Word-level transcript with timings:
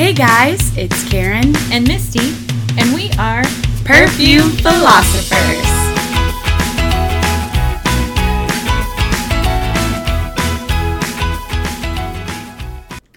Hey 0.00 0.14
guys, 0.14 0.74
it's 0.78 1.06
Karen 1.10 1.54
and 1.70 1.86
Misty, 1.86 2.32
and 2.80 2.94
we 2.94 3.10
are 3.18 3.44
Perfume 3.84 4.48
Philosophers. 4.48 5.66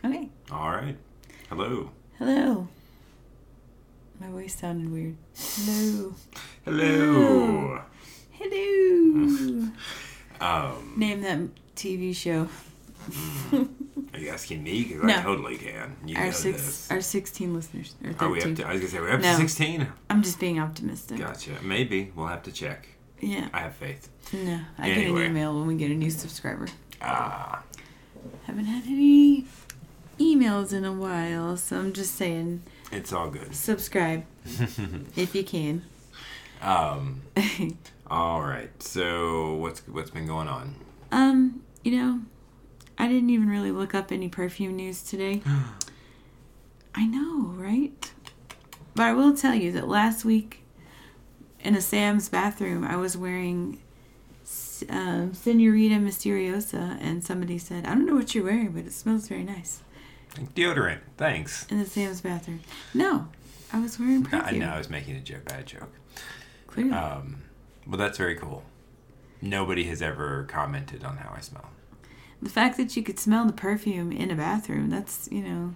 Okay. 0.03 0.29
All 0.51 0.71
right. 0.71 0.97
Hello. 1.47 1.89
Hello. 2.19 2.67
My 4.19 4.27
voice 4.27 4.53
sounded 4.59 4.91
weird. 4.91 5.15
Hello. 5.37 6.15
Hello. 6.65 7.81
Hello. 8.31 9.69
Um, 10.41 10.95
Name 10.97 11.21
that 11.21 11.39
TV 11.77 12.13
show. 12.13 12.49
Are 14.13 14.19
you 14.19 14.29
asking 14.29 14.63
me? 14.63 14.83
Because 14.83 15.03
No. 15.03 15.15
I 15.17 15.21
totally 15.21 15.57
can. 15.57 15.95
You 16.05 16.15
Our 16.17 16.25
know 16.25 16.31
six, 16.31 16.57
this. 16.57 16.91
our 16.91 17.01
sixteen 17.01 17.53
listeners 17.53 17.95
or 18.03 18.13
Are 18.19 18.29
we 18.29 18.41
up 18.41 18.55
to? 18.55 18.63
I 18.67 18.73
was 18.73 18.81
gonna 18.81 18.91
say 18.91 18.99
we're 18.99 19.11
up 19.11 19.21
No. 19.21 19.31
to 19.31 19.37
sixteen. 19.37 19.87
I'm 20.09 20.21
just 20.23 20.39
being 20.39 20.59
optimistic. 20.59 21.17
Gotcha. 21.19 21.51
Maybe 21.61 22.11
we'll 22.15 22.27
have 22.27 22.43
to 22.43 22.51
check. 22.51 22.87
Yeah. 23.19 23.47
I 23.53 23.59
have 23.59 23.75
faith. 23.75 24.09
No, 24.33 24.59
I 24.77 24.89
Anyway. 24.89 25.19
get 25.19 25.25
an 25.25 25.31
email 25.31 25.55
when 25.57 25.67
we 25.67 25.75
get 25.75 25.91
a 25.91 25.95
new 25.95 26.09
subscriber. 26.11 26.67
Ah, 27.01 27.63
Haven't 28.45 28.65
had 28.65 28.85
any 28.85 29.45
emails 30.19 30.71
in 30.73 30.85
a 30.85 30.93
while, 30.93 31.57
so 31.57 31.77
I'm 31.79 31.93
just 31.93 32.15
saying 32.15 32.63
it's 32.91 33.11
all 33.13 33.29
good. 33.29 33.53
subscribe 33.55 34.25
if 35.15 35.33
you 35.35 35.43
can. 35.43 35.83
Um. 36.61 37.21
All 38.07 38.41
right. 38.41 38.69
So 38.83 39.55
what's 39.55 39.81
what's 39.87 40.11
been 40.11 40.27
going 40.27 40.47
on? 40.47 40.75
Um, 41.11 41.63
you 41.83 41.97
know, 41.97 42.19
I 42.97 43.07
didn't 43.07 43.29
even 43.29 43.49
really 43.49 43.71
look 43.71 43.93
up 43.93 44.11
any 44.11 44.29
perfume 44.29 44.75
news 44.75 45.03
today. 45.03 45.41
I 46.95 47.07
know, 47.07 47.53
right? 47.55 48.11
But 48.95 49.03
I 49.03 49.13
will 49.13 49.35
tell 49.35 49.55
you 49.55 49.71
that 49.71 49.87
last 49.87 50.23
week 50.23 50.63
in 51.61 51.75
a 51.75 51.81
Sam's 51.81 52.29
bathroom, 52.29 52.83
I 52.83 52.97
was 52.97 53.17
wearing 53.17 53.79
um, 54.89 55.33
Senorita 55.33 55.95
Mysteriosa, 55.95 56.97
and 57.01 57.23
somebody 57.23 57.57
said, 57.57 57.85
I 57.85 57.89
don't 57.89 58.05
know 58.05 58.15
what 58.15 58.35
you're 58.35 58.43
wearing, 58.43 58.71
but 58.71 58.85
it 58.85 58.93
smells 58.93 59.27
very 59.27 59.43
nice. 59.43 59.81
Deodorant. 60.55 60.99
Thanks. 61.17 61.65
In 61.67 61.79
the 61.79 61.85
Sam's 61.85 62.21
bathroom. 62.21 62.61
No, 62.93 63.27
I 63.71 63.79
was 63.79 63.99
wearing 63.99 64.23
perfume. 64.23 64.43
I 64.45 64.51
know 64.51 64.69
I 64.69 64.77
was 64.77 64.89
making 64.89 65.15
a 65.15 65.19
joke. 65.19 65.45
Bad 65.45 65.65
joke. 65.67 65.91
Clearly. 66.67 66.91
Um. 66.91 67.43
Well, 67.85 67.97
that's 67.97 68.17
very 68.17 68.35
cool. 68.35 68.63
Nobody 69.41 69.83
has 69.85 70.01
ever 70.01 70.45
commented 70.45 71.03
on 71.03 71.17
how 71.17 71.33
I 71.35 71.41
smell. 71.41 71.69
The 72.43 72.49
fact 72.49 72.77
that 72.77 72.95
you 72.95 73.03
could 73.03 73.19
smell 73.19 73.45
the 73.45 73.53
perfume 73.53 74.11
in 74.11 74.29
a 74.31 74.35
bathroom, 74.35 74.89
that's, 74.89 75.27
you 75.31 75.41
know, 75.41 75.75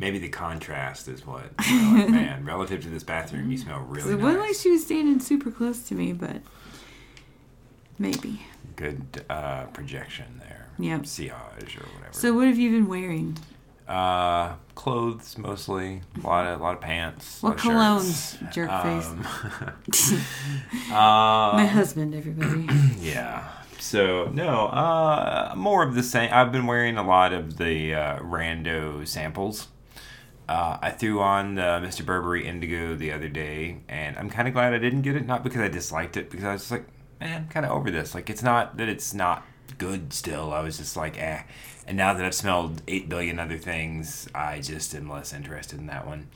Maybe 0.00 0.18
the 0.20 0.28
contrast 0.28 1.08
is 1.08 1.26
what. 1.26 1.50
you 1.68 1.76
know, 1.82 1.98
like, 2.02 2.10
man, 2.10 2.44
relative 2.44 2.82
to 2.84 2.88
this 2.88 3.02
bathroom, 3.02 3.50
you 3.50 3.58
smell 3.58 3.80
really 3.80 4.10
good. 4.10 4.20
it 4.20 4.22
wasn't 4.22 4.42
like 4.42 4.54
she 4.54 4.70
was 4.70 4.84
standing 4.84 5.18
super 5.18 5.50
close 5.50 5.82
to 5.88 5.94
me, 5.96 6.12
but 6.12 6.36
maybe. 7.98 8.42
Good 8.76 9.24
uh, 9.28 9.64
projection 9.64 10.26
there. 10.38 10.68
Yep. 10.78 11.00
Sillage 11.02 11.76
or 11.80 11.86
whatever. 11.96 12.12
So 12.12 12.32
what 12.32 12.46
have 12.46 12.58
you 12.58 12.70
been 12.70 12.86
wearing? 12.88 13.36
uh, 13.88 14.52
clothes 14.76 15.36
mostly. 15.38 16.02
A 16.22 16.26
lot 16.26 16.46
of 16.46 16.60
a 16.60 16.62
lot 16.62 16.74
of 16.74 16.80
pants. 16.80 17.42
What 17.42 17.64
a 17.64 17.68
lot 17.72 17.96
of 17.96 18.02
colognes, 18.04 18.38
shirts. 18.38 18.54
jerk 18.54 18.82
face? 18.82 20.20
Um, 20.92 21.56
My 21.56 21.66
husband, 21.66 22.14
everybody. 22.14 22.68
Yeah. 23.00 23.48
So 23.78 24.30
no, 24.32 24.66
uh, 24.66 25.54
more 25.56 25.82
of 25.82 25.94
the 25.94 26.02
same. 26.02 26.30
I've 26.32 26.52
been 26.52 26.66
wearing 26.66 26.96
a 26.96 27.06
lot 27.06 27.32
of 27.32 27.58
the 27.58 27.94
uh, 27.94 28.18
rando 28.18 29.06
samples. 29.06 29.68
Uh, 30.48 30.78
I 30.80 30.90
threw 30.90 31.20
on 31.20 31.56
the 31.56 31.62
Mr. 31.62 32.04
Burberry 32.04 32.46
Indigo 32.46 32.94
the 32.94 33.12
other 33.12 33.28
day, 33.28 33.80
and 33.88 34.16
I'm 34.16 34.30
kind 34.30 34.48
of 34.48 34.54
glad 34.54 34.72
I 34.72 34.78
didn't 34.78 35.02
get 35.02 35.14
it. 35.14 35.26
Not 35.26 35.44
because 35.44 35.60
I 35.60 35.68
disliked 35.68 36.16
it, 36.16 36.30
because 36.30 36.44
I 36.44 36.52
was 36.52 36.62
just 36.62 36.70
like, 36.70 36.86
man, 37.20 37.42
I'm 37.42 37.48
kind 37.48 37.66
of 37.66 37.72
over 37.72 37.90
this. 37.90 38.14
Like, 38.14 38.30
it's 38.30 38.42
not 38.42 38.78
that 38.78 38.88
it's 38.88 39.12
not 39.12 39.44
good 39.76 40.12
still. 40.12 40.52
I 40.52 40.60
was 40.60 40.78
just 40.78 40.96
like, 40.96 41.18
eh. 41.18 41.42
And 41.86 41.96
now 41.96 42.14
that 42.14 42.24
I've 42.24 42.34
smelled 42.34 42.82
eight 42.88 43.08
billion 43.08 43.38
other 43.38 43.58
things, 43.58 44.28
I 44.34 44.60
just 44.60 44.94
am 44.94 45.10
less 45.10 45.32
interested 45.34 45.78
in 45.78 45.86
that 45.86 46.06
one. 46.06 46.28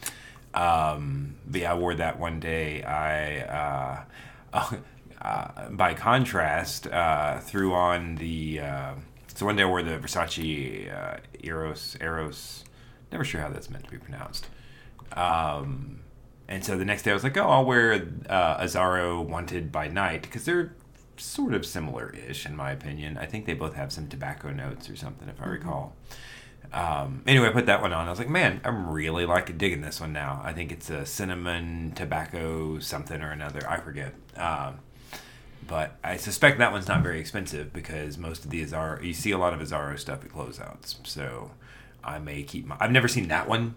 Um, 0.55 1.37
but 1.47 1.63
yeah, 1.63 1.73
I 1.73 1.75
wore 1.75 1.95
that 1.95 2.19
one 2.19 2.39
day. 2.39 2.83
I, 2.83 4.05
uh, 4.53 4.77
uh, 5.23 5.71
by 5.71 5.95
contrast, 5.95 6.87
uh, 6.89 7.39
threw 7.39 7.73
on 7.73 8.17
the. 8.17 8.61
Uh, 8.61 8.95
so 9.35 9.47
one 9.47 9.57
day 9.57 9.63
I 9.63 9.67
wore 9.67 9.83
the 9.83 9.99
Versace 9.99 10.93
uh, 10.93 11.19
Eros. 11.43 11.97
Eros. 12.01 12.65
Never 13.11 13.25
sure 13.25 13.41
how 13.41 13.49
that's 13.49 13.71
meant 13.71 13.85
to 13.85 13.91
be 13.91 13.99
pronounced. 13.99 14.47
Um, 15.13 16.01
and 16.49 16.65
so 16.65 16.77
the 16.77 16.85
next 16.85 17.03
day 17.03 17.13
I 17.13 17.15
was 17.15 17.25
like, 17.25 17.37
oh, 17.37 17.49
I'll 17.49 17.65
wear 17.65 18.09
uh, 18.29 18.63
Azzaro 18.63 19.25
Wanted 19.25 19.71
by 19.71 19.89
Night 19.89 20.23
because 20.23 20.45
they're 20.45 20.75
sort 21.17 21.55
of 21.55 21.65
similar-ish 21.65 22.47
in 22.47 22.57
my 22.57 22.73
opinion. 22.73 23.17
I 23.17 23.27
think 23.27 23.47
they 23.47 23.55
both 23.55 23.75
have 23.75 23.93
some 23.93 24.09
tobacco 24.09 24.51
notes 24.51 24.91
or 24.91 24.97
something, 24.97 25.29
if 25.29 25.41
I 25.41 25.47
recall. 25.47 25.95
Um, 26.73 27.23
anyway, 27.27 27.49
I 27.49 27.53
put 27.53 27.67
that 27.67 27.83
one 27.83 27.93
on. 27.93 28.07
I 28.07 28.11
was 28.11 28.19
like, 28.19 28.31
man, 28.31 28.61
I'm 28.65 28.91
really 28.91 29.27
like 29.27 29.57
digging 29.59 29.83
this 29.83 30.01
one 30.01 30.13
now. 30.13 30.41
I 30.43 30.53
think 30.53 30.73
it's 30.73 30.91
a 30.91 31.05
cinnamon 31.05 31.93
tobacco 31.95 32.79
something 32.81 33.21
or 33.21 33.31
another. 33.31 33.69
I 33.69 33.79
forget. 33.79 34.15
Um, 34.37 34.79
but 35.67 35.97
I 36.03 36.17
suspect 36.17 36.59
that 36.59 36.73
one's 36.73 36.89
not 36.89 37.03
very 37.03 37.21
expensive 37.21 37.73
because 37.73 38.19
most 38.19 38.45
of 38.45 38.51
the 38.51 38.65
Azzaro, 38.65 39.03
you 39.03 39.15
see 39.15 39.31
a 39.31 39.39
lot 39.39 39.55
of 39.55 39.61
Azzaro 39.61 39.99
stuff 39.99 40.25
at 40.25 40.31
closeouts. 40.31 40.97
So 41.07 41.53
I 42.05 42.19
may 42.19 42.43
keep 42.43 42.67
my. 42.67 42.77
I've 42.81 42.91
never 42.91 43.09
seen 43.09 43.29
that 43.29 43.49
one, 43.49 43.75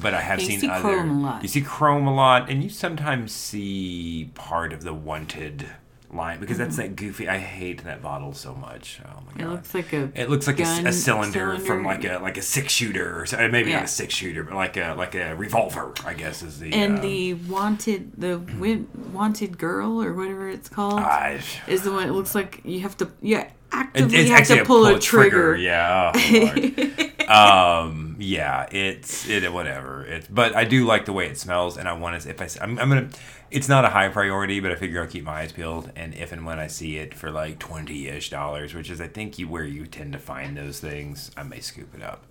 but 0.00 0.14
I 0.14 0.20
have 0.20 0.40
You 0.40 0.46
seen 0.46 0.60
see 0.60 0.68
other. 0.68 0.82
Chrome 0.82 1.10
a 1.10 1.20
lot. 1.22 1.42
You 1.42 1.48
see 1.48 1.62
Chrome 1.62 2.06
a 2.06 2.14
lot, 2.14 2.50
and 2.50 2.62
you 2.62 2.68
sometimes 2.68 3.32
see 3.32 4.30
part 4.34 4.72
of 4.72 4.82
the 4.82 4.94
Wanted 4.94 5.68
line 6.12 6.40
because 6.40 6.58
that's 6.58 6.76
that 6.76 6.94
goofy. 6.96 7.28
I 7.28 7.38
hate 7.38 7.84
that 7.84 8.02
bottle 8.02 8.32
so 8.34 8.54
much. 8.54 9.00
Oh 9.04 9.20
my 9.26 9.32
god! 9.32 9.40
It 9.40 9.54
looks 9.54 9.74
like 9.74 9.92
a 9.92 10.10
It 10.14 10.30
looks 10.30 10.46
like 10.46 10.60
a, 10.60 10.62
a 10.86 10.92
cylinder, 10.92 11.58
from 11.58 11.84
like 11.84 12.04
a 12.04 12.18
like 12.18 12.36
a 12.36 12.42
six 12.42 12.72
shooter, 12.72 13.20
or 13.20 13.26
so, 13.26 13.36
maybe 13.48 13.70
Yeah. 13.70 13.76
not 13.76 13.84
a 13.86 13.88
six 13.88 14.14
shooter, 14.14 14.42
but 14.42 14.54
like 14.54 14.76
a 14.76 14.94
like 14.96 15.14
a 15.14 15.34
revolver. 15.34 15.92
I 16.04 16.14
guess 16.14 16.42
is 16.42 16.58
the 16.58 16.72
and 16.72 16.96
um, 16.96 17.00
the 17.02 17.34
wanted 17.34 18.12
the 18.16 18.38
wi- 18.58 18.84
wanted 19.12 19.58
girl 19.58 20.02
or 20.02 20.12
whatever 20.12 20.48
it's 20.48 20.68
called 20.68 21.00
I- 21.00 21.40
is 21.66 21.82
the 21.82 21.92
one. 21.92 22.08
It 22.08 22.12
looks 22.12 22.34
like 22.34 22.60
you 22.64 22.80
have 22.80 22.96
to 22.98 23.10
yeah 23.20 23.50
actively 23.72 24.28
have 24.28 24.46
to 24.48 24.64
pull, 24.64 24.84
a 24.86 24.98
trigger. 25.00 25.56
Yeah. 25.56 26.12
Oh. 26.14 27.08
um. 27.32 28.16
Yeah. 28.18 28.66
It's 28.70 29.28
it. 29.28 29.50
Whatever. 29.52 30.04
It's. 30.04 30.28
But 30.28 30.54
I 30.54 30.64
do 30.64 30.84
like 30.84 31.04
the 31.06 31.12
way 31.12 31.26
it 31.26 31.38
smells, 31.38 31.76
and 31.76 31.88
I 31.88 31.92
want 31.92 32.20
to. 32.22 32.30
If 32.30 32.40
I, 32.40 32.64
I'm, 32.64 32.78
I'm 32.78 32.88
gonna. 32.88 33.08
It's 33.50 33.68
not 33.68 33.84
a 33.84 33.88
high 33.88 34.08
priority, 34.08 34.60
but 34.60 34.72
I 34.72 34.76
figure 34.76 35.02
I'll 35.02 35.06
keep 35.08 35.24
my 35.24 35.40
eyes 35.40 35.52
peeled, 35.52 35.92
and 35.94 36.14
if 36.14 36.32
and 36.32 36.46
when 36.46 36.58
I 36.58 36.68
see 36.68 36.96
it 36.96 37.14
for 37.14 37.30
like 37.30 37.58
twenty 37.58 38.08
ish 38.08 38.30
dollars, 38.30 38.74
which 38.74 38.90
is 38.90 39.00
I 39.00 39.08
think 39.08 39.38
you 39.38 39.48
where 39.48 39.64
you 39.64 39.86
tend 39.86 40.14
to 40.14 40.18
find 40.18 40.56
those 40.56 40.80
things, 40.80 41.30
I 41.36 41.42
may 41.42 41.60
scoop 41.60 41.94
it 41.94 42.02
up. 42.02 42.26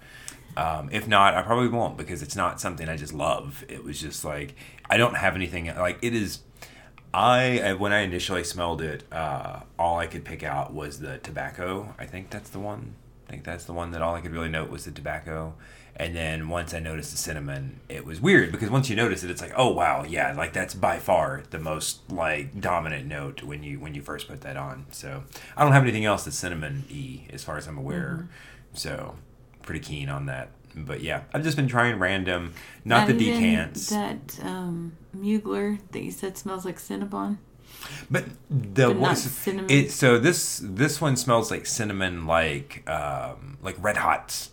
Um, 0.58 0.90
if 0.92 1.08
not, 1.08 1.34
I 1.36 1.44
probably 1.44 1.70
won't 1.70 1.98
because 1.98 2.22
it's 2.22 2.36
not 2.36 2.60
something 2.60 2.90
I 2.90 2.98
just 2.98 3.14
love. 3.14 3.64
It 3.70 3.84
was 3.84 4.02
just 4.02 4.26
like 4.26 4.56
I 4.90 4.98
don't 4.98 5.16
have 5.16 5.36
anything 5.36 5.68
like 5.68 6.00
it 6.02 6.14
is. 6.14 6.40
I 7.14 7.76
when 7.78 7.94
I 7.94 8.00
initially 8.00 8.44
smelled 8.44 8.82
it, 8.82 9.04
uh, 9.12 9.62
all 9.78 10.00
I 10.00 10.08
could 10.08 10.26
pick 10.26 10.44
out 10.44 10.74
was 10.74 11.00
the 11.00 11.18
tobacco. 11.20 11.94
I 12.00 12.06
think 12.06 12.30
that's 12.30 12.50
the 12.50 12.60
one. 12.60 12.96
I 13.32 13.36
think 13.36 13.46
that's 13.46 13.64
the 13.64 13.72
one 13.72 13.92
that 13.92 14.02
all 14.02 14.14
I 14.14 14.20
could 14.20 14.34
really 14.34 14.50
note 14.50 14.70
was 14.70 14.84
the 14.84 14.92
tobacco. 14.92 15.54
And 15.96 16.14
then 16.14 16.50
once 16.50 16.74
I 16.74 16.80
noticed 16.80 17.12
the 17.12 17.18
cinnamon, 17.18 17.80
it 17.88 18.06
was 18.06 18.20
weird 18.20 18.52
because 18.52 18.70
once 18.70 18.90
you 18.90 18.96
notice 18.98 19.24
it, 19.24 19.32
it's 19.32 19.42
like, 19.42 19.54
oh 19.56 19.72
wow, 19.72 20.04
yeah, 20.04 20.34
like 20.34 20.52
that's 20.52 20.74
by 20.74 21.00
far 21.00 21.44
the 21.50 21.58
most 21.58 22.12
like 22.12 22.60
dominant 22.60 23.08
note 23.08 23.42
when 23.42 23.64
you 23.64 23.80
when 23.80 23.96
you 23.96 24.02
first 24.02 24.28
put 24.28 24.42
that 24.42 24.58
on. 24.58 24.86
So 24.92 25.24
I 25.56 25.64
don't 25.64 25.72
have 25.72 25.84
anything 25.84 26.04
else 26.04 26.26
that's 26.26 26.36
cinnamon 26.36 26.84
y 26.92 27.26
as 27.32 27.42
far 27.42 27.56
as 27.56 27.68
I'm 27.68 27.78
aware. 27.78 28.28
So 28.74 29.16
pretty 29.62 29.80
keen 29.80 30.10
on 30.10 30.26
that. 30.26 30.50
But 30.76 31.00
yeah, 31.00 31.22
I've 31.34 31.44
just 31.44 31.56
been 31.56 31.70
trying 31.70 32.00
random, 32.00 32.54
not 32.84 33.08
the 33.08 33.14
decants. 33.14 33.90
That 33.92 34.40
um, 34.44 34.98
Mugler 35.16 35.80
that 35.92 36.02
you 36.02 36.12
said 36.12 36.38
smells 36.38 36.66
like 36.66 36.80
Cinnabon. 36.80 37.38
But 38.10 38.26
the 38.50 38.88
But 38.88 38.94
not 38.98 39.00
one, 39.00 39.16
cinnamon. 39.16 39.70
it 39.70 39.92
so 39.92 40.18
this 40.20 40.60
this 40.64 41.00
one 41.00 41.16
smells 41.16 41.50
like 41.52 41.66
cinnamon, 41.66 42.26
like 42.28 42.88
um, 42.90 43.58
like 43.62 43.76
red 43.80 43.98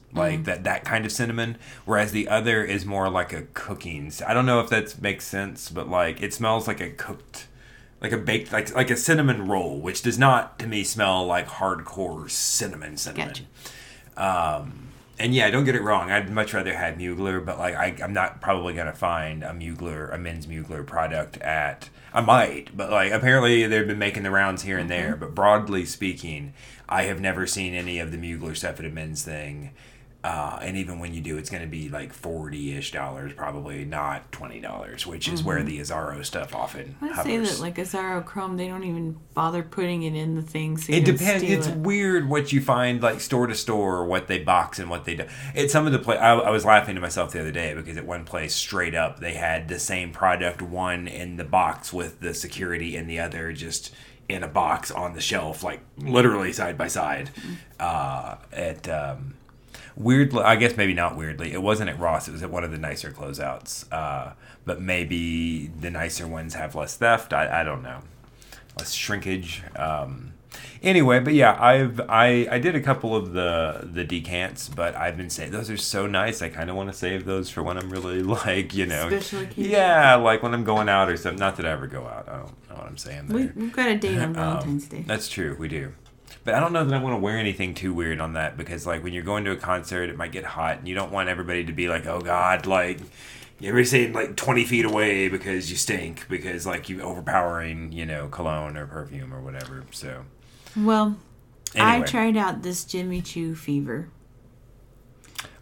Mm-hmm. 0.08 0.18
like 0.18 0.44
that 0.44 0.64
that 0.64 0.84
kind 0.84 1.04
of 1.04 1.12
cinnamon. 1.12 1.58
Whereas 1.84 2.12
the 2.12 2.28
other 2.28 2.64
is 2.64 2.86
more 2.86 3.10
like 3.10 3.32
a 3.34 3.42
cooking. 3.52 4.10
I 4.26 4.32
don't 4.32 4.46
know 4.46 4.60
if 4.60 4.70
that 4.70 5.00
makes 5.02 5.26
sense, 5.26 5.68
but 5.70 5.88
like 5.88 6.22
it 6.22 6.32
smells 6.32 6.66
like 6.66 6.80
a 6.80 6.88
cooked, 6.90 7.46
like 8.00 8.12
a 8.12 8.16
baked, 8.16 8.50
like 8.52 8.74
like 8.74 8.90
a 8.90 8.96
cinnamon 8.96 9.48
roll, 9.48 9.78
which 9.78 10.00
does 10.02 10.18
not 10.18 10.58
to 10.60 10.66
me 10.66 10.82
smell 10.84 11.26
like 11.26 11.46
hardcore 11.48 12.30
cinnamon 12.30 12.96
cinnamon. 12.96 13.28
Gotcha. 13.28 13.42
Um, 14.16 14.88
and 15.18 15.34
yeah, 15.34 15.50
don't 15.50 15.64
get 15.64 15.74
it 15.74 15.82
wrong. 15.82 16.10
I'd 16.10 16.30
much 16.30 16.54
rather 16.54 16.74
have 16.74 16.94
Mugler, 16.94 17.44
but 17.44 17.58
like 17.58 17.74
I, 17.74 17.96
I'm 18.02 18.12
not 18.12 18.40
probably 18.40 18.72
gonna 18.74 18.94
find 18.94 19.42
a 19.42 19.50
Mugler, 19.50 20.12
a 20.14 20.18
men's 20.18 20.46
Mugler 20.46 20.86
product 20.86 21.36
at. 21.38 21.90
I 22.18 22.20
might, 22.20 22.76
but 22.76 22.90
like 22.90 23.12
apparently 23.12 23.64
they've 23.68 23.86
been 23.86 23.96
making 23.96 24.24
the 24.24 24.32
rounds 24.32 24.62
here 24.62 24.76
and 24.76 24.90
there. 24.90 25.12
Mm-hmm. 25.12 25.20
But 25.20 25.36
broadly 25.36 25.84
speaking, 25.84 26.52
I 26.88 27.04
have 27.04 27.20
never 27.20 27.46
seen 27.46 27.74
any 27.74 28.00
of 28.00 28.10
the 28.10 28.18
Mugler 28.18 28.56
stuff 28.56 28.80
at 28.80 28.86
a 28.86 28.90
men's 28.90 29.22
thing 29.22 29.70
Uh, 30.24 30.58
and 30.62 30.76
even 30.76 30.98
when 30.98 31.14
you 31.14 31.20
do, 31.20 31.38
it's 31.38 31.48
going 31.48 31.62
to 31.62 31.68
be 31.68 31.88
like 31.88 32.12
forty 32.12 32.74
ish 32.76 32.90
dollars, 32.90 33.32
probably 33.34 33.84
not 33.84 34.30
twenty 34.32 34.60
dollars, 34.60 35.06
which 35.06 35.28
is 35.28 35.44
where 35.44 35.62
the 35.62 35.78
Azzaro 35.78 36.24
stuff 36.24 36.56
often 36.56 36.96
I 37.00 37.08
hovers. 37.08 37.24
say 37.24 37.38
that 37.38 37.60
like 37.60 37.76
Azzaro 37.76 38.24
Chrome, 38.24 38.56
they 38.56 38.66
don't 38.66 38.82
even 38.82 39.16
bother 39.34 39.62
putting 39.62 40.02
it 40.02 40.16
in 40.16 40.34
the 40.34 40.42
thing. 40.42 40.76
So 40.76 40.92
it 40.92 41.04
depends. 41.04 41.44
It's 41.44 41.68
it. 41.68 41.76
weird 41.76 42.28
what 42.28 42.52
you 42.52 42.60
find 42.60 43.00
like 43.00 43.20
store 43.20 43.46
to 43.46 43.54
store, 43.54 44.04
what 44.04 44.26
they 44.26 44.40
box 44.40 44.80
and 44.80 44.90
what 44.90 45.04
they 45.04 45.14
do. 45.14 45.24
It's 45.54 45.72
some 45.72 45.86
of 45.86 45.92
the 45.92 46.00
place. 46.00 46.18
I, 46.18 46.32
I 46.32 46.50
was 46.50 46.64
laughing 46.64 46.96
to 46.96 47.00
myself 47.00 47.30
the 47.30 47.40
other 47.40 47.52
day 47.52 47.74
because 47.74 47.96
at 47.96 48.04
one 48.04 48.24
place, 48.24 48.56
straight 48.56 48.96
up, 48.96 49.20
they 49.20 49.34
had 49.34 49.68
the 49.68 49.78
same 49.78 50.10
product, 50.10 50.60
one 50.60 51.06
in 51.06 51.36
the 51.36 51.44
box 51.44 51.92
with 51.92 52.18
the 52.18 52.34
security, 52.34 52.96
and 52.96 53.08
the 53.08 53.20
other 53.20 53.52
just 53.52 53.94
in 54.28 54.42
a 54.42 54.48
box 54.48 54.90
on 54.90 55.14
the 55.14 55.20
shelf, 55.20 55.62
like 55.62 55.80
literally 55.96 56.52
side 56.52 56.76
by 56.76 56.88
side. 56.88 57.30
Uh, 57.78 58.34
at 58.52 58.88
um, 58.88 59.34
weirdly, 59.98 60.42
I 60.42 60.56
guess 60.56 60.76
maybe 60.76 60.94
not 60.94 61.16
weirdly. 61.16 61.52
It 61.52 61.62
wasn't 61.62 61.90
at 61.90 61.98
Ross. 61.98 62.28
It 62.28 62.32
was 62.32 62.42
at 62.42 62.50
one 62.50 62.64
of 62.64 62.70
the 62.70 62.78
nicer 62.78 63.10
closeouts. 63.10 63.92
Uh, 63.92 64.32
but 64.64 64.80
maybe 64.80 65.66
the 65.66 65.90
nicer 65.90 66.26
ones 66.26 66.54
have 66.54 66.74
less 66.74 66.96
theft. 66.96 67.32
I, 67.32 67.60
I 67.60 67.64
don't 67.64 67.82
know 67.82 68.00
less 68.78 68.92
shrinkage. 68.92 69.62
Um, 69.76 70.32
anyway, 70.82 71.20
but 71.20 71.34
yeah, 71.34 71.56
I've 71.60 72.00
I, 72.08 72.46
I 72.50 72.58
did 72.58 72.74
a 72.74 72.80
couple 72.80 73.14
of 73.14 73.32
the 73.32 73.88
the 73.92 74.04
decants, 74.04 74.68
but 74.68 74.94
I've 74.94 75.16
been 75.16 75.30
saying 75.30 75.50
those 75.50 75.70
are 75.70 75.76
so 75.76 76.06
nice. 76.06 76.42
I 76.42 76.48
kind 76.48 76.70
of 76.70 76.76
want 76.76 76.90
to 76.90 76.96
save 76.96 77.24
those 77.24 77.50
for 77.50 77.62
when 77.62 77.76
I'm 77.76 77.90
really 77.90 78.22
like 78.22 78.74
you 78.74 78.86
know, 78.86 79.08
yeah, 79.56 80.14
like 80.16 80.42
when 80.42 80.54
I'm 80.54 80.64
going 80.64 80.88
out 80.88 81.08
or 81.08 81.16
something. 81.16 81.38
Not 81.38 81.56
that 81.56 81.66
I 81.66 81.70
ever 81.70 81.86
go 81.86 82.06
out. 82.06 82.28
I 82.28 82.36
don't 82.38 82.68
know 82.70 82.76
what 82.76 82.86
I'm 82.86 82.96
saying 82.96 83.26
there. 83.28 83.36
We, 83.36 83.46
we've 83.62 83.72
got 83.72 83.88
a 83.88 83.96
date 83.96 84.18
on 84.18 84.28
Um, 84.28 84.34
Valentine's 84.34 84.86
Day. 84.86 85.04
That's 85.06 85.28
true, 85.28 85.56
we 85.58 85.68
do. 85.68 85.92
But 86.48 86.54
I 86.54 86.60
don't 86.60 86.72
know 86.72 86.82
that 86.82 86.94
I 86.94 87.02
want 87.02 87.12
to 87.12 87.18
wear 87.18 87.36
anything 87.36 87.74
too 87.74 87.92
weird 87.92 88.22
on 88.22 88.32
that 88.32 88.56
because, 88.56 88.86
like, 88.86 89.04
when 89.04 89.12
you're 89.12 89.22
going 89.22 89.44
to 89.44 89.50
a 89.50 89.56
concert, 89.56 90.08
it 90.08 90.16
might 90.16 90.32
get 90.32 90.46
hot, 90.46 90.78
and 90.78 90.88
you 90.88 90.94
don't 90.94 91.12
want 91.12 91.28
everybody 91.28 91.62
to 91.66 91.72
be 91.74 91.90
like, 91.90 92.06
"Oh 92.06 92.22
God!" 92.22 92.64
Like, 92.64 93.00
you're 93.60 93.84
staying 93.84 94.14
like 94.14 94.34
20 94.34 94.64
feet 94.64 94.86
away 94.86 95.28
because 95.28 95.70
you 95.70 95.76
stink 95.76 96.26
because 96.26 96.64
like 96.64 96.88
you 96.88 97.02
overpowering, 97.02 97.92
you 97.92 98.06
know, 98.06 98.28
cologne 98.28 98.78
or 98.78 98.86
perfume 98.86 99.34
or 99.34 99.42
whatever. 99.42 99.84
So 99.90 100.24
Well, 100.74 101.18
I 101.76 102.00
tried 102.00 102.38
out 102.38 102.62
this 102.62 102.82
Jimmy 102.84 103.20
Choo 103.20 103.54
fever. 103.54 104.08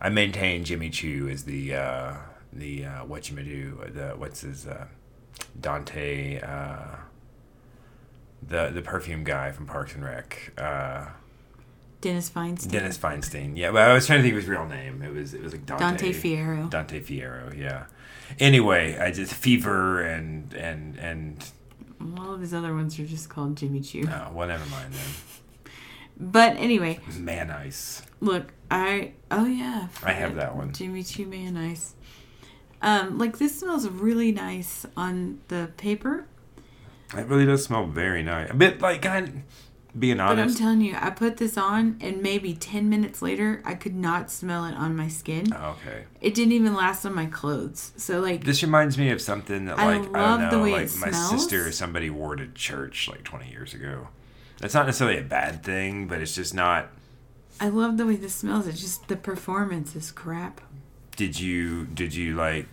I 0.01 0.09
maintain 0.09 0.63
Jimmy 0.63 0.91
Choo 0.91 1.27
is 1.29 1.43
the 1.43 1.75
uh, 1.75 2.15
the 2.53 2.85
uh, 2.85 3.05
what 3.07 3.29
you 3.29 3.37
do 3.43 3.81
the 3.93 4.11
what's 4.11 4.43
his 4.43 4.69
uh, 4.69 4.87
Dante 5.61 6.41
uh, 6.41 6.95
the 8.49 8.71
the 8.73 8.83
perfume 8.83 9.25
guy 9.25 9.53
from 9.53 9.67
Parks 9.67 9.95
and 9.95 10.05
Rec. 10.05 10.53
Uh, 10.59 11.07
Dennis 12.01 12.31
Feinstein. 12.31 12.71
Dennis 12.71 12.99
Feinstein. 12.99 13.57
Yeah, 13.57 13.73
but 13.73 13.83
I 13.89 13.93
was 13.95 14.07
trying 14.07 14.19
to 14.19 14.23
think 14.23 14.33
of 14.35 14.41
his 14.41 14.49
real 14.49 14.67
name. 14.67 15.03
It 15.03 15.13
was 15.13 15.35
it 15.35 15.43
was 15.43 15.53
like 15.53 15.67
Dante, 15.67 15.85
Dante 15.85 16.13
Fierro. 16.13 16.71
Dante 16.71 17.01
Fierro. 17.01 17.57
Yeah. 17.57 17.87
Anyway, 18.39 18.99
I 18.99 19.11
just 19.13 19.33
fever 19.33 20.03
and 20.03 20.53
and 20.55 20.97
and 20.99 21.45
All 22.19 22.35
of 22.35 22.41
his 22.41 22.53
other 22.55 22.75
ones 22.75 22.99
are 23.01 23.07
just 23.07 23.29
called 23.29 23.57
Jimmy 23.57 23.81
Choo. 23.81 24.05
oh, 24.09 24.33
well, 24.33 24.49
never 24.49 24.67
mind 24.71 24.93
then. 24.93 25.01
But 26.19 26.57
anyway, 26.57 26.99
Man 27.19 27.51
Ice. 27.51 28.01
look, 28.21 28.51
I 28.71 29.13
oh 29.31 29.45
yeah, 29.45 29.89
I 30.03 30.13
have 30.13 30.37
that 30.37 30.57
one. 30.57 30.73
Jimmy 30.73 31.03
Choo 31.03 31.27
Man 31.27 31.59
Ice. 31.59 31.95
Um, 32.81 33.19
like 33.19 33.37
this 33.37 33.59
smells 33.61 33.87
really 33.87 34.33
nice 34.33 34.87
on 34.97 35.41
the 35.49 35.71
paper, 35.77 36.27
It 37.15 37.27
really 37.27 37.47
does 37.47 37.65
smell 37.65 37.87
very 37.87 38.23
nice. 38.23 38.51
A 38.51 38.55
bit 38.55 38.81
like 38.81 39.03
kind. 39.03 39.45
Being 39.99 40.21
honest. 40.21 40.37
but 40.37 40.43
I'm 40.43 40.55
telling 40.55 40.81
you, 40.83 40.95
I 41.01 41.09
put 41.09 41.39
this 41.39 41.57
on, 41.57 41.97
and 42.03 42.21
maybe 42.21 42.53
ten 42.53 42.91
minutes 42.91 43.23
later, 43.23 43.63
I 43.65 43.73
could 43.75 43.95
not 43.95 44.31
smell 44.31 44.67
it 44.67 44.75
on 44.75 44.95
my 44.95 45.09
skin. 45.09 45.51
Oh, 45.55 45.71
okay. 45.81 46.05
It 46.21 46.35
didn't 46.35 46.53
even 46.53 46.75
last 46.75 47.07
on 47.07 47.15
my 47.15 47.25
clothes. 47.25 47.93
So 47.97 48.21
like, 48.21 48.45
This 48.45 48.63
reminds 48.63 48.99
me 48.99 49.09
of 49.09 49.23
something 49.23 49.65
that 49.65 49.79
like 49.79 49.87
I, 49.87 49.97
love 50.37 50.41
don't 50.41 50.51
the 50.51 50.57
know, 50.59 50.63
like 50.77 50.95
my 50.97 51.09
smells. 51.09 51.31
sister 51.31 51.67
or 51.67 51.73
somebody 51.73 52.11
wore 52.11 52.37
to 52.37 52.47
church 52.49 53.09
like 53.09 53.25
20 53.25 53.49
years 53.51 53.73
ago. 53.73 54.09
That's 54.59 54.75
not 54.75 54.85
necessarily 54.85 55.17
a 55.19 55.23
bad 55.25 55.63
thing, 55.65 56.09
but 56.09 56.21
it's 56.21 56.35
just 56.35 56.53
not. 56.53 56.89
I 57.59 57.69
love 57.71 57.97
the 57.97 58.05
way 58.07 58.17
this 58.17 58.35
smells. 58.35 58.67
It's 58.67 58.81
just 58.83 59.09
the 59.09 59.17
performance 59.17 59.97
is 59.97 60.11
crap. 60.11 60.61
Did 61.17 61.41
you 61.41 61.87
did 61.87 62.15
you 62.15 62.37
like 62.37 62.67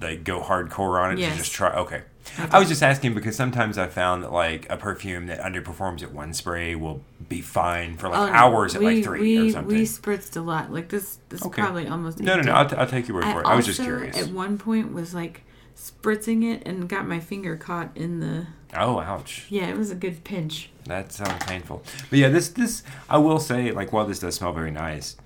like 0.00 0.24
go 0.24 0.40
hardcore 0.40 1.00
on 1.00 1.12
it? 1.12 1.20
Yes. 1.20 1.30
you 1.30 1.38
just 1.38 1.52
try? 1.52 1.72
Okay. 1.76 2.02
I 2.50 2.58
was 2.58 2.68
just 2.68 2.82
asking 2.82 3.14
because 3.14 3.34
sometimes 3.36 3.78
I 3.78 3.86
found 3.86 4.22
that 4.24 4.32
like 4.32 4.66
a 4.70 4.76
perfume 4.76 5.26
that 5.26 5.40
underperforms 5.40 6.02
at 6.02 6.12
one 6.12 6.34
spray 6.34 6.74
will 6.74 7.00
be 7.28 7.40
fine 7.40 7.96
for 7.96 8.08
like 8.08 8.18
Oh, 8.18 8.26
no. 8.26 8.32
hours 8.32 8.74
at 8.74 8.80
we, 8.80 8.96
like 8.96 9.04
three 9.04 9.20
we, 9.38 9.48
or 9.48 9.52
something. 9.52 9.74
We 9.76 9.82
spritzed 9.84 10.36
a 10.36 10.40
lot. 10.40 10.72
Like 10.72 10.88
this, 10.88 11.18
this 11.28 11.44
Okay. 11.44 11.62
probably 11.62 11.86
almost. 11.88 12.20
no, 12.20 12.36
no, 12.36 12.42
no. 12.42 12.52
I'll, 12.52 12.68
t- 12.68 12.76
I'll 12.76 12.86
take 12.86 13.08
your 13.08 13.16
word 13.16 13.24
I 13.24 13.32
for 13.32 13.40
it. 13.40 13.46
I 13.46 13.54
was 13.54 13.66
just 13.66 13.80
curious. 13.80 14.16
At 14.16 14.28
one 14.28 14.58
point, 14.58 14.92
was 14.92 15.14
like 15.14 15.42
spritzing 15.76 16.42
it 16.44 16.66
and 16.66 16.88
got 16.88 17.06
my 17.06 17.20
finger 17.20 17.56
caught 17.56 17.90
in 17.96 18.20
the. 18.20 18.46
oh, 18.76 19.00
ouch. 19.00 19.46
Yeah, 19.48 19.68
it 19.68 19.76
was 19.76 19.90
a 19.90 19.94
good 19.94 20.24
pinch. 20.24 20.70
That 20.84 21.12
sounds 21.12 21.44
painful. 21.44 21.82
But 22.10 22.18
yeah, 22.18 22.28
this 22.28 22.48
this 22.48 22.82
I 23.08 23.18
will 23.18 23.38
say, 23.40 23.72
like 23.72 23.92
while 23.92 24.06
this 24.06 24.18
does 24.20 24.36
smell 24.36 24.52
very 24.52 24.70
nice, 24.70 25.16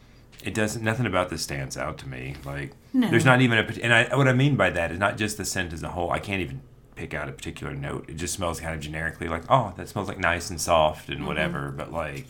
it 0.44 0.54
doesn't 0.54 0.82
nothing 0.82 1.06
about 1.06 1.28
this 1.30 1.42
stands 1.42 1.76
out 1.76 1.98
to 1.98 2.08
me. 2.08 2.36
Like 2.44 2.72
No. 2.92 3.10
there's 3.10 3.24
not 3.24 3.40
even 3.42 3.58
a 3.58 3.62
and 3.82 3.92
I 3.92 4.16
what 4.16 4.26
I 4.28 4.32
mean 4.32 4.56
by 4.56 4.70
that 4.70 4.90
is 4.92 4.98
not 4.98 5.16
just 5.18 5.36
the 5.36 5.44
scent 5.44 5.72
as 5.72 5.82
a 5.82 5.90
whole. 5.90 6.10
I 6.10 6.18
can't 6.18 6.40
even 6.40 6.60
pick 7.00 7.14
out 7.14 7.28
a 7.28 7.32
particular 7.32 7.72
note. 7.74 8.04
It 8.10 8.16
just 8.16 8.34
smells 8.34 8.60
kind 8.60 8.74
of 8.74 8.80
generically 8.80 9.26
like 9.28 9.44
oh 9.48 9.72
that 9.76 9.88
smells 9.88 10.06
like 10.08 10.18
nice 10.18 10.50
and 10.50 10.60
soft 10.60 11.04
Mm-hmm. 11.04 11.12
and 11.12 11.26
whatever. 11.26 11.70
But 11.70 11.90
like 11.92 12.26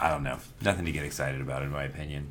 I 0.00 0.08
don't 0.10 0.22
know, 0.24 0.38
nothing 0.62 0.84
to 0.86 0.92
get 0.92 1.04
excited 1.04 1.40
about 1.40 1.62
in 1.62 1.70
my 1.70 1.84
opinion. 1.84 2.30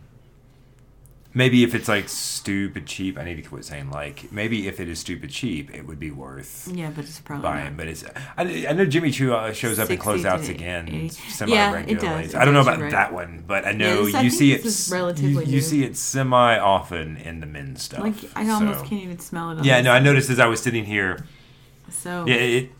Maybe 1.34 1.64
if 1.64 1.74
it's 1.74 1.88
like 1.88 2.10
stupid 2.10 2.86
cheap, 2.88 3.18
I 3.18 3.24
need 3.24 3.36
to 3.36 3.42
quit 3.42 3.64
saying 3.64 3.90
like. 3.90 4.34
Maybe 4.34 4.68
if 4.68 4.82
it 4.82 4.90
is 4.90 5.00
stupid 5.00 5.30
cheap, 5.30 5.74
it 5.74 5.88
would 5.88 5.98
be 5.98 6.12
worth 6.12 6.68
Yeah, 6.70 6.90
but 6.94 7.06
it's 7.06 7.22
probably 7.22 7.44
buying, 7.44 7.66
not. 7.68 7.78
but 7.78 7.88
it's. 7.88 8.04
I, 8.38 8.66
I 8.68 8.74
know 8.74 8.84
Jimmy 8.86 9.12
Choo 9.12 9.34
uh, 9.34 9.54
shows 9.54 9.80
up 9.80 9.90
in 9.90 9.98
closeouts 9.98 10.50
again 10.50 11.10
semi 11.10 11.54
Yeah, 11.54 11.72
it 11.72 11.76
regularly. 11.76 12.24
does. 12.24 12.36
I 12.36 12.44
don't 12.44 12.54
know 12.54 12.60
about 12.60 12.82
right. 12.82 12.92
that 12.92 13.14
one, 13.14 13.46
but 13.48 13.66
I 13.66 13.72
know 13.72 14.10
I 14.14 14.22
you 14.24 14.30
see 14.30 14.52
it. 14.52 14.58
this 14.64 14.78
is 14.78 14.88
s- 14.88 14.92
relatively 14.92 15.46
you, 15.46 15.52
you 15.54 15.62
see 15.62 15.86
it 15.86 15.96
semi 15.96 16.58
often 16.60 17.16
in 17.16 17.40
the 17.40 17.46
men's 17.46 17.82
stuff. 17.84 18.02
Like 18.02 18.16
I 18.36 18.50
almost 18.50 18.80
so- 18.82 18.86
can't 18.88 19.02
even 19.04 19.20
smell 19.20 19.52
it. 19.52 19.60
On 19.60 19.64
Yeah, 19.64 19.80
no, 19.80 19.92
I 19.94 20.00
noticed 20.00 20.30
as 20.30 20.40
I 20.40 20.48
was 20.48 20.62
sitting 20.62 20.84
here. 20.84 21.24
So 21.92 22.26
Yeah, 22.28 22.36
it. 22.36 22.72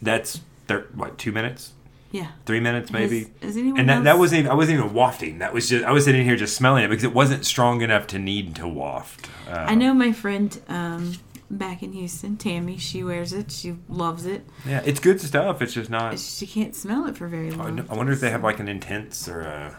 That's 0.00 0.40
thir- 0.66 0.86
what 0.94 1.18
two 1.18 1.30
minutes, 1.32 1.72
yeah. 2.10 2.28
three 2.46 2.60
minutes 2.60 2.90
maybe. 2.90 3.30
And 3.42 3.88
that, 3.88 3.96
else? 3.98 4.04
that 4.04 4.18
wasn't 4.18 4.38
even, 4.40 4.50
I 4.50 4.54
wasn't 4.54 4.78
even 4.80 4.92
wafting. 4.94 5.38
That 5.38 5.52
was 5.54 5.68
just 5.68 5.84
I 5.84 5.92
was 5.92 6.04
sitting 6.04 6.24
here 6.24 6.36
just 6.36 6.56
smelling 6.56 6.84
it 6.84 6.88
because 6.88 7.04
it 7.04 7.14
wasn't 7.14 7.44
strong 7.44 7.82
enough 7.82 8.06
to 8.08 8.18
need 8.18 8.56
to 8.56 8.66
waft. 8.66 9.28
Uh, 9.48 9.52
I 9.68 9.74
know 9.74 9.94
my 9.94 10.12
friend 10.12 10.58
um, 10.68 11.14
back 11.50 11.82
in 11.82 11.92
Houston, 11.92 12.36
Tammy. 12.36 12.78
She 12.78 13.04
wears 13.04 13.32
it. 13.32 13.52
She 13.52 13.76
loves 13.88 14.26
it. 14.26 14.44
Yeah, 14.66 14.82
it's 14.84 14.98
good 14.98 15.20
stuff. 15.20 15.62
It's 15.62 15.74
just 15.74 15.90
not. 15.90 16.18
She 16.18 16.46
can't 16.46 16.74
smell 16.74 17.06
it 17.06 17.16
for 17.16 17.28
very 17.28 17.50
long. 17.50 17.58
wonder- 17.76 17.84
I 17.90 17.94
wonder 17.94 18.12
if 18.12 18.20
they 18.20 18.30
have 18.30 18.42
like 18.42 18.58
an 18.58 18.68
intense 18.68 19.28
or 19.28 19.42
a, 19.42 19.78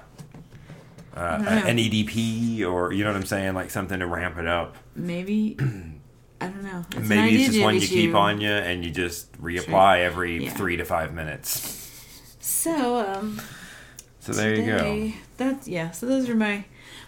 uh, 1.15 1.43
an 1.65 1.77
EDP 1.77 2.65
or 2.65 2.91
you 2.93 3.03
know 3.03 3.10
what 3.12 3.17
I'm 3.17 3.25
saying, 3.25 3.53
like 3.55 3.69
something 3.72 4.00
to 4.00 4.08
ramp 4.08 4.38
it 4.38 4.48
up. 4.48 4.75
Maybe 4.96 5.58
I 6.43 6.47
don't 6.47 6.63
know. 6.63 6.85
It's 6.97 7.07
Maybe 7.09 7.43
it's 7.43 7.53
just 7.53 7.63
one 7.63 7.75
you 7.75 7.81
keep 7.88 8.15
on 8.15 8.41
you 8.41 8.50
and 8.51 8.83
you 8.83 8.91
just 8.91 9.31
reapply 9.41 10.00
every 10.00 10.45
Yeah. 10.45 10.51
three 10.51 10.77
to 10.77 10.85
five 10.85 11.13
minutes. 11.13 11.79
So 12.39 12.97
um, 12.97 13.41
So 14.19 14.33
there 14.33 14.55
you 14.55 14.65
go. 14.65 15.12
That's 15.38 15.67
yeah. 15.67 15.91
So 15.91 16.05
those 16.05 16.29
are 16.29 16.35
my. 16.35 16.65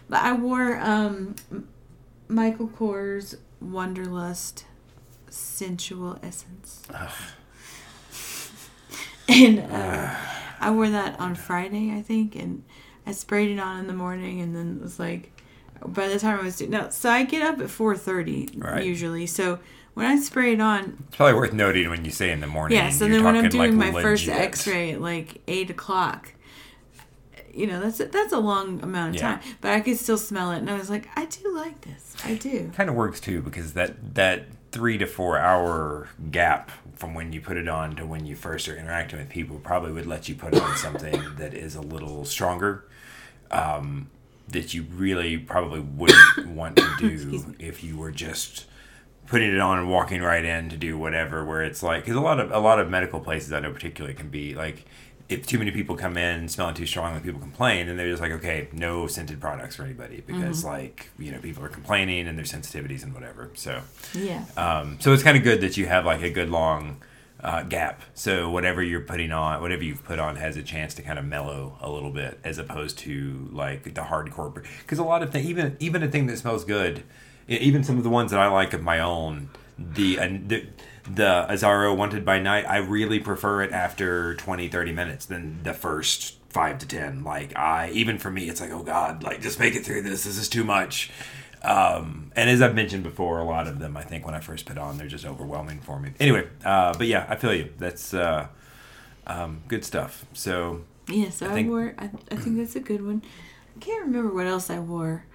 But 0.10 0.22
I 0.22 0.34
wore 0.34 0.78
um, 0.80 1.36
Michael 2.28 2.68
Kors 2.68 3.36
Wonderlust 3.64 4.64
Sensual 5.30 6.20
Essence, 6.24 6.84
and 9.28 9.60
uh, 9.60 10.16
I 10.60 10.72
wore 10.72 10.90
that 10.90 11.20
on 11.20 11.36
Friday, 11.36 11.94
I 11.98 12.02
think, 12.02 12.36
and 12.36 12.64
I 13.06 13.12
sprayed 13.12 13.52
it 13.52 13.60
on 13.60 13.80
in 13.80 13.88
the 13.88 13.94
morning, 13.94 14.42
and 14.42 14.56
then 14.56 14.78
it 14.78 14.82
was 14.84 15.00
like. 15.00 15.32
By 15.86 16.08
the 16.08 16.20
time 16.20 16.40
I 16.40 16.44
was 16.44 16.58
doing 16.58 16.72
no, 16.72 16.90
so 16.90 17.10
I 17.10 17.24
get 17.24 17.42
up 17.42 17.60
at 17.60 17.70
four 17.70 17.96
thirty 17.98 18.50
Right. 18.58 18.84
usually. 18.84 19.26
So 19.28 19.60
when 19.94 20.06
I 20.08 20.18
spray 20.20 20.54
it 20.54 20.60
on, 20.62 20.98
It's 21.08 21.16
probably 21.18 21.36
worth 21.36 21.54
noting 21.54 21.90
when 21.90 22.04
you 22.06 22.12
say 22.12 22.32
in 22.32 22.42
the 22.42 22.48
morning. 22.48 22.78
yeah, 22.78 22.90
so 22.90 23.08
then 23.08 23.24
when 23.24 23.36
I'm 23.36 23.50
doing 23.50 23.78
like, 23.78 23.94
my 23.94 24.02
first. 24.02 24.28
X-ray 24.28 24.92
at 24.92 25.02
like 25.02 25.42
eight 25.48 25.70
o'clock, 25.70 26.34
you 27.54 27.68
know 27.68 27.80
that's 27.80 28.00
a, 28.00 28.06
that's 28.06 28.34
a 28.34 28.40
long 28.40 28.82
amount 28.84 29.16
of 29.16 29.22
Yeah. 29.22 29.38
time, 29.38 29.40
but 29.62 29.72
I 29.72 29.80
could 29.80 29.98
still 29.98 30.18
smell 30.18 30.52
it, 30.52 30.58
and 30.58 30.70
I 30.70 30.78
was 30.78 30.90
like, 30.90 31.08
I 31.16 31.26
do 31.26 31.56
like 31.56 31.82
this, 31.82 32.16
I 32.26 32.34
do. 32.36 32.72
kind 32.76 32.90
of 32.90 32.96
works 32.96 33.20
too 33.20 33.42
because 33.42 33.74
that 33.74 34.16
that 34.16 34.46
three 34.72 34.98
to 34.98 35.06
four 35.06 35.38
hour 35.38 36.10
gap 36.32 36.70
from 36.96 37.14
when 37.14 37.32
you 37.32 37.40
put 37.40 37.56
it 37.56 37.68
on 37.70 37.96
to 37.96 38.06
when 38.06 38.26
you 38.26 38.36
first 38.36 38.68
are 38.68 38.76
interacting 38.76 39.20
with 39.20 39.30
people 39.30 39.58
probably 39.60 39.92
would 39.94 40.06
let 40.06 40.28
you 40.28 40.36
put 40.36 40.54
on 40.60 40.76
something 40.76 41.22
that 41.38 41.54
is 41.54 41.76
a 41.76 41.82
little 41.82 42.26
stronger 42.26 42.84
um, 43.52 44.10
that 44.50 44.74
you 44.74 44.84
really 44.84 45.38
probably 45.38 45.80
wouldn't 45.80 46.48
want 46.48 46.76
to 46.78 46.96
do 46.98 47.56
if 47.60 47.84
you 47.84 47.98
were 47.98 48.12
just 48.12 48.66
putting 49.28 49.52
it 49.52 49.60
on 49.60 49.80
and 49.80 49.90
walking 49.90 50.22
right 50.22 50.46
in 50.46 50.70
to 50.70 50.78
do 50.78 50.98
whatever 50.98 51.44
where 51.44 51.64
it's 51.64 51.82
like 51.82 52.04
because 52.04 52.16
a 52.16 52.22
lot 52.22 52.40
of 52.40 52.52
a 52.52 52.60
lot 52.60 52.80
of 52.80 52.90
medical 52.92 53.20
places 53.20 53.52
i 53.52 53.60
know 53.60 53.72
particularly 53.72 54.14
can 54.14 54.30
be 54.30 54.54
like 54.54 54.86
if 55.28 55.48
too 55.48 55.58
many 55.58 55.72
people 55.72 55.96
come 55.96 56.18
in 56.18 56.48
smelling 56.48 56.76
too 56.76 56.86
strongly, 56.86 57.20
people 57.20 57.40
complain, 57.40 57.90
and 57.90 57.98
they're 57.98 58.10
just 58.10 58.22
like, 58.22 58.32
okay, 58.32 58.68
no 58.72 59.08
scented 59.08 59.42
products 59.42 59.76
for 59.76 59.84
anybody 59.84 60.22
because 60.26 60.64
like 60.64 61.10
you 61.18 61.32
know 61.32 61.40
people 61.40 61.64
are 61.64 61.70
complaining 61.70 62.28
and 62.28 62.38
their 62.38 62.46
sensitivities 62.46 63.04
and 63.04 63.14
whatever. 63.14 63.50
So 63.56 63.82
Yeah. 64.14 64.46
um, 64.56 64.98
so 65.00 65.14
it's 65.14 65.24
kind 65.24 65.36
of 65.36 65.44
good 65.44 65.62
that 65.62 65.78
you 65.78 65.88
have 65.88 66.06
like 66.06 66.22
a 66.22 66.30
good 66.30 66.50
long 66.50 66.98
uh, 67.46 67.62
gap. 67.62 68.02
So 68.16 68.50
whatever 68.50 68.82
you're 68.82 69.02
putting 69.02 69.32
on, 69.32 69.62
whatever 69.62 69.84
you've 69.84 70.04
put 70.04 70.18
on, 70.18 70.36
has 70.36 70.58
a 70.58 70.64
chance 70.64 70.96
to 70.96 71.04
kind 71.04 71.20
of 71.20 71.26
mellow 71.26 71.78
a 71.80 71.90
little 71.90 72.10
bit, 72.10 72.40
as 72.44 72.58
opposed 72.58 72.98
to 73.00 73.48
like 73.54 73.84
the 73.84 74.02
hardcore. 74.02 74.66
Because 74.82 74.98
a 74.98 75.04
lot 75.04 75.22
of 75.22 75.32
things, 75.32 75.48
even 75.48 75.78
even 75.80 76.02
a 76.02 76.08
thing 76.08 76.26
that 76.26 76.38
smells 76.38 76.66
good, 76.66 77.04
even 77.48 77.84
some 77.84 77.98
of 77.98 78.04
the 78.04 78.10
ones 78.10 78.32
that 78.32 78.40
I 78.40 78.48
like 78.48 78.74
of 78.74 78.82
my 78.82 79.00
own, 79.00 79.50
the 79.78 80.20
uh, 80.20 80.28
the, 80.28 80.66
the 81.08 81.46
Azzaro 81.48 81.96
Wanted 81.96 82.26
by 82.26 82.40
Night, 82.40 82.66
I 82.68 82.78
really 82.78 83.20
prefer 83.20 83.62
it 83.62 83.72
after 83.72 84.34
20, 84.36 84.68
30 84.68 84.92
minutes 84.92 85.28
than 85.28 85.62
the 85.62 85.74
first 85.74 86.38
five 86.50 86.80
to 86.80 86.88
ten. 86.88 87.24
Like 87.24 87.56
I, 87.56 87.92
even 87.92 88.18
for 88.18 88.32
me, 88.32 88.50
it's 88.50 88.60
like, 88.60 88.72
oh 88.72 88.82
god, 88.82 89.22
like 89.22 89.42
just 89.42 89.60
make 89.60 89.76
it 89.76 89.86
through 89.86 90.02
this. 90.02 90.24
This 90.24 90.38
is 90.40 90.50
too 90.50 90.64
much. 90.64 91.12
Um, 91.64 92.32
and 92.36 92.50
as 92.50 92.62
I've 92.62 92.76
mentioned 92.76 93.04
before, 93.04 93.40
a 93.40 93.44
lot 93.44 93.68
of 93.68 93.80
them, 93.80 93.98
I 93.98 94.04
think, 94.04 94.26
when 94.26 94.36
I 94.36 94.40
first 94.40 94.66
put 94.66 94.78
on, 94.78 94.98
they're 94.98 95.08
just 95.08 95.26
overwhelming 95.26 95.80
for 95.80 96.00
me. 96.00 96.12
Anyway, 96.20 96.48
uh, 96.64 96.94
but 96.98 97.08
yeah, 97.08 97.26
I 97.28 97.36
feel 97.36 97.54
you. 97.54 97.72
That's 97.78 98.14
uh, 98.14 98.48
um, 99.28 99.62
good 99.68 99.84
stuff. 99.84 100.26
So 100.34 100.82
Yeah, 101.08 101.30
so 101.30 101.48
I 101.48 101.60
I, 101.60 101.64
wore. 101.64 101.96
I, 101.98 102.10
I 102.32 102.36
think 102.36 102.58
that's 102.58 102.76
a 102.76 102.80
good 102.80 103.06
one. 103.06 103.24
I 103.76 103.80
can't 103.80 104.06
remember 104.06 104.34
what 104.34 104.48
else 104.48 104.70
I 104.70 104.80
wore, 104.80 105.26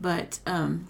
but 0.00 0.38
um, 0.46 0.88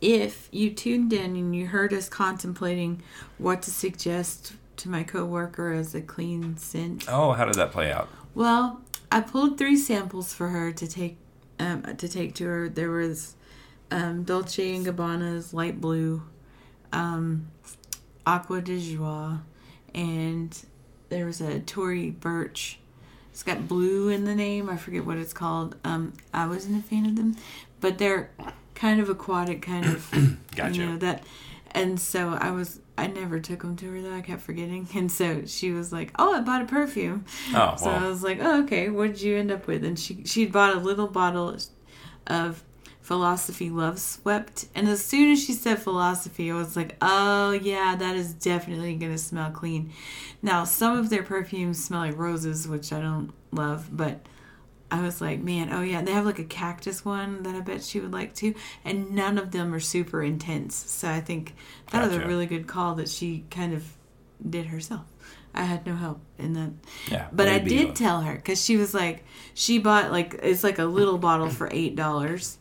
if 0.00 0.48
you 0.50 0.70
tuned 0.70 1.12
in 1.12 1.36
and 1.36 1.54
you 1.56 1.66
heard 1.68 1.92
us 1.92 2.08
contemplating 2.08 3.02
what 3.38 3.62
to 3.62 3.70
suggest 3.70 4.54
to 4.78 4.88
my 4.88 5.02
coworker 5.02 5.72
as 5.72 5.94
a 5.94 6.00
clean 6.02 6.56
scent, 6.56 7.04
oh, 7.08 7.32
how 7.32 7.44
did 7.44 7.54
that 7.54 7.70
play 7.72 7.92
out? 7.92 8.08
well, 8.34 8.80
I 9.10 9.20
pulled 9.20 9.58
three 9.58 9.76
samples 9.76 10.32
for 10.34 10.48
her 10.48 10.72
to 10.72 10.86
take 10.86 11.18
um, 11.58 11.82
to 11.96 12.08
take 12.08 12.34
to 12.36 12.44
her. 12.46 12.68
There 12.68 12.90
was 12.90 13.36
um, 13.92 14.22
Dolce 14.24 14.74
and 14.74 14.84
Gabbana's 14.86 15.52
light 15.52 15.80
blue, 15.80 16.22
um, 16.92 17.48
Acqua 18.26 18.60
di 18.60 18.78
Gioia, 18.80 19.42
and 19.94 20.58
there 21.08 21.26
was 21.26 21.40
a 21.40 21.60
Tory 21.60 22.10
Burch. 22.10 22.78
It's 23.30 23.42
got 23.42 23.68
blue 23.68 24.08
in 24.08 24.24
the 24.24 24.34
name. 24.34 24.68
I 24.68 24.76
forget 24.76 25.04
what 25.06 25.16
it's 25.16 25.32
called. 25.32 25.76
Um, 25.84 26.12
I 26.34 26.46
wasn't 26.46 26.84
a 26.84 26.86
fan 26.86 27.06
of 27.06 27.16
them, 27.16 27.36
but 27.80 27.98
they're 27.98 28.30
kind 28.74 29.00
of 29.00 29.08
aquatic, 29.08 29.62
kind 29.62 29.86
of 29.86 30.10
Gotcha. 30.56 30.74
you 30.74 30.86
know 30.86 30.96
that. 30.98 31.22
And 31.72 31.98
so 32.00 32.30
I 32.30 32.50
was. 32.50 32.80
I 32.98 33.06
never 33.06 33.40
took 33.40 33.62
them 33.62 33.74
to 33.76 33.90
her 33.90 34.02
though. 34.02 34.14
I 34.14 34.20
kept 34.20 34.42
forgetting, 34.42 34.86
and 34.94 35.10
so 35.10 35.44
she 35.46 35.72
was 35.72 35.92
like, 35.92 36.12
"Oh, 36.18 36.34
I 36.34 36.40
bought 36.40 36.60
a 36.62 36.66
perfume." 36.66 37.24
Oh, 37.54 37.74
So 37.76 37.88
I 37.90 38.06
was 38.06 38.22
like, 38.22 38.38
"Oh, 38.40 38.62
okay. 38.64 38.90
What 38.90 39.08
did 39.12 39.22
you 39.22 39.38
end 39.38 39.50
up 39.50 39.66
with?" 39.66 39.82
And 39.84 39.98
she 39.98 40.24
she'd 40.24 40.52
bought 40.52 40.76
a 40.76 40.78
little 40.78 41.08
bottle 41.08 41.56
of 42.26 42.62
Philosophy 43.02 43.68
Love 43.68 43.98
Swept, 43.98 44.66
and 44.74 44.88
as 44.88 45.04
soon 45.04 45.32
as 45.32 45.44
she 45.44 45.52
said 45.52 45.78
philosophy, 45.80 46.50
I 46.50 46.54
was 46.54 46.76
like, 46.76 46.96
"Oh 47.02 47.50
yeah, 47.50 47.96
that 47.96 48.16
is 48.16 48.32
definitely 48.32 48.94
gonna 48.94 49.18
smell 49.18 49.50
clean." 49.50 49.92
Now, 50.40 50.64
some 50.64 50.96
of 50.96 51.10
their 51.10 51.22
perfumes 51.24 51.82
smell 51.84 52.00
like 52.00 52.16
roses, 52.16 52.66
which 52.68 52.92
I 52.92 53.00
don't 53.00 53.32
love, 53.50 53.88
but 53.94 54.24
I 54.90 55.02
was 55.02 55.20
like, 55.20 55.40
"Man, 55.42 55.72
oh 55.72 55.82
yeah." 55.82 56.00
They 56.02 56.12
have 56.12 56.24
like 56.24 56.38
a 56.38 56.44
cactus 56.44 57.04
one 57.04 57.42
that 57.42 57.56
I 57.56 57.60
bet 57.60 57.82
she 57.82 57.98
would 57.98 58.12
like 58.12 58.34
too, 58.34 58.54
and 58.84 59.10
none 59.10 59.36
of 59.36 59.50
them 59.50 59.74
are 59.74 59.80
super 59.80 60.22
intense. 60.22 60.74
So 60.76 61.08
I 61.08 61.20
think 61.20 61.54
that 61.90 62.06
was 62.06 62.16
a 62.16 62.26
really 62.28 62.46
good 62.46 62.68
call 62.68 62.94
that 62.94 63.08
she 63.08 63.44
kind 63.50 63.74
of 63.74 63.84
did 64.48 64.66
herself. 64.66 65.06
I 65.54 65.64
had 65.64 65.84
no 65.84 65.96
help 65.96 66.20
in 66.38 66.52
that. 66.54 66.70
yeah. 67.10 67.26
But 67.32 67.48
I 67.48 67.58
did 67.58 67.94
tell 67.96 68.20
her 68.22 68.36
because 68.36 68.64
she 68.64 68.76
was 68.76 68.94
like, 68.94 69.24
she 69.54 69.78
bought 69.78 70.12
like 70.12 70.38
it's 70.40 70.62
like 70.62 70.78
a 70.78 70.84
little 70.84 71.18
bottle 71.18 71.48
for 71.50 71.68
eight 71.72 71.96
dollars, 71.96 72.58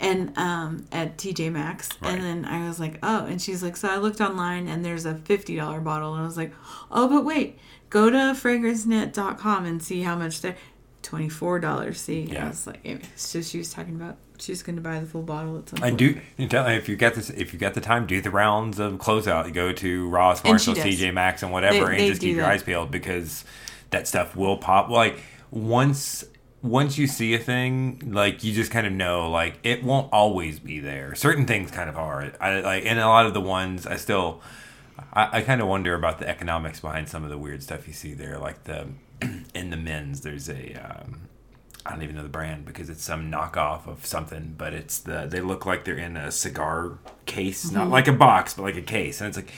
and 0.00 0.36
um 0.36 0.86
at 0.90 1.16
TJ 1.18 1.52
Maxx, 1.52 1.90
Right. 2.00 2.14
and 2.14 2.22
then 2.24 2.44
I 2.44 2.66
was 2.66 2.80
like, 2.80 2.98
oh, 3.02 3.26
and 3.26 3.40
she's 3.40 3.62
like, 3.62 3.76
so 3.76 3.88
I 3.88 3.96
looked 3.98 4.20
online 4.20 4.66
and 4.66 4.84
there's 4.84 5.04
a 5.06 5.14
fifty 5.14 5.54
dollar 5.56 5.80
bottle, 5.80 6.14
and 6.14 6.22
I 6.22 6.26
was 6.26 6.36
like, 6.36 6.52
oh, 6.90 7.06
but 7.08 7.24
wait, 7.24 7.58
go 7.90 8.10
to 8.10 8.16
fragrancenet.com 8.34 9.64
and 9.66 9.82
see 9.82 10.02
how 10.02 10.16
much 10.16 10.40
they're 10.40 10.56
twenty 11.02 11.28
four 11.28 11.58
dollars. 11.60 12.00
See, 12.00 12.22
Yeah. 12.22 12.46
I 12.46 12.48
was 12.48 12.66
like, 12.66 13.02
so 13.16 13.40
she 13.42 13.58
was 13.58 13.72
talking 13.72 13.94
about 13.96 14.16
she's 14.38 14.62
going 14.62 14.76
to 14.76 14.82
buy 14.82 14.98
the 14.98 15.06
full 15.06 15.22
bottle 15.22 15.58
at 15.58 15.68
some 15.68 15.82
And 15.82 15.98
point. 15.98 15.98
do 15.98 16.20
you 16.42 16.48
tell 16.48 16.66
if 16.66 16.88
you 16.88 16.96
get 16.96 17.14
this 17.14 17.28
if 17.30 17.52
you 17.52 17.58
get 17.58 17.74
the 17.74 17.80
time, 17.80 18.06
do 18.06 18.20
the 18.22 18.30
rounds 18.30 18.78
of 18.78 18.94
closeout. 18.94 19.46
You 19.46 19.52
go 19.52 19.72
to 19.72 20.08
Ross, 20.08 20.42
Marshall, 20.44 20.74
she 20.74 20.80
Marshalls, 20.80 20.96
does. 20.98 21.00
TJ 21.08 21.12
Maxx, 21.14 21.42
and 21.42 21.52
whatever, 21.52 21.86
They- 21.86 21.92
and 21.92 22.00
they 22.00 22.08
just 22.08 22.20
keep 22.22 22.36
your 22.36 22.46
eyes 22.46 22.62
peeled 22.62 22.90
because 22.90 23.44
that 23.90 24.08
stuff 24.08 24.34
will 24.36 24.56
pop. 24.56 24.88
Like 24.88 25.20
once 25.50 26.24
once 26.62 26.98
you 26.98 27.06
see 27.06 27.34
a 27.34 27.38
thing, 27.38 28.12
like 28.12 28.44
you 28.44 28.52
just 28.52 28.70
kind 28.70 28.86
of 28.86 28.92
know, 28.92 29.30
like 29.30 29.58
it 29.62 29.82
won't 29.82 30.12
always 30.12 30.58
be 30.58 30.80
there. 30.80 31.14
Certain 31.14 31.46
things 31.46 31.70
kind 31.70 31.88
of 31.88 31.96
are. 31.96 32.32
I 32.40 32.60
like, 32.60 32.84
and 32.86 32.98
a 32.98 33.06
lot 33.06 33.26
of 33.26 33.34
the 33.34 33.40
ones 33.40 33.86
I 33.86 33.96
still. 33.96 34.40
I, 35.14 35.38
I 35.38 35.40
kind 35.42 35.62
of 35.62 35.66
wonder 35.66 35.94
about 35.94 36.18
the 36.18 36.28
economics 36.28 36.80
behind 36.80 37.08
some 37.08 37.24
of 37.24 37.30
the 37.30 37.38
weird 37.38 37.62
stuff 37.62 37.88
you 37.88 37.94
see 37.94 38.12
there, 38.12 38.38
like 38.38 38.64
the 38.64 38.88
in 39.54 39.70
the 39.70 39.76
men's. 39.76 40.20
There's 40.20 40.48
a 40.50 40.74
um, 40.74 41.28
I 41.86 41.92
don't 41.92 42.02
even 42.02 42.16
know 42.16 42.22
the 42.22 42.28
brand 42.28 42.66
because 42.66 42.90
it's 42.90 43.02
some 43.02 43.30
knockoff 43.32 43.86
of 43.86 44.04
something, 44.04 44.54
but 44.58 44.74
it's 44.74 44.98
the 44.98 45.26
they 45.26 45.40
look 45.40 45.64
like 45.64 45.84
they're 45.84 45.96
in 45.96 46.16
a 46.16 46.30
cigar 46.30 46.98
case, 47.24 47.70
not 47.70 47.88
like 47.88 48.06
a 48.06 48.12
box, 48.12 48.54
but 48.54 48.62
like 48.62 48.76
a 48.76 48.82
case, 48.82 49.20
and 49.20 49.28
it's 49.28 49.36
like 49.38 49.52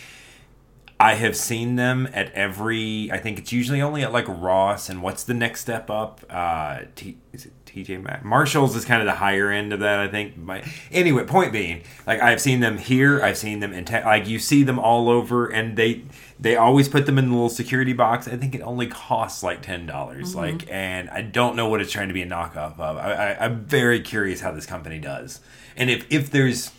I 1.03 1.15
have 1.15 1.37
seen 1.37 1.75
them 1.75 2.09
at 2.13 2.33
every. 2.33 3.11
I 3.11 3.19
think 3.19 3.41
it's 3.41 3.51
usually 3.51 3.83
only 3.83 4.05
at 4.05 4.13
like 4.13 4.27
Ross 4.29 4.89
and 4.89 5.03
what's 5.03 5.25
the 5.25 5.35
next 5.35 5.61
step 5.61 5.91
up? 5.91 6.21
Uh, 6.31 6.83
T, 6.95 7.19
is 7.33 7.45
it 7.45 7.53
TJ 7.67 8.01
Maxx? 8.01 8.25
Marshalls 8.25 8.77
is 8.77 8.85
kind 8.85 9.03
of 9.03 9.07
the 9.07 9.17
higher 9.17 9.51
end 9.51 9.73
of 9.73 9.81
that. 9.81 9.99
I 9.99 10.07
think. 10.07 10.37
My, 10.37 10.63
anyway, 10.93 11.25
point 11.25 11.51
being, 11.53 11.83
like 12.07 12.21
I've 12.21 12.41
seen 12.41 12.61
them 12.61 12.79
here. 12.79 13.21
I've 13.21 13.37
seen 13.37 13.59
them 13.59 13.73
in 13.73 13.85
te- 13.85 14.05
like 14.05 14.29
you 14.29 14.39
see 14.39 14.63
them 14.63 14.79
all 14.79 15.09
over, 15.09 15.49
and 15.49 15.77
they 15.77 16.03
they 16.39 16.55
always 16.55 16.89
put 16.89 17.07
them 17.07 17.19
in 17.19 17.31
the 17.31 17.33
little 17.33 17.49
security 17.49 17.95
box. 17.95 18.29
I 18.29 18.37
think 18.37 18.55
it 18.55 18.61
only 18.61 18.87
costs 18.87 19.43
like 19.43 19.61
ten 19.61 19.87
dollars. 19.87 20.37
Like, 20.37 20.71
and 20.71 21.11
I 21.11 21.23
don't 21.23 21.57
know 21.57 21.69
what 21.69 21.81
it's 21.81 21.91
trying 21.91 22.09
to 22.09 22.15
be 22.15 22.23
a 22.23 22.29
knockoff 22.29 22.79
of. 22.79 22.97
I, 22.97 23.13
I, 23.13 23.45
I'm 23.45 23.65
very 23.65 24.01
curious 24.01 24.41
how 24.41 24.53
this 24.53 24.67
company 24.67 25.01
does, 25.01 25.41
and 25.77 25.91
if 25.91 26.07
if 26.13 26.31
there's 26.31 26.71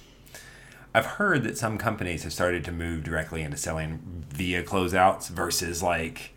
I've 0.93 1.05
heard 1.05 1.43
that 1.43 1.57
some 1.57 1.77
companies 1.77 2.23
have 2.23 2.33
started 2.33 2.63
to 2.65 2.71
move 2.71 3.03
directly 3.03 3.41
into 3.41 3.57
selling 3.57 4.25
via 4.29 4.63
closeouts 4.63 5.29
versus 5.29 5.81
like 5.81 6.31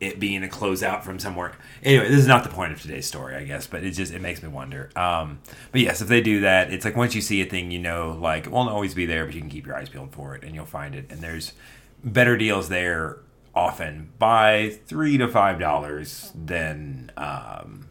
it 0.00 0.20
being 0.20 0.44
a 0.44 0.48
closeout 0.48 1.02
from 1.02 1.18
somewhere. 1.18 1.52
Anyway, 1.82 2.08
this 2.10 2.18
is 2.18 2.26
not 2.26 2.44
the 2.44 2.50
point 2.50 2.72
of 2.72 2.82
today's 2.82 3.06
story, 3.06 3.34
I 3.34 3.44
guess, 3.44 3.66
but 3.66 3.82
it 3.82 3.92
just 3.92 4.12
it 4.12 4.20
makes 4.20 4.42
me 4.42 4.48
wonder. 4.48 4.90
Um, 4.96 5.38
but 5.72 5.80
yes, 5.80 6.02
if 6.02 6.08
they 6.08 6.20
do 6.20 6.40
that, 6.40 6.70
it's 6.72 6.84
like 6.84 6.96
once 6.96 7.14
you 7.14 7.20
see 7.22 7.40
a 7.40 7.46
thing, 7.46 7.70
you 7.70 7.78
know, 7.78 8.10
like 8.20 8.46
it 8.46 8.52
won't 8.52 8.68
always 8.70 8.92
be 8.94 9.06
there, 9.06 9.24
but 9.24 9.34
you 9.34 9.40
can 9.40 9.48
keep 9.48 9.66
your 9.66 9.76
eyes 9.76 9.88
peeled 9.88 10.12
for 10.12 10.34
it, 10.34 10.42
and 10.44 10.54
you'll 10.54 10.66
find 10.66 10.94
it. 10.94 11.06
And 11.10 11.20
there's 11.20 11.52
better 12.02 12.36
deals 12.36 12.68
there 12.68 13.18
often 13.54 14.12
by 14.18 14.76
three 14.86 15.16
to 15.16 15.28
five 15.28 15.58
dollars 15.58 16.30
than 16.34 17.10
um, 17.16 17.86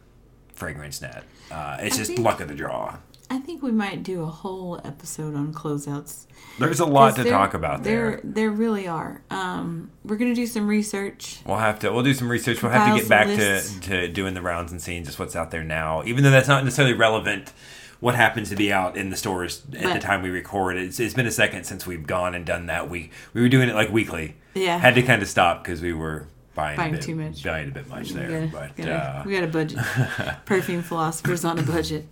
Fragrance 0.53 1.01
Net. 1.01 1.24
Uh, 1.50 1.77
it's 1.79 1.96
I 1.96 2.00
just 2.00 2.12
think- 2.12 2.20
luck 2.20 2.39
of 2.41 2.50
the 2.50 2.55
draw. 2.55 2.98
I 3.33 3.39
think 3.39 3.63
we 3.63 3.71
might 3.71 4.03
do 4.03 4.21
a 4.21 4.27
whole 4.27 4.79
episode 4.85 5.33
on 5.35 5.53
closeouts. 5.53 6.27
There's 6.59 6.79
a 6.79 6.85
lot 6.85 7.15
to 7.15 7.23
talk 7.23 7.55
about 7.55 7.83
there. 7.83 8.11
There, 8.11 8.21
there 8.23 8.49
really 8.51 8.87
are. 8.87 9.23
Um, 9.31 9.89
we're 10.05 10.17
gonna 10.17 10.35
do 10.35 10.45
some 10.45 10.67
research. 10.67 11.39
We'll 11.45 11.57
have 11.57 11.79
to. 11.79 11.91
We'll 11.91 12.03
do 12.03 12.13
some 12.13 12.29
research. 12.29 12.61
We'll 12.61 12.71
have 12.71 12.93
to 12.93 12.99
get 13.01 13.09
back 13.09 13.25
to, 13.27 13.79
to 13.81 14.07
doing 14.07 14.35
the 14.35 14.41
rounds 14.41 14.71
and 14.71 14.79
seeing 14.79 15.03
just 15.03 15.17
what's 15.17 15.35
out 15.35 15.49
there 15.49 15.63
now. 15.63 16.03
Even 16.05 16.23
though 16.23 16.29
that's 16.29 16.47
not 16.47 16.63
necessarily 16.63 16.93
relevant, 16.93 17.51
what 17.99 18.13
happens 18.13 18.49
to 18.49 18.55
be 18.55 18.71
out 18.71 18.97
in 18.97 19.09
the 19.09 19.15
stores 19.17 19.63
at 19.79 19.93
the 19.93 19.99
time 19.99 20.21
we 20.21 20.29
record? 20.29 20.77
It's, 20.77 20.99
it's 20.99 21.15
been 21.15 21.25
a 21.25 21.31
second 21.31 21.63
since 21.63 21.87
we've 21.87 22.05
gone 22.05 22.35
and 22.35 22.45
done 22.45 22.67
that. 22.67 22.87
We 22.87 23.09
we 23.33 23.41
were 23.41 23.49
doing 23.49 23.67
it 23.67 23.73
like 23.73 23.89
weekly. 23.91 24.35
Yeah. 24.53 24.77
Had 24.77 24.93
to 24.93 25.01
kind 25.01 25.23
of 25.23 25.27
stop 25.27 25.63
because 25.63 25.81
we 25.81 25.93
were 25.93 26.27
buying, 26.53 26.77
Buying 26.77 26.91
bit, 26.91 27.01
too 27.01 27.15
much. 27.15 27.43
buying 27.43 27.69
a 27.69 27.71
bit 27.71 27.87
much 27.89 28.11
We 28.11 28.15
there. 28.19 28.47
gotta- 28.47 28.51
but 28.51 28.77
gotta- 28.77 28.93
uh, 28.93 29.23
we 29.25 29.33
got 29.33 29.43
a 29.43 29.47
budget. 29.47 29.79
Perfume 30.45 30.83
philosophers 30.83 31.43
on 31.43 31.57
a 31.57 31.63
budget. 31.63 32.05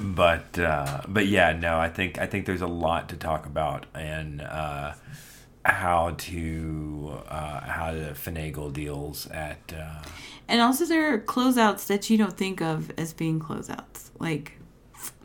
But 0.00 0.58
uh, 0.58 1.02
but 1.08 1.26
yeah, 1.26 1.52
no, 1.52 1.78
I 1.78 1.88
think 1.88 2.18
I 2.18 2.26
think 2.26 2.46
there's 2.46 2.60
a 2.62 2.66
lot 2.66 3.08
to 3.10 3.16
talk 3.16 3.46
about 3.46 3.86
and 3.94 4.42
uh, 4.42 4.92
how 5.64 6.14
to 6.18 7.20
uh, 7.28 7.60
how 7.60 7.90
to 7.92 8.12
finagle 8.14 8.72
deals 8.72 9.26
at. 9.28 9.72
Uh, 9.76 10.02
And 10.48 10.60
also, 10.60 10.84
there 10.86 11.12
are 11.12 11.18
closeouts 11.18 11.86
that 11.86 12.08
you 12.10 12.16
don't 12.18 12.36
think 12.36 12.60
of 12.60 12.92
as 12.98 13.12
being 13.12 13.40
closeouts. 13.40 14.10
Like, 14.18 14.52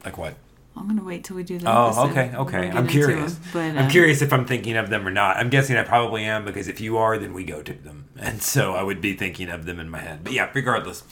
like 0.04 0.18
what? 0.18 0.36
I'm 0.76 0.88
gonna 0.88 1.04
wait 1.04 1.24
till 1.26 1.36
we 1.36 1.44
do 1.44 1.58
that. 1.60 1.68
Oh, 1.70 2.10
okay, 2.10 2.32
okay. 2.36 2.72
I'm 2.72 2.88
curious. 2.88 3.36
but 3.54 3.60
I'm 3.60 3.88
uh, 3.88 3.90
curious 3.90 4.22
if 4.22 4.32
I'm 4.32 4.46
thinking 4.46 4.78
of 4.78 4.90
them 4.90 5.06
or 5.06 5.12
not. 5.12 5.38
I'm 5.38 5.50
guessing 5.50 5.76
I 5.78 5.84
probably 5.84 6.24
am 6.24 6.46
because 6.46 6.68
if 6.68 6.80
you 6.80 6.98
are, 6.98 7.18
then 7.18 7.34
we 7.34 7.44
go 7.44 7.62
to 7.62 7.74
them, 7.74 8.06
and 8.18 8.42
so 8.42 8.74
I 8.74 8.82
would 8.84 9.02
be 9.02 9.14
thinking 9.14 9.50
of 9.50 9.66
them 9.66 9.80
in 9.80 9.90
my 9.90 10.00
head. 10.00 10.24
But 10.24 10.34
yeah, 10.34 10.50
regardless, 10.54 11.04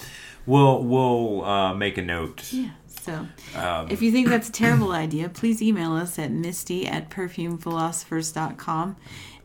we'll 0.45 0.81
we'll 0.83 1.43
uh, 1.45 1.73
make 1.73 1.97
a 1.97 2.01
note. 2.01 2.51
Yeah. 2.53 2.69
So, 3.01 3.27
Um, 3.55 3.89
if 3.89 4.01
you 4.01 4.11
think 4.11 4.27
that's 4.27 4.49
a 4.49 4.51
terrible 4.51 4.91
idea, 4.91 5.29
please 5.29 5.61
email 5.61 5.93
us 5.93 6.19
at 6.19 6.31
misty 6.31 6.85
at 6.87 7.09
perfumephilosophers.com. 7.09 8.95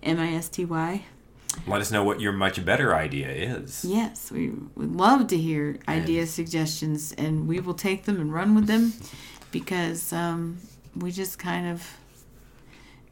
M 0.03 0.19
I 0.21 0.35
S 0.35 0.49
T 0.49 0.65
Y. 0.65 1.05
Let 1.69 1.81
us 1.81 1.91
know 1.93 2.03
what 2.03 2.21
your 2.21 2.33
much 2.33 2.63
better 2.65 2.95
idea 2.97 3.29
is. 3.31 3.85
Yes, 3.85 4.31
we 4.33 4.51
would 4.75 4.97
love 4.97 5.29
to 5.29 5.39
hear 5.39 5.79
ideas, 5.89 6.31
suggestions, 6.33 7.13
and 7.17 7.47
we 7.47 7.61
will 7.61 7.75
take 7.75 8.05
them 8.05 8.21
and 8.21 8.33
run 8.35 8.55
with 8.57 8.67
them 8.67 8.93
because 9.53 10.13
um, 10.13 10.59
we 10.97 11.13
just 11.13 11.39
kind 11.39 11.69
of 11.69 11.87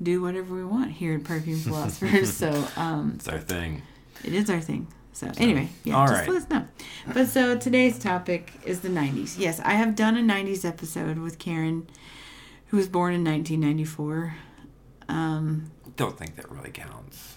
do 0.02 0.20
whatever 0.20 0.56
we 0.56 0.64
want 0.64 0.90
here 0.90 1.14
at 1.14 1.22
Perfume 1.22 1.60
Philosophers. 1.68 2.32
so 2.34 2.66
um, 2.76 3.12
It's 3.14 3.28
our 3.28 3.38
thing. 3.38 3.82
it 4.24 4.34
is 4.34 4.50
our 4.50 4.60
thing. 4.60 4.88
So 5.12 5.30
anyway, 5.36 5.68
yeah, 5.84 6.06
just 6.06 6.20
right. 6.20 6.28
let 6.28 6.42
us 6.42 6.48
know. 6.48 6.64
But 7.12 7.28
so 7.28 7.56
today's 7.58 7.98
topic 7.98 8.52
is 8.64 8.80
the 8.80 8.88
90s. 8.88 9.38
Yes, 9.38 9.60
I 9.60 9.72
have 9.74 9.94
done 9.94 10.16
a 10.16 10.20
90s 10.22 10.64
episode 10.64 11.18
with 11.18 11.38
Karen, 11.38 11.86
who 12.68 12.76
was 12.78 12.88
born 12.88 13.12
in 13.14 13.22
1994. 13.24 14.34
Um, 15.08 15.70
Don't 15.96 16.16
think 16.16 16.36
that 16.36 16.50
really 16.50 16.70
counts. 16.70 17.36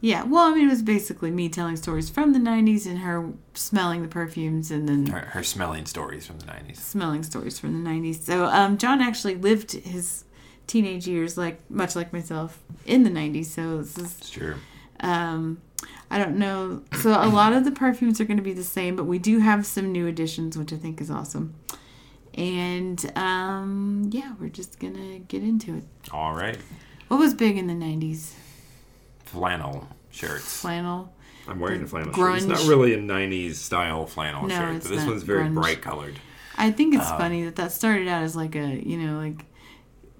yeah, 0.00 0.24
well, 0.24 0.50
I 0.50 0.54
mean, 0.54 0.66
it 0.66 0.70
was 0.70 0.82
basically 0.82 1.30
me 1.30 1.48
telling 1.48 1.76
stories 1.76 2.10
from 2.10 2.32
the 2.32 2.38
90s 2.40 2.86
and 2.86 2.98
her 3.00 3.30
smelling 3.54 4.02
the 4.02 4.08
perfumes 4.08 4.70
and 4.70 4.88
then 4.88 5.06
Her, 5.06 5.20
her 5.20 5.42
smelling 5.44 5.86
stories 5.86 6.26
from 6.26 6.38
the 6.40 6.46
90s. 6.46 6.76
smelling 6.78 7.22
stories 7.22 7.58
from 7.58 7.84
the 7.84 7.88
90s. 7.88 8.22
So, 8.22 8.46
um, 8.46 8.78
John 8.78 9.00
actually 9.00 9.36
lived 9.36 9.72
his 9.72 10.24
teenage 10.66 11.06
years 11.06 11.36
like 11.38 11.60
much 11.70 11.94
like 11.94 12.12
myself 12.12 12.58
in 12.86 13.04
the 13.04 13.10
90s. 13.10 13.46
So, 13.46 13.78
this 13.78 13.96
is 13.98 14.18
It's 14.18 14.30
true. 14.30 14.56
um, 15.00 15.60
I 16.10 16.18
don't 16.18 16.36
know. 16.38 16.82
So, 17.00 17.10
a 17.10 17.28
lot 17.28 17.52
of 17.52 17.64
the 17.64 17.70
perfumes 17.70 18.20
are 18.20 18.24
going 18.24 18.36
to 18.36 18.42
be 18.42 18.52
the 18.52 18.64
same, 18.64 18.96
but 18.96 19.04
we 19.04 19.18
do 19.18 19.38
have 19.38 19.64
some 19.64 19.92
new 19.92 20.06
additions, 20.08 20.58
which 20.58 20.72
I 20.72 20.76
think 20.76 21.00
is 21.00 21.10
awesome. 21.10 21.54
And 22.34 23.10
um, 23.16 24.08
yeah, 24.12 24.34
we're 24.40 24.48
just 24.48 24.78
going 24.80 24.94
to 24.94 25.18
get 25.28 25.42
into 25.42 25.76
it. 25.76 25.84
All 26.12 26.34
right. 26.34 26.58
What 27.08 27.18
was 27.18 27.34
big 27.34 27.56
in 27.56 27.66
the 27.66 27.74
90s? 27.74 28.32
Flannel 29.24 29.88
shirts. 30.10 30.60
Flannel. 30.60 31.12
I'm 31.48 31.58
wearing 31.58 31.82
a 31.82 31.86
flannel 31.86 32.12
Grunge. 32.12 32.40
shirt. 32.40 32.50
It's 32.50 32.62
not 32.62 32.68
really 32.68 32.94
a 32.94 32.98
90s 32.98 33.54
style 33.54 34.06
flannel 34.06 34.46
No, 34.46 34.54
shirt, 34.54 34.76
it's 34.76 34.86
but 34.86 34.94
this 34.94 35.04
not 35.04 35.10
one's 35.10 35.22
very 35.24 35.44
grunge. 35.48 35.54
bright 35.54 35.82
colored. 35.82 36.20
I 36.56 36.70
think 36.70 36.94
Um, 36.94 37.00
it's 37.00 37.10
funny 37.10 37.44
that 37.44 37.56
that 37.56 37.72
started 37.72 38.06
out 38.08 38.22
as 38.22 38.36
like 38.36 38.54
a, 38.54 38.80
you 38.86 38.96
know, 38.98 39.18
like 39.18 39.44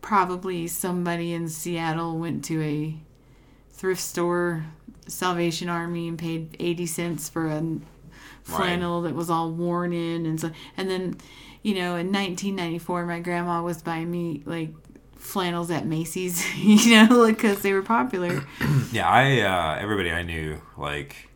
probably 0.03 0.67
somebody 0.67 1.33
in 1.33 1.49
Seattle 1.49 2.19
went 2.19 2.45
to 2.47 2.61
a 2.63 2.97
thrift 3.73 4.01
store, 4.01 4.65
Salvation 5.11 5.69
Army, 5.69 6.09
and 6.09 6.19
paid 6.19 6.57
80 6.59 6.87
cents 6.87 7.29
for 7.29 7.47
a 7.47 7.63
flannel 8.43 9.03
that 9.03 9.15
was 9.15 9.31
all 9.31 9.51
worn 9.51 9.93
in. 9.93 10.27
And 10.27 10.41
so, 10.41 10.51
and 10.77 10.91
then, 10.91 11.17
you 11.63 11.75
know, 11.75 11.97
in 11.97 12.13
1994, 12.13 13.07
my 13.07 13.21
grandma 13.21 13.63
was 13.63 13.83
buying 13.83 14.11
me 14.11 14.43
like 14.47 14.71
flannels 15.17 15.71
at 15.71 15.87
Macy's, 15.87 16.45
you 16.57 17.07
know, 17.07 17.17
like 17.17 17.37
because 17.37 17.63
they 17.63 17.73
were 17.73 17.83
popular. 17.83 18.45
Yeah, 18.93 19.09
I 19.09 19.41
uh, 19.43 19.81
everybody 19.81 20.11
I 20.11 20.23
knew 20.25 20.61
like 20.77 21.29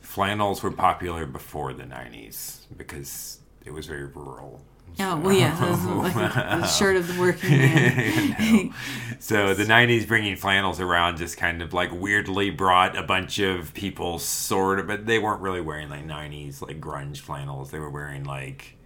flannels 0.00 0.60
were 0.60 0.72
popular 0.72 1.24
before 1.24 1.72
the 1.72 1.84
90s 1.84 2.62
because 2.76 3.38
it 3.64 3.70
was 3.70 3.86
very 3.86 4.06
rural. 4.06 4.60
Oh, 4.98 5.16
well, 5.18 5.32
yeah, 5.32 5.54
like 6.02 6.14
the 6.14 6.66
shirt 6.78 6.96
of 6.96 7.06
the 7.12 7.20
working 7.20 7.50
man. 7.50 8.74
So 9.18 9.54
the 9.54 9.64
90s 9.64 10.06
bringing 10.08 10.36
flannels 10.36 10.80
around 10.80 11.18
just 11.18 11.36
kind 11.36 11.62
of 11.62 11.72
like 11.72 11.90
weirdly 11.92 12.50
brought 12.50 12.96
a 12.96 13.02
bunch 13.02 13.38
of 13.38 13.72
people 13.74 14.18
sort 14.18 14.78
of, 14.80 14.86
but 14.86 15.06
they 15.06 15.18
weren't 15.18 15.40
really 15.40 15.60
wearing 15.60 15.88
like 15.88 16.06
90s 16.06 16.60
like 16.62 16.80
grunge 16.80 17.18
flannels. 17.18 17.70
They 17.70 17.78
were 17.78 17.90
wearing 17.90 18.24
like 18.24 18.76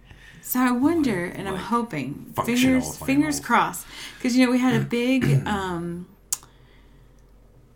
So 0.41 0.59
I 0.59 0.71
wonder, 0.71 1.25
and 1.25 1.47
I'm 1.47 1.55
like, 1.55 1.63
hoping, 1.63 2.33
fingers 2.45 2.97
fingers 2.97 3.39
crossed, 3.39 3.85
because 4.17 4.35
you 4.35 4.45
know 4.45 4.51
we 4.51 4.59
had 4.59 4.75
a 4.79 4.85
big 4.99 5.45
um, 5.47 6.07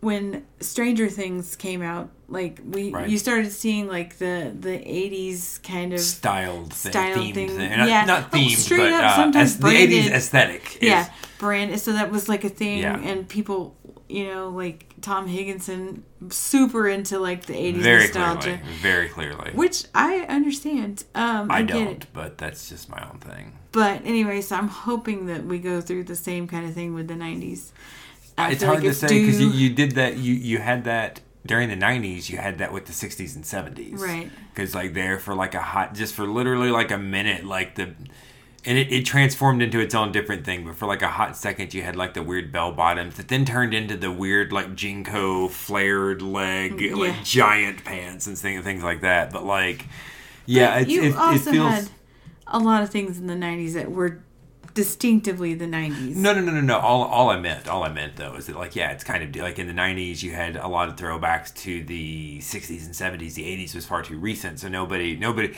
when 0.00 0.44
Stranger 0.60 1.08
Things 1.08 1.56
came 1.56 1.82
out. 1.82 2.10
Like 2.28 2.60
we, 2.64 2.90
Right. 2.92 3.08
you 3.08 3.18
started 3.18 3.50
seeing 3.50 3.88
like 3.88 4.18
the 4.18 4.54
the 4.58 4.78
'80s 4.78 5.58
kind 5.64 5.92
of 5.92 5.98
styled, 6.00 6.72
thing, 6.72 6.92
Styled 6.92 7.34
thing, 7.34 7.48
thing. 7.48 7.70
Not, 7.76 7.88
yeah. 7.88 8.04
not 8.04 8.28
Oh, 8.32 8.36
themed, 8.36 8.56
straight 8.56 8.78
but 8.92 8.92
up, 9.04 9.10
uh, 9.12 9.16
sometimes 9.16 9.50
as- 9.54 9.58
the 9.58 9.66
80s 9.66 9.88
branded. 9.88 10.12
aesthetic. 10.12 10.76
is- 10.76 10.88
yeah 10.88 11.08
brand. 11.38 11.80
So 11.80 11.92
that 11.94 12.10
was 12.12 12.28
like 12.28 12.44
a 12.44 12.48
thing, 12.50 12.78
Yeah. 12.80 12.98
and 13.00 13.26
people, 13.28 13.74
you 14.08 14.26
know, 14.26 14.50
like 14.50 14.86
Tom 15.00 15.26
Higginson, 15.26 16.04
super 16.28 16.86
into 16.86 17.18
like 17.18 17.46
the 17.46 17.54
'80s 17.54 17.82
very 17.82 18.04
nostalgia, 18.04 18.40
clearly, 18.62 18.76
very 18.80 19.08
clearly. 19.08 19.50
which 19.54 19.84
I 19.94 20.20
understand. 20.28 21.02
Um, 21.16 21.50
I, 21.50 21.58
I 21.58 21.62
don't, 21.62 22.06
but 22.12 22.38
that's 22.38 22.68
just 22.68 22.88
my 22.90 23.02
own 23.10 23.18
thing. 23.18 23.58
But 23.72 24.02
anyway, 24.04 24.40
so 24.42 24.54
I'm 24.56 24.68
hoping 24.68 25.26
that 25.26 25.44
we 25.46 25.58
go 25.58 25.80
through 25.80 26.04
the 26.04 26.14
same 26.16 26.46
kind 26.46 26.66
of 26.66 26.74
thing 26.74 26.94
with 26.94 27.08
the 27.08 27.14
90s. 27.14 27.72
I 28.38 28.52
it's 28.52 28.62
hard 28.62 28.76
like 28.76 28.84
to 28.84 28.88
it's 28.90 28.98
say 28.98 29.08
because 29.08 29.40
you, 29.40 29.50
you 29.50 29.70
did 29.70 29.92
that. 29.92 30.16
You 30.16 30.34
you 30.34 30.58
had 30.58 30.84
that 30.84 31.20
during 31.46 31.68
the 31.68 31.76
'90s. 31.76 32.28
You 32.30 32.38
had 32.38 32.58
that 32.58 32.72
with 32.72 32.86
the 32.86 32.92
'60s 32.92 33.34
and 33.34 33.44
'70s, 33.44 33.98
Right. 33.98 34.30
Because 34.54 34.74
like 34.74 34.94
there 34.94 35.18
for 35.18 35.34
like 35.34 35.54
a 35.54 35.60
hot, 35.60 35.94
just 35.94 36.14
for 36.14 36.26
literally 36.26 36.70
like 36.70 36.90
a 36.90 36.98
minute, 36.98 37.44
like 37.44 37.74
the. 37.76 37.94
And 38.62 38.76
it, 38.76 38.92
it 38.92 39.06
transformed 39.06 39.62
into 39.62 39.80
its 39.80 39.94
own 39.94 40.12
different 40.12 40.44
thing, 40.44 40.66
but 40.66 40.76
for 40.76 40.84
like 40.84 41.00
a 41.00 41.08
hot 41.08 41.34
second, 41.34 41.72
you 41.72 41.80
had 41.82 41.96
like 41.96 42.12
the 42.12 42.22
weird 42.22 42.52
bell 42.52 42.72
bottoms 42.72 43.16
that 43.16 43.28
then 43.28 43.46
turned 43.46 43.72
into 43.72 43.96
the 43.96 44.10
weird 44.12 44.52
like 44.52 44.74
JNCO 44.74 45.48
flared 45.50 46.20
leg, 46.20 46.72
mm, 46.76 46.90
Yeah. 46.90 46.94
like 46.96 47.24
giant 47.24 47.84
pants 47.86 48.26
and 48.26 48.36
things, 48.36 48.62
things 48.62 48.82
like 48.82 49.00
that. 49.00 49.32
But 49.32 49.46
like, 49.46 49.86
yeah, 50.44 50.78
it's, 50.80 50.90
you 50.90 51.00
it, 51.04 51.06
it 51.12 51.16
also 51.16 51.52
feels. 51.52 51.70
had 51.70 51.88
a 52.48 52.58
lot 52.58 52.82
of 52.82 52.90
things 52.90 53.18
in 53.18 53.28
the 53.28 53.34
90s 53.34 53.72
that 53.72 53.90
were 53.90 54.22
distinctively 54.74 55.54
the 55.54 55.66
90s. 55.66 56.14
No, 56.16 56.32
no, 56.34 56.40
no, 56.40 56.52
no, 56.52 56.60
no. 56.60 56.78
All, 56.78 57.04
all 57.04 57.30
I 57.30 57.38
meant, 57.38 57.68
all 57.68 57.82
I 57.82 57.88
meant 57.90 58.16
though, 58.16 58.34
is 58.34 58.46
that 58.46 58.56
like, 58.56 58.74
yeah, 58.76 58.90
it's 58.90 59.04
kind 59.04 59.22
of 59.24 59.42
like 59.42 59.58
in 59.58 59.66
the 59.66 59.72
'90s, 59.72 60.22
you 60.22 60.32
had 60.32 60.56
a 60.56 60.68
lot 60.68 60.88
of 60.88 60.96
throwbacks 60.96 61.54
to 61.62 61.82
the 61.84 62.38
'60s 62.40 62.84
and 62.84 62.94
'70s. 62.94 63.34
The 63.34 63.44
'80s 63.44 63.74
was 63.74 63.86
far 63.86 64.02
too 64.02 64.18
recent, 64.18 64.60
so 64.60 64.68
nobody, 64.68 65.16
nobody, 65.16 65.54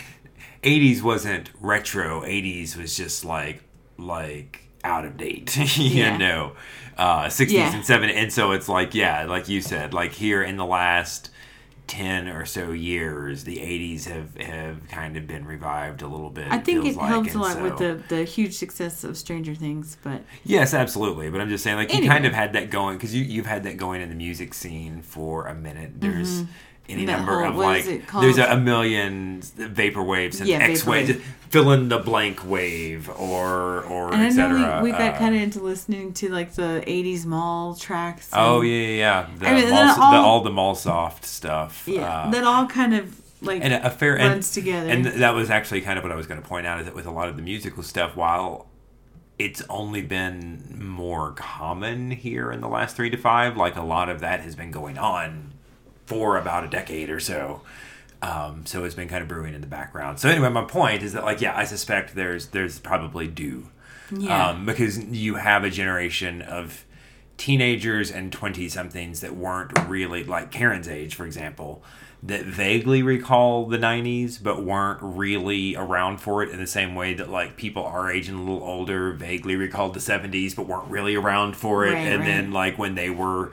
'80s 0.62 1.03
wasn't 1.03 1.51
retro. 1.61 2.22
'80s 2.22 2.77
was 2.77 2.96
just 2.96 3.25
like, 3.25 3.62
like 3.98 4.64
out 4.85 5.05
of 5.05 5.16
date, 5.16 5.57
you 5.79 6.01
Yeah. 6.03 6.16
know. 6.16 6.53
Uh, 6.96 7.25
'60s 7.27 7.51
Yeah. 7.53 7.75
and 7.75 7.85
'70s, 7.85 8.14
and 8.14 8.33
so 8.33 8.53
it's 8.53 8.68
like, 8.68 8.94
yeah, 8.94 9.25
like 9.25 9.48
you 9.48 9.61
said, 9.61 9.94
like 9.94 10.12
here 10.12 10.42
in 10.42 10.57
the 10.57 10.66
last. 10.66 11.31
10 11.92 12.28
or 12.28 12.46
so 12.46 12.72
years 12.72 13.44
the 13.44 13.59
80s 13.59 14.07
have 14.07 14.35
have 14.38 14.88
kind 14.88 15.14
of 15.18 15.26
been 15.26 15.44
revived 15.44 16.00
a 16.00 16.09
little 16.09 16.31
bit 16.31 16.46
I 16.50 16.57
think 16.57 16.87
it 16.87 16.96
like, 16.96 17.07
helps 17.07 17.28
a 17.28 17.33
and 17.33 17.40
lot 17.42 17.61
with 17.61 17.76
the, 17.76 18.02
the 18.09 18.24
huge 18.24 18.55
success 18.55 19.05
of 19.05 19.18
Stranger 19.18 19.55
Things, 19.55 19.98
but 20.02 20.22
Yes, 20.42 20.72
absolutely. 20.72 21.28
But 21.28 21.42
I'm 21.42 21.50
just 21.50 21.62
saying, 21.62 21.76
like, 21.76 21.92
you 21.92 22.09
kind 22.09 22.24
of 22.24 22.33
had 22.33 22.55
that 22.55 22.70
going 22.70 22.96
because 22.96 23.14
you 23.14 23.22
you've 23.22 23.44
had 23.44 23.64
that 23.64 23.76
going 23.76 24.00
in 24.00 24.09
the 24.09 24.14
music 24.14 24.55
scene 24.55 25.02
for 25.02 25.46
a 25.46 25.55
minute. 25.55 26.00
There's 26.00 26.42
mm-hmm. 26.42 26.52
Any 26.88 27.05
number 27.07 27.45
of 27.45 27.55
like 27.57 27.81
is 27.83 27.88
it 27.88 28.07
called? 28.07 28.25
there's 28.25 28.38
a, 28.38 28.45
a 28.53 28.57
million 28.57 29.40
vapor 29.42 30.03
waves 30.03 30.40
and 30.40 30.49
Yeah, 30.49 30.59
X 30.59 30.85
waves, 30.85 31.18
fill 31.49 31.71
in 31.73 31.88
the 31.88 31.99
blank 31.99 32.45
wave 32.49 33.09
or 33.11 33.83
or 33.85 34.12
and 34.12 34.23
I 34.23 34.29
know 34.31 34.47
etc. 34.57 34.81
we, 34.83 34.90
we 34.90 34.99
got 34.99 35.14
Uh, 35.14 35.18
kind 35.18 35.35
of 35.35 35.40
into 35.42 35.61
listening 35.61 36.12
to 36.14 36.29
like 36.31 36.53
the 36.55 36.83
80s 36.87 37.25
mall 37.25 37.75
tracks. 37.75 38.29
oh 38.33 38.61
and- 38.61 38.68
yeah 38.71 38.77
yeah 38.77 38.88
yeah 38.97 39.29
the, 39.38 39.47
I 39.49 39.55
mean, 39.55 39.71
mall, 39.71 39.71
then 39.71 39.87
the 39.97 40.03
all- 40.03 40.25
all 40.25 40.40
the 40.42 40.51
mall 40.51 40.75
soft 40.75 41.25
stuff. 41.25 41.85
Yeah, 41.87 42.03
uh, 42.27 42.31
that 42.31 42.45
all 42.45 42.66
kind 42.66 42.95
of 42.95 43.21
like 43.40 43.62
and 43.64 43.73
a 43.73 43.90
fair 43.90 44.18
and, 44.18 44.42
together. 44.42 44.88
and 44.88 45.05
that 45.05 45.35
was 45.35 45.51
actually 45.51 45.81
kind 45.81 45.99
of 45.99 46.05
what 46.05 46.12
I 46.12 46.16
was 46.16 46.27
going 46.27 46.40
to 46.40 46.47
point 46.47 46.66
out 46.66 46.79
is 46.81 46.87
that 46.87 46.95
with 46.95 47.07
a 47.07 47.11
lot 47.11 47.29
of 47.29 47.37
the 47.37 47.42
musical 47.42 47.83
stuff, 47.83 48.14
while 48.16 48.66
it's 49.38 49.62
only 49.68 50.03
been 50.03 50.77
more 50.79 51.33
common 51.33 52.11
here 52.12 52.53
in 52.53 52.61
the 52.61 52.68
last 52.68 52.95
three 52.95 53.11
to 53.11 53.16
five, 53.16 53.57
like 53.57 53.75
a 53.77 53.83
lot 53.83 54.09
of 54.09 54.21
that 54.21 54.40
has 54.40 54.55
been 54.55 54.71
going 54.71 54.97
on 54.99 55.51
for 56.12 56.37
about 56.37 56.64
a 56.64 56.68
decade 56.68 57.11
or 57.11 57.20
so. 57.20 57.62
Um, 58.20 58.66
so 58.66 58.85
it's 58.85 58.94
been 58.94 59.09
kind 59.09 59.22
of 59.22 59.29
brewing 59.29 59.55
in 59.55 59.61
the 59.61 59.66
background. 59.66 60.20
So 60.20 60.29
anyway, 60.29 60.48
my 60.48 60.64
point 60.64 61.03
is 61.03 61.12
that 61.14 61.25
like 61.25 61.40
yeah, 61.40 61.57
I 61.57 61.64
suspect 61.64 62.14
there's 62.14 62.48
there's 62.48 62.79
probably 62.79 63.27
due 63.27 63.68
yeah. 64.16 64.51
um, 64.51 64.66
because 64.66 64.98
you 64.98 65.37
have 65.37 65.64
a 65.64 65.70
generation 65.70 66.42
of 66.42 66.85
teenagers 67.37 68.11
and 68.11 68.33
20 68.33 68.68
somethings 68.68 69.20
that 69.20 69.35
weren't 69.35 69.72
really 69.88 70.22
like 70.22 70.53
Karen's 70.53 70.88
age, 70.88 71.14
for 71.14 71.27
example, 71.27 71.83
that 72.22 72.44
vaguely 72.44 73.03
recall 73.03 73.66
the 73.66 73.79
90s 73.79 74.40
but 74.40 74.62
weren't 74.62 75.01
really 75.03 75.75
around 75.75 76.18
for 76.18 76.42
it 76.42 76.51
in 76.51 76.61
the 76.61 76.66
same 76.66 76.94
way 76.94 77.14
that 77.14 77.29
like 77.29 77.57
people 77.57 77.83
our 77.83 78.12
age 78.12 78.29
and 78.29 78.38
a 78.38 78.40
little 78.40 78.62
older 78.62 79.12
vaguely 79.12 79.57
recalled 79.57 79.94
the 79.94 80.01
70s 80.01 80.55
but 80.55 80.68
weren't 80.68 80.88
really 80.88 81.16
around 81.16 81.57
for 81.57 81.85
it. 81.85 81.94
Right, 81.94 82.07
and 82.07 82.20
right. 82.20 82.27
then 82.27 82.53
like 82.53 82.79
when 82.79 82.94
they 82.94 83.11
were 83.11 83.51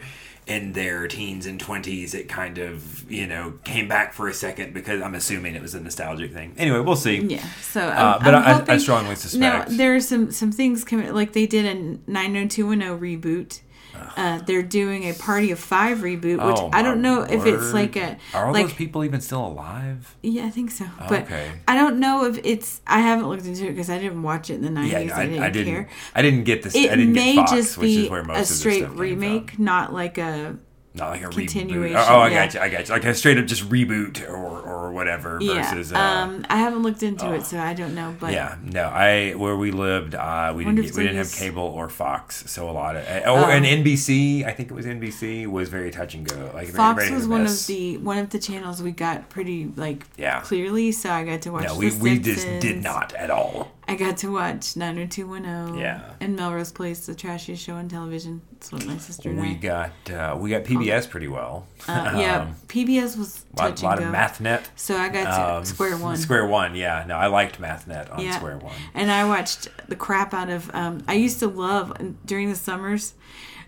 in 0.49 0.73
their 0.73 1.07
teens 1.07 1.45
and 1.45 1.63
20s 1.63 2.15
it 2.15 2.27
kind 2.27 2.57
of 2.57 3.09
you 3.09 3.27
know 3.27 3.53
came 3.63 3.87
back 3.87 4.13
for 4.13 4.27
a 4.27 4.33
second 4.33 4.73
because 4.73 4.99
i'm 5.01 5.13
assuming 5.13 5.53
it 5.53 5.61
was 5.61 5.75
a 5.75 5.79
nostalgic 5.79 6.33
thing 6.33 6.51
anyway 6.57 6.79
we'll 6.79 6.95
see 6.95 7.17
Yeah. 7.19 7.45
So, 7.61 7.81
I'm, 7.87 7.97
Uh, 8.15 8.19
but 8.23 8.33
I- 8.33 8.37
I 8.49 8.53
hoping- 8.53 8.79
strongly 8.79 9.09
Now 9.09 9.15
suspect. 9.15 9.77
there 9.77 9.95
are 9.95 10.01
some 10.01 10.31
some 10.31 10.51
things 10.51 10.83
coming. 10.83 11.13
Like 11.13 11.33
they 11.33 11.45
did 11.45 11.65
a 11.65 11.75
90210 12.11 12.99
reboot. 12.99 13.61
Uh, 13.95 14.39
they're 14.39 14.63
doing 14.63 15.09
a 15.09 15.13
Party 15.13 15.51
of 15.51 15.59
Five 15.59 15.99
reboot, 15.99 16.45
which 16.45 16.57
Oh, 16.59 16.69
I 16.73 16.81
don't 16.81 17.01
know 17.01 17.21
if 17.23 17.45
it's 17.45 17.73
like 17.73 17.95
a 17.95 18.17
are 18.33 18.47
all 18.47 18.53
like 18.53 18.67
those 18.67 18.75
people 18.75 19.03
even 19.03 19.21
still 19.21 19.45
alive 19.45 20.15
yeah, 20.21 20.45
I 20.45 20.49
think 20.49 20.71
so. 20.71 20.85
But 21.07 21.23
okay. 21.23 21.51
I 21.67 21.75
don't 21.75 21.99
know 21.99 22.25
if 22.25 22.39
it's. 22.43 22.81
I 22.85 22.99
haven't 22.99 23.27
looked 23.27 23.45
into 23.45 23.65
it 23.65 23.71
because 23.71 23.89
I 23.89 23.97
didn't 23.97 24.21
watch 24.21 24.49
it 24.49 24.55
in 24.55 24.61
the 24.61 24.81
90s. 24.81 24.91
Yeah, 24.91 24.97
I, 25.15 25.21
I, 25.21 25.25
didn't 25.25 25.43
I 25.43 25.49
didn't. 25.49 25.73
care. 25.73 25.89
I 26.15 26.21
didn't 26.21 26.43
get 26.43 26.63
this. 26.63 26.75
It 26.75 26.91
I 26.91 26.95
didn't 26.95 27.13
may 27.13 27.35
get 27.35 27.47
Fox, 27.47 27.51
just 27.51 27.79
be 27.79 28.05
is 28.05 28.09
where 28.09 28.23
most 28.23 28.51
a 28.51 28.53
straight 28.53 28.89
remake, 28.89 29.59
not 29.59 29.93
like 29.93 30.17
a 30.17 30.57
Not 30.99 31.09
like 31.11 31.23
a 31.23 31.29
Continuation, 31.29 31.95
reboot. 31.97 32.05
Oh, 32.09 32.19
I 32.19 32.29
yeah. 32.29 32.45
got 32.45 32.53
you. 32.53 32.59
I 32.59 32.69
got 32.69 32.87
you. 32.87 32.93
Like 32.93 33.05
a 33.05 33.13
straight 33.15 33.37
up 33.37 33.45
just 33.45 33.67
reboot 33.69 34.27
or 34.29 34.59
or 34.61 34.91
whatever 34.91 35.37
Yeah. 35.41 35.63
versus. 35.69 35.93
Uh, 35.93 35.97
um, 35.99 36.45
I 36.49 36.57
haven't 36.57 36.83
looked 36.83 37.03
into 37.03 37.33
it, 37.33 37.45
so 37.45 37.57
I 37.59 37.73
don't 37.73 37.95
know. 37.95 38.15
But 38.19 38.33
yeah, 38.33 38.57
no. 38.63 38.83
I 38.83 39.31
where 39.33 39.55
we 39.55 39.71
lived, 39.71 40.15
uh, 40.15 40.53
we 40.55 40.65
didn't 40.65 40.77
we 40.95 41.03
didn't 41.03 41.15
have 41.17 41.31
cable 41.31 41.63
or 41.63 41.89
Fox, 41.89 42.43
so 42.51 42.69
a 42.69 42.71
lot 42.71 42.95
of 42.95 43.07
uh, 43.07 43.29
or 43.31 43.39
Oh. 43.39 43.49
and 43.49 43.65
NBC. 43.65 44.45
I 44.45 44.51
think 44.51 44.71
it 44.71 44.73
was 44.73 44.85
NBC 44.85 45.47
was 45.47 45.69
very 45.69 45.91
touch 45.91 46.13
and 46.15 46.27
go. 46.27 46.51
Like 46.53 46.67
Fox 46.69 47.09
was 47.09 47.27
one 47.27 47.45
of 47.45 47.67
the 47.67 47.97
one 47.97 48.17
of 48.17 48.29
the 48.29 48.39
channels 48.39 48.81
we 48.81 48.91
got 48.91 49.29
pretty 49.29 49.71
like 49.75 50.05
Yeah. 50.17 50.41
clearly, 50.41 50.91
so 50.91 51.09
I 51.09 51.23
got 51.23 51.41
to 51.43 51.51
watch. 51.51 51.63
No, 51.65 51.77
we, 51.77 51.91
we 51.95 52.19
just 52.19 52.45
did 52.59 52.83
not 52.83 53.13
at 53.13 53.29
all. 53.31 53.71
I 53.89 53.95
got 53.95 54.17
to 54.17 54.31
watch 54.31 54.75
90210. 54.75 55.79
Yeah. 55.79 56.13
And 56.19 56.35
Melrose 56.35 56.71
Place, 56.71 57.05
the 57.07 57.15
trashiest 57.15 57.57
show 57.57 57.73
on 57.73 57.87
television. 57.89 58.41
That's 58.51 58.71
what 58.71 58.85
my 58.85 58.97
sister 58.97 59.29
and 59.29 59.41
We 59.41 59.49
I. 59.49 59.53
got 59.55 60.11
uh, 60.11 60.37
we 60.39 60.51
got 60.51 60.63
PBS 60.63 61.09
pretty 61.09 61.27
well. 61.27 61.65
Uh, 61.87 62.13
yeah, 62.17 62.41
Um, 62.41 62.55
PBS 62.67 63.17
was 63.17 63.45
a 63.57 63.61
lot, 63.63 63.81
lot 63.81 63.97
of. 63.99 64.05
MathNet. 64.13 64.65
So 64.75 64.95
I 64.95 65.09
got 65.09 65.23
to 65.23 65.55
Um, 65.57 65.65
Square 65.65 65.97
One. 65.97 66.17
Square 66.17 66.47
One, 66.47 66.75
yeah. 66.75 67.03
No, 67.07 67.15
I 67.15 67.27
liked 67.27 67.59
MathNet 67.59 68.13
on 68.13 68.23
yeah. 68.23 68.35
Square 68.37 68.59
One. 68.59 68.75
And 68.93 69.11
I 69.11 69.25
watched 69.27 69.67
the 69.87 69.95
crap 69.95 70.33
out 70.33 70.49
of. 70.49 70.69
Um, 70.75 71.03
I 71.07 71.15
used 71.15 71.39
to 71.39 71.47
love 71.47 71.97
during 72.25 72.49
the 72.49 72.55
summers. 72.55 73.15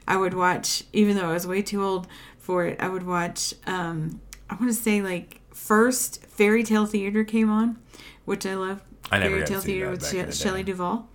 I 0.07 0.17
would 0.17 0.33
watch, 0.35 0.83
even 0.93 1.15
though 1.17 1.29
I 1.29 1.33
was 1.33 1.47
way 1.47 1.61
too 1.63 1.83
old 1.83 2.07
for 2.37 2.65
it. 2.65 2.79
I 2.79 2.89
would 2.89 3.07
watch. 3.07 3.53
Um, 3.65 4.21
I 4.49 4.55
want 4.55 4.67
to 4.67 4.73
say 4.73 5.01
like 5.01 5.41
first 5.53 6.25
Fairy 6.27 6.63
Tale 6.63 6.85
Theater 6.85 7.23
came 7.23 7.49
on, 7.49 7.79
which 8.25 8.45
I 8.45 8.53
love. 8.55 8.81
I 9.11 9.19
never 9.19 9.35
Fairy 9.35 9.47
Tale 9.47 9.61
Theater 9.61 9.89
with 9.91 10.07
She- 10.09 10.31
Shelley. 10.31 10.63
Duvall. 10.63 11.07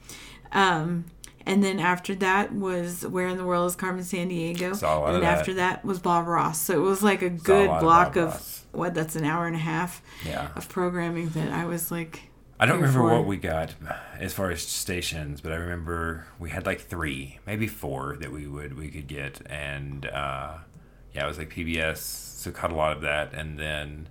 Um, 0.52 1.06
and 1.44 1.62
then 1.62 1.78
after 1.78 2.14
that 2.16 2.52
was 2.52 3.06
Where 3.06 3.28
in 3.28 3.36
the 3.36 3.44
World 3.44 3.68
is 3.70 3.76
Carmen 3.76 4.02
Sandiego? 4.04 4.74
Saw 4.76 4.98
a 4.98 5.00
lot 5.00 5.14
and 5.14 5.22
that. 5.22 5.38
after 5.38 5.54
that 5.54 5.84
was 5.84 5.98
Bob 5.98 6.26
Ross. 6.26 6.60
So 6.60 6.74
it 6.74 6.88
was 6.88 7.02
like 7.02 7.22
a 7.22 7.28
Saw 7.28 7.34
a 7.34 7.38
good 7.38 7.70
of 7.70 7.80
block 7.80 8.16
of, 8.16 8.64
what? 8.72 8.94
That's 8.94 9.16
an 9.16 9.24
hour 9.24 9.46
and 9.46 9.56
a 9.56 9.60
half 9.60 10.02
Yeah. 10.24 10.48
of 10.56 10.68
programming 10.68 11.28
that 11.30 11.52
I 11.52 11.64
was 11.64 11.90
like. 11.90 12.22
I 12.58 12.64
don't 12.66 12.76
remember 12.80 13.00
four. 13.00 13.10
what 13.18 13.26
we 13.26 13.36
got 13.36 13.74
as 14.18 14.32
far 14.32 14.50
as 14.50 14.62
stations, 14.62 15.40
but 15.42 15.52
I 15.52 15.56
remember 15.56 16.26
we 16.38 16.48
had 16.50 16.64
like 16.64 16.80
three, 16.80 17.38
maybe 17.46 17.66
four 17.66 18.16
that 18.20 18.32
we 18.32 18.46
would 18.46 18.78
we 18.78 18.88
could 18.88 19.06
get, 19.08 19.42
and 19.44 20.06
uh, 20.06 20.54
yeah, 21.14 21.24
it 21.24 21.28
was 21.28 21.36
like 21.36 21.50
PBS, 21.50 21.98
so 21.98 22.50
caught 22.50 22.72
a 22.72 22.74
lot 22.74 22.96
of 22.96 23.02
that, 23.02 23.34
and 23.34 23.58
then 23.58 24.08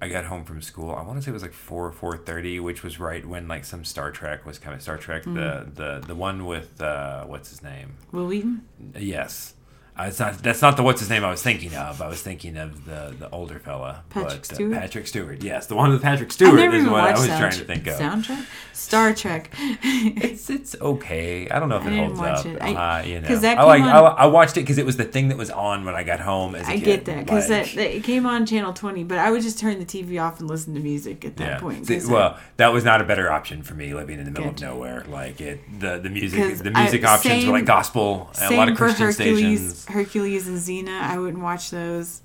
I 0.00 0.08
got 0.08 0.26
home 0.26 0.44
from 0.44 0.62
school. 0.62 0.94
I 0.94 1.02
want 1.02 1.18
to 1.18 1.22
say 1.22 1.30
it 1.30 1.34
was 1.34 1.42
like 1.42 1.52
four 1.52 1.90
four 1.90 2.16
thirty, 2.16 2.60
which 2.60 2.82
was 2.84 3.00
right 3.00 3.26
when 3.26 3.48
like 3.48 3.64
some 3.64 3.84
Star 3.84 4.10
Trek 4.12 4.46
was 4.46 4.58
coming. 4.58 4.78
Star 4.80 4.96
Trek, 4.96 5.24
the 5.24 5.30
Mm. 5.30 5.74
the 5.74 6.04
the 6.06 6.14
one 6.14 6.46
with 6.46 6.80
uh, 6.80 7.24
what's 7.24 7.50
his 7.50 7.62
name? 7.62 7.94
Wil 8.12 8.26
Wheaton? 8.26 8.62
Yes. 8.96 9.54
It's 10.00 10.20
not. 10.20 10.38
That's 10.38 10.62
not 10.62 10.76
the 10.76 10.82
what's 10.82 11.00
his 11.00 11.10
name 11.10 11.24
I 11.24 11.30
was 11.30 11.42
thinking 11.42 11.74
of. 11.74 12.00
I 12.00 12.08
was 12.08 12.22
thinking 12.22 12.56
of 12.56 12.84
the 12.84 13.14
the 13.18 13.28
older 13.30 13.58
fella. 13.58 14.04
Patrick 14.10 14.42
but, 14.42 14.50
uh, 14.52 14.54
Stewart? 14.54 14.72
Patrick 14.74 15.06
Stewart. 15.06 15.42
Yes, 15.42 15.66
the 15.66 15.74
one 15.74 15.90
with 15.90 16.02
Patrick 16.02 16.30
Stewart 16.32 16.58
is 16.74 16.86
what 16.86 17.00
I 17.04 17.12
was 17.12 17.26
sound- 17.26 17.40
trying 17.40 17.52
to 17.52 17.64
think 17.64 17.86
of. 17.88 17.94
Soundtrack? 17.98 18.46
Star 18.72 19.12
Trek. 19.12 19.50
It's 19.82 20.50
it's 20.50 20.76
okay. 20.80 21.48
I 21.48 21.58
don't 21.58 21.68
know 21.68 21.78
if 21.78 21.84
I 21.84 21.90
it 21.90 22.06
holds 22.06 22.20
up. 22.20 22.46
it. 22.46 22.62
I- 22.62 23.00
uh, 23.00 23.04
you 23.04 23.20
know, 23.20 23.28
I 23.28 23.64
like 23.64 23.80
came 23.82 23.88
I, 23.88 23.98
on- 23.98 24.14
I 24.18 24.26
watched 24.26 24.56
it 24.56 24.60
because 24.60 24.78
it 24.78 24.86
was 24.86 24.96
the 24.96 25.04
thing 25.04 25.28
that 25.28 25.36
was 25.38 25.50
on 25.50 25.84
when 25.84 25.94
I 25.94 26.04
got 26.04 26.20
home 26.20 26.54
as 26.54 26.68
a 26.68 26.70
I 26.70 26.74
kid. 26.74 26.82
I 26.82 26.84
get 26.84 27.04
that 27.06 27.24
because 27.24 27.50
like- 27.50 27.76
it 27.76 28.04
came 28.04 28.26
on 28.26 28.46
channel 28.46 28.72
20, 28.72 29.04
but 29.04 29.18
I 29.18 29.30
would 29.30 29.42
just 29.42 29.58
turn 29.58 29.78
the 29.78 29.84
TV 29.84 30.22
off 30.22 30.38
and 30.40 30.48
listen 30.48 30.74
to 30.74 30.80
music 30.80 31.24
at 31.24 31.36
that 31.38 31.44
yeah. 31.44 31.58
point. 31.60 31.86
See, 31.86 32.00
well, 32.08 32.38
that 32.56 32.72
was 32.72 32.84
not 32.84 33.00
a 33.00 33.04
better 33.04 33.30
option 33.30 33.62
for 33.62 33.74
me 33.74 33.94
living 33.94 34.18
in 34.18 34.24
the 34.24 34.30
middle 34.30 34.50
Gotcha. 34.50 34.68
of 34.70 34.74
nowhere. 34.74 35.04
Like 35.08 35.40
it, 35.40 35.60
the 35.80 35.98
the 35.98 36.10
music, 36.10 36.58
the 36.58 36.70
music 36.70 37.04
options 37.04 37.34
same- 37.42 37.46
were 37.48 37.58
like 37.58 37.66
gospel, 37.66 38.30
and 38.40 38.54
a 38.54 38.56
lot 38.56 38.68
of 38.68 38.76
Christian 38.76 39.12
stations. 39.12 39.86
Hercules 39.88 40.46
and 40.48 40.58
Xena. 40.58 41.00
I 41.00 41.18
wouldn't 41.18 41.42
watch 41.42 41.70
those. 41.70 42.22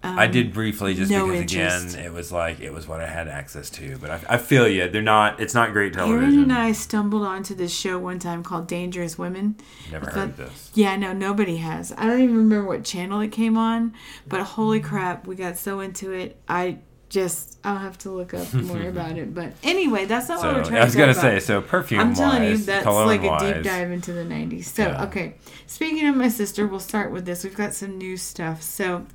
Um, 0.00 0.16
I 0.16 0.28
did 0.28 0.52
briefly 0.52 0.94
just 0.94 1.10
no 1.10 1.26
because 1.26 1.40
interest. 1.52 1.94
again 1.94 2.06
it 2.06 2.12
was 2.12 2.30
like 2.30 2.60
it 2.60 2.72
was 2.72 2.86
what 2.86 3.00
I 3.00 3.08
had 3.08 3.26
access 3.26 3.68
to. 3.70 3.98
But 3.98 4.10
I, 4.10 4.20
I 4.28 4.36
feel 4.38 4.68
you. 4.68 4.88
They're 4.88 5.02
not. 5.02 5.40
It's 5.40 5.54
not 5.54 5.72
great 5.72 5.92
television. 5.92 6.22
Aaron 6.22 6.38
and 6.38 6.52
I 6.52 6.70
stumbled 6.70 7.24
onto 7.24 7.52
this 7.54 7.76
show 7.76 7.98
one 7.98 8.20
time 8.20 8.44
called 8.44 8.68
Dangerous 8.68 9.18
Women. 9.18 9.56
Never 9.90 10.08
I 10.08 10.12
heard 10.12 10.28
of 10.30 10.36
this. 10.36 10.70
Yeah, 10.74 10.94
no, 10.94 11.12
nobody 11.12 11.56
has. 11.56 11.92
I 11.98 12.06
don't 12.06 12.20
even 12.20 12.36
remember 12.36 12.68
what 12.68 12.84
channel 12.84 13.20
it 13.20 13.32
came 13.32 13.56
on, 13.56 13.92
but 14.28 14.40
holy 14.42 14.78
crap, 14.78 15.26
we 15.26 15.34
got 15.34 15.58
so 15.58 15.80
into 15.80 16.12
it. 16.12 16.40
I 16.48 16.78
just, 17.08 17.58
I'll 17.64 17.78
have 17.78 17.96
to 17.98 18.10
look 18.10 18.34
up 18.34 18.52
more 18.54 18.82
about 18.88 19.16
it. 19.18 19.34
But 19.34 19.52
anyway, 19.62 20.04
that's 20.04 20.28
not 20.28 20.40
So 20.40 20.46
what 20.48 20.56
we're 20.56 20.62
trying 20.62 20.74
to. 20.74 20.80
I 20.80 20.84
was 20.84 20.92
to 20.92 20.98
gonna 20.98 21.14
talk 21.14 21.22
say 21.22 21.30
about. 21.32 21.42
so 21.42 21.60
perfume. 21.62 22.00
I'm 22.00 22.14
telling 22.14 22.44
you, 22.44 22.56
that's 22.58 22.86
like 22.86 23.22
a 23.22 23.38
deep 23.54 23.64
dive 23.64 23.90
into 23.90 24.12
the 24.12 24.24
90s. 24.24 24.64
So, 24.64 24.82
Yeah. 24.82 25.04
okay. 25.04 25.34
Speaking 25.66 26.06
of 26.08 26.16
my 26.16 26.28
sister, 26.28 26.66
we'll 26.66 26.80
start 26.80 27.10
with 27.12 27.24
this. 27.24 27.44
We've 27.44 27.56
got 27.56 27.74
some 27.74 27.96
new 27.98 28.16
stuff. 28.16 28.62
So, 28.62 29.06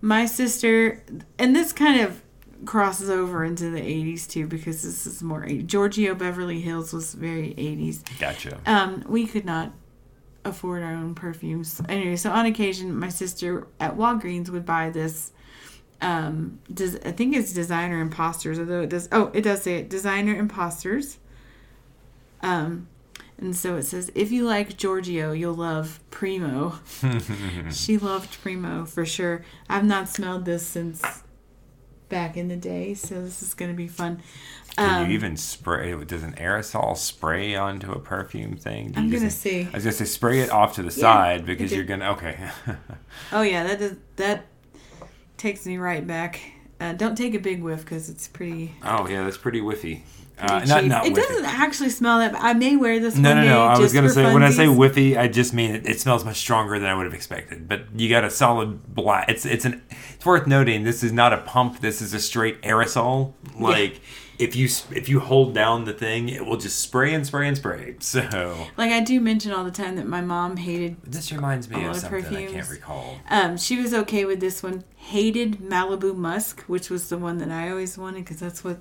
my 0.00 0.26
sister, 0.26 1.02
and 1.38 1.54
this 1.54 1.72
kind 1.72 2.00
of 2.00 2.22
crosses 2.64 3.08
over 3.10 3.44
into 3.44 3.70
the 3.70 3.80
80s 3.80 4.26
too, 4.28 4.46
because 4.46 4.82
this 4.82 5.06
is 5.06 5.22
more 5.22 5.42
80s. 5.42 5.66
Giorgio 5.66 6.14
Beverly 6.14 6.60
Hills 6.60 6.92
was 6.92 7.14
very 7.14 7.54
80s. 7.56 8.02
Gotcha. 8.18 8.58
Um, 8.66 9.04
we 9.08 9.26
could 9.26 9.44
not 9.44 9.72
afford 10.44 10.82
our 10.82 10.92
own 10.92 11.14
perfumes. 11.14 11.80
Anyway, 11.88 12.16
so 12.16 12.30
on 12.30 12.46
occasion, 12.46 12.96
my 12.98 13.08
sister 13.08 13.68
at 13.78 13.96
Walgreens 13.96 14.48
would 14.48 14.66
buy 14.66 14.90
this. 14.90 15.30
Um, 16.02 16.58
does 16.72 16.96
I 17.06 17.12
think 17.12 17.34
it's 17.34 17.52
designer 17.52 18.00
imposters, 18.00 18.58
although 18.58 18.82
it 18.82 18.90
does. 18.90 19.08
Oh, 19.12 19.30
it 19.32 19.42
does 19.42 19.62
say 19.62 19.76
it, 19.76 19.88
designer 19.88 20.34
imposters. 20.34 21.18
Um, 22.42 22.88
and 23.38 23.54
so 23.56 23.76
it 23.76 23.84
says, 23.84 24.10
if 24.14 24.30
you 24.32 24.44
like 24.44 24.76
Giorgio, 24.76 25.32
you'll 25.32 25.54
love 25.54 26.00
Primo. 26.10 26.74
she 27.72 27.98
loved 27.98 28.40
Primo 28.42 28.84
for 28.84 29.06
sure. 29.06 29.44
I've 29.68 29.84
not 29.84 30.08
smelled 30.08 30.44
this 30.44 30.66
since 30.66 31.02
back 32.08 32.36
in 32.36 32.48
the 32.48 32.56
day, 32.56 32.94
so 32.94 33.22
this 33.22 33.42
is 33.42 33.54
gonna 33.54 33.72
be 33.72 33.88
fun. 33.88 34.20
Can 34.76 35.02
Um, 35.04 35.08
you 35.08 35.14
even 35.14 35.36
spray? 35.36 35.92
Does 36.04 36.22
an 36.22 36.32
aerosol 36.34 36.96
spray 36.96 37.54
onto 37.54 37.92
a 37.92 37.98
perfume 38.00 38.56
thing? 38.56 38.90
Do 38.90 39.00
I'm 39.00 39.08
gonna 39.08 39.26
just- 39.26 39.40
see. 39.40 39.62
I 39.66 39.70
was 39.74 39.84
gonna 39.84 39.92
say 39.96 40.04
spray 40.04 40.40
it 40.40 40.50
off 40.50 40.74
to 40.74 40.82
the 40.82 40.88
Yeah, 40.88 41.00
side 41.02 41.46
because 41.46 41.72
you're 41.72 41.84
gonna. 41.84 42.10
Okay. 42.12 42.38
Oh 43.32 43.42
yeah, 43.42 43.64
that 43.64 43.78
does 43.78 43.96
that 44.16 44.46
takes 45.36 45.66
me 45.66 45.76
right 45.78 46.06
back. 46.06 46.40
Uh, 46.80 46.92
don't 46.92 47.16
take 47.16 47.34
a 47.34 47.38
big 47.38 47.62
whiff 47.62 47.80
because 47.82 48.08
it's 48.08 48.28
pretty. 48.28 48.72
oh 48.82 49.06
yeah, 49.08 49.24
that's 49.24 49.36
pretty 49.36 49.60
whiffy. 49.60 50.00
pretty 50.00 50.04
Uh, 50.38 50.64
not 50.66 50.84
not 50.86 51.06
it 51.06 51.12
whiffy. 51.12 51.16
doesn't 51.16 51.44
actually 51.44 51.90
smell 51.90 52.18
that. 52.18 52.34
I 52.36 52.54
may 52.54 52.76
wear 52.76 52.98
this. 52.98 53.14
No, 53.16 53.28
one 53.30 53.38
no, 53.38 53.42
day 53.44 53.48
no. 53.50 53.62
I 53.62 53.78
was 53.78 53.92
gonna 53.92 54.08
for 54.08 54.14
say 54.14 54.34
when 54.34 54.42
I 54.42 54.50
say 54.50 54.66
whiffy, 54.66 55.16
I 55.16 55.28
just 55.28 55.54
mean 55.54 55.74
it, 55.74 55.86
it 55.86 56.00
smells 56.00 56.24
much 56.24 56.38
stronger 56.38 56.78
than 56.80 56.88
I 56.88 56.94
would 56.94 57.04
have 57.04 57.14
expected. 57.14 57.68
But 57.68 57.82
you 57.94 58.08
got 58.08 58.24
a 58.24 58.30
solid 58.30 58.94
black. 58.94 59.28
It's 59.28 59.46
it's 59.46 59.64
an. 59.64 59.82
It's 60.14 60.26
worth 60.26 60.46
noting. 60.48 60.82
This 60.84 61.04
is 61.04 61.12
not 61.12 61.32
a 61.32 61.38
pump. 61.38 61.80
This 61.80 62.02
is 62.02 62.14
a 62.14 62.18
straight 62.20 62.60
aerosol. 62.62 63.34
Like 63.58 64.00
if 64.42 64.56
you 64.56 64.68
if 64.90 65.08
you 65.08 65.20
hold 65.20 65.54
down 65.54 65.84
the 65.84 65.92
thing, 65.92 66.28
it 66.28 66.44
will 66.44 66.56
just 66.56 66.80
spray 66.80 67.14
and 67.14 67.26
spray 67.26 67.48
and 67.48 67.56
spray. 67.56 67.96
So 68.00 68.66
Like 68.76 68.90
I 68.90 69.00
do 69.00 69.20
mention 69.20 69.52
all 69.52 69.64
the 69.64 69.70
time 69.70 69.96
that 69.96 70.06
my 70.06 70.20
mom 70.20 70.56
hated. 70.56 70.96
this 71.04 71.32
reminds 71.32 71.68
me 71.70 71.76
A 71.76 71.78
of 71.78 71.84
lot 71.84 71.94
of 71.96 72.00
something 72.02 72.36
I 72.36 72.46
can't 72.46 72.68
recall. 72.68 73.16
Um, 73.30 73.56
she 73.56 73.80
was 73.80 73.94
okay 73.94 74.24
with 74.24 74.40
this 74.40 74.62
one. 74.62 74.84
Hated 74.96 75.58
Malibu 75.58 76.14
Musk, 76.14 76.62
which 76.62 76.90
was 76.90 77.08
the 77.08 77.18
one 77.18 77.38
that 77.38 77.50
I 77.50 77.70
always 77.70 77.96
wanted 77.96 78.24
because 78.24 78.40
that's 78.40 78.62
what 78.64 78.80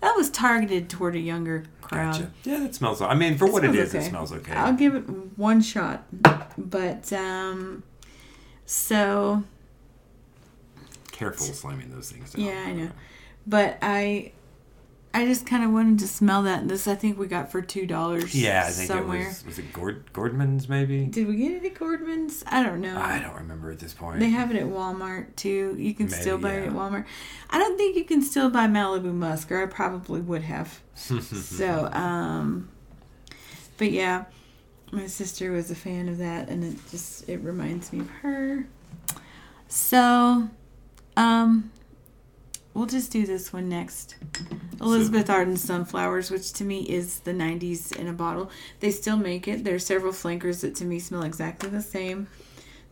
that 0.00 0.14
was 0.16 0.30
targeted 0.30 0.88
toward 0.88 1.14
a 1.14 1.20
younger 1.20 1.64
crowd. 1.80 2.12
Gotcha. 2.12 2.30
Yeah, 2.44 2.58
that 2.60 2.74
smells. 2.74 3.00
I 3.00 3.14
mean, 3.14 3.36
for 3.38 3.50
what 3.50 3.64
it 3.64 3.74
is, 3.74 3.94
okay. 3.94 4.04
it 4.04 4.08
smells 4.08 4.32
okay. 4.32 4.52
I'll 4.52 4.74
give 4.74 4.94
it 4.94 5.04
one 5.38 5.60
shot. 5.60 6.04
But 6.56 7.12
um, 7.12 7.82
so 8.66 9.44
Careful 11.12 11.46
slamming 11.46 11.90
those 11.90 12.10
things 12.10 12.32
down. 12.32 12.44
Yeah, 12.44 12.64
I 12.66 12.72
know. 12.72 12.90
But 13.46 13.78
I 13.82 14.32
I 15.14 15.24
just 15.26 15.46
kind 15.46 15.62
of 15.62 15.70
wanted 15.70 16.00
to 16.00 16.08
smell 16.08 16.42
that. 16.42 16.62
And 16.62 16.68
this 16.68 16.88
I 16.88 16.96
think 16.96 17.16
we 17.18 17.28
got 17.28 17.52
for 17.52 17.62
two 17.62 17.86
dollars. 17.86 18.34
Yeah, 18.34 18.64
I 18.66 18.70
think 18.70 18.88
somewhere. 18.88 19.22
it 19.22 19.28
was. 19.28 19.46
Was 19.46 19.58
it 19.60 19.72
Gord, 19.72 20.12
Gordman's 20.12 20.68
maybe? 20.68 21.06
Did 21.06 21.28
we 21.28 21.36
get 21.36 21.52
it 21.52 21.64
at 21.64 21.74
Gordman's? 21.74 22.42
I 22.48 22.64
don't 22.64 22.80
know. 22.80 22.98
I 22.98 23.20
don't 23.20 23.36
remember 23.36 23.70
at 23.70 23.78
this 23.78 23.94
point. 23.94 24.18
They 24.18 24.30
have 24.30 24.50
it 24.50 24.56
at 24.56 24.66
Walmart 24.66 25.36
too. 25.36 25.76
You 25.78 25.94
can 25.94 26.08
still 26.08 26.36
Maybe, 26.36 26.56
buy 26.56 26.62
it 26.64 26.66
at 26.66 26.72
Walmart. 26.72 27.04
I 27.48 27.58
don't 27.58 27.78
think 27.78 27.96
you 27.96 28.04
can 28.04 28.22
still 28.22 28.50
buy 28.50 28.66
Malibu 28.66 29.14
Musk, 29.14 29.52
or 29.52 29.62
I 29.62 29.66
probably 29.66 30.20
would 30.20 30.42
have. 30.42 30.80
so, 30.96 31.86
um, 31.92 32.68
but 33.78 33.92
yeah, 33.92 34.24
my 34.90 35.06
sister 35.06 35.52
was 35.52 35.70
a 35.70 35.76
fan 35.76 36.08
of 36.08 36.18
that, 36.18 36.48
and 36.48 36.64
it 36.64 36.76
just 36.90 37.28
it 37.28 37.38
reminds 37.38 37.92
me 37.92 38.00
of 38.00 38.10
her. 38.10 38.66
So, 39.68 40.48
um, 41.16 41.70
we'll 42.74 42.86
just 42.86 43.10
do 43.12 43.24
this 43.24 43.52
one 43.52 43.68
next. 43.68 44.16
Elizabeth 44.80 45.30
Arden 45.30 45.56
Sunflowers, 45.56 46.30
which 46.30 46.52
to 46.54 46.64
me 46.64 46.80
is 46.82 47.20
the 47.20 47.32
90s 47.32 47.94
in 47.96 48.08
a 48.08 48.12
bottle. 48.12 48.50
They 48.80 48.90
still 48.90 49.16
make 49.16 49.48
it. 49.48 49.64
There 49.64 49.74
are 49.76 49.78
several 49.78 50.12
flankers 50.12 50.60
that 50.62 50.74
to 50.76 50.84
me 50.84 50.98
smell 50.98 51.22
exactly 51.22 51.70
the 51.70 51.80
same. 51.82 52.26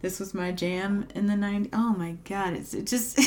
This 0.00 0.18
was 0.18 0.32
my 0.34 0.50
jam 0.52 1.06
in 1.14 1.26
the 1.26 1.34
90s. 1.34 1.68
Oh 1.72 1.92
my 1.94 2.16
god, 2.24 2.54
it's 2.54 2.74
it 2.74 2.86
just 2.86 3.18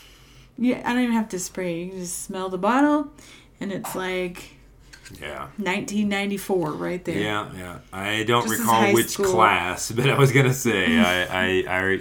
yeah, 0.58 0.82
I 0.84 0.92
don't 0.92 1.02
even 1.02 1.14
have 1.14 1.28
to 1.30 1.38
spray. 1.38 1.82
You 1.84 1.90
can 1.90 1.98
just 2.00 2.22
smell 2.22 2.48
the 2.48 2.58
bottle 2.58 3.10
and 3.60 3.72
it's 3.72 3.94
like 3.94 4.54
Yeah. 5.20 5.48
1994, 5.58 6.72
right 6.72 7.04
there. 7.04 7.18
Yeah, 7.18 7.50
yeah. 7.56 7.78
I 7.92 8.22
don't 8.24 8.46
Just 8.48 8.60
recall 8.60 8.92
which 8.94 9.08
school. 9.10 9.32
class, 9.32 9.90
but 9.96 10.08
I 10.08 10.18
was 10.18 10.32
gonna 10.32 10.54
say 10.54 10.98
I, 10.98 11.24
I, 11.24 11.64
I 11.68 11.98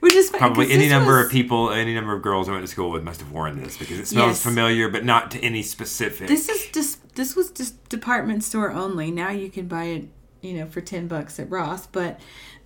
Which 0.00 0.14
is 0.14 0.30
probably 0.30 0.70
any 0.70 0.88
number 0.88 1.16
was- 1.16 1.26
of 1.26 1.32
people, 1.32 1.70
any 1.70 1.94
number 1.94 2.12
of 2.14 2.22
girls 2.22 2.48
I 2.48 2.52
went 2.52 2.64
to 2.64 2.70
school 2.70 2.90
with 2.90 3.02
must 3.02 3.20
have 3.20 3.30
worn 3.32 3.62
this 3.62 3.76
because 3.78 3.98
it 3.98 4.06
smells 4.06 4.28
Yes. 4.32 4.42
familiar, 4.42 4.88
but 4.88 5.04
not 5.04 5.30
to 5.32 5.40
any 5.40 5.62
specific. 5.62 6.28
This 6.28 6.48
is 6.48 6.66
just 6.72 7.14
this 7.14 7.34
was 7.36 7.50
just 7.50 7.88
department 7.88 8.44
store 8.44 8.70
only. 8.72 9.10
Now 9.10 9.30
you 9.30 9.48
can 9.50 9.66
buy 9.68 9.84
it, 9.84 10.08
you 10.42 10.52
know, 10.54 10.66
for 10.66 10.80
ten 10.80 11.06
bucks 11.08 11.38
at 11.38 11.48
Ross. 11.50 11.86
But, 11.86 12.20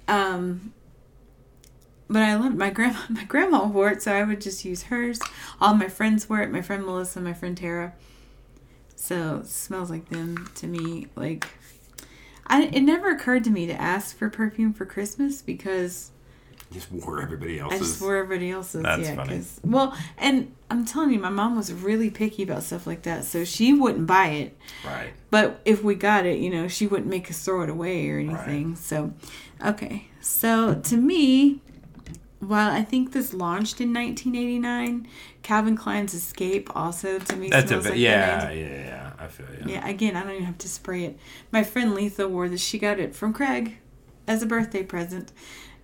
um, 0.09 0.73
but 2.09 2.23
I 2.23 2.35
loved 2.37 2.57
my 2.57 2.71
grandma. 2.71 2.99
My 3.11 3.25
grandma 3.25 3.67
wore 3.67 3.91
it, 3.91 4.03
so 4.03 4.13
I 4.13 4.23
would 4.25 4.41
just 4.41 4.65
use 4.65 4.85
hers. 4.85 5.21
All 5.61 5.75
my 5.75 5.89
friends 5.89 6.29
wore 6.29 6.41
it. 6.41 6.51
My 6.51 6.63
friend 6.63 6.85
Melissa, 6.85 7.21
my 7.21 7.35
friend 7.35 7.57
Tara. 7.57 7.93
So 8.97 9.39
it 9.43 9.47
smells 9.49 9.91
like 9.91 10.09
them 10.09 10.49
to 10.57 10.67
me. 10.67 11.07
Like, 11.15 11.47
I 12.47 12.63
it 12.65 12.81
never 12.81 13.11
occurred 13.11 13.45
to 13.45 13.51
me 13.51 13.67
to 13.67 13.75
ask 13.81 14.17
for 14.17 14.29
perfume 14.31 14.73
for 14.73 14.87
Christmas 14.87 15.43
because 15.43 16.11
just 16.73 16.91
wore 16.93 17.21
everybody 17.23 17.61
I 17.61 17.65
else's. 17.65 17.81
just 17.81 18.01
wore 18.01 18.17
everybody 18.17 18.51
else's. 18.51 18.83
That's 18.83 19.09
yeah, 19.09 19.15
funny. 19.15 19.37
'cause- 19.37 19.61
well, 19.65 19.97
and 20.19 20.53
I'm 20.71 20.85
telling 20.85 21.13
you, 21.13 21.19
my 21.19 21.31
mom 21.31 21.57
was 21.57 21.73
really 21.73 22.11
picky 22.11 22.43
about 22.43 22.63
stuff 22.63 22.87
like 22.87 23.03
that, 23.03 23.25
so 23.25 23.45
she 23.45 23.73
wouldn't 23.73 24.07
buy 24.07 24.27
it. 24.29 24.57
right. 24.85 25.11
But 25.31 25.61
if 25.65 25.83
we 25.83 25.95
got 25.95 26.27
it, 26.27 26.39
you 26.39 26.51
know, 26.51 26.69
she 26.69 26.87
wouldn't 26.87 27.09
make 27.09 27.31
us 27.31 27.43
throw 27.45 27.63
it 27.63 27.71
away 27.71 28.09
or 28.11 28.19
anything. 28.19 28.77
So, 28.77 29.13
okay. 29.65 30.09
So 30.21 30.75
to 30.75 30.97
me, 30.97 31.61
while 32.41 32.71
I 32.71 32.83
think 32.83 33.13
this 33.13 33.33
launched 33.33 33.81
in 33.81 33.93
1989, 33.93 35.09
Calvin 35.43 35.77
Klein's 35.77 36.13
Escape 36.15 36.71
also 36.77 37.19
to 37.19 37.37
me 37.37 37.49
That's 37.49 37.71
a 37.71 37.77
bit. 37.79 37.85
like 37.93 37.99
yeah, 37.99 38.51
yeah, 38.51 38.67
yeah. 38.67 39.13
I 39.19 39.27
feel 39.27 39.47
you. 39.67 39.73
Yeah, 39.73 39.89
again, 39.89 40.15
I 40.17 40.23
don't 40.23 40.33
even 40.33 40.45
have 40.45 40.59
to 40.59 40.69
spray 40.69 41.05
it. 41.05 41.19
My 41.51 41.65
friend 41.65 41.95
Letha 41.95 42.29
wore 42.29 42.49
this. 42.49 42.61
She 42.61 42.79
got 42.79 43.01
it 43.01 43.15
from 43.15 43.33
Craig 43.33 43.79
as 44.27 44.43
a 44.43 44.47
birthday 44.47 44.83
present. 44.83 45.33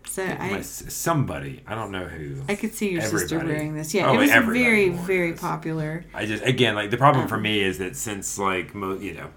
So 0.07 0.25
My 0.27 0.61
somebody, 0.61 1.63
I 1.67 1.75
don't 1.75 1.91
know 1.91 2.05
who. 2.07 2.43
I 2.49 2.55
could 2.55 2.75
see 2.75 2.91
your 2.93 3.01
sister 3.03 3.39
wearing 3.39 3.75
this. 3.75 3.93
Yeah, 3.95 4.09
Oh, 4.11 4.15
it 4.15 4.19
was 4.19 4.31
everybody 4.31 4.65
very, 4.65 4.89
very 4.91 5.31
this. 5.33 5.41
popular. 5.41 6.05
I 6.15 6.27
just 6.27 6.45
again 6.45 6.75
like 6.75 6.91
the 6.91 6.97
problem 6.99 7.27
for 7.27 7.37
Um, 7.37 7.43
me 7.43 7.61
is 7.61 7.79
that 7.79 7.97
since 7.97 8.39
like 8.39 8.75
mo- 8.75 8.99
you 8.99 9.15
know, 9.15 9.29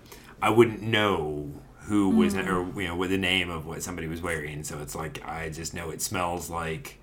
I 0.41 0.49
wouldn't 0.51 0.82
know 0.82 1.51
who 1.88 2.10
was 2.10 2.34
Mm. 2.36 2.47
or 2.75 2.82
you 2.82 2.88
know 2.88 2.95
what 2.95 3.10
the 3.10 3.17
name 3.17 3.49
of 3.49 3.65
what 3.65 3.82
somebody 3.82 4.08
was 4.08 4.21
wearing, 4.21 4.63
so 4.63 4.77
it's 4.80 4.93
like 4.93 5.23
I 5.27 5.49
just 5.49 5.73
know 5.73 5.89
it 5.89 6.01
smells 6.01 6.49
like 6.49 6.99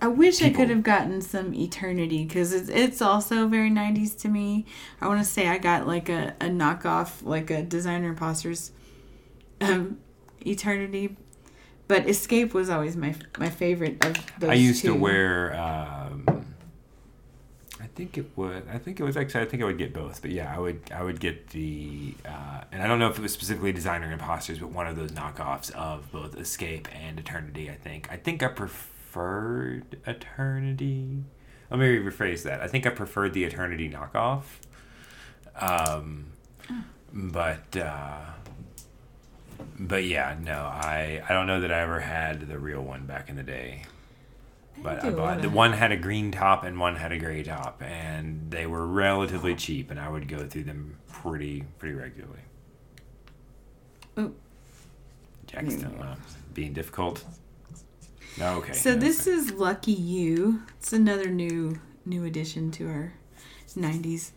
I 0.00 0.06
wish 0.06 0.42
I 0.42 0.50
could 0.50 0.70
have 0.70 0.84
gotten 0.84 1.20
some 1.20 1.52
Eternity 1.52 2.24
because 2.24 2.52
it's, 2.52 2.68
it's 2.68 3.02
also 3.02 3.48
very 3.48 3.70
90s 3.70 4.16
to 4.20 4.28
me. 4.28 4.64
I 5.00 5.08
want 5.08 5.18
to 5.18 5.24
say 5.28 5.48
I 5.48 5.58
got 5.58 5.88
like 5.88 6.08
a, 6.08 6.34
a 6.40 6.44
knockoff, 6.44 7.24
like 7.24 7.50
a 7.50 7.62
designer 7.62 8.10
imposters 8.10 8.70
um, 9.60 9.98
Eternity. 10.46 11.16
But 11.88 12.08
Escape 12.08 12.52
was 12.52 12.68
always 12.68 12.96
my 12.96 13.14
my 13.38 13.48
favorite 13.48 14.04
of 14.04 14.16
those 14.40 14.50
I 14.50 14.54
used 14.54 14.82
two. 14.82 14.94
to 14.94 14.98
wear. 14.98 15.54
Um, 15.58 16.46
I 17.80 17.86
think 17.94 18.18
it 18.18 18.26
was. 18.36 18.62
I 18.70 18.78
think 18.78 18.98
it 18.98 19.04
was 19.04 19.16
actually. 19.16 19.42
I 19.42 19.44
think 19.46 19.62
I 19.62 19.66
would 19.66 19.78
get 19.78 19.92
both, 19.94 20.20
but 20.20 20.32
yeah, 20.32 20.52
I 20.54 20.58
would. 20.58 20.80
I 20.92 21.02
would 21.02 21.20
get 21.20 21.50
the. 21.50 22.14
Uh, 22.24 22.62
and 22.72 22.82
I 22.82 22.88
don't 22.88 22.98
know 22.98 23.08
if 23.08 23.18
it 23.18 23.22
was 23.22 23.32
specifically 23.32 23.72
designer 23.72 24.10
imposters, 24.10 24.58
but 24.58 24.70
one 24.70 24.86
of 24.88 24.96
those 24.96 25.12
knockoffs 25.12 25.70
of 25.72 26.10
both 26.10 26.36
Escape 26.36 26.88
and 26.92 27.18
Eternity. 27.20 27.70
I 27.70 27.74
think. 27.76 28.08
I 28.10 28.16
think 28.16 28.42
I 28.42 28.48
preferred 28.48 29.98
Eternity. 30.06 31.22
Let 31.70 31.80
me 31.80 31.98
rephrase 31.98 32.42
that. 32.42 32.60
I 32.60 32.66
think 32.68 32.86
I 32.86 32.90
preferred 32.90 33.32
the 33.32 33.44
Eternity 33.44 33.88
knockoff. 33.88 34.42
Um, 35.60 36.26
but. 37.12 37.76
Uh, 37.76 38.24
but 39.78 40.04
yeah, 40.04 40.36
no, 40.40 40.54
I 40.54 41.22
I 41.28 41.32
don't 41.32 41.46
know 41.46 41.60
that 41.60 41.72
I 41.72 41.80
ever 41.80 42.00
had 42.00 42.48
the 42.48 42.58
real 42.58 42.82
one 42.82 43.06
back 43.06 43.28
in 43.28 43.36
the 43.36 43.42
day. 43.42 43.82
But 44.82 45.04
I 45.04 45.10
bought 45.10 45.42
the 45.42 45.50
one 45.50 45.72
had 45.72 45.92
a 45.92 45.96
green 45.96 46.30
top 46.30 46.64
and 46.64 46.78
one 46.78 46.96
had 46.96 47.12
a 47.12 47.18
gray 47.18 47.42
top, 47.42 47.82
and 47.82 48.50
they 48.50 48.66
were 48.66 48.86
relatively 48.86 49.54
cheap, 49.54 49.90
and 49.90 49.98
I 49.98 50.08
would 50.08 50.28
go 50.28 50.46
through 50.46 50.64
them 50.64 50.96
pretty 51.08 51.64
pretty 51.78 51.94
regularly. 51.94 52.40
Oh. 54.16 54.32
Jack's 55.46 55.76
There 55.76 55.90
uh, 56.00 56.16
being 56.54 56.72
difficult. 56.72 57.24
Okay. 58.40 58.72
So 58.72 58.90
yeah, 58.90 58.96
this 58.96 59.26
okay. 59.26 59.36
is 59.36 59.52
Lucky 59.52 59.92
You. 59.92 60.62
It's 60.78 60.92
another 60.92 61.30
new 61.30 61.80
new 62.04 62.24
addition 62.24 62.70
to 62.72 62.88
our 62.88 63.14
'90s 63.68 64.32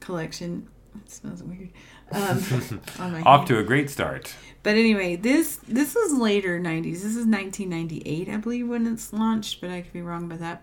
collection. 0.00 0.68
It 0.96 1.10
smells 1.10 1.42
weird. 1.42 1.70
Um, 2.12 2.42
on 2.98 3.12
my 3.12 3.22
off 3.22 3.46
to 3.48 3.58
a 3.58 3.62
great 3.62 3.90
start. 3.90 4.34
But 4.62 4.74
anyway, 4.76 5.16
this 5.16 5.56
this 5.68 5.94
is 5.96 6.12
later 6.12 6.60
'90s. 6.60 7.02
This 7.02 7.16
is 7.16 7.26
1998, 7.26 8.28
I 8.28 8.36
believe, 8.36 8.68
when 8.68 8.86
it's 8.86 9.12
launched. 9.12 9.60
But 9.60 9.70
I 9.70 9.80
could 9.82 9.92
be 9.92 10.02
wrong 10.02 10.24
about 10.24 10.40
that. 10.40 10.62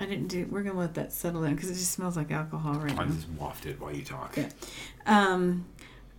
I 0.00 0.06
didn't 0.06 0.28
do. 0.28 0.46
We're 0.50 0.62
gonna 0.62 0.78
let 0.78 0.94
that 0.94 1.12
settle 1.12 1.42
in 1.44 1.54
because 1.56 1.70
it 1.70 1.74
just 1.74 1.90
smells 1.92 2.16
like 2.16 2.30
alcohol 2.30 2.74
right 2.74 2.92
I 2.92 3.04
now. 3.04 3.10
just 3.10 3.28
wafted 3.30 3.80
while 3.80 3.92
you 3.94 4.04
talk. 4.04 4.36
Okay. 4.38 4.48
Um, 5.06 5.64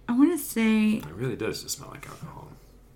I 0.08 0.14
want 0.18 0.32
to 0.32 0.44
say 0.44 0.94
It 0.96 1.06
really 1.16 1.36
does 1.36 1.62
just 1.64 1.78
smell 1.78 1.90
like 1.92 2.08
alcohol. 2.10 2.50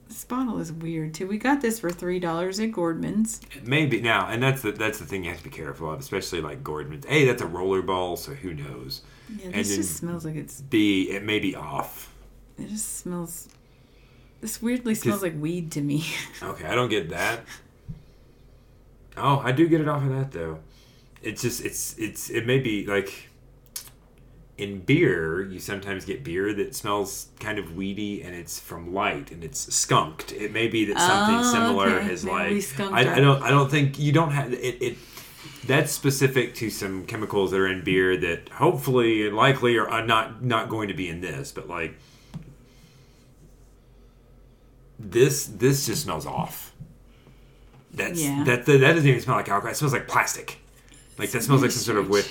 This 0.07 0.23
bottle 0.25 0.59
is 0.59 0.71
weird 0.71 1.13
too. 1.13 1.27
We 1.27 1.37
got 1.37 1.61
this 1.61 1.79
for 1.79 1.89
three 1.89 2.19
dollars 2.19 2.59
at 2.59 2.71
Gordman's. 2.71 3.41
Maybe 3.63 4.01
now, 4.01 4.27
and 4.27 4.41
that's 4.43 4.61
the 4.61 4.71
that's 4.71 4.99
the 4.99 5.05
thing 5.05 5.23
you 5.23 5.29
have 5.31 5.39
to 5.39 5.43
be 5.45 5.49
careful 5.49 5.91
of, 5.91 5.99
especially 5.99 6.41
like 6.41 6.63
Gordon. 6.63 7.01
A, 7.09 7.25
that's 7.25 7.41
a 7.41 7.47
roller 7.47 7.81
ball, 7.81 8.15
so 8.17 8.33
who 8.33 8.53
knows? 8.53 9.01
Yeah, 9.37 9.45
And 9.45 9.53
this 9.55 9.69
then- 9.69 9.77
just 9.77 9.95
smells 9.97 10.25
like 10.25 10.35
it's. 10.35 10.61
B, 10.61 11.09
it 11.09 11.23
may 11.23 11.39
be 11.39 11.55
off. 11.55 12.13
It 12.59 12.69
just 12.69 12.97
smells. 12.99 13.49
This 14.41 14.61
weirdly 14.61 14.93
smells 14.95 15.21
like 15.23 15.39
weed 15.39 15.71
to 15.71 15.81
me. 15.81 16.05
Okay, 16.43 16.65
I 16.65 16.75
don't 16.75 16.89
get 16.89 17.09
that. 17.09 17.41
Oh, 19.15 19.39
I 19.43 19.51
do 19.51 19.67
get 19.67 19.79
it 19.81 19.87
off 19.87 20.03
of 20.03 20.09
that 20.09 20.31
though. 20.31 20.59
It's 21.21 21.41
just 21.41 21.63
it's 21.63 21.97
it's 21.97 22.29
it 22.29 22.45
may 22.45 22.59
be 22.59 22.85
like 22.85 23.29
in 24.57 24.79
beer, 24.81 25.41
you 25.41 25.59
sometimes 25.59 26.05
get 26.05 26.23
beer 26.23 26.53
that 26.53 26.75
smells 26.75 27.27
kind 27.39 27.57
of 27.57 27.75
weedy 27.75 28.21
and 28.21 28.35
it's 28.35 28.59
from 28.59 28.93
light 28.93 29.31
and 29.31 29.43
it's 29.43 29.73
skunked. 29.73 30.31
It 30.31 30.51
may 30.51 30.67
be 30.67 30.85
that 30.85 30.99
something 30.99 31.37
Oh, 31.39 31.51
similar 31.51 31.87
okay. 31.97 32.05
has 32.05 32.23
Maybe 32.23 32.61
like 32.79 32.79
I, 33.07 33.15
I 33.15 33.19
don't 33.19 33.41
I 33.41 33.49
don't 33.49 33.69
think 33.71 33.97
you 33.97 34.11
don't 34.11 34.31
have 34.31 34.53
it, 34.53 34.81
it 34.81 34.97
that's 35.65 35.91
specific 35.91 36.53
to 36.55 36.69
some 36.69 37.05
chemicals 37.05 37.51
that 37.51 37.59
are 37.59 37.67
in 37.67 37.83
beer 37.83 38.15
that 38.17 38.49
hopefully 38.49 39.25
and 39.27 39.35
likely 39.35 39.77
are 39.77 40.05
not 40.05 40.43
not 40.43 40.69
going 40.69 40.87
to 40.89 40.93
be 40.93 41.09
in 41.09 41.21
this, 41.21 41.51
but 41.51 41.67
like 41.67 41.95
this 44.99 45.45
this 45.45 45.85
just 45.85 46.03
smells 46.03 46.25
off. 46.25 46.73
That's 47.93 48.21
Yeah. 48.21 48.43
that, 48.45 48.65
that 48.65 48.79
that 48.79 48.93
doesn't 48.93 49.07
even 49.09 49.21
smell 49.21 49.37
like 49.37 49.49
alcohol. 49.49 49.71
It 49.71 49.75
smells 49.75 49.93
like 49.93 50.07
plastic. 50.07 50.59
Like 51.17 51.31
that 51.31 51.43
smells 51.43 51.61
like 51.61 51.71
some 51.71 51.83
sort 51.83 51.97
of 51.97 52.09
wood. 52.09 52.25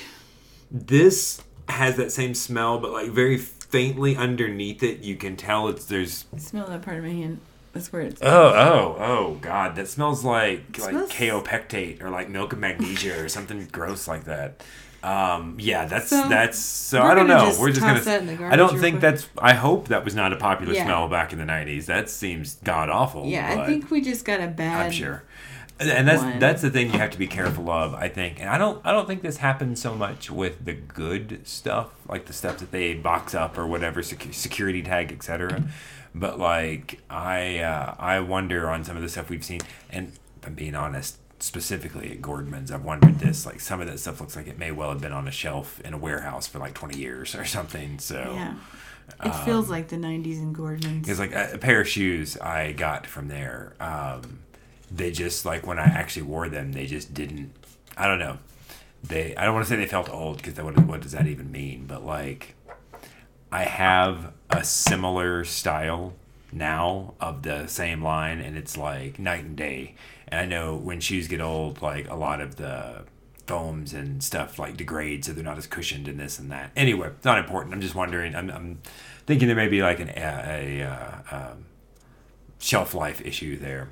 This 0.70 1.40
has 1.68 1.96
that 1.96 2.12
same 2.12 2.34
smell, 2.34 2.78
but 2.78 2.90
like 2.92 3.10
very 3.10 3.38
faintly 3.38 4.16
underneath 4.16 4.82
it, 4.82 5.00
you 5.00 5.16
can 5.16 5.36
tell 5.36 5.68
it's 5.68 5.84
there's. 5.86 6.26
I 6.34 6.38
Smell 6.38 6.66
that 6.68 6.82
part 6.82 6.98
of 6.98 7.04
my 7.04 7.10
hand. 7.10 7.40
That's 7.72 7.90
where 7.92 8.02
it's. 8.02 8.20
Oh 8.22 8.28
oh 8.28 8.96
oh 8.98 9.38
god, 9.40 9.76
that 9.76 9.88
smells 9.88 10.24
like 10.24 10.78
like 10.78 10.90
smells- 10.90 11.10
kaopectate 11.12 12.02
or 12.02 12.10
like 12.10 12.28
milk 12.28 12.52
of 12.52 12.58
magnesia 12.58 13.22
or 13.24 13.28
something 13.30 13.66
gross 13.72 14.06
like 14.06 14.24
that. 14.24 14.62
Um, 15.02 15.56
yeah, 15.58 15.86
that's 15.86 16.10
So, 16.10 16.28
that's 16.28 16.58
so 16.58 17.02
I 17.02 17.14
don't 17.14 17.26
know. 17.26 17.52
we're 17.58 17.70
just 17.70 17.80
gonna. 17.80 17.98
that 18.00 18.20
in 18.20 18.26
the 18.38 18.44
I 18.44 18.54
don't 18.54 18.78
think 18.78 19.00
quick. 19.00 19.00
that's. 19.00 19.28
I 19.36 19.54
hope 19.54 19.88
that 19.88 20.04
was 20.04 20.14
not 20.14 20.32
a 20.32 20.36
popular 20.36 20.74
Yeah. 20.74 20.84
smell 20.84 21.08
back 21.08 21.32
in 21.32 21.38
the 21.40 21.44
'90s. 21.44 21.86
That 21.86 22.08
seems 22.08 22.54
god 22.62 22.88
awful. 22.88 23.26
yeah, 23.26 23.62
I 23.62 23.66
think 23.66 23.90
we 23.90 24.00
just 24.00 24.24
got 24.24 24.40
a 24.40 24.46
bad. 24.46 24.86
I'm 24.86 24.92
sure. 24.92 25.24
And- 25.90 26.08
that's 26.08 26.22
one. 26.22 26.38
that's 26.38 26.62
the 26.62 26.70
thing 26.70 26.92
you 26.92 26.98
have 26.98 27.10
to 27.10 27.18
be 27.18 27.26
careful 27.26 27.70
of, 27.70 27.94
I 27.94 28.08
think. 28.08 28.40
And 28.40 28.48
I 28.48 28.58
don't 28.58 28.80
I 28.84 28.92
don't 28.92 29.06
think 29.06 29.22
this 29.22 29.38
happens 29.38 29.80
so 29.80 29.94
much 29.94 30.30
with 30.30 30.64
the 30.64 30.74
good 30.74 31.46
stuff, 31.46 31.90
like 32.08 32.26
the 32.26 32.32
stuff 32.32 32.58
that 32.58 32.70
they 32.72 32.94
box 32.94 33.34
up 33.34 33.56
or 33.58 33.66
whatever, 33.66 34.00
secu- 34.02 34.34
security 34.34 34.82
tag, 34.82 35.12
etc. 35.12 35.62
But 36.14 36.38
like 36.38 37.00
I 37.10 37.58
uh, 37.58 37.94
I 37.98 38.20
wonder 38.20 38.68
on 38.70 38.84
some 38.84 38.96
of 38.96 39.02
the 39.02 39.08
stuff 39.08 39.30
we've 39.30 39.44
seen, 39.44 39.60
and 39.90 40.12
I'm 40.44 40.54
being 40.54 40.74
honest, 40.74 41.18
specifically 41.38 42.10
at 42.12 42.20
Gordman's, 42.20 42.70
I've 42.70 42.84
wondered 42.84 43.18
this. 43.18 43.46
Like 43.46 43.60
some 43.60 43.80
of 43.80 43.86
that 43.86 43.98
stuff 43.98 44.20
looks 44.20 44.36
like 44.36 44.46
it 44.46 44.58
may 44.58 44.70
well 44.72 44.90
have 44.90 45.00
been 45.00 45.12
on 45.12 45.26
a 45.26 45.30
shelf 45.32 45.80
in 45.80 45.94
a 45.94 45.98
warehouse 45.98 46.46
for 46.46 46.58
like 46.58 46.74
20 46.74 46.98
years 46.98 47.34
or 47.34 47.44
something. 47.44 47.98
So 47.98 48.32
Yeah. 48.34 48.54
It 49.24 49.32
feels 49.44 49.68
like 49.68 49.88
the 49.88 49.96
90s 49.96 50.38
in 50.38 50.52
Gordon's. 50.52 51.08
it's 51.08 51.18
like 51.18 51.32
a, 51.32 51.54
a 51.54 51.58
pair 51.58 51.80
of 51.80 51.88
shoes 51.88 52.36
I 52.38 52.72
got 52.72 53.06
from 53.06 53.28
there. 53.28 53.74
Um, 53.80 54.38
they 54.94 55.10
just 55.10 55.44
like 55.44 55.66
when 55.66 55.78
I 55.78 55.84
actually 55.84 56.22
wore 56.22 56.48
them, 56.48 56.72
they 56.72 56.86
just 56.86 57.14
didn't. 57.14 57.52
I 57.96 58.06
don't 58.06 58.18
know. 58.18 58.38
They. 59.02 59.34
I 59.36 59.44
don't 59.44 59.54
want 59.54 59.66
to 59.66 59.70
say 59.70 59.76
they 59.76 59.86
felt 59.86 60.08
old 60.10 60.38
because 60.38 60.54
what 60.62 60.78
what 60.86 61.00
does 61.00 61.12
that 61.12 61.26
even 61.26 61.50
mean? 61.50 61.86
But 61.86 62.04
like, 62.04 62.54
I 63.50 63.64
have 63.64 64.32
a 64.50 64.64
similar 64.64 65.44
style 65.44 66.14
now 66.52 67.14
of 67.20 67.42
the 67.42 67.66
same 67.66 68.02
line, 68.02 68.40
and 68.40 68.56
it's 68.56 68.76
like 68.76 69.18
night 69.18 69.44
and 69.44 69.56
day. 69.56 69.94
And 70.28 70.40
I 70.40 70.46
know 70.46 70.76
when 70.76 71.00
shoes 71.00 71.28
get 71.28 71.40
old, 71.40 71.82
like 71.82 72.08
a 72.08 72.14
lot 72.14 72.40
of 72.40 72.56
the 72.56 73.04
foams 73.46 73.92
and 73.92 74.22
stuff 74.22 74.58
like 74.58 74.76
degrade, 74.76 75.24
so 75.24 75.32
they're 75.32 75.44
not 75.44 75.58
as 75.58 75.66
cushioned 75.66 76.08
and 76.08 76.18
this 76.18 76.38
and 76.38 76.50
that. 76.50 76.70
Anyway, 76.76 77.08
it's 77.08 77.24
not 77.24 77.38
important. 77.38 77.74
I'm 77.74 77.80
just 77.80 77.94
wondering. 77.94 78.34
I'm, 78.34 78.50
I'm 78.50 78.78
thinking 79.26 79.48
there 79.48 79.56
may 79.56 79.68
be 79.68 79.82
like 79.82 80.00
an 80.00 80.10
a, 80.10 80.80
a 80.80 80.88
uh, 80.88 81.36
um, 81.36 81.64
shelf 82.58 82.94
life 82.94 83.20
issue 83.24 83.58
there. 83.58 83.88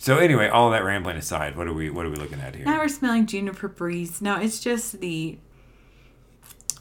So 0.00 0.16
anyway, 0.16 0.48
all 0.48 0.70
that 0.70 0.82
rambling 0.82 1.18
aside, 1.18 1.56
what 1.58 1.66
are 1.66 1.74
we 1.74 1.90
what 1.90 2.06
are 2.06 2.10
we 2.10 2.16
looking 2.16 2.40
at 2.40 2.54
here? 2.56 2.64
Now 2.64 2.78
we're 2.78 2.88
smelling 2.88 3.26
juniper 3.26 3.68
breeze. 3.68 4.22
No, 4.22 4.36
it's 4.36 4.58
just 4.58 4.98
the 5.00 5.36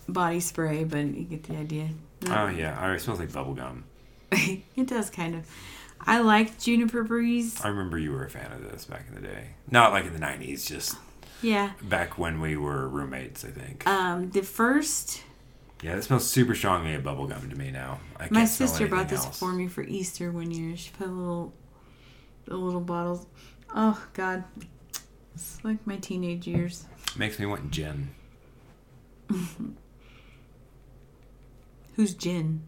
body 0.07 0.39
spray, 0.39 0.85
but 0.85 0.99
you 0.99 1.25
get 1.25 1.43
the 1.43 1.57
idea. 1.57 1.89
Oh 2.27 2.47
yeah, 2.47 2.79
all 2.81 2.87
right, 2.87 2.95
it 2.95 3.01
smells 3.01 3.19
like 3.19 3.33
bubble 3.33 3.53
gum. 3.53 3.83
it 4.31 4.87
does 4.87 5.09
kind 5.09 5.35
of. 5.35 5.45
I 5.99 6.19
like 6.19 6.59
juniper 6.59 7.03
breeze. 7.03 7.59
I 7.61 7.67
remember 7.67 7.97
you 7.99 8.13
were 8.13 8.23
a 8.23 8.29
fan 8.29 8.53
of 8.53 8.63
this 8.71 8.85
back 8.85 9.03
in 9.09 9.15
the 9.15 9.21
day. 9.21 9.49
Not 9.69 9.91
like 9.91 10.05
in 10.05 10.13
the 10.13 10.19
'90s, 10.19 10.65
just 10.65 10.95
Yeah. 11.41 11.71
back 11.83 12.17
when 12.17 12.39
we 12.39 12.55
were 12.55 12.87
roommates. 12.87 13.43
I 13.43 13.49
think. 13.49 13.85
Um, 13.85 14.31
the 14.31 14.43
first 14.43 15.23
yeah, 15.81 15.95
it 15.97 16.03
smells 16.03 16.25
super 16.29 16.55
strongly 16.55 16.93
of 16.93 17.03
bubble 17.03 17.27
gum 17.27 17.49
to 17.49 17.55
me 17.57 17.71
now. 17.71 17.99
I 18.15 18.19
can't 18.23 18.31
my 18.31 18.45
sister 18.45 18.87
brought 18.87 19.09
this 19.09 19.25
else. 19.25 19.39
for 19.39 19.51
me 19.51 19.67
for 19.67 19.83
Easter 19.83 20.31
one 20.31 20.51
year. 20.51 20.75
She 20.75 20.91
put 20.91 21.07
a 21.07 21.11
little, 21.11 21.53
the 22.49 22.57
little 22.57 22.81
bottles. 22.81 23.25
Oh 23.73 24.03
God, 24.13 24.43
it's 25.35 25.63
like 25.63 25.85
my 25.87 25.97
teenage 25.97 26.47
years. 26.47 26.85
Makes 27.15 27.39
me 27.39 27.45
want 27.45 27.71
gin. 27.71 28.09
Who's 31.95 32.13
gin? 32.15 32.63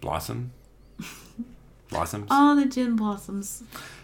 Blossom. 0.00 0.52
Blossoms. 1.88 2.28
Oh, 2.30 2.56
the 2.56 2.66
gin 2.66 2.96
blossoms. 2.96 3.62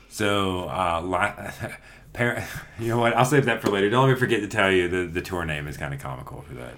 So, 0.09 0.69
uh, 0.69 1.01
la- 1.05 1.35
par- 2.13 2.45
you 2.79 2.89
know 2.89 2.99
what? 2.99 3.15
I'll 3.17 3.25
save 3.25 3.45
that 3.47 3.61
for 3.61 3.69
later. 3.69 3.91
Don't 3.91 4.07
let 4.07 4.15
me 4.15 4.19
forget 4.21 4.41
to 4.41 4.49
tell 4.49 4.71
you 4.71 4.89
the, 4.89 5.05
the 5.07 5.21
tour 5.23 5.45
name 5.45 5.67
is 5.67 5.77
kind 5.77 5.93
of 5.93 6.01
comical 6.01 6.43
for 6.43 6.55
that. 6.55 6.75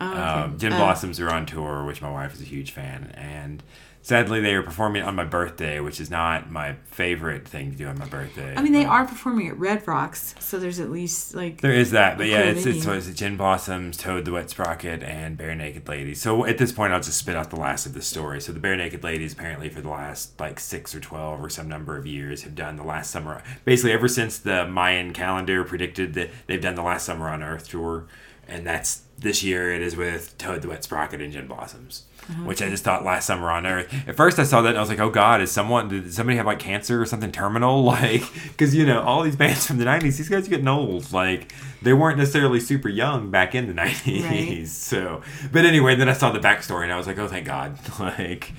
Oh, 0.00 0.10
okay. 0.10 0.20
Um, 0.20 0.58
Gin 0.58 0.72
Uh, 0.72 0.78
Blossoms 0.78 1.20
are 1.20 1.30
on 1.30 1.46
tour, 1.46 1.84
which 1.84 2.00
my 2.02 2.10
wife 2.10 2.34
is 2.34 2.40
a 2.40 2.44
huge 2.44 2.70
fan, 2.72 3.12
and 3.16 3.62
sadly 4.04 4.38
they 4.38 4.54
are 4.54 4.62
performing 4.62 5.02
on 5.02 5.14
my 5.16 5.24
birthday, 5.24 5.80
which 5.80 5.98
is 5.98 6.10
not 6.10 6.50
my 6.50 6.74
favorite 6.84 7.48
thing 7.48 7.70
to 7.72 7.76
do 7.76 7.86
on 7.88 7.98
my 7.98 8.04
birthday. 8.04 8.54
I 8.54 8.60
mean, 8.60 8.74
they 8.74 8.84
are 8.84 9.06
performing 9.06 9.48
at 9.48 9.58
Red 9.58 9.88
Rocks, 9.88 10.34
so 10.38 10.58
there's 10.58 10.78
at 10.78 10.90
least 10.90 11.34
like 11.34 11.62
There 11.62 11.72
is 11.72 11.90
that, 11.92 12.18
but 12.18 12.26
yeah, 12.26 12.40
it's 12.40 12.66
it's, 12.66 12.84
venue. 12.84 13.00
it, 13.00 13.14
Gin 13.14 13.36
Blossoms, 13.38 13.96
Toad 13.96 14.26
the 14.26 14.32
Wet 14.32 14.50
Sprocket, 14.50 15.02
and 15.02 15.38
Barenaked 15.38 15.88
Ladies. 15.88 16.20
So 16.20 16.44
at 16.44 16.58
this 16.58 16.70
point, 16.70 16.92
I'll 16.92 17.00
just 17.00 17.18
spit 17.18 17.34
out 17.34 17.48
the 17.48 17.56
last 17.56 17.86
of 17.86 17.94
the 17.94 18.02
story. 18.02 18.40
So 18.42 18.52
the 18.52 18.60
Barenaked 18.60 19.02
Ladies, 19.02 19.32
apparently 19.32 19.70
for 19.70 19.80
the 19.80 19.88
last 19.88 20.38
like 20.38 20.60
six 20.60 20.94
or 20.94 21.00
twelve 21.00 21.42
or 21.42 21.48
some 21.48 21.66
number 21.66 21.96
of 21.96 22.06
years, 22.06 22.42
have 22.42 22.54
done 22.54 22.76
the 22.76 22.84
last 22.84 23.10
summer. 23.10 23.42
Basically, 23.64 23.92
ever 23.92 24.06
since 24.06 24.38
the 24.38 24.66
Mayan 24.68 25.14
calendar 25.14 25.64
predicted 25.64 26.12
that 26.14 26.30
they've 26.46 26.60
done 26.60 26.74
the 26.74 26.82
last 26.82 27.06
summer 27.06 27.30
on 27.30 27.42
Earth 27.42 27.68
tour, 27.68 28.06
and 28.46 28.66
that's 28.66 29.00
this 29.18 29.42
year. 29.42 29.72
It 29.72 29.82
is 29.82 29.96
with 29.96 30.36
Toad 30.38 30.62
the 30.62 30.68
Wet 30.68 30.84
Sprocket 30.84 31.20
and 31.20 31.32
Gin 31.32 31.46
Blossoms. 31.46 32.04
Uh-huh. 32.30 32.44
Which 32.44 32.62
I 32.62 32.70
just 32.70 32.84
thought 32.84 33.04
last 33.04 33.26
summer 33.26 33.50
on 33.50 33.66
Earth. 33.66 33.92
At 34.08 34.16
first, 34.16 34.38
I 34.38 34.44
saw 34.44 34.62
that 34.62 34.70
and 34.70 34.78
I 34.78 34.80
was 34.80 34.88
like, 34.88 34.98
"Oh 34.98 35.10
God, 35.10 35.42
is 35.42 35.52
someone 35.52 35.88
did 35.88 36.10
somebody 36.14 36.38
have 36.38 36.46
like 36.46 36.58
cancer 36.58 37.02
or 37.02 37.04
something 37.04 37.30
terminal?" 37.30 37.82
Like, 37.84 38.22
because 38.44 38.74
you 38.74 38.86
know 38.86 39.02
all 39.02 39.22
these 39.22 39.36
bands 39.36 39.66
from 39.66 39.76
the 39.76 39.84
'90s, 39.84 40.16
these 40.16 40.28
guys 40.30 40.46
are 40.46 40.50
getting 40.50 40.66
old. 40.68 41.12
Like, 41.12 41.52
they 41.82 41.92
weren't 41.92 42.16
necessarily 42.16 42.60
super 42.60 42.88
young 42.88 43.30
back 43.30 43.54
in 43.54 43.66
the 43.66 43.74
'90s. 43.82 44.24
Right. 44.24 44.66
So, 44.66 45.20
but 45.52 45.66
anyway, 45.66 45.96
then 45.96 46.08
I 46.08 46.14
saw 46.14 46.30
the 46.32 46.38
backstory 46.38 46.84
and 46.84 46.92
I 46.94 46.96
was 46.96 47.06
like, 47.06 47.18
"Oh, 47.18 47.28
thank 47.28 47.44
God!" 47.44 47.78
Like, 47.98 48.52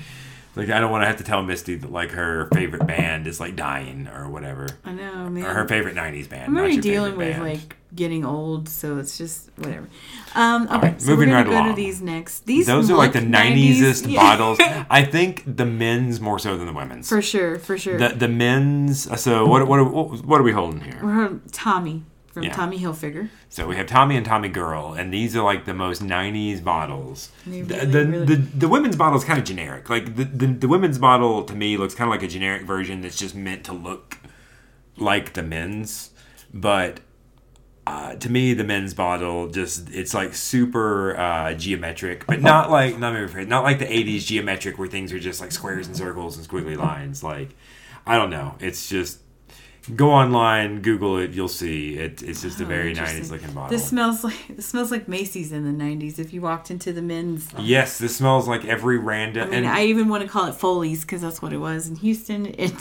like 0.55 0.69
I 0.69 0.79
don't 0.79 0.91
want 0.91 1.03
to 1.03 1.07
have 1.07 1.17
to 1.17 1.23
tell 1.23 1.41
Misty 1.43 1.75
that 1.75 1.91
like 1.91 2.11
her 2.11 2.49
favorite 2.53 2.85
band 2.87 3.27
is 3.27 3.39
like 3.39 3.55
dying 3.55 4.07
or 4.07 4.29
whatever, 4.29 4.67
I 4.83 4.93
know, 4.93 5.29
man. 5.29 5.45
or 5.45 5.53
her 5.53 5.67
favorite 5.67 5.95
'90s 5.95 6.29
band. 6.29 6.47
I'm 6.47 6.57
already 6.57 6.77
dealing 6.79 7.15
with 7.17 7.31
band. 7.33 7.43
like 7.43 7.75
getting 7.93 8.25
old, 8.25 8.67
so 8.67 8.97
it's 8.97 9.17
just 9.17 9.49
whatever. 9.57 9.87
Um, 10.35 10.63
okay, 10.69 10.77
right, 10.89 11.01
so 11.01 11.11
moving 11.11 11.29
we're 11.29 11.35
right 11.35 11.43
gonna 11.45 11.55
go 11.57 11.61
along. 11.63 11.75
to 11.75 11.81
these 11.81 12.01
next. 12.01 12.45
These 12.45 12.67
Those 12.67 12.89
are 12.91 12.97
like 12.97 13.13
the 13.13 13.21
look 13.21 13.29
90s-est 13.29 14.05
Yeah. 14.05 14.19
bottles. 14.21 14.59
I 14.89 15.03
think 15.03 15.43
the 15.45 15.65
men's 15.65 16.19
more 16.19 16.37
so 16.39 16.57
than 16.57 16.67
the 16.67 16.73
women's. 16.73 17.07
for 17.07 17.21
sure, 17.21 17.57
for 17.57 17.77
sure. 17.77 17.97
The 17.97 18.09
the 18.09 18.27
men's. 18.27 19.07
So 19.21 19.45
what 19.45 19.67
what 19.67 19.79
what 20.25 20.39
are 20.41 20.43
we 20.43 20.51
holding 20.51 20.81
here? 20.81 20.99
We're 21.01 21.39
Tommy 21.51 22.03
from 22.35 22.43
Yeah. 22.43 22.53
Tommy 22.53 22.77
Hilfiger. 22.77 23.29
So 23.49 23.65
we 23.65 23.75
have 23.77 23.87
Tommy 23.87 24.15
and 24.17 24.25
Tommy 24.25 24.49
Girl, 24.49 24.93
and 24.93 25.11
these 25.11 25.35
are 25.35 25.41
like 25.43 25.65
the 25.65 25.73
most 25.73 26.03
'90s 26.03 26.63
bottles. 26.63 27.29
They 27.47 27.61
The 27.61 27.85
the, 27.85 28.05
really- 28.05 28.25
the, 28.27 28.35
the 28.35 28.67
women's 28.67 28.95
bottle 28.95 29.17
is 29.17 29.23
kind 29.23 29.39
of 29.39 29.45
generic. 29.45 29.89
Like 29.89 30.15
the, 30.15 30.25
the 30.25 30.47
the 30.47 30.67
women's 30.67 30.99
bottle 30.99 31.43
to 31.45 31.55
me 31.55 31.77
looks 31.77 31.95
kind 31.95 32.07
of 32.07 32.11
like 32.11 32.21
a 32.23 32.27
generic 32.27 32.63
version 32.63 33.01
that's 33.01 33.17
just 33.17 33.33
meant 33.35 33.63
to 33.63 33.73
look 33.73 34.19
like 34.97 35.33
the 35.33 35.41
men's, 35.43 36.11
but. 36.53 36.99
Uh, 37.87 38.15
to 38.15 38.31
me, 38.31 38.55
the 38.55 38.63
men's 38.63 38.95
bottle 38.95 39.47
just 39.47 39.91
it's 39.91 40.15
like 40.15 40.33
super 40.33 41.15
uh, 41.19 41.53
geometric, 41.53 42.25
but 42.25 42.41
not 42.41 42.71
like 42.79 42.97
not 42.97 43.13
maybe 43.13 43.25
afraid, 43.25 43.47
not 43.47 43.63
like 43.63 43.77
the 43.77 43.85
'80s 43.85 44.25
geometric 44.25 44.79
where 44.79 44.87
things 44.87 45.13
are 45.13 45.19
just 45.19 45.39
like 45.39 45.51
squares 45.51 45.85
and 45.85 45.95
circles 45.95 46.35
and 46.35 46.47
squiggly 46.47 46.75
lines. 46.75 47.23
Like 47.23 47.49
I 48.07 48.17
don't 48.17 48.31
know, 48.31 48.55
it's 48.59 48.89
just 48.89 49.19
go 49.95 50.11
online, 50.11 50.81
Google 50.81 51.17
it, 51.17 51.31
you'll 51.31 51.47
see 51.47 51.95
it. 51.97 52.23
It's 52.23 52.41
just 52.41 52.59
a 52.59 52.63
Oh, 52.63 52.67
very 52.67 52.95
'90s 52.95 53.29
looking 53.31 53.51
bottle. 53.51 53.69
This 53.69 53.87
smells 53.87 54.23
like 54.23 54.35
this 54.55 54.65
smells 54.65 54.91
like 54.91 55.07
Macy's 55.07 55.51
in 55.51 55.63
the 55.63 55.83
'90s. 55.83 56.17
If 56.19 56.33
you 56.33 56.41
walked 56.41 56.71
into 56.71 56.91
the 56.93 57.01
men's, 57.01 57.47
Yes, 57.59 57.97
this 57.97 58.15
smells 58.15 58.47
like 58.47 58.65
every 58.65 58.97
I 58.97 59.01
random. 59.01 59.49
mean, 59.49 59.59
and 59.59 59.67
I 59.67 59.85
even 59.85 60.07
want 60.09 60.23
to 60.23 60.29
call 60.29 60.45
it 60.47 60.55
Foley's 60.55 61.01
because 61.01 61.21
that's 61.21 61.41
what 61.41 61.53
it 61.53 61.57
was 61.57 61.87
in 61.87 61.95
Houston. 61.97 62.45
In, 62.55 62.71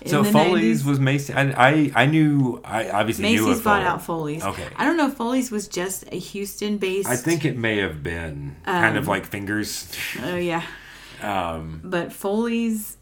in 0.00 0.08
so 0.08 0.24
Foley's 0.24 0.82
90s. 0.82 0.86
was 0.86 0.98
Macy. 1.00 1.32
I, 1.32 1.70
I 1.70 1.92
I 1.94 2.06
knew. 2.06 2.60
I 2.64 2.90
obviously 2.90 3.24
knew 3.24 3.42
Macy's 3.46 3.58
of 3.58 3.64
bought 3.64 3.82
Foley. 3.82 3.86
out 3.86 4.02
Foley's. 4.02 4.44
Okay. 4.44 4.66
I 4.76 4.84
don't 4.84 4.96
know 4.96 5.06
if 5.08 5.14
Foley's 5.14 5.50
was 5.50 5.68
just 5.68 6.04
a 6.12 6.16
Houston 6.18 6.78
based. 6.78 7.08
I 7.08 7.16
think 7.16 7.44
it 7.44 7.56
may 7.56 7.78
have 7.78 8.02
been 8.02 8.56
kind 8.64 8.96
of 8.96 9.04
Um, 9.04 9.08
like 9.08 9.26
fingers. 9.26 9.88
Oh 10.22 10.36
yeah, 10.36 10.62
Um, 11.22 11.80
but 11.84 12.12
Foley's 12.12 12.96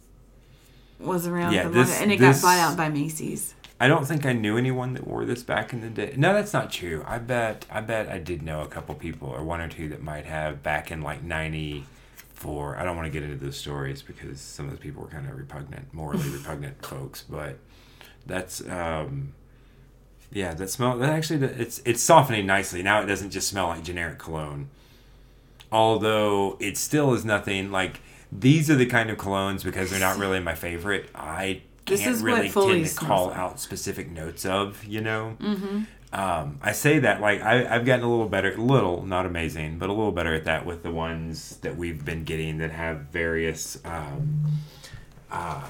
was 1.01 1.27
around 1.27 1.53
Yeah, 1.53 1.69
this- 1.69 2.01
and 2.01 2.13
it 2.13 2.19
this- 2.19 2.41
got 2.43 2.47
bought 2.47 2.59
out 2.59 2.77
by 2.77 2.89
Macy's. 2.89 3.55
I 3.83 3.89
don't 3.89 4.07
think 4.07 4.27
I 4.27 4.35
knew 4.35 4.59
anyone 4.59 4.93
that 4.93 5.07
wore 5.07 5.25
this 5.25 5.43
back 5.43 5.73
in 5.73 5.81
the 5.81 5.89
day. 5.89 6.13
No, 6.15 6.35
that's 6.35 6.53
not 6.53 6.71
true. 6.71 7.03
I 7.09 7.17
bet 7.19 7.65
I 7.71 7.81
bet 7.81 8.09
I 8.11 8.19
did 8.19 8.43
know 8.43 8.61
a 8.61 8.67
couple 8.67 8.95
people 8.95 9.29
or 9.29 9.43
one 9.43 9.61
or 9.63 9.69
two 9.69 9.89
that 9.89 10.03
might 10.03 10.27
have 10.27 10.63
back 10.63 10.91
in 10.91 11.01
like 11.01 11.23
'94. 11.23 12.77
I 12.77 12.85
don't 12.85 12.95
want 12.97 13.07
to 13.07 13.11
get 13.11 13.23
into 13.23 13.43
those 13.43 13.57
stories 13.57 14.03
because 14.03 14.39
some 14.39 14.67
of 14.67 14.73
those 14.73 14.81
people 14.81 15.03
were 15.03 15.09
kind 15.09 15.27
of 15.27 15.35
repugnant, 15.37 15.95
morally 15.95 16.29
repugnant 16.39 16.85
folks. 16.85 17.25
But 17.29 17.57
that's 18.27 18.61
um, 18.69 19.33
yeah, 20.31 20.53
that 20.53 20.69
smell. 20.69 20.99
That 20.99 21.09
actually, 21.15 21.47
it's 21.47 21.81
it's 21.87 22.03
softening 22.03 22.45
nicely 22.45 22.83
now. 22.83 23.01
It 23.01 23.07
doesn't 23.07 23.31
just 23.31 23.49
smell 23.49 23.69
like 23.69 23.83
generic 23.83 24.19
cologne. 24.19 24.69
Although 25.73 26.57
it 26.61 26.77
still 26.77 27.15
is 27.15 27.25
nothing 27.25 27.71
like 27.71 28.01
these 28.33 28.71
are 28.71 28.77
the 28.77 28.87
kind 28.87 29.11
of 29.11 29.19
colognes 29.19 29.65
because 29.65 29.91
they're 29.91 30.01
not 30.01 30.19
really 30.25 30.41
my 30.41 30.55
favorite. 30.55 31.09
I 31.15 31.63
This 31.87 32.01
can't 32.03 32.21
really 32.23 32.49
tend 32.49 32.87
to 32.87 32.95
call 32.95 33.29
like. 33.29 33.37
out 33.37 33.61
specific 33.61 34.11
notes 34.11 34.45
of, 34.47 34.85
you 34.85 35.01
know. 35.01 35.37
Mm-hmm. 35.41 35.83
Um, 36.13 36.59
I 36.61 36.73
say 36.73 36.99
that 37.01 37.21
like 37.21 37.41
I, 37.41 37.73
I've 37.73 37.85
gotten 37.85 38.05
a 38.05 38.11
little 38.11 38.29
better, 38.29 38.53
a 38.55 38.61
little 38.61 39.05
not 39.07 39.27
amazing, 39.27 39.79
but 39.79 39.89
a 39.91 39.93
little 39.93 40.11
better 40.13 40.35
at 40.35 40.45
that 40.45 40.67
with 40.67 40.83
the 40.83 40.91
ones 40.91 41.59
that 41.59 41.77
we've 41.77 42.05
been 42.05 42.25
getting 42.25 42.59
that 42.59 42.73
have 42.73 43.03
various. 43.13 43.79
Um, 43.85 44.45
uh, 45.31 45.69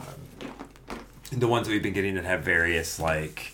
the 1.30 1.46
ones 1.46 1.66
that 1.66 1.72
we've 1.72 1.82
been 1.82 1.92
getting 1.92 2.14
that 2.14 2.24
have 2.24 2.42
various 2.42 2.98
like 2.98 3.52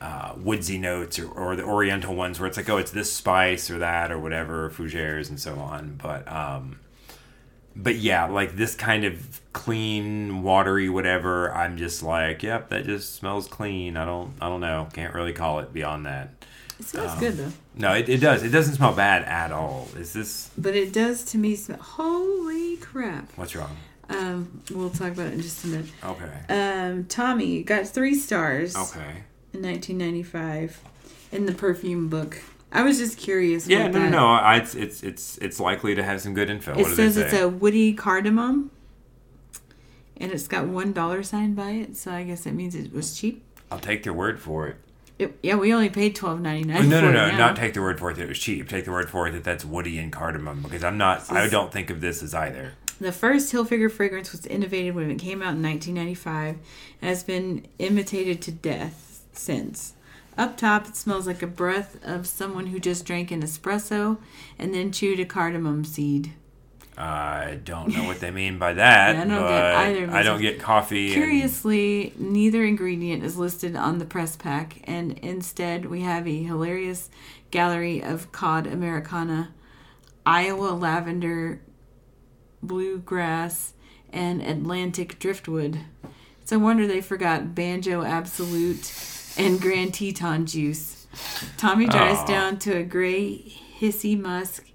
uh, 0.00 0.34
woodsy 0.36 0.78
notes 0.78 1.18
or, 1.18 1.28
or 1.30 1.56
the 1.56 1.64
oriental 1.64 2.14
ones 2.14 2.38
where 2.38 2.46
it's 2.46 2.56
like 2.56 2.68
oh 2.68 2.76
it's 2.76 2.92
this 2.92 3.12
spice 3.12 3.70
or 3.70 3.78
that 3.78 4.12
or 4.12 4.18
whatever 4.18 4.70
fougères 4.70 5.28
and 5.28 5.40
so 5.40 5.56
on 5.58 5.98
but 6.00 6.30
um 6.30 6.78
but 7.78 7.96
yeah 7.96 8.24
like 8.26 8.56
this 8.56 8.74
kind 8.74 9.04
of 9.04 9.40
clean 9.52 10.42
watery 10.42 10.88
whatever 10.88 11.52
i'm 11.54 11.76
just 11.78 12.02
like 12.02 12.42
yep 12.42 12.68
that 12.68 12.84
just 12.84 13.14
smells 13.14 13.46
clean 13.48 13.96
i 13.96 14.04
don't 14.04 14.32
i 14.40 14.48
don't 14.48 14.60
know 14.60 14.86
can't 14.92 15.14
really 15.14 15.32
call 15.32 15.60
it 15.60 15.72
beyond 15.72 16.04
that 16.06 16.30
It 16.78 16.84
smells 16.86 17.12
Um, 17.12 17.18
good 17.20 17.36
though, 17.38 17.52
no 17.74 17.92
it, 17.94 18.08
it 18.08 18.18
does 18.18 18.42
it 18.42 18.50
doesn't 18.50 18.74
smell 18.74 18.92
bad 18.94 19.22
at 19.24 19.52
all 19.52 19.88
is 19.96 20.12
this 20.12 20.50
but 20.58 20.74
it 20.76 20.92
does 20.92 21.24
to 21.32 21.38
me 21.38 21.54
smell. 21.56 21.78
Holy 21.80 22.76
crap! 22.76 23.30
what's 23.36 23.54
wrong 23.56 23.76
Um, 24.10 24.62
we'll 24.70 24.90
talk 24.90 25.12
about 25.12 25.26
it 25.28 25.34
in 25.34 25.42
just 25.42 25.64
a 25.64 25.68
minute. 25.68 25.90
okay 26.04 26.32
Um, 26.48 27.04
Tommy 27.04 27.62
got 27.62 27.86
three 27.86 28.14
stars 28.14 28.76
okay 28.76 29.22
in 29.52 29.62
1995 29.62 30.80
in 31.32 31.46
the 31.46 31.52
perfume 31.52 32.08
book. 32.08 32.38
I 32.70 32.82
was 32.82 32.98
just 32.98 33.16
curious. 33.18 33.66
yeah 33.66 33.84
what 33.84 33.92
no 33.92 33.98
no 34.00 34.08
no 34.10 34.26
I, 34.26 34.56
it's 34.56 34.74
it's 34.74 35.02
it's 35.02 35.38
it's 35.38 35.58
likely 35.58 35.94
to 35.94 36.02
have 36.02 36.20
some 36.20 36.34
good 36.34 36.50
info 36.50 36.72
It 36.72 36.82
what 36.82 36.96
says 36.96 37.14
they 37.14 37.24
it's 37.24 37.32
a 37.34 37.48
woody 37.48 37.92
cardamom, 37.94 38.70
and 40.16 40.32
it's 40.32 40.48
got 40.48 40.66
one 40.66 40.92
dollar 40.92 41.22
sign 41.22 41.54
by 41.54 41.70
it. 41.70 41.96
So 41.96 42.12
I 42.12 42.24
guess 42.24 42.44
that 42.44 42.54
means 42.54 42.74
it 42.74 42.92
was 42.92 43.18
cheap. 43.18 43.42
i'll 43.70 43.78
take 43.78 44.02
their 44.02 44.12
word 44.12 44.38
for 44.40 44.66
it 44.68 44.76
It, 45.18 45.38
yeah, 45.42 45.56
we 45.56 45.72
only 45.72 45.88
paid 45.88 46.14
twelve 46.14 46.40
ninety 46.40 46.64
nine. 46.68 46.88
No, 46.88 47.00
no, 47.00 47.10
no, 47.10 47.30
now. 47.30 47.38
not 47.38 47.56
take 47.56 47.74
the 47.74 47.80
word 47.80 47.98
for 47.98 48.10
it 48.10 48.14
that 48.16 48.24
it 48.24 48.28
was 48.28 48.38
cheap. 48.38 48.68
Take 48.68 48.84
the 48.84 48.92
word 48.92 49.08
for 49.10 49.26
it 49.26 49.32
that 49.32 49.44
that's 49.44 49.64
woody 49.64 49.98
and 49.98 50.12
cardamom 50.12 50.62
because 50.62 50.84
I'm 50.84 50.98
not. 50.98 51.30
I 51.32 51.48
don't 51.48 51.72
think 51.72 51.90
of 51.90 52.00
this 52.00 52.22
as 52.22 52.34
either. 52.34 52.74
The 53.00 53.12
first 53.12 53.52
Hilfiger 53.52 53.90
fragrance 53.90 54.32
was 54.32 54.44
innovated 54.46 54.94
when 54.94 55.08
it 55.10 55.18
came 55.20 55.40
out 55.40 55.54
in 55.54 55.62
1995 55.62 56.56
and 57.00 57.08
has 57.08 57.22
been 57.24 57.64
imitated 57.78 58.42
to 58.42 58.52
death 58.52 59.22
since. 59.32 59.94
Up 60.38 60.56
top, 60.56 60.86
it 60.88 60.94
smells 60.96 61.26
like 61.26 61.42
a 61.42 61.46
breath 61.48 61.98
of 62.04 62.26
someone 62.26 62.68
who 62.68 62.78
just 62.78 63.04
drank 63.04 63.30
an 63.32 63.42
espresso 63.42 64.18
and 64.58 64.72
then 64.72 64.92
chewed 64.92 65.18
a 65.20 65.24
cardamom 65.26 65.84
seed. 65.84 66.32
I 66.96 67.58
don't 67.64 67.94
know 67.94 68.04
what 68.04 68.20
they 68.20 68.30
mean 68.30 68.58
by 68.58 68.72
that. 68.74 69.16
I 69.16 69.24
don't 69.24 69.28
get 69.28 69.74
either 69.76 70.04
of 70.04 70.14
I 70.14 70.22
don't 70.22 70.40
get 70.40 70.60
coffee. 70.60 71.06
and- 71.06 71.14
Curiously, 71.14 72.12
neither 72.18 72.64
ingredient 72.64 73.24
is 73.24 73.36
listed 73.36 73.74
on 73.76 73.98
the 73.98 74.04
press 74.04 74.36
pack, 74.36 74.80
and 74.84 75.18
instead 75.18 75.86
we 75.86 76.00
have 76.02 76.26
a 76.26 76.42
hilarious 76.42 77.10
gallery 77.50 78.02
of 78.02 78.30
cod 78.32 78.66
Americana, 78.66 79.52
Iowa 80.24 80.70
lavender, 80.70 81.60
bluegrass, 82.62 83.74
and 84.12 84.40
Atlantic 84.42 85.18
driftwood. 85.18 85.80
It's 86.42 86.52
a 86.52 86.58
wonder 86.58 86.86
they 86.86 87.00
forgot 87.00 87.54
Banjo 87.54 88.02
Absolute 88.02 88.84
and 89.38 89.60
Grand 89.60 89.94
Teton 89.94 90.46
juice. 90.46 91.06
Tommy 91.56 91.86
dries 91.86 92.18
Aw. 92.18 92.26
down 92.26 92.58
to 92.60 92.76
a 92.76 92.82
gray, 92.82 93.56
hissy 93.80 94.20
musk 94.20 94.66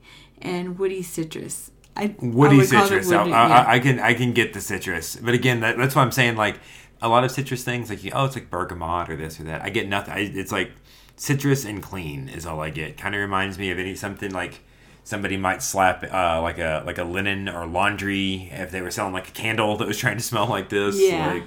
and 0.41 0.80
woody 0.80 1.03
citrus. 1.03 1.72
I, 1.95 2.03
I 2.03 2.16
woody 2.20 2.57
would 2.57 2.72
call 2.72 2.86
it 2.86 2.88
citrus. 2.88 3.11
I, 3.11 3.18
woody, 3.22 3.34
I, 3.34 3.47
yeah. 3.47 3.66
I 3.68 3.80
can 3.80 3.99
I 3.99 4.14
can 4.14 4.34
get 4.34 4.53
the 4.53 4.61
citrus, 4.61 5.16
but 5.16 5.34
again, 5.34 5.59
that, 5.59 5.78
that's 5.78 5.95
why 5.95 6.01
I'm 6.01 6.11
saying 6.11 6.36
like 6.36 6.59
a 7.01 7.09
lot 7.09 7.24
of 7.24 7.32
citrus 7.32 7.64
things, 7.64 7.89
like 7.89 7.99
oh, 8.14 8.26
it's 8.26 8.36
like 8.36 8.49
bergamot 8.49 9.09
or 9.09 9.16
this 9.16 9.39
or 9.39 9.43
that. 9.43 9.61
I 9.61 9.70
get 9.70 9.88
nothing. 9.88 10.14
I, 10.14 10.20
it's 10.20 10.51
like 10.51 10.72
citrus 11.16 11.66
and 11.66 11.84
clean 11.84 12.30
is 12.30 12.45
all 12.45 12.61
I 12.61 12.70
get. 12.70 12.97
Kind 12.97 13.14
of 13.14 13.22
reminds 13.22 13.59
me 13.59 13.70
of 13.72 13.78
any 13.78 13.93
something 13.95 14.32
like 14.32 14.61
somebody 15.03 15.38
might 15.38 15.61
slap 15.61 16.03
uh, 16.03 16.41
like 16.41 16.57
a 16.57 16.84
like 16.86 16.97
a 16.97 17.03
linen 17.03 17.49
or 17.49 17.68
laundry 17.68 18.49
if 18.51 18.72
they 18.72 18.82
were 18.82 18.91
selling 18.91 19.14
like 19.14 19.28
a 19.28 19.32
candle 19.32 19.78
that 19.78 19.88
was 19.88 19.97
trying 19.97 20.18
to 20.18 20.24
smell 20.24 20.47
like 20.47 20.70
this. 20.70 20.99
Yeah. 20.99 21.34
Like, 21.34 21.43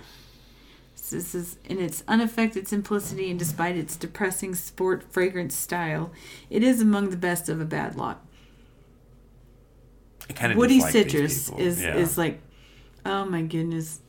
This 1.10 1.34
is 1.34 1.58
in 1.64 1.80
its 1.80 2.02
unaffected 2.08 2.66
simplicity 2.68 3.30
and 3.30 3.38
despite 3.38 3.76
its 3.76 3.96
depressing 3.96 4.54
sport 4.54 5.02
fragrance 5.10 5.54
style, 5.54 6.10
it 6.50 6.62
is 6.62 6.80
among 6.80 7.10
the 7.10 7.16
best 7.16 7.48
of 7.48 7.60
a 7.60 7.64
bad 7.64 7.96
lot. 7.96 8.24
I 10.28 10.32
kind 10.32 10.52
of 10.52 10.58
Woody 10.58 10.80
citrus 10.80 11.50
is 11.50 11.80
Yeah. 11.82 11.94
is 11.96 12.18
like, 12.18 12.40
oh 13.04 13.24
my 13.24 13.42
goodness, 13.42 14.00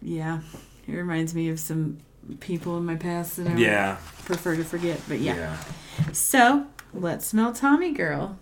yeah. 0.00 0.40
It 0.86 0.92
reminds 0.92 1.34
me 1.34 1.48
of 1.48 1.58
some 1.60 1.98
people 2.40 2.78
in 2.78 2.84
my 2.86 2.96
past 2.96 3.36
that 3.36 3.46
I 3.48 3.54
yeah 3.56 3.96
prefer 4.24 4.56
to 4.56 4.64
forget. 4.64 5.00
But 5.08 5.20
yeah. 5.20 5.36
yeah. 5.36 5.56
So 6.12 6.66
let's 6.92 7.26
smell 7.26 7.52
Tommy 7.52 7.92
Girl. 7.92 8.38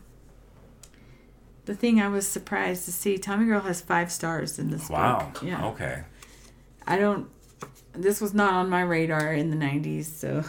The 1.64 1.74
thing 1.76 2.01
I 2.01 2.09
was 2.09 2.26
surprised 2.26 2.85
to 2.87 2.93
see, 2.93 3.18
Tommy 3.18 3.47
Girl 3.47 3.61
has 3.61 3.80
five 3.80 4.11
stars 4.11 4.59
in 4.59 4.70
this 4.70 4.89
Wow. 4.89 5.30
book. 5.33 5.43
Yeah. 5.45 5.66
Okay. 5.68 6.03
I 6.87 6.97
don't. 6.97 7.28
This 7.93 8.21
was 8.21 8.33
not 8.35 8.55
on 8.55 8.69
my 8.71 8.83
radar 8.83 9.33
in 9.35 9.51
the 9.51 9.57
'90s, 9.57 10.07
so 10.07 10.45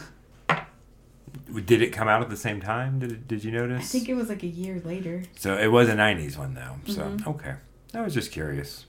Did 1.65 1.81
it 1.81 1.89
come 1.91 2.07
out 2.07 2.21
at 2.21 2.29
the 2.29 2.37
same 2.37 2.61
time? 2.61 2.99
Did 2.99 3.11
it, 3.11 3.27
Did 3.27 3.43
you 3.43 3.51
notice? 3.51 3.81
I 3.81 3.83
think 3.83 4.09
it 4.09 4.13
was 4.15 4.29
like 4.29 4.43
a 4.43 4.47
year 4.47 4.81
later. 4.83 5.23
So 5.35 5.57
it 5.57 5.67
was 5.67 5.89
a 5.89 5.93
'90s 5.95 6.37
one 6.37 6.53
though. 6.53 6.75
So 6.91 7.01
Mm-hmm. 7.03 7.29
okay, 7.29 7.55
I 7.93 8.01
was 8.01 8.13
just 8.13 8.31
curious. 8.31 8.85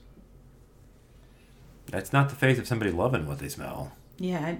That's 1.87 2.11
not 2.11 2.29
the 2.29 2.35
face 2.35 2.57
of 2.57 2.67
somebody 2.67 2.91
loving 2.91 3.27
what 3.27 3.39
they 3.39 3.49
smell. 3.49 3.91
Yeah, 4.17 4.39
I, 4.43 4.57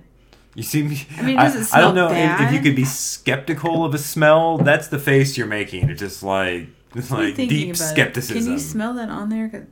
You 0.53 0.63
see 0.63 0.83
me. 0.83 1.01
I 1.17 1.21
mean, 1.23 1.37
does 1.37 1.55
it 1.55 1.75
I 1.75 1.81
don't 1.81 1.95
know 1.95 2.11
if, 2.11 2.41
if 2.41 2.53
you 2.53 2.59
could 2.61 2.75
be 2.75 2.85
skeptical 2.85 3.83
of 3.83 3.93
a 3.93 3.97
smell. 3.97 4.57
That's 4.57 4.89
the 4.89 4.99
face 4.99 5.37
you're 5.37 5.47
making. 5.47 5.89
It's 5.89 5.99
just 5.99 6.21
like 6.21 6.67
it's 6.93 7.11
like 7.11 7.35
deep 7.35 7.69
about 7.75 7.81
it. 7.81 7.83
skepticism. 7.83 8.43
Can 8.43 8.51
you 8.51 8.59
smell 8.59 8.93
that 8.93 9.09
on 9.09 9.29
there? 9.29 9.67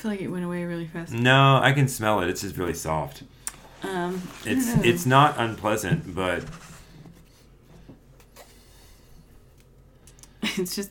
I 0.00 0.02
feel 0.02 0.10
like 0.12 0.20
it 0.22 0.28
went 0.28 0.44
away 0.46 0.64
really 0.64 0.86
fast. 0.86 1.12
no, 1.12 1.60
I 1.62 1.72
can 1.72 1.86
smell 1.86 2.20
it. 2.20 2.28
It's 2.30 2.40
just 2.40 2.56
really 2.56 2.72
soft. 2.74 3.22
Um, 3.82 4.22
It's 4.46 4.74
don't 4.74 4.84
it's 4.86 5.04
not 5.06 5.34
unpleasant, 5.38 6.14
but 6.14 6.42
it's 10.42 10.74
just 10.76 10.90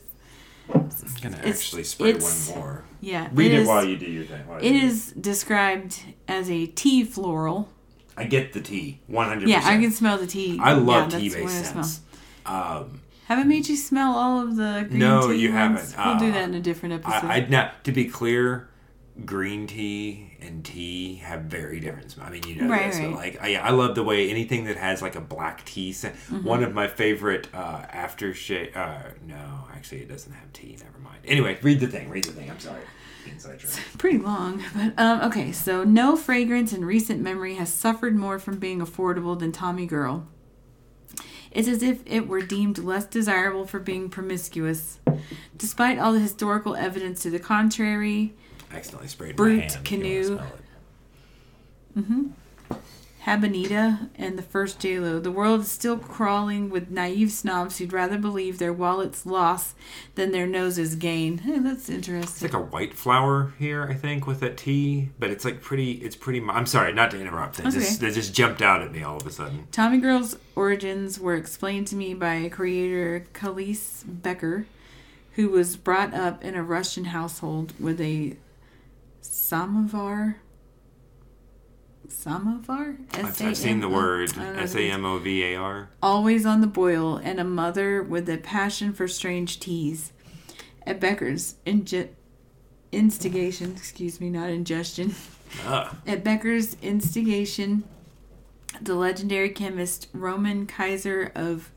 I'm 0.72 0.88
gonna 1.22 1.36
It's- 1.38 1.60
actually 1.64 1.82
spray 1.84 2.10
it's- 2.10 2.48
one 2.50 2.58
more. 2.58 2.84
yeah. 3.00 3.28
Read 3.32 3.52
it, 3.52 3.60
is- 3.60 3.68
while 3.68 3.84
you 3.84 3.96
do 3.96 4.06
your 4.06 4.24
thing. 4.24 4.46
while 4.46 4.58
It 4.58 4.72
you 4.72 4.90
do 4.90 5.20
described 5.20 6.00
as 6.28 6.48
a 6.50 6.66
tea 6.66 7.02
floral. 7.04 7.68
I 8.16 8.24
get 8.24 8.52
the 8.52 8.60
tea. 8.60 9.00
One 9.08 9.26
hundred. 9.28 9.48
Yeah, 9.48 9.62
I 9.64 9.78
can 9.78 9.90
smell 9.90 10.18
the 10.18 10.26
tea. 10.26 10.58
I 10.62 10.72
love 10.74 11.12
yeah, 11.12 11.18
tea 11.18 11.28
that's 11.30 11.40
what 11.42 11.50
based 11.52 11.76
I 11.76 11.82
scents. 11.82 12.00
Um, 12.46 13.00
Haven't 13.26 13.48
made 13.48 13.68
you 13.68 13.76
smell 13.76 14.12
all 14.12 14.40
of 14.42 14.56
the 14.56 14.86
green 14.88 14.98
No, 15.00 15.28
tea 15.28 15.36
you 15.38 15.52
ones? 15.52 15.92
haven't. 15.94 16.06
We'll 16.06 16.18
do 16.18 16.30
Uh, 16.36 16.40
that 16.40 16.48
in 16.48 16.54
a 16.54 16.60
different 16.60 16.94
episode. 16.94 17.26
I, 17.26 17.36
I 17.36 17.46
now 17.48 17.70
to 17.84 17.92
be 17.92 18.04
clear, 18.06 18.68
green 19.24 19.66
tea 19.66 20.36
and 20.40 20.64
tea 20.64 21.16
have 21.16 21.42
very 21.42 21.80
different 21.80 22.10
smells. 22.10 22.28
I 22.28 22.32
mean, 22.32 22.42
you 22.46 22.54
know 22.56 22.68
Right, 22.68 22.90
this, 22.90 23.00
but 23.00 23.12
like 23.12 23.38
I, 23.40 23.56
I 23.56 23.70
love 23.70 23.94
the 23.94 24.02
way 24.02 24.30
anything 24.30 24.64
that 24.64 24.76
has 24.76 25.02
like 25.02 25.16
a 25.16 25.20
black 25.20 25.64
tea 25.64 25.92
scent. 25.92 26.14
Mm-hmm. 26.14 26.44
One 26.44 26.62
of 26.64 26.74
my 26.74 26.88
favorite 26.88 27.48
uh, 27.52 27.82
aftershave. 27.92 28.76
Uh, 28.76 29.10
no, 29.26 29.66
actually, 29.72 30.02
it 30.02 30.08
doesn't 30.08 30.32
have 30.32 30.52
tea. 30.52 30.76
Never 30.82 30.98
mind. 30.98 31.18
Anyway, 31.24 31.58
read 31.62 31.80
the 31.80 31.86
thing. 31.86 32.08
Read 32.08 32.24
the 32.24 32.32
thing. 32.32 32.50
I'm 32.50 32.60
sorry. 32.60 32.82
Joke. 33.38 33.70
Pretty 33.98 34.18
long, 34.18 34.62
but 34.74 34.98
um, 34.98 35.20
okay. 35.22 35.52
So, 35.52 35.84
no 35.84 36.16
fragrance 36.16 36.72
in 36.72 36.84
recent 36.84 37.20
memory 37.20 37.54
has 37.54 37.72
suffered 37.72 38.16
more 38.16 38.38
from 38.38 38.58
being 38.58 38.80
affordable 38.80 39.38
than 39.38 39.52
Tommy 39.52 39.86
Girl. 39.86 40.26
It's 41.50 41.68
as 41.68 41.82
if 41.82 42.02
it 42.06 42.28
were 42.28 42.42
deemed 42.42 42.78
less 42.78 43.06
desirable 43.06 43.66
for 43.66 43.78
being 43.80 44.08
promiscuous, 44.08 45.00
despite 45.56 45.98
all 45.98 46.12
the 46.12 46.20
historical 46.20 46.76
evidence 46.76 47.22
to 47.22 47.30
the 47.30 47.40
contrary. 47.40 48.34
Accidentally 48.72 49.08
sprayed 49.08 49.36
Brut 49.36 49.48
my 49.56 49.60
hand. 49.62 49.78
if 49.84 49.90
you 49.92 49.98
wanna 49.98 50.38
canoe. 50.38 50.42
it. 51.96 52.00
Mm-hmm. 52.00 52.26
Habanita 53.26 54.08
and 54.16 54.38
the 54.38 54.42
first 54.42 54.78
JLo. 54.80 55.22
The 55.22 55.30
world 55.30 55.60
is 55.60 55.70
still 55.70 55.98
crawling 55.98 56.70
with 56.70 56.90
naive 56.90 57.30
snobs 57.30 57.76
who'd 57.76 57.92
rather 57.92 58.16
believe 58.16 58.58
their 58.58 58.72
wallet's 58.72 59.26
loss 59.26 59.74
than 60.14 60.32
their 60.32 60.46
noses 60.46 60.94
gain. 60.94 61.38
Hey, 61.38 61.58
that's 61.58 61.90
interesting. 61.90 62.46
It's 62.46 62.54
like 62.54 62.54
a 62.54 62.64
white 62.64 62.94
flower 62.94 63.52
here, 63.58 63.84
I 63.84 63.92
think, 63.94 64.26
with 64.26 64.40
that 64.40 64.56
tea, 64.56 65.10
but 65.18 65.28
it's 65.30 65.44
like 65.44 65.60
pretty. 65.60 65.92
It's 65.92 66.16
pretty. 66.16 66.42
I'm 66.48 66.64
sorry, 66.64 66.94
not 66.94 67.10
to 67.10 67.20
interrupt. 67.20 67.56
That 67.58 67.64
That's 67.64 67.74
just 67.74 67.98
okay. 68.02 68.08
that 68.08 68.14
just 68.14 68.32
jumped 68.34 68.62
out 68.62 68.80
at 68.80 68.90
me 68.90 69.02
all 69.02 69.18
of 69.18 69.26
a 69.26 69.30
sudden. 69.30 69.66
Tommy 69.70 69.98
Girl's 69.98 70.38
origins 70.56 71.20
were 71.20 71.34
explained 71.34 71.88
to 71.88 71.96
me 71.96 72.14
by 72.14 72.48
creator 72.48 73.26
Calice 73.34 74.02
Becker, 74.08 74.64
who 75.32 75.50
was 75.50 75.76
brought 75.76 76.14
up 76.14 76.42
in 76.42 76.54
a 76.54 76.62
Russian 76.62 77.04
household 77.06 77.74
with 77.78 78.00
a 78.00 78.36
samovar. 79.20 80.36
Samovar? 82.08 82.96
I've, 83.12 83.40
I've 83.42 83.56
seen 83.56 83.80
the 83.80 83.88
word 83.88 84.32
I 84.36 84.44
don't 84.44 84.56
know 84.56 84.62
S 84.62 84.74
A 84.74 84.80
M 84.90 85.04
O 85.04 85.18
V 85.18 85.44
A 85.44 85.56
R. 85.56 85.90
always 86.02 86.44
on 86.44 86.60
the 86.60 86.66
boil, 86.66 87.16
and 87.16 87.38
a 87.38 87.44
mother 87.44 88.02
with 88.02 88.28
a 88.28 88.38
passion 88.38 88.92
for 88.92 89.06
strange 89.06 89.60
teas. 89.60 90.12
At 90.86 90.98
Becker's 90.98 91.54
inge- 91.66 92.08
instigation, 92.90 93.72
excuse 93.76 94.20
me, 94.20 94.28
not 94.28 94.50
ingestion. 94.50 95.14
Ugh. 95.66 95.96
At 96.06 96.24
Becker's 96.24 96.76
instigation, 96.82 97.84
the 98.80 98.94
legendary 98.94 99.50
chemist 99.50 100.08
Roman 100.12 100.66
Kaiser 100.66 101.30
of 101.34 101.70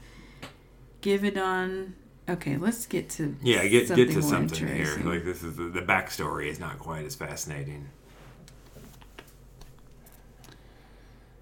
Givaudan. 1.02 1.94
Okay, 2.30 2.58
let's 2.58 2.86
get 2.86 3.10
to 3.12 3.36
Yeah, 3.42 3.68
get 3.68 3.88
something 3.88 4.06
get 4.08 4.14
to 4.14 4.22
something 4.22 4.68
here. 4.68 4.98
Like 5.04 5.26
this 5.26 5.44
is 5.44 5.58
the, 5.58 5.66
the 5.66 5.82
backstory 5.82 6.48
is 6.48 6.60
not 6.60 6.80
quite 6.80 7.06
as 7.06 7.16
fascinating. 7.16 7.90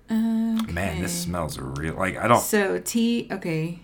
Man, 0.09 1.01
this 1.01 1.21
smells 1.23 1.57
real. 1.59 1.95
Like 1.95 2.17
I 2.17 2.27
don't. 2.27 2.41
So 2.41 2.79
tea, 2.79 3.27
okay. 3.32 3.79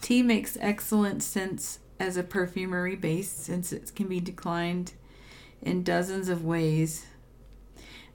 Tea 0.00 0.22
makes 0.22 0.56
excellent 0.60 1.22
sense 1.22 1.78
as 1.98 2.16
a 2.16 2.22
perfumery 2.22 2.96
base 2.96 3.30
since 3.30 3.72
it 3.72 3.92
can 3.94 4.08
be 4.08 4.20
declined 4.20 4.92
in 5.60 5.82
dozens 5.82 6.30
of 6.30 6.42
ways, 6.44 7.04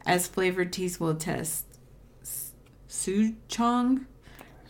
as 0.05 0.27
flavored 0.27 0.73
teas 0.73 0.99
will 0.99 1.09
attest. 1.09 1.65
S- 2.23 2.51
Souchong, 2.89 4.05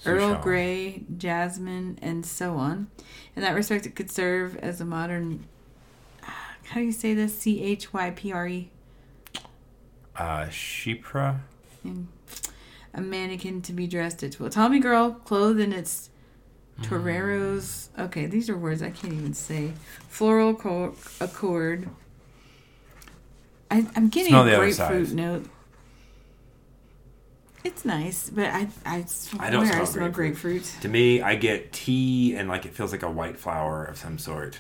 Earl. 0.06 0.36
Grey, 0.36 1.04
Jasmine, 1.18 2.00
and 2.02 2.26
so 2.26 2.56
on. 2.56 2.88
In 3.36 3.42
that 3.42 3.54
respect, 3.56 3.86
it 3.86 3.96
could 3.96 4.10
serve 4.12 4.58
as 4.58 4.80
a 4.82 4.86
modern. 4.86 5.46
How 6.22 6.76
do 6.76 6.82
you 6.82 6.92
say 6.92 7.14
this? 7.14 7.38
C 7.38 7.62
H 7.64 7.94
Y 7.94 8.12
P 8.12 8.32
R 8.32 8.48
E. 8.48 8.70
Uh, 10.16 10.46
Shipra. 10.48 11.40
a 12.94 13.02
mannequin 13.02 13.62
to 13.62 13.74
be 13.74 13.86
dressed 13.86 14.24
at 14.24 14.40
well 14.40 14.50
tommy 14.50 14.80
girl 14.80 15.12
clothed 15.26 15.60
in 15.60 15.74
its 15.74 16.10
toreros 16.82 17.90
okay 18.00 18.26
these 18.26 18.50
are 18.50 18.58
words 18.58 18.82
i 18.82 18.90
can't 18.90 19.14
even 19.14 19.34
say 19.34 19.74
floral 20.08 20.54
co- 20.56 20.96
accord 21.20 21.90
I, 23.70 23.86
i'm 23.96 24.08
getting 24.08 24.34
a 24.34 24.44
grapefruit 24.58 25.12
note 25.12 25.46
it's 27.66 27.84
nice 27.84 28.30
but 28.30 28.46
i 28.46 28.68
i 28.86 29.04
swear 29.06 29.42
I 29.42 29.48
i, 29.48 29.50
don't 29.50 29.66
smell 29.66 29.86
smell 29.86 30.10
grapefruit. 30.10 30.62
grapefruit 30.64 30.82
To 30.84 30.88
me, 30.88 31.22
I 31.22 31.36
get 31.36 31.74
tea 31.74 32.36
and 32.36 32.48
like 32.48 32.66
it 32.66 32.74
feels 32.74 32.92
like 32.92 33.04
a 33.04 33.10
white 33.12 33.38
flower 33.38 33.84
of 33.84 33.98
some 33.98 34.18
sort. 34.18 34.60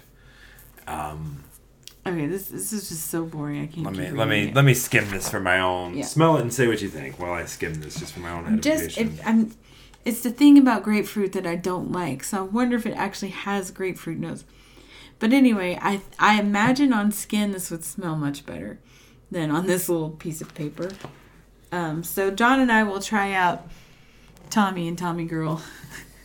Um, 0.88 1.44
Okay, 2.08 2.28
this 2.28 2.50
this 2.50 2.72
is 2.72 2.90
just 2.90 3.08
so 3.08 3.26
boring. 3.26 3.64
I 3.64 3.66
can't. 3.66 3.84
Let 3.84 3.96
me 3.96 4.12
let 4.12 4.28
me 4.28 4.48
it. 4.50 4.54
let 4.54 4.64
me 4.64 4.76
skim 4.76 5.10
this 5.10 5.28
for 5.28 5.40
my 5.40 5.60
own. 5.60 5.98
Yeah. 5.98 6.06
Smell 6.06 6.38
it 6.38 6.42
and 6.42 6.54
say 6.54 6.68
what 6.68 6.80
you 6.80 6.88
think 6.90 7.18
while 7.20 7.34
I 7.34 7.46
skim 7.46 7.74
this 7.82 8.00
just 8.00 8.14
for 8.14 8.20
my 8.20 8.30
own 8.30 8.62
just 8.62 8.98
it, 9.00 9.10
I'm. 9.26 9.52
It's 10.04 10.22
the 10.22 10.30
thing 10.30 10.60
about 10.60 10.84
grapefruit 10.84 11.32
that 11.32 11.48
I 11.48 11.56
don't 11.56 11.92
like. 11.92 12.24
So 12.24 12.38
I 12.38 12.42
wonder 12.42 12.76
if 12.78 12.86
it 12.86 12.94
actually 12.94 13.32
has 13.32 13.72
grapefruit 13.72 14.20
notes. 14.20 14.44
But 15.18 15.34
anyway, 15.34 15.80
I 15.82 16.02
I 16.20 16.40
imagine 16.40 16.94
on 16.94 17.12
skin 17.12 17.54
this 17.54 17.72
would 17.72 17.84
smell 17.84 18.16
much 18.16 18.46
better 18.46 18.78
than 19.32 19.50
on 19.50 19.66
this 19.66 19.90
little 19.90 20.12
piece 20.12 20.42
of 20.42 20.54
paper. 20.54 20.92
Um, 21.76 22.04
so 22.04 22.32
John 22.32 22.60
and 22.60 22.72
I 22.72 22.84
will 22.84 23.02
try 23.02 23.34
out 23.34 23.68
Tommy 24.50 24.88
and 24.88 24.98
Tommy 24.98 25.26
Girl. 25.26 25.62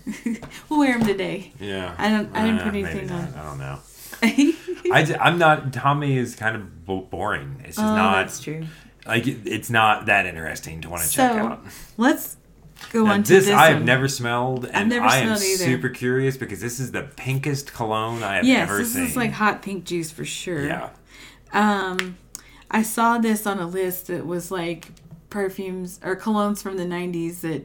we'll 0.69 0.79
wear 0.81 0.97
them 0.99 1.07
today. 1.07 1.53
yeah. 1.61 1.95
I 1.99 2.09
don't- 2.09 2.35
I 2.37 2.43
didn't 2.47 2.61
Uh, 2.61 2.65
put 2.65 2.75
anything 2.75 3.11
on. 3.11 3.35
I 3.35 3.43
don't 3.43 3.59
know. 3.59 3.79
I, 4.93 5.17
am 5.29 5.39
not. 5.39 5.73
Tommy 5.73 6.17
is 6.17 6.35
kind 6.37 6.55
of 6.57 6.85
boring. 6.87 7.57
It's 7.65 7.77
just 7.77 7.81
oh, 7.81 7.95
not 7.97 8.13
that's 8.27 8.41
true. 8.41 8.67
like 9.07 9.27
it- 9.27 9.47
it's 9.47 9.71
not 9.71 10.07
that 10.07 10.27
interesting 10.27 10.81
to 10.83 10.91
want 10.91 11.03
to 11.03 11.11
check 11.11 11.33
So 11.33 11.39
out. 11.39 11.65
let's 11.97 12.37
go 12.93 13.05
Now, 13.05 13.13
on 13.15 13.23
to 13.25 13.33
this, 13.33 13.47
this. 13.47 13.55
I 13.55 13.67
have 13.69 13.77
one. 13.79 13.87
never 13.87 14.09
smelled, 14.09 14.67
and 14.67 14.89
never 14.91 15.07
I 15.07 15.19
am 15.19 15.37
super 15.37 15.89
curious 15.89 16.37
because 16.37 16.61
this 16.61 16.81
is 16.81 16.93
the 16.93 17.03
pinkest 17.17 17.73
cologne 17.73 18.23
I 18.23 18.37
have 18.37 18.45
Yes, 18.45 18.69
ever 18.69 18.79
this 18.79 18.93
seen. 18.95 19.05
is 19.05 19.17
like 19.17 19.33
hot 19.33 19.63
pink 19.63 19.85
juice 19.85 20.11
for 20.11 20.25
sure. 20.25 20.65
yeah, 20.67 20.91
Um, 21.53 22.17
I 22.71 22.83
saw 22.83 23.19
this 23.19 23.47
on 23.47 23.59
a 23.59 23.67
list 23.67 24.07
that 24.09 24.27
was 24.27 24.51
like 24.51 24.89
perfumes 25.31 25.99
or 26.03 26.17
colognes 26.17 26.63
from 26.63 26.77
the 26.77 26.85
90s 26.85 27.41
that 27.41 27.63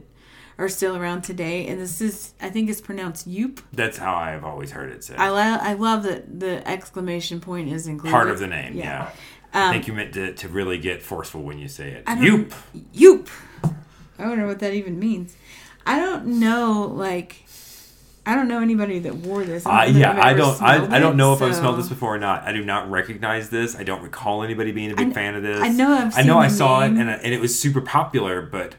are 0.58 0.68
still 0.68 0.96
around 0.96 1.22
today. 1.22 1.66
And 1.66 1.80
this 1.80 2.00
is, 2.00 2.32
I 2.40 2.48
think 2.48 2.70
it's 2.70 2.80
pronounced 2.80 3.28
Yoop. 3.28 3.60
that's 3.72 3.98
how 3.98 4.14
I 4.14 4.30
have 4.30 4.44
always 4.44 4.70
heard 4.70 4.90
it 4.90 5.04
said. 5.04 5.18
I, 5.18 5.28
lo- 5.28 5.58
I 5.60 5.74
love 5.74 6.04
that 6.04 6.40
the 6.40 6.66
exclamation 6.66 7.40
point 7.40 7.68
is 7.70 7.86
included. 7.86 8.12
Part 8.12 8.30
of 8.30 8.38
the 8.38 8.46
name, 8.46 8.74
yeah. 8.74 9.10
I 9.52 9.66
Um, 9.68 9.72
think 9.72 9.86
you 9.86 9.92
meant 9.94 10.14
to, 10.14 10.32
to 10.34 10.48
really 10.48 10.78
get 10.78 11.02
forceful 11.02 11.42
when 11.42 11.58
you 11.58 11.68
say 11.68 11.90
it. 11.92 12.04
I 12.06 12.16
Yoop. 12.16 12.52
Yoop. 12.94 13.28
I 14.18 14.26
wonder 14.28 14.46
what 14.46 14.60
that 14.60 14.72
even 14.72 14.98
means. 14.98 15.36
I 15.86 15.98
don't 15.98 16.26
know, 16.40 16.90
like, 16.94 17.45
I 18.26 18.34
don't 18.34 18.48
know 18.48 18.60
anybody 18.60 18.98
that 18.98 19.14
wore 19.14 19.44
this. 19.44 19.64
Uh, 19.64 19.88
yeah, 19.88 20.20
I 20.20 20.34
don't. 20.34 20.60
I, 20.60 20.76
smelled 20.78 20.92
I 20.92 20.98
don't 20.98 21.12
it, 21.12 21.16
know 21.16 21.32
if 21.32 21.40
I've 21.40 21.54
smelled 21.54 21.78
this 21.78 21.88
before 21.88 22.16
or 22.16 22.18
not. 22.18 22.42
I 22.42 22.52
do 22.52 22.64
not 22.64 22.90
recognize 22.90 23.50
this. 23.50 23.76
I 23.76 23.84
don't 23.84 24.02
recall 24.02 24.42
anybody 24.42 24.72
being 24.72 24.90
a 24.90 24.96
big 24.96 25.10
I 25.10 25.12
fan 25.12 25.36
of 25.36 25.44
this. 25.44 25.60
I 25.60 25.68
know 25.68 25.92
I've 25.92 26.18
I 26.18 26.22
know 26.22 26.38
I 26.38 26.48
saw 26.48 26.82
it 26.82 26.88
and, 26.88 26.98
and 27.08 27.32
it 27.32 27.40
was 27.40 27.56
super 27.58 27.80
popular, 27.80 28.42
but 28.42 28.74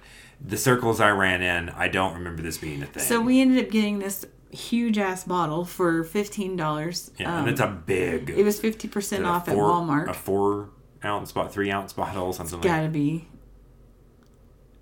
the 0.45 0.57
circles 0.57 0.99
I 0.99 1.11
ran 1.11 1.41
in, 1.41 1.69
I 1.69 1.87
don't 1.87 2.13
remember 2.13 2.41
this 2.43 2.57
being 2.57 2.83
a 2.83 2.85
thing. 2.85 3.03
So 3.03 3.21
we 3.21 3.41
ended 3.41 3.63
up 3.65 3.71
getting 3.71 3.99
this 3.99 4.25
huge 4.51 4.97
ass 4.97 5.23
bottle 5.23 5.65
for 5.65 6.03
$15. 6.03 7.11
yeah, 7.17 7.33
Um, 7.33 7.39
and 7.41 7.49
it's 7.49 7.61
a 7.61 7.67
big. 7.67 8.29
It 8.29 8.43
was 8.43 8.59
fifty 8.59 8.87
percent 8.87 9.25
off 9.25 9.47
at 9.47 9.55
Walmart. 9.55 10.09
A 10.09 10.13
four 10.13 10.69
ounce, 11.03 11.31
bot 11.31 11.53
three 11.53 11.71
ounce 11.71 11.93
bottle, 11.93 12.33
something 12.33 12.59
like. 12.59 12.63
Gotta 12.63 12.89
be. 12.89 13.27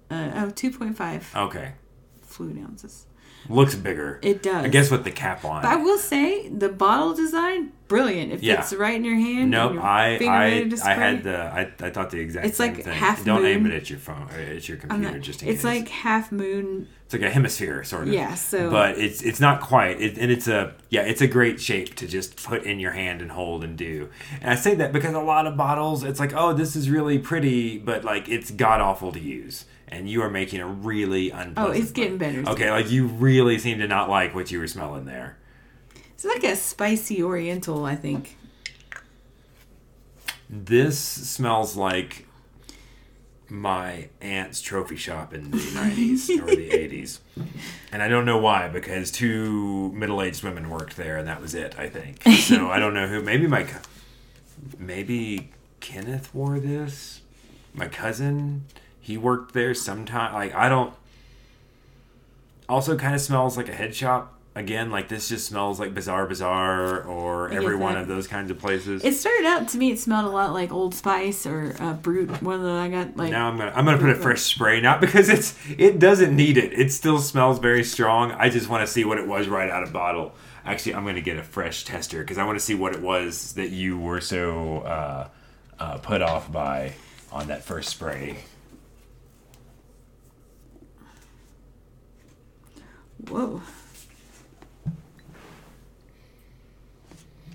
Uh, 0.09 0.32
oh, 0.36 0.51
2.5 0.51 1.36
Okay, 1.47 1.74
fluid 2.22 2.57
ounces. 2.59 3.07
Looks 3.49 3.75
bigger. 3.75 4.19
It 4.21 4.41
does. 4.43 4.65
I 4.65 4.67
guess 4.69 4.89
with 4.91 5.03
the 5.03 5.11
cap 5.11 5.45
on. 5.45 5.61
But 5.61 5.71
I 5.71 5.75
will 5.77 5.97
say 5.97 6.49
the 6.49 6.69
bottle 6.69 7.13
design 7.13 7.71
brilliant. 7.87 8.33
It 8.33 8.41
Yeah. 8.43 8.61
fits 8.61 8.73
right 8.73 8.95
in 8.95 9.03
your 9.05 9.15
hand. 9.15 9.51
Nope, 9.51 9.73
your 9.73 9.83
I 9.83 10.17
I, 10.21 10.71
I 10.83 10.93
had 10.93 11.23
the 11.23 11.37
I, 11.37 11.71
I 11.79 11.89
thought 11.91 12.09
the 12.09 12.19
exact 12.19 12.47
It's 12.47 12.57
same 12.57 12.73
like 12.73 12.83
thing. 12.83 12.93
half 12.93 13.23
Don't 13.23 13.45
aim 13.45 13.65
it 13.67 13.73
at 13.73 13.89
your 13.89 13.99
phone 13.99 14.27
or 14.33 14.39
at 14.39 14.67
your 14.67 14.77
computer 14.77 15.11
not- 15.11 15.21
just 15.21 15.43
in 15.43 15.49
it's 15.49 15.57
case. 15.59 15.63
like 15.63 15.89
half 15.89 16.31
moon. 16.31 16.87
it's 17.05 17.13
like 17.13 17.21
a 17.21 17.29
hemisphere 17.29 17.83
sort 17.83 18.07
of. 18.07 18.13
Yeah, 18.13 18.33
so- 18.33 18.71
but 18.71 18.97
it's 18.97 19.21
it's 19.21 19.39
not 19.39 19.61
quite. 19.61 20.01
It, 20.01 20.17
and 20.17 20.31
it's 20.31 20.47
a 20.47 20.73
yeah, 20.89 21.01
it's 21.03 21.21
a 21.21 21.27
great 21.27 21.61
shape 21.61 21.93
to 21.95 22.07
just 22.07 22.43
put 22.43 22.63
in 22.63 22.79
your 22.79 22.91
hand 22.93 23.21
and 23.21 23.31
hold 23.31 23.63
and 23.63 23.77
do. 23.77 24.09
And 24.41 24.49
I 24.49 24.55
say 24.55 24.73
that 24.75 24.91
because 24.91 25.13
a 25.13 25.19
lot 25.19 25.45
of 25.45 25.55
bottles, 25.55 26.03
it's 26.03 26.19
like 26.19 26.33
oh 26.35 26.53
this 26.53 26.75
is 26.75 26.89
really 26.89 27.19
pretty, 27.19 27.77
but 27.77 28.03
like 28.03 28.27
it's 28.27 28.49
god 28.49 28.81
awful 28.81 29.11
to 29.11 29.19
use. 29.19 29.65
And 29.95 30.09
you 30.09 30.21
are 30.23 30.29
making 30.29 30.59
a 30.59 30.67
really 30.67 31.29
unpleasant. 31.29 31.57
Oh, 31.57 31.71
it's 31.71 31.91
getting 31.91 32.17
better. 32.17 32.43
Okay, 32.45 32.69
like 32.69 32.91
you 32.91 33.07
really 33.07 33.57
seem 33.57 33.79
to 33.79 33.87
not 33.87 34.09
like 34.09 34.35
what 34.35 34.51
you 34.51 34.59
were 34.59 34.67
smelling 34.67 35.05
there. 35.05 35.37
It's 36.13 36.25
like 36.25 36.43
a 36.43 36.57
spicy 36.57 37.23
Oriental, 37.23 37.85
I 37.85 37.95
think. 37.95 38.35
This 40.49 40.99
smells 40.99 41.77
like 41.77 42.27
my 43.47 44.09
aunt's 44.19 44.59
trophy 44.59 44.97
shop 44.97 45.33
in 45.33 45.51
the 45.51 45.57
90s 45.57 46.29
or 46.41 46.45
the 46.47 46.69
80s. 46.71 47.19
And 47.93 48.03
I 48.03 48.09
don't 48.09 48.25
know 48.25 48.37
why, 48.37 48.67
because 48.67 49.11
two 49.11 49.93
middle 49.93 50.21
aged 50.21 50.43
women 50.43 50.69
worked 50.69 50.97
there 50.97 51.15
and 51.15 51.25
that 51.29 51.41
was 51.41 51.55
it, 51.55 51.79
I 51.79 51.87
think. 51.87 52.21
So 52.45 52.69
I 52.69 52.79
don't 52.79 52.93
know 52.93 53.07
who. 53.07 53.21
Maybe 53.21 53.47
my. 53.47 53.65
Maybe 54.77 55.51
Kenneth 55.79 56.35
wore 56.35 56.59
this? 56.59 57.21
My 57.73 57.87
cousin? 57.87 58.65
He 59.06 59.18
worked 59.18 59.53
there 59.53 59.76
sometime. 59.76 60.34
Like, 60.34 60.56
I 60.56 60.68
don't. 60.68 60.91
Also, 62.68 62.97
kind 62.97 63.14
of 63.14 63.22
smells 63.22 63.56
like 63.56 63.70
a 63.70 63.72
head 63.72 63.93
shop. 63.93 64.34
Again, 64.56 64.89
like 64.89 65.10
this 65.10 65.30
just 65.30 65.45
smells 65.45 65.80
like 65.80 65.93
Bizarre 65.93 66.26
Bazaar 66.26 67.03
or 67.03 67.51
every 67.51 67.76
one 67.76 67.97
of 67.97 68.08
those 68.08 68.26
kinds 68.26 68.49
of 68.49 68.58
places. 68.58 69.03
It 69.03 69.14
started 69.14 69.45
out 69.45 69.68
to 69.68 69.78
me. 69.78 69.91
It 69.91 69.99
smelled 69.99 70.26
a 70.26 70.30
lot 70.30 70.53
like 70.53 70.72
Old 70.72 70.95
Spice 70.95 71.45
or 71.45 71.76
uh, 71.80 71.93
Brut. 71.93 72.41
One 72.41 72.64
that 72.64 72.72
I 72.72 72.88
got 72.88 73.16
like. 73.16 73.32
Now 73.32 73.47
I'm 73.47 73.58
gonna 73.58 73.74
I'm 73.76 73.86
gonna 73.86 73.99
put 73.99 74.10
a 74.10 74.16
fresh 74.16 74.41
spray, 74.41 74.82
not 74.82 75.01
because 75.01 75.30
it's 75.30 75.56
it 75.78 75.99
doesn't 75.99 76.36
need 76.36 76.58
it. 76.58 76.74
It 76.74 76.91
still 76.91 77.20
smells 77.20 77.60
very 77.60 77.84
strong. 77.84 78.32
I 78.32 78.49
just 78.49 78.70
want 78.70 78.88
to 78.88 78.91
see 78.91 79.06
what 79.06 79.20
it 79.20 79.28
was 79.28 79.47
right 79.47 79.70
out 79.70 79.84
of 79.84 79.93
bottle. 79.93 80.34
Actually, 80.66 80.95
I'm 80.95 81.06
gonna 81.06 81.22
get 81.22 81.38
a 81.38 81.43
fresh 81.43 81.84
tester 81.84 82.22
because 82.22 82.39
I 82.39 82.45
want 82.45 82.58
to 82.58 82.64
see 82.66 82.74
what 82.74 82.95
it 82.95 83.01
was 83.01 83.53
that 83.53 83.70
you 83.70 83.99
were 83.99 84.22
so 84.22 84.80
uh, 84.80 85.28
uh, 85.80 85.97
put 85.99 86.24
off 86.24 86.51
by 86.51 86.93
on 87.32 87.47
that 87.49 87.64
first 87.64 87.89
spray. 87.89 88.38
Whoa. 93.30 93.61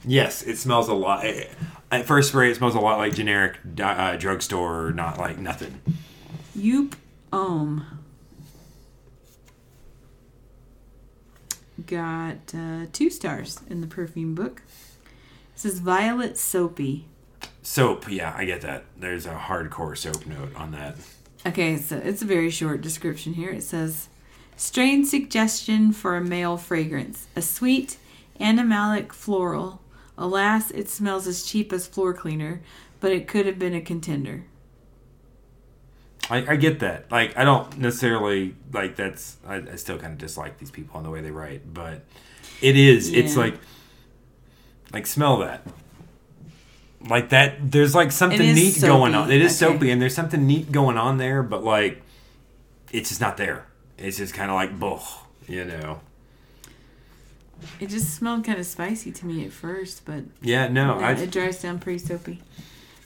Yes, 0.04 0.42
it 0.42 0.56
smells 0.56 0.88
a 0.88 0.94
lot. 0.94 1.24
eh, 1.24 1.44
At 1.90 2.06
first 2.06 2.30
spray, 2.30 2.50
it 2.50 2.56
smells 2.56 2.74
a 2.74 2.80
lot 2.80 2.98
like 2.98 3.14
generic 3.14 3.58
uh, 3.82 4.16
drugstore, 4.16 4.92
not 4.92 5.18
like 5.18 5.38
nothing. 5.38 5.80
Yoop 6.56 6.94
Homme. 7.32 7.86
Got 11.86 12.54
uh, 12.54 12.86
two 12.92 13.10
stars 13.10 13.60
in 13.68 13.80
the 13.80 13.86
perfume 13.86 14.34
book. 14.34 14.62
It 15.54 15.60
says 15.60 15.78
Violet 15.80 16.36
Soapy. 16.36 17.06
Soap, 17.62 18.10
yeah, 18.10 18.34
I 18.36 18.44
get 18.44 18.60
that. 18.62 18.84
There's 18.98 19.26
a 19.26 19.34
hardcore 19.34 19.96
soap 19.96 20.26
note 20.26 20.54
on 20.56 20.72
that. 20.72 20.96
Okay, 21.46 21.76
so 21.78 21.96
it's 21.96 22.20
a 22.22 22.26
very 22.26 22.50
short 22.50 22.80
description 22.82 23.34
here. 23.34 23.50
It 23.50 23.62
says 23.62 24.08
Strange 24.60 25.06
suggestion 25.06 25.90
for 25.90 26.18
a 26.18 26.20
male 26.20 26.58
fragrance. 26.58 27.28
A 27.34 27.40
sweet, 27.40 27.96
animalic 28.38 29.10
floral. 29.10 29.80
Alas, 30.18 30.70
it 30.72 30.86
smells 30.86 31.26
as 31.26 31.46
cheap 31.46 31.72
as 31.72 31.86
floor 31.86 32.12
cleaner, 32.12 32.60
but 33.00 33.10
it 33.10 33.26
could 33.26 33.46
have 33.46 33.58
been 33.58 33.72
a 33.72 33.80
contender. 33.80 34.44
I, 36.28 36.44
I 36.46 36.56
get 36.56 36.80
that. 36.80 37.10
Like, 37.10 37.38
I 37.38 37.44
don't 37.44 37.78
necessarily 37.78 38.54
like 38.70 38.96
that's. 38.96 39.38
I, 39.46 39.56
I 39.56 39.76
still 39.76 39.96
kind 39.98 40.12
of 40.12 40.18
dislike 40.18 40.58
these 40.58 40.70
people 40.70 40.98
and 40.98 41.06
the 41.06 41.10
way 41.10 41.22
they 41.22 41.30
write, 41.30 41.72
but 41.72 42.04
it 42.60 42.76
is. 42.76 43.10
It's 43.10 43.38
like, 43.38 43.54
like 44.92 45.06
smell 45.06 45.38
that. 45.38 45.66
Like 47.08 47.30
that. 47.30 47.72
There's 47.72 47.94
like 47.94 48.12
something 48.12 48.54
neat 48.54 48.78
going 48.78 49.14
on. 49.14 49.32
It 49.32 49.40
is 49.40 49.52
okay. 49.62 49.72
soapy, 49.72 49.90
and 49.90 50.02
there's 50.02 50.14
something 50.14 50.46
neat 50.46 50.70
going 50.70 50.98
on 50.98 51.16
there, 51.16 51.42
but 51.42 51.64
like, 51.64 52.02
it's 52.92 53.08
just 53.08 53.22
not 53.22 53.38
there. 53.38 53.64
It's 54.00 54.16
just 54.16 54.34
kind 54.34 54.50
of 54.50 54.54
like, 54.56 54.78
bull, 54.78 55.02
you 55.46 55.64
know. 55.64 56.00
It 57.78 57.90
just 57.90 58.14
smelled 58.14 58.44
kind 58.44 58.58
of 58.58 58.64
spicy 58.66 59.12
to 59.12 59.26
me 59.26 59.44
at 59.44 59.52
first, 59.52 60.04
but 60.06 60.24
Yeah, 60.40 60.68
no, 60.68 60.98
I. 60.98 61.12
it 61.12 61.30
dries 61.30 61.60
down 61.60 61.78
pretty 61.78 61.98
soapy. 61.98 62.40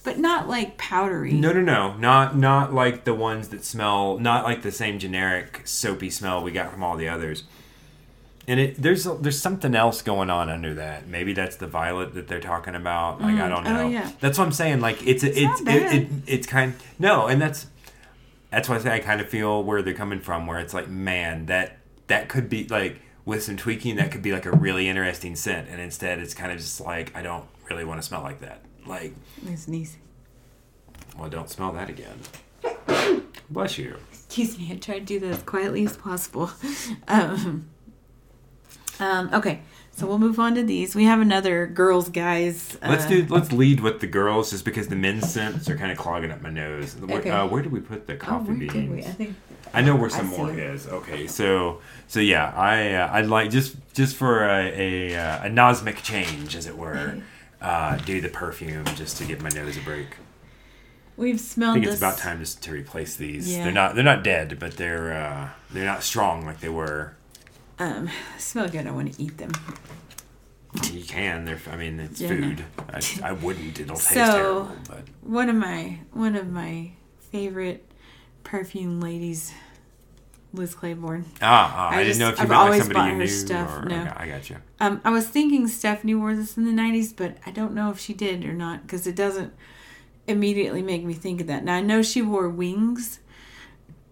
But 0.04 0.18
not 0.18 0.48
like 0.48 0.76
powdery. 0.76 1.32
No, 1.32 1.52
no, 1.52 1.60
no, 1.62 1.96
not 1.96 2.36
not 2.36 2.72
like 2.74 3.04
the 3.04 3.14
ones 3.14 3.48
that 3.48 3.64
smell, 3.64 4.18
not 4.18 4.44
like 4.44 4.62
the 4.62 4.70
same 4.70 4.98
generic 4.98 5.62
soapy 5.64 6.10
smell 6.10 6.42
we 6.42 6.52
got 6.52 6.70
from 6.70 6.82
all 6.84 6.96
the 6.96 7.08
others. 7.08 7.44
And 8.46 8.60
it 8.60 8.80
there's 8.80 9.04
there's 9.04 9.40
something 9.40 9.74
else 9.74 10.02
going 10.02 10.28
on 10.28 10.50
under 10.50 10.74
that. 10.74 11.08
Maybe 11.08 11.32
that's 11.32 11.56
the 11.56 11.66
violet 11.66 12.12
that 12.14 12.28
they're 12.28 12.38
talking 12.38 12.74
about. 12.74 13.20
Like 13.22 13.36
I 13.36 13.48
mm. 13.48 13.48
don't 13.48 13.66
Oh, 13.66 13.72
know. 13.72 13.88
yeah. 13.88 14.10
That's 14.20 14.38
what 14.38 14.44
I'm 14.44 14.52
saying. 14.52 14.80
Like 14.80 15.04
it's 15.06 15.24
it's 15.24 15.62
not 15.62 15.74
it, 15.74 15.92
it, 15.94 16.08
it's 16.26 16.46
kind 16.46 16.74
no, 16.98 17.26
and 17.26 17.40
that's 17.40 17.66
that's 18.54 18.68
why 18.68 18.76
I 18.76 18.78
say 18.78 18.94
I 18.94 18.98
kind 19.00 19.20
of 19.20 19.28
feel 19.28 19.62
where 19.62 19.82
they're 19.82 19.94
coming 19.94 20.20
from. 20.20 20.46
Where 20.46 20.58
it's 20.58 20.72
like, 20.74 20.88
man, 20.88 21.46
that 21.46 21.78
that 22.06 22.28
could 22.28 22.48
be 22.48 22.66
like 22.68 23.00
with 23.24 23.42
some 23.42 23.56
tweaking, 23.56 23.96
that 23.96 24.10
could 24.12 24.22
be 24.22 24.32
like 24.32 24.46
a 24.46 24.52
really 24.52 24.88
interesting 24.88 25.34
scent, 25.36 25.68
and 25.68 25.80
instead 25.80 26.18
it's 26.18 26.34
kind 26.34 26.52
of 26.52 26.58
just 26.58 26.80
like 26.80 27.14
I 27.16 27.22
don't 27.22 27.46
really 27.70 27.84
want 27.84 28.00
to 28.00 28.06
smell 28.06 28.22
like 28.22 28.40
that. 28.40 28.62
Like 28.86 29.14
I 29.50 29.54
sneeze. 29.56 29.96
well, 31.18 31.28
don't 31.28 31.48
smell 31.50 31.72
that 31.72 31.88
again. 31.88 32.18
Bless 33.50 33.76
you. 33.78 33.96
Excuse 34.12 34.58
me, 34.58 34.70
I 34.72 34.76
tried 34.76 35.00
to 35.00 35.04
do 35.04 35.20
that 35.20 35.30
as 35.30 35.42
quietly 35.42 35.84
as 35.84 35.96
possible. 35.96 36.50
Um, 37.08 37.68
Um, 39.00 39.30
okay, 39.34 39.60
so 39.96 40.06
we'll 40.06 40.18
move 40.18 40.38
on 40.40 40.54
to 40.56 40.62
these. 40.62 40.94
We 40.94 41.04
have 41.04 41.20
another 41.20 41.66
girls, 41.66 42.08
guys. 42.08 42.76
Let's 42.82 43.04
uh, 43.06 43.08
do. 43.08 43.26
Let's 43.28 43.52
lead 43.52 43.80
with 43.80 44.00
the 44.00 44.06
girls, 44.06 44.50
just 44.50 44.64
because 44.64 44.88
the 44.88 44.96
men's 44.96 45.32
scents 45.32 45.68
are 45.70 45.76
kind 45.76 45.92
of 45.92 45.98
clogging 45.98 46.30
up 46.30 46.42
my 46.42 46.50
nose. 46.50 46.96
Where, 46.96 47.18
Okay. 47.20 47.30
uh, 47.30 47.46
where 47.46 47.62
did 47.62 47.72
we 47.72 47.80
put 47.80 48.06
the 48.06 48.14
Oh, 48.14 48.16
coffee 48.16 48.66
where 48.66 48.72
beans? 48.72 49.06
I 49.06 49.10
think 49.10 49.36
I 49.72 49.82
know 49.82 49.96
where 49.96 50.10
some 50.10 50.26
more 50.28 50.52
is. 50.52 50.86
Okay, 50.86 51.26
so 51.26 51.80
so 52.08 52.20
yeah, 52.20 52.52
I 52.56 52.92
uh, 52.94 53.10
I'd 53.12 53.26
like 53.26 53.50
just 53.50 53.76
just 53.92 54.16
for 54.16 54.44
a 54.48 54.66
a, 55.12 55.16
uh, 55.16 55.46
a 55.46 55.48
nosmic 55.48 56.02
change, 56.02 56.54
as 56.56 56.66
it 56.66 56.76
were, 56.76 57.18
uh, 57.60 57.96
do 57.98 58.20
the 58.20 58.28
perfume 58.28 58.84
just 58.96 59.16
to 59.18 59.24
give 59.24 59.42
my 59.42 59.48
nose 59.50 59.76
a 59.76 59.80
break. 59.80 60.16
we've 61.16 61.40
smelled. 61.40 61.72
I 61.72 61.74
think 61.74 61.86
this. 61.86 61.94
it's 61.94 62.02
about 62.02 62.18
time 62.18 62.38
just 62.40 62.62
to 62.64 62.72
replace 62.72 63.16
these. 63.16 63.48
Yeah. 63.52 63.64
They're 63.64 63.72
not 63.72 63.94
they're 63.94 64.04
not 64.04 64.22
dead, 64.24 64.58
but 64.58 64.76
they're 64.76 65.12
uh, 65.12 65.48
they're 65.72 65.84
not 65.84 66.02
strong 66.02 66.44
like 66.46 66.60
they 66.60 66.68
were. 66.68 67.14
Um, 67.78 68.08
smell 68.38 68.68
good. 68.68 68.86
I 68.86 68.90
want 68.92 69.14
to 69.14 69.22
eat 69.22 69.38
them. 69.38 69.52
You 70.92 71.04
can. 71.04 71.44
They're. 71.44 71.58
I 71.70 71.76
mean, 71.76 72.00
it's 72.00 72.20
Yeah, 72.20 72.30
no. 72.34 72.36
food. 72.48 72.64
I, 72.92 73.00
I 73.28 73.32
wouldn't. 73.32 73.78
It'll 73.80 73.96
taste 73.96 74.08
So- 74.10 74.24
terrible. 74.24 74.76
But 74.88 75.04
One 75.22 75.48
of 75.48 75.56
my 75.56 75.98
one 76.12 76.34
of 76.36 76.48
my 76.50 76.90
favorite 77.30 77.84
perfume 78.42 79.00
ladies, 79.00 79.52
Liz 80.52 80.74
Claiborne. 80.74 81.24
ah, 81.42 81.72
ah 81.76 81.90
I, 81.90 82.00
I 82.00 82.04
didn't 82.04 82.18
know 82.18 82.28
if 82.28 82.38
you 82.38 82.42
I've 82.44 82.48
meant 82.48 82.58
like 82.60 82.66
always 82.66 82.82
somebody 82.82 82.98
bought 82.98 83.06
you 83.06 83.12
her 83.12 83.18
knew. 83.18 83.26
stuff, 83.26 83.78
Or, 83.78 83.84
no. 83.88 84.00
okay, 84.02 84.12
I 84.16 84.28
got 84.28 84.50
you. 84.50 84.56
Um, 84.80 85.00
I 85.04 85.10
was 85.10 85.26
thinking 85.26 85.66
Stephanie 85.68 86.14
wore 86.14 86.34
this 86.34 86.56
in 86.56 86.64
the 86.64 86.72
'90s, 86.82 87.14
but 87.16 87.38
I 87.46 87.50
don't 87.50 87.74
know 87.74 87.90
if 87.90 87.98
she 87.98 88.12
did 88.12 88.44
or 88.44 88.52
not 88.52 88.82
because 88.82 89.06
it 89.06 89.16
doesn't 89.16 89.52
immediately 90.26 90.82
make 90.82 91.04
me 91.04 91.14
think 91.14 91.40
of 91.40 91.46
that. 91.48 91.64
Now 91.64 91.74
I 91.74 91.80
know 91.82 92.02
she 92.02 92.20
wore 92.22 92.48
wings, 92.48 93.20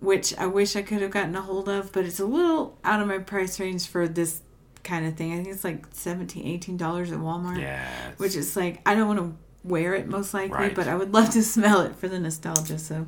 which 0.03 0.37
I 0.37 0.47
wish 0.47 0.77
I 0.77 0.83
could 0.83 1.01
have 1.01 1.11
gotten 1.13 1.35
a 1.37 1.41
hold 1.41 1.69
of, 1.69 1.93
but 1.93 2.05
it's 2.05 2.21
a 2.21 2.27
little 2.27 2.77
out 2.85 3.01
of 3.01 3.09
my 3.09 3.19
price 3.19 3.59
range 3.61 3.87
for 3.87 4.07
this 4.09 4.43
kind 4.85 5.07
of 5.07 5.17
thing. 5.17 5.33
I 5.33 5.37
think 5.37 5.49
it's 5.55 5.65
like 5.65 5.87
17 5.93 6.45
18 6.47 6.77
dollars 6.77 7.13
at 7.13 7.19
Walmart. 7.19 7.61
Yeah. 7.61 7.89
Which 8.19 8.35
is 8.37 8.55
like 8.57 8.81
I 8.85 8.95
don't 8.95 9.07
want 9.09 9.21
to 9.21 9.35
wear 9.65 9.95
it 9.95 10.09
most 10.09 10.35
likely, 10.35 10.57
Right. 10.59 10.75
but 10.75 10.89
I 10.89 10.97
would 10.97 11.15
love 11.15 11.31
to 11.31 11.43
smell 11.57 11.81
it 11.83 11.95
for 11.97 12.09
the 12.09 12.19
nostalgia. 12.19 12.79
So 12.79 13.07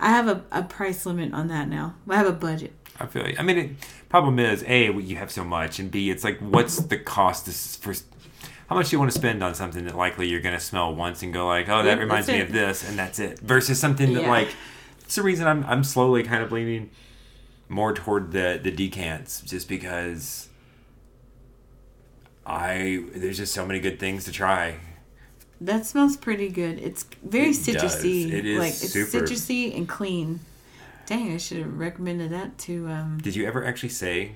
I 0.00 0.08
have 0.10 0.26
a, 0.28 0.42
a 0.50 0.62
price 0.64 1.06
limit 1.06 1.32
on 1.32 1.46
that 1.48 1.68
now. 1.68 1.94
I 2.08 2.16
have 2.16 2.26
a 2.26 2.32
budget. 2.32 2.72
I 2.98 3.06
feel 3.06 3.28
you. 3.28 3.36
I 3.38 3.42
mean, 3.42 3.58
it, 3.58 3.70
problem 4.08 4.38
is, 4.38 4.64
a, 4.66 4.92
you 4.92 5.16
have 5.16 5.30
so 5.30 5.44
much, 5.44 5.78
and 5.80 5.90
b, 5.90 6.10
it's 6.10 6.22
like, 6.24 6.38
what's 6.40 6.76
the 6.78 6.98
cost 6.98 7.46
this 7.46 7.76
for? 7.76 7.92
How 8.68 8.76
much 8.76 8.90
do 8.90 8.96
you 8.96 8.98
want 9.00 9.10
to 9.12 9.18
spend 9.18 9.42
on 9.42 9.54
something 9.54 9.84
that 9.84 9.96
likely 9.96 10.28
you're 10.28 10.40
going 10.40 10.54
to 10.54 10.60
smell 10.60 10.94
once 10.94 11.22
and 11.22 11.32
go 11.32 11.46
like, 11.46 11.68
oh, 11.68 11.82
that 11.82 11.96
Yeah, 11.98 12.02
reminds 12.02 12.28
me 12.28 12.38
it. 12.38 12.42
of 12.42 12.52
this, 12.52 12.88
and 12.88 12.98
that's 12.98 13.18
it, 13.18 13.38
versus 13.40 13.78
something 13.80 14.14
that 14.14 14.22
Yeah. 14.22 14.30
like, 14.30 14.48
it's 15.04 15.14
the 15.16 15.22
reason 15.22 15.46
I'm 15.46 15.64
I'm 15.64 15.84
slowly 15.84 16.22
kind 16.22 16.42
of 16.42 16.52
leaning 16.52 16.90
more 17.68 17.92
toward 17.92 18.32
the 18.32 18.58
the 18.62 18.70
decants, 18.70 19.40
just 19.42 19.68
because 19.68 20.48
I 22.46 23.04
there's 23.14 23.38
just 23.38 23.54
so 23.54 23.66
many 23.66 23.80
good 23.80 23.98
things 23.98 24.24
to 24.24 24.32
try. 24.32 24.76
That 25.60 25.86
smells 25.86 26.16
pretty 26.16 26.48
good. 26.48 26.78
It's 26.78 27.04
very 27.22 27.50
It 27.50 27.64
does. 27.78 27.96
citrusy. 27.96 28.32
It 28.32 28.44
is 28.44 28.58
like 28.58 28.68
it's 28.70 28.90
super. 28.90 29.24
citrusy 29.26 29.74
and 29.76 29.88
clean. 29.88 30.40
Dang, 31.06 31.32
I 31.32 31.36
should 31.36 31.58
have 31.58 31.78
recommended 31.78 32.30
that 32.32 32.58
to 32.58 32.88
um 32.88 33.18
Did 33.22 33.36
you 33.36 33.46
ever 33.46 33.64
actually 33.64 33.90
say? 33.90 34.32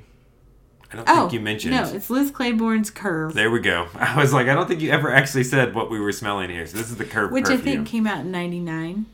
I 0.91 0.97
don't 0.97 1.09
Oh 1.09 1.15
think 1.23 1.35
you 1.35 1.41
mentioned. 1.41 1.75
No, 1.75 1.83
it's 1.85 2.09
Liz 2.09 2.31
Claiborne's 2.31 2.89
curve. 2.91 3.35
There 3.35 3.51
we 3.51 3.61
go. 3.61 3.89
I 3.95 4.19
was 4.19 4.33
like, 4.33 4.49
I 4.49 4.55
don't 4.55 4.67
think 4.67 4.81
you 4.81 4.91
ever 4.91 5.13
actually 5.13 5.45
said 5.45 5.75
what 5.75 5.91
we 5.91 6.01
were 6.01 6.13
smelling 6.13 6.49
here. 6.49 6.67
So 6.67 6.79
this 6.79 6.89
is 6.91 6.97
the 6.97 7.05
curve 7.05 7.31
which 7.31 7.45
perfume. 7.45 7.61
I 7.61 7.63
think 7.63 7.89
came 7.89 8.07
out 8.07 8.21
in 8.21 8.31
ninety 8.31 8.61
nine. 8.61 9.05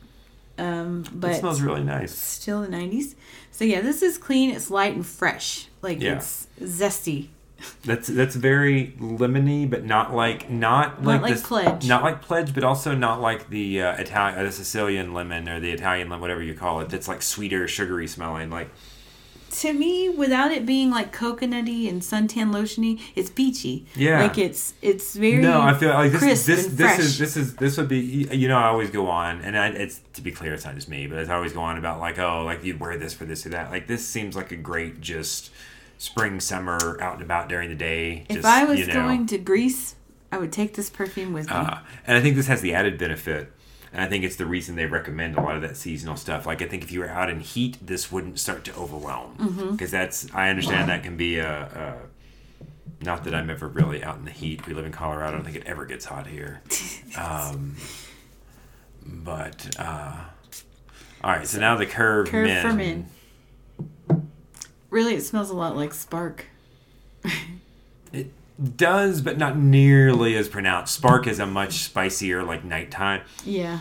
Um 0.57 1.03
but 1.13 1.31
it 1.31 1.39
smells 1.39 1.61
really 1.61 1.83
nice. 1.83 2.13
still 2.13 2.61
the 2.61 2.69
nineties. 2.69 3.15
So 3.51 3.63
yeah, 3.65 3.81
this 3.81 4.01
is 4.01 4.17
clean, 4.17 4.51
it's 4.51 4.69
light 4.71 4.93
and 4.95 5.05
fresh. 5.05 5.67
Like 5.81 6.01
Yeah. 6.01 6.15
it's 6.17 6.47
zesty. 6.61 7.29
That's 7.83 8.07
that's 8.07 8.35
very 8.35 8.93
lemony, 8.99 9.67
but 9.69 9.85
not 9.85 10.13
like 10.13 10.49
not, 10.49 11.01
Not 11.01 11.07
like, 11.07 11.21
like 11.21 11.33
this, 11.33 11.43
Pledge. 11.47 11.87
not 11.87 12.03
like 12.03 12.21
pledge, 12.21 12.53
but 12.53 12.63
also 12.63 12.93
not 12.93 13.21
like 13.21 13.49
the 13.49 13.81
uh, 13.81 13.93
Italian, 13.95 14.37
uh, 14.39 14.43
the 14.43 14.51
Sicilian 14.51 15.13
lemon 15.13 15.47
or 15.47 15.59
the 15.61 15.71
Italian 15.71 16.09
lemon, 16.09 16.21
whatever 16.21 16.43
you 16.43 16.53
call 16.53 16.81
it. 16.81 16.89
That's 16.89 17.07
like 17.07 17.21
sweeter, 17.21 17.67
sugary 17.67 18.07
smelling. 18.07 18.49
Like 18.49 18.69
To 19.59 19.73
me, 19.73 20.09
without 20.09 20.51
it 20.51 20.65
being 20.65 20.89
like 20.89 21.15
coconutty 21.15 21.87
and 21.87 22.01
suntan 22.01 22.51
lotiony, 22.51 23.01
it's 23.15 23.29
beachy. 23.29 23.85
Yeah. 23.95 24.21
Like 24.21 24.37
it's 24.37 24.73
it's 24.81 25.15
very 25.15 25.41
no, 25.41 25.61
I 25.61 25.73
feel 25.73 25.89
like 25.89 26.11
this 26.11 26.45
this 26.45 26.67
this 26.67 26.99
is 26.99 27.17
this 27.17 27.37
is 27.37 27.55
this 27.55 27.77
would 27.77 27.87
be 27.87 28.27
you 28.31 28.47
know 28.47 28.57
I 28.57 28.67
always 28.67 28.89
go 28.89 29.07
on 29.07 29.41
and 29.41 29.57
I, 29.57 29.67
it's 29.69 30.01
to 30.13 30.21
be 30.21 30.31
clear 30.31 30.53
it's 30.53 30.65
not 30.65 30.75
just 30.75 30.89
me, 30.89 31.07
but 31.07 31.29
I 31.29 31.35
always 31.35 31.53
go 31.53 31.61
on 31.61 31.77
about 31.77 31.99
like 31.99 32.19
oh 32.19 32.43
like 32.43 32.63
you'd 32.63 32.79
wear 32.79 32.97
this 32.97 33.13
for 33.13 33.25
this 33.25 33.45
or 33.45 33.49
that. 33.49 33.71
Like 33.71 33.87
this 33.87 34.05
seems 34.05 34.35
like 34.35 34.51
a 34.51 34.57
great 34.57 35.01
just 35.01 35.51
spring 35.97 36.39
summer 36.39 36.97
out 37.01 37.15
and 37.15 37.23
about 37.23 37.49
during 37.49 37.69
the 37.69 37.75
day. 37.75 38.25
if 38.29 38.37
just, 38.37 38.47
I 38.47 38.63
was 38.65 38.79
you 38.79 38.87
know. 38.87 38.93
going 38.93 39.25
to 39.27 39.37
Greece, 39.37 39.95
I 40.31 40.37
would 40.37 40.51
take 40.51 40.73
this 40.73 40.89
perfume 40.89 41.33
with 41.33 41.47
me. 41.47 41.55
Uh, 41.55 41.79
and 42.05 42.17
I 42.17 42.21
think 42.21 42.35
this 42.35 42.47
has 42.47 42.61
the 42.61 42.73
added 42.73 42.97
benefit, 42.97 43.51
and 43.95 44.03
I 44.03 44.07
think 44.07 44.23
it's 44.23 44.35
the 44.35 44.45
reason 44.45 44.75
they 44.75 44.85
recommend 44.85 45.37
a 45.37 45.41
lot 45.41 45.55
of 45.55 45.61
that 45.63 45.77
seasonal 45.77 46.15
stuff. 46.17 46.45
Like 46.45 46.61
I 46.61 46.67
think 46.67 46.83
if 46.83 46.91
you 46.91 46.99
were 46.99 47.09
out 47.09 47.29
in 47.29 47.39
heat, 47.39 47.77
this 47.81 48.11
wouldn't 48.11 48.39
start 48.39 48.63
to 48.65 48.75
overwhelm 48.75 49.37
Mm-hmm. 49.37 49.71
because 49.71 49.89
that's 49.89 50.27
I 50.33 50.49
understand 50.49 50.89
that 50.89 51.01
can 51.03 51.17
be 51.17 51.39
a, 51.39 51.49
a. 51.63 53.03
Not 53.03 53.23
that 53.25 53.33
I'm 53.35 53.49
ever 53.49 53.67
really 53.67 54.03
out 54.03 54.17
in 54.17 54.25
the 54.25 54.31
heat. 54.31 54.65
We 54.67 54.73
live 54.73 54.85
in 54.85 54.91
Colorado. 54.91 55.27
I 55.27 55.31
don't 55.31 55.43
think 55.43 55.55
it 55.57 55.63
ever 55.65 55.85
gets 55.85 56.05
hot 56.05 56.27
here. 56.27 56.61
Um, 57.17 57.75
but 59.05 59.73
uh, 59.79 60.15
all 61.23 61.31
right, 61.31 61.47
so 61.47 61.59
now 61.59 61.77
the 61.77 61.85
curve, 61.85 62.27
Curve 62.27 62.45
men. 62.47 62.61
for 62.61 62.73
men. 62.73 63.09
Really, 64.89 65.15
it 65.15 65.21
smells 65.23 65.49
a 65.49 65.53
lot 65.55 65.75
like 65.77 65.93
Spark. 65.93 66.45
Does, 68.77 69.21
but 69.21 69.37
not 69.37 69.57
nearly 69.57 70.35
as 70.37 70.47
pronounced. 70.47 70.93
Spark 70.93 71.27
is 71.27 71.39
a 71.39 71.45
much 71.45 71.73
spicier, 71.73 72.41
like 72.43 72.63
nighttime. 72.63 73.21
Yeah. 73.43 73.79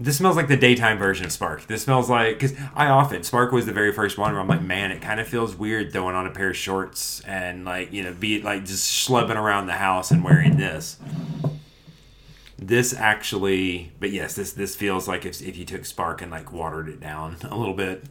This 0.00 0.16
smells 0.16 0.34
like 0.34 0.48
the 0.48 0.56
daytime 0.56 0.98
version 0.98 1.26
of 1.26 1.32
Spark. 1.32 1.66
This 1.66 1.82
smells 1.82 2.08
like 2.08 2.38
because 2.38 2.56
I 2.74 2.86
often 2.86 3.22
Spark 3.22 3.52
was 3.52 3.66
the 3.66 3.72
very 3.72 3.92
first 3.92 4.16
one 4.16 4.32
where 4.32 4.40
I'm 4.40 4.48
like, 4.48 4.62
man, 4.62 4.90
it 4.90 5.02
kind 5.02 5.20
of 5.20 5.28
feels 5.28 5.54
weird 5.54 5.92
throwing 5.92 6.16
on 6.16 6.26
a 6.26 6.30
pair 6.30 6.50
of 6.50 6.56
shorts 6.56 7.20
and 7.20 7.64
like 7.66 7.92
you 7.92 8.02
know, 8.02 8.12
be 8.14 8.40
like 8.40 8.64
just 8.64 8.90
schlubbing 8.90 9.36
around 9.36 9.66
the 9.66 9.74
house 9.74 10.10
and 10.10 10.24
wearing 10.24 10.56
this. 10.56 10.98
This 12.58 12.94
actually, 12.94 13.92
but 14.00 14.10
yes, 14.10 14.34
this 14.34 14.54
this 14.54 14.74
feels 14.74 15.06
like 15.06 15.26
if 15.26 15.40
if 15.42 15.56
you 15.56 15.66
took 15.66 15.84
Spark 15.84 16.22
and 16.22 16.30
like 16.30 16.50
watered 16.50 16.88
it 16.88 16.98
down 16.98 17.36
a 17.44 17.56
little 17.56 17.74
bit. 17.74 18.04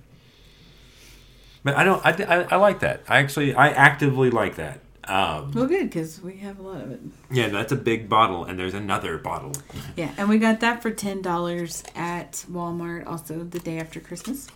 But 1.64 1.76
I 1.76 1.84
don't. 1.84 2.06
I, 2.06 2.12
I, 2.12 2.48
I 2.52 2.56
like 2.56 2.80
that. 2.82 3.02
I 3.10 3.18
actually 3.18 3.54
I 3.54 3.70
actively 3.70 4.30
like 4.30 4.56
that. 4.56 4.80
Um, 5.10 5.52
Well, 5.54 5.66
good 5.66 5.90
because 5.90 6.22
we 6.22 6.38
have 6.38 6.60
a 6.60 6.62
lot 6.62 6.82
of 6.82 6.92
it. 6.92 7.00
yeah, 7.32 7.48
that's 7.50 7.72
a 7.72 7.76
big 7.76 8.08
bottle, 8.08 8.46
and 8.46 8.60
there's 8.60 8.76
another 8.76 9.18
bottle. 9.18 9.54
Yeah, 9.96 10.12
and 10.18 10.30
we 10.30 10.38
got 10.38 10.60
that 10.60 10.82
for 10.84 10.92
ten 10.92 11.22
dollars 11.22 11.84
at 11.96 12.46
Walmart. 12.52 13.08
Also, 13.08 13.44
the 13.44 13.60
day 13.60 13.80
after 13.80 14.00
Christmas. 14.00 14.48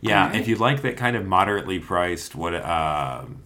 Yeah, 0.00 0.24
Alright. 0.26 0.40
if 0.40 0.46
you 0.48 0.56
like 0.56 0.82
that 0.82 0.96
kind 0.96 1.16
of 1.16 1.26
moderately 1.26 1.78
priced, 1.78 2.34
what 2.34 2.54
um 2.54 3.38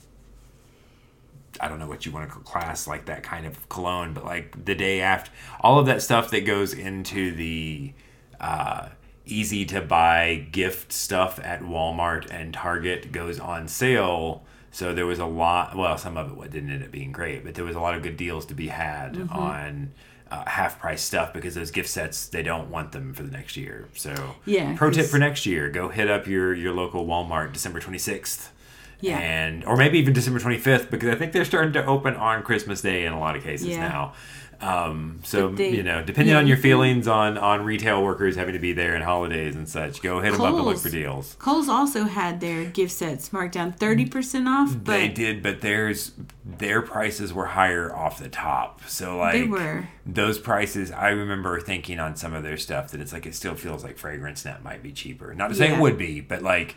I 1.61 1.69
don't 1.69 1.79
know 1.79 1.87
what 1.87 2.05
you 2.05 2.13
want 2.13 2.29
to 2.31 2.39
class 2.41 2.87
like 2.87 3.07
that 3.07 3.23
kind 3.23 3.47
of 3.47 3.69
cologne, 3.69 4.13
but 4.13 4.25
like 4.25 4.65
the 4.67 4.75
day 4.75 5.01
after, 5.01 5.31
all 5.61 5.79
of 5.79 5.87
that 5.87 6.03
stuff 6.03 6.31
that 6.33 6.45
goes 6.45 6.75
into 6.75 7.33
the 7.35 7.93
uh, 8.39 8.89
easy 9.25 9.65
to 9.67 9.81
buy 9.81 10.47
gift 10.53 10.93
stuff 10.93 11.41
at 11.43 11.63
Walmart 11.63 12.31
and 12.31 12.53
Target 12.53 13.11
goes 13.11 13.41
on 13.41 13.69
sale. 13.69 14.45
So 14.77 14.93
there 14.93 15.07
was 15.07 15.19
a 15.19 15.25
lot. 15.25 15.75
Well, 15.75 15.97
some 15.97 16.19
of 16.19 16.39
it 16.45 16.51
didn't 16.51 16.69
end 16.71 16.85
up 16.85 16.91
being 16.91 17.11
great, 17.11 17.45
but 17.47 17.55
there 17.55 17.65
was 17.65 17.77
a 17.77 17.81
lot 17.81 17.95
of 17.95 18.03
good 18.03 18.19
deals 18.19 18.45
to 18.47 18.55
be 18.55 18.69
had 18.69 19.15
Mm-hmm. 19.15 19.33
on 19.33 19.93
uh, 20.31 20.45
half 20.45 20.79
price 20.79 21.03
stuff 21.03 21.33
because 21.33 21.55
those 21.55 21.71
gift 21.71 21.89
sets 21.89 22.27
they 22.29 22.43
don't 22.43 22.69
want 22.71 22.93
them 22.93 23.15
for 23.15 23.23
the 23.23 23.31
next 23.31 23.57
year. 23.57 23.89
So 23.95 24.35
Yeah, 24.45 24.75
pro 24.77 24.91
tip 24.91 25.07
for 25.07 25.19
next 25.19 25.47
year: 25.47 25.71
go 25.71 25.89
hit 25.89 26.11
up 26.11 26.27
your 26.27 26.53
your 26.53 26.75
local 26.75 27.07
Walmart 27.07 27.55
December 27.55 27.81
twenty 27.81 27.97
sixth. 27.99 28.53
Yeah. 29.01 29.19
And 29.19 29.65
or 29.65 29.77
maybe 29.79 29.99
even 29.99 30.13
December 30.15 30.41
25th 30.41 30.91
because 30.91 31.11
I 31.11 31.17
think 31.17 31.33
they're 31.33 31.45
starting 31.45 31.73
to 31.75 31.85
open 31.85 32.15
on 32.17 32.43
Christmas 32.43 32.81
Day 32.83 33.05
in 33.07 33.13
a 33.13 33.21
lot 33.21 33.37
of 33.37 33.43
cases 33.43 33.69
Yeah. 33.69 33.89
now. 33.89 34.13
Um, 34.61 35.21
so 35.25 35.49
they- 35.49 35.71
you 35.71 35.83
know, 35.83 36.03
depending 36.03 36.33
yeah, 36.35 36.39
on 36.41 36.47
your 36.47 36.57
feelings 36.57 37.07
on 37.07 37.37
on 37.39 37.65
retail 37.65 38.03
workers 38.03 38.37
having 38.37 38.55
to 38.55 38.59
be 38.59 38.73
there 38.73 38.95
and 38.95 39.05
holidays 39.05 39.55
and 39.55 39.69
such, 39.69 40.03
go 40.03 40.21
hit 40.21 40.33
them 40.33 40.41
up 40.41 40.55
and 40.55 40.65
look 40.65 40.79
for 40.79 40.89
deals. 40.91 41.37
Kohl's 41.39 41.69
also 41.69 42.05
had 42.05 42.41
their 42.41 42.65
gift 42.65 42.93
sets 42.93 43.33
marked 43.33 43.55
down 43.55 43.73
thirty 43.73 44.07
percent 44.07 44.49
off, 44.49 44.73
but 44.75 44.93
they 44.93 45.09
did, 45.09 45.43
but 45.43 45.61
theirs 45.61 46.13
their 46.45 46.81
prices 46.81 47.33
were 47.35 47.47
higher 47.47 47.95
off 47.95 48.19
the 48.19 48.29
top. 48.29 48.81
So 48.87 49.19
like 49.19 49.33
They 49.35 49.45
were. 49.45 49.89
those 50.07 50.39
prices. 50.39 50.91
I 50.93 51.09
remember 51.09 51.61
thinking 51.61 51.99
on 51.99 52.17
some 52.17 52.33
of 52.35 52.43
their 52.43 52.57
stuff 52.57 52.93
that 52.93 53.01
it's 53.01 53.13
like 53.13 53.27
it 53.27 53.35
still 53.35 53.55
feels 53.57 53.83
like 53.85 53.99
fragrance 53.99 54.45
net 54.45 54.63
might 54.63 54.83
be 54.83 54.93
cheaper. 54.93 55.35
Not 55.35 55.49
to 55.49 55.55
say 55.55 55.69
Yeah. 55.69 55.77
it 55.77 55.81
would 55.81 55.99
be, 55.99 56.21
but 56.21 56.43
like 56.43 56.77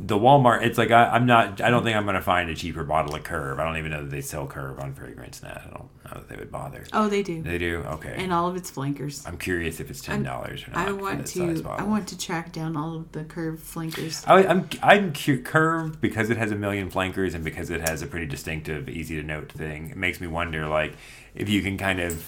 the 0.00 0.16
Walmart. 0.16 0.62
It's 0.62 0.78
like 0.78 0.92
I, 0.92 1.06
I'm 1.06 1.26
not. 1.26 1.60
I 1.60 1.70
don't 1.70 1.82
think 1.82 1.96
I'm 1.96 2.04
going 2.04 2.14
to 2.14 2.22
find 2.22 2.48
a 2.48 2.54
cheaper 2.54 2.84
bottle 2.84 3.14
of 3.16 3.24
Curve. 3.24 3.58
I 3.58 3.64
don't 3.64 3.76
even 3.78 3.90
know 3.90 4.02
that 4.02 4.10
they 4.10 4.20
sell 4.20 4.46
Curve 4.46 4.78
on 4.78 4.94
Fragrance 4.94 5.42
Net. 5.42 5.60
I 5.66 5.70
don't 5.70 5.88
know 6.04 6.20
that 6.20 6.28
they 6.28 6.36
would 6.36 6.52
bother. 6.52 6.84
Oh, 6.92 7.08
they 7.08 7.22
do. 7.24 7.42
They 7.42 7.58
do. 7.58 7.78
Okay. 7.78 8.14
and 8.16 8.32
all 8.32 8.46
of 8.46 8.54
its 8.56 8.70
flankers. 8.70 9.26
I'm 9.26 9.36
curious 9.38 9.80
if 9.80 9.90
it's 9.90 10.00
ten 10.00 10.22
dollars 10.22 10.66
or 10.66 10.70
not. 10.70 10.88
I 10.88 10.92
want 10.92 11.26
to. 11.26 11.64
I 11.68 11.82
want 11.82 12.06
to 12.08 12.18
track 12.18 12.52
down 12.52 12.76
all 12.76 12.94
of 12.96 13.12
the 13.12 13.24
curved 13.24 13.62
flankers. 13.62 14.22
I, 14.26 14.46
I'm 14.46 14.68
I'm 14.82 15.12
cu- 15.12 15.42
curved 15.42 16.00
because 16.00 16.30
it 16.30 16.36
has 16.36 16.52
a 16.52 16.56
million 16.56 16.90
flankers 16.90 17.34
and 17.34 17.42
because 17.42 17.68
it 17.68 17.80
has 17.80 18.00
a 18.00 18.06
pretty 18.06 18.26
distinctive, 18.26 18.88
easy 18.88 19.16
to 19.16 19.22
note 19.26 19.50
thing. 19.50 19.90
It 19.90 19.96
makes 19.96 20.20
me 20.20 20.28
wonder, 20.28 20.68
like, 20.68 20.94
if 21.34 21.48
you 21.48 21.60
can 21.60 21.76
kind 21.76 21.98
of 22.00 22.24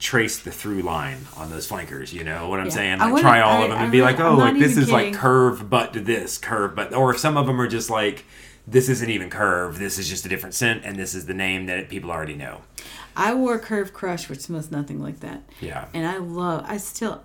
trace 0.00 0.38
the 0.38 0.50
through 0.50 0.82
line 0.82 1.18
on 1.36 1.50
those 1.50 1.66
flankers. 1.66 2.12
You 2.12 2.24
know 2.24 2.48
what 2.48 2.58
I'm 2.58 2.66
Yeah. 2.66 2.72
saying? 2.72 2.98
Like, 2.98 3.20
try 3.20 3.40
all 3.40 3.60
I- 3.60 3.64
of 3.64 3.70
them 3.70 3.78
I 3.78 3.82
and 3.84 3.92
be 3.92 4.02
like, 4.02 4.18
oh, 4.18 4.34
like 4.34 4.58
this 4.58 4.76
is 4.76 4.90
like 4.90 5.14
curve, 5.14 5.70
but 5.70 5.92
to 5.92 6.00
this 6.00 6.38
curve, 6.38 6.74
but 6.74 6.92
or 6.94 7.12
if 7.14 7.20
some 7.20 7.36
of 7.36 7.46
them 7.46 7.60
are 7.60 7.68
just 7.68 7.88
like. 7.90 8.24
This 8.66 8.88
isn't 8.88 9.08
even 9.10 9.30
curve. 9.30 9.78
This 9.80 9.98
is 9.98 10.08
just 10.08 10.24
a 10.26 10.28
different 10.28 10.54
scent, 10.54 10.84
and 10.84 10.94
this 10.96 11.12
is 11.14 11.26
the 11.26 11.34
name 11.34 11.66
that 11.66 11.88
people 11.88 12.10
already 12.12 12.34
know. 12.36 12.60
I 13.16 13.34
wore 13.34 13.58
Curve 13.58 13.92
Crush, 13.92 14.28
which 14.28 14.40
smells 14.40 14.70
nothing 14.70 15.02
like 15.02 15.20
that. 15.20 15.42
Yeah. 15.60 15.86
And 15.92 16.06
I 16.06 16.18
love. 16.18 16.64
I 16.68 16.76
still. 16.76 17.22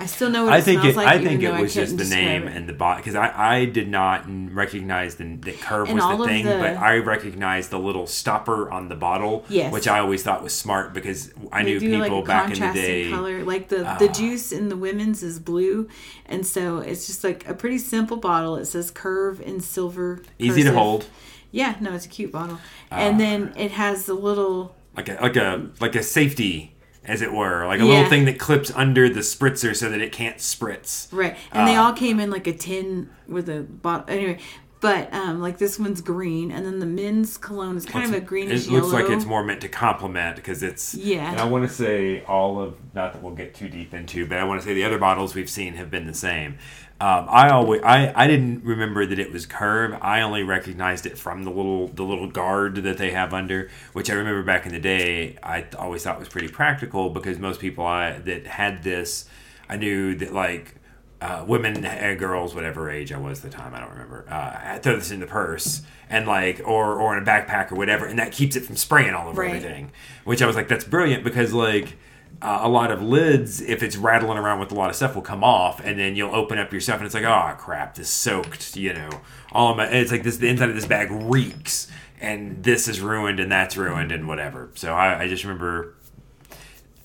I- 0.00 0.06
still 0.06 0.30
know 0.30 0.44
what 0.44 0.52
I 0.52 0.58
it 0.58 0.62
think 0.62 0.80
smells 0.80 0.94
it. 0.94 0.96
like. 0.96 1.08
I 1.08 1.18
think 1.24 1.42
it 1.42 1.52
was 1.60 1.74
just 1.74 1.98
the 1.98 2.04
name 2.04 2.46
it. 2.46 2.56
and 2.56 2.68
the 2.68 2.72
bot 2.72 2.98
because 2.98 3.14
I, 3.16 3.32
I 3.56 3.64
did 3.64 3.88
not 3.88 4.24
recognize 4.54 5.16
the, 5.16 5.36
that 5.42 5.60
curve 5.60 5.88
And 5.88 5.98
was 5.98 6.18
the 6.18 6.24
thing, 6.26 6.44
the- 6.46 6.52
but 6.58 6.76
I 6.76 6.98
recognized 6.98 7.70
the 7.70 7.78
little 7.80 8.06
stopper 8.06 8.70
on 8.70 8.88
the 8.88 8.94
bottle, 8.94 9.44
Yes. 9.48 9.72
which 9.72 9.88
I 9.88 9.98
always 9.98 10.22
thought 10.22 10.42
was 10.42 10.54
smart 10.54 10.94
because 10.94 11.32
I 11.50 11.64
They 11.64 11.70
knew 11.72 11.80
people 11.80 12.18
like, 12.18 12.26
back 12.26 12.52
in 12.52 12.60
the 12.60 12.72
day. 12.72 13.10
color. 13.10 13.42
Like 13.44 13.68
the 13.68 13.78
the 13.98 14.08
Ah. 14.08 14.12
juice 14.12 14.52
in 14.52 14.68
the 14.68 14.76
women's 14.76 15.22
is 15.22 15.40
blue, 15.40 15.88
and 16.26 16.46
so 16.46 16.78
it's 16.78 17.06
just 17.08 17.24
like 17.24 17.48
a 17.48 17.54
pretty 17.54 17.78
simple 17.78 18.18
bottle. 18.18 18.56
It 18.56 18.66
says 18.66 18.90
Curve 18.92 19.40
in 19.40 19.60
silver. 19.60 20.22
Easy 20.38 20.62
to 20.62 20.72
hold, 20.72 21.06
Yeah, 21.50 21.74
no, 21.80 21.94
it's 21.94 22.04
a 22.06 22.08
cute 22.08 22.30
bottle, 22.30 22.58
Ah. 22.92 22.96
and 22.98 23.18
then 23.18 23.52
it 23.56 23.72
has 23.72 24.04
the 24.06 24.14
little. 24.14 24.76
like 24.96 25.08
a 25.08 25.18
like 25.20 25.36
a 25.36 25.66
like 25.80 25.94
a 25.96 26.02
safety, 26.04 26.74
as 27.08 27.22
it 27.22 27.32
were, 27.32 27.66
like 27.66 27.80
a 27.80 27.84
Yeah. 27.84 27.88
little 27.94 28.08
thing 28.10 28.24
that 28.26 28.38
clips 28.38 28.70
under 28.76 29.08
the 29.08 29.20
spritzer 29.20 29.74
so 29.74 29.88
that 29.88 30.00
it 30.00 30.12
can't 30.12 30.36
spritz. 30.36 31.08
Right, 31.10 31.36
and 31.52 31.66
they 31.66 31.74
Ah. 31.74 31.86
all 31.86 31.92
came 31.94 32.20
in 32.20 32.30
like 32.30 32.46
a 32.46 32.52
tin 32.52 33.08
with 33.26 33.48
a 33.48 33.62
bottle. 33.62 34.04
Anyway, 34.08 34.38
but 34.80 35.12
um, 35.12 35.40
like 35.40 35.58
this 35.58 35.76
one's 35.78 36.00
green, 36.00 36.52
and 36.52 36.64
then 36.64 36.78
the 36.78 36.86
men's 36.86 37.36
cologne 37.36 37.76
is 37.76 37.84
kind 37.84 38.04
of 38.04 38.12
a 38.12 38.20
greenish 38.20 38.66
It 38.66 38.70
looks 38.70 38.92
yellow. 38.92 39.02
like 39.02 39.10
it's 39.10 39.24
more 39.24 39.42
meant 39.42 39.60
to 39.62 39.68
complement 39.68 40.36
because 40.36 40.62
it's 40.62 40.94
Yeah. 40.94 41.32
And 41.32 41.40
I 41.40 41.44
want 41.46 41.66
to 41.68 41.74
say 41.74 42.22
all 42.28 42.60
of 42.60 42.74
not 42.94 43.12
that 43.14 43.22
we'll 43.22 43.34
get 43.34 43.54
too 43.54 43.68
deep 43.68 43.92
into, 43.94 44.24
but 44.26 44.38
I 44.38 44.44
want 44.44 44.60
to 44.60 44.66
say 44.66 44.74
the 44.74 44.84
other 44.84 44.98
bottles 44.98 45.34
we've 45.34 45.50
seen 45.50 45.74
have 45.74 45.90
been 45.90 46.06
the 46.06 46.14
same. 46.14 46.58
Um, 47.00 47.26
I 47.30 47.50
always 47.50 47.80
I, 47.84 48.12
I 48.16 48.26
didn't 48.26 48.64
remember 48.64 49.06
that 49.06 49.20
it 49.20 49.32
was 49.32 49.46
curve. 49.46 49.96
I 50.02 50.20
only 50.20 50.42
recognized 50.42 51.06
it 51.06 51.16
from 51.16 51.44
the 51.44 51.50
little 51.50 51.86
the 51.88 52.02
little 52.02 52.28
guard 52.28 52.74
that 52.76 52.98
they 52.98 53.12
have 53.12 53.32
under, 53.32 53.70
which 53.92 54.10
I 54.10 54.14
remember 54.14 54.42
back 54.42 54.66
in 54.66 54.72
the 54.72 54.80
day. 54.80 55.36
I 55.40 55.60
th- 55.60 55.76
always 55.76 56.02
thought 56.02 56.18
was 56.18 56.28
pretty 56.28 56.48
practical 56.48 57.08
because 57.10 57.38
most 57.38 57.60
people 57.60 57.86
I, 57.86 58.18
that 58.18 58.48
had 58.48 58.82
this, 58.82 59.26
I 59.68 59.76
knew 59.76 60.16
that 60.16 60.32
like 60.34 60.74
uh, 61.20 61.44
women, 61.46 61.84
uh, 61.84 62.16
girls, 62.18 62.52
whatever 62.52 62.90
age 62.90 63.12
I 63.12 63.18
was 63.18 63.44
at 63.44 63.50
the 63.52 63.56
time, 63.56 63.74
I 63.76 63.80
don't 63.80 63.90
remember. 63.92 64.24
Uh, 64.28 64.78
throw 64.80 64.96
this 64.96 65.12
in 65.12 65.20
the 65.20 65.26
purse 65.26 65.82
and 66.10 66.26
like, 66.26 66.60
or 66.64 66.94
or 67.00 67.16
in 67.16 67.22
a 67.22 67.26
backpack 67.26 67.70
or 67.70 67.76
whatever, 67.76 68.06
and 68.06 68.18
that 68.18 68.32
keeps 68.32 68.56
it 68.56 68.64
from 68.64 68.74
spraying 68.74 69.14
all 69.14 69.28
over 69.28 69.42
Right. 69.42 69.50
everything. 69.50 69.92
Which 70.24 70.42
I 70.42 70.46
was 70.48 70.56
like, 70.56 70.66
that's 70.66 70.84
brilliant 70.84 71.22
because 71.22 71.52
like. 71.54 71.96
Uh, 72.40 72.60
a 72.62 72.68
lot 72.68 72.92
of 72.92 73.02
lids, 73.02 73.60
if 73.60 73.82
it's 73.82 73.96
rattling 73.96 74.38
around 74.38 74.60
with 74.60 74.70
a 74.70 74.74
lot 74.74 74.88
of 74.88 74.94
stuff, 74.94 75.16
will 75.16 75.22
come 75.22 75.42
off, 75.42 75.80
and 75.84 75.98
then 75.98 76.14
you'll 76.14 76.34
open 76.34 76.56
up 76.56 76.70
your 76.70 76.80
stuff, 76.80 76.98
and 76.98 77.06
it's 77.06 77.14
like, 77.14 77.24
oh 77.24 77.54
crap, 77.58 77.96
this 77.96 78.08
soaked, 78.08 78.76
you 78.76 78.92
know, 78.92 79.10
all 79.50 79.72
of 79.72 79.76
my. 79.76 79.86
It's 79.86 80.12
like 80.12 80.22
this, 80.22 80.36
the 80.36 80.48
inside 80.48 80.68
of 80.68 80.76
this 80.76 80.86
bag 80.86 81.08
reeks, 81.10 81.90
and 82.20 82.62
this 82.62 82.86
is 82.86 83.00
ruined, 83.00 83.40
and 83.40 83.50
that's 83.50 83.76
ruined, 83.76 84.12
and 84.12 84.28
whatever. 84.28 84.70
So 84.76 84.94
I, 84.94 85.22
I 85.22 85.28
just 85.28 85.42
remember 85.42 85.94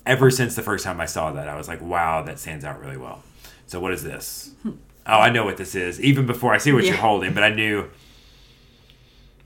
ever 0.06 0.30
since 0.30 0.56
the 0.56 0.62
first 0.62 0.84
time 0.84 1.00
I 1.00 1.06
saw 1.06 1.32
that, 1.32 1.48
I 1.48 1.56
was 1.56 1.68
like, 1.68 1.82
wow, 1.82 2.22
that 2.24 2.40
stands 2.40 2.66
out 2.66 2.80
really 2.80 2.98
well. 2.98 3.24
So 3.68 3.80
what 3.80 3.94
is 3.94 4.04
this? 4.04 4.52
Oh, 4.66 4.74
I 5.06 5.30
know 5.30 5.46
what 5.46 5.58
this 5.58 5.76
is. 5.76 6.00
Even 6.02 6.26
before 6.26 6.54
I 6.54 6.58
see 6.58 6.72
what 6.72 6.86
you're 6.86 6.96
holding, 6.96 7.34
but 7.34 7.44
I 7.44 7.50
knew, 7.50 7.90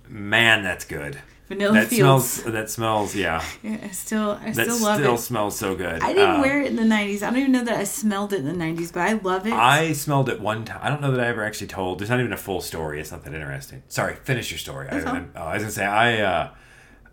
man, 0.08 0.64
that's 0.64 0.86
good. 0.86 1.20
Vanilla 1.48 1.74
that 1.76 1.88
Fields. 1.88 2.26
smells. 2.30 2.54
That 2.54 2.70
smells. 2.70 3.16
Yeah, 3.16 3.42
Yeah, 3.64 3.78
I 3.84 3.88
still, 3.90 4.32
I 4.42 4.52
that 4.52 4.66
still 4.66 4.80
love 4.82 4.96
still 5.00 5.14
it. 5.14 5.18
Still 5.18 5.18
smells 5.18 5.58
so 5.58 5.76
good. 5.76 6.02
I 6.04 6.14
didn't 6.14 6.36
Uh, 6.38 6.42
wear 6.42 6.62
it 6.62 6.68
in 6.68 6.76
the 6.76 6.84
'90s. 6.84 7.24
I 7.24 7.30
don't 7.30 7.38
even 7.40 7.52
know 7.54 7.64
that 7.64 7.78
I 7.78 7.84
smelled 7.86 8.34
it 8.34 8.40
in 8.40 8.46
the 8.46 8.52
'90s, 8.66 8.92
but 8.92 9.02
I 9.02 9.14
love 9.14 9.48
it. 9.48 9.54
I 9.54 9.94
smelled 9.94 10.28
it 10.30 10.42
one 10.42 10.66
time. 10.66 10.80
I 10.82 10.90
don't 10.90 11.02
know 11.02 11.12
that 11.12 11.20
I 11.22 11.28
ever 11.28 11.44
actually 11.46 11.68
told. 11.68 12.00
There's 12.00 12.10
not 12.10 12.20
even 12.20 12.34
a 12.34 12.38
full 12.38 12.60
story. 12.62 13.00
It's 13.00 13.12
not 13.12 13.24
that 13.24 13.34
interesting. 13.34 13.84
Sorry, 13.88 14.16
finish 14.16 14.52
your 14.52 14.58
story. 14.58 14.88
I, 14.90 15.00
remem- 15.00 15.30
oh, 15.36 15.42
I 15.44 15.54
was 15.54 15.64
gonna 15.64 15.72
say 15.72 15.86
I. 15.86 16.22
Uh, 16.22 16.50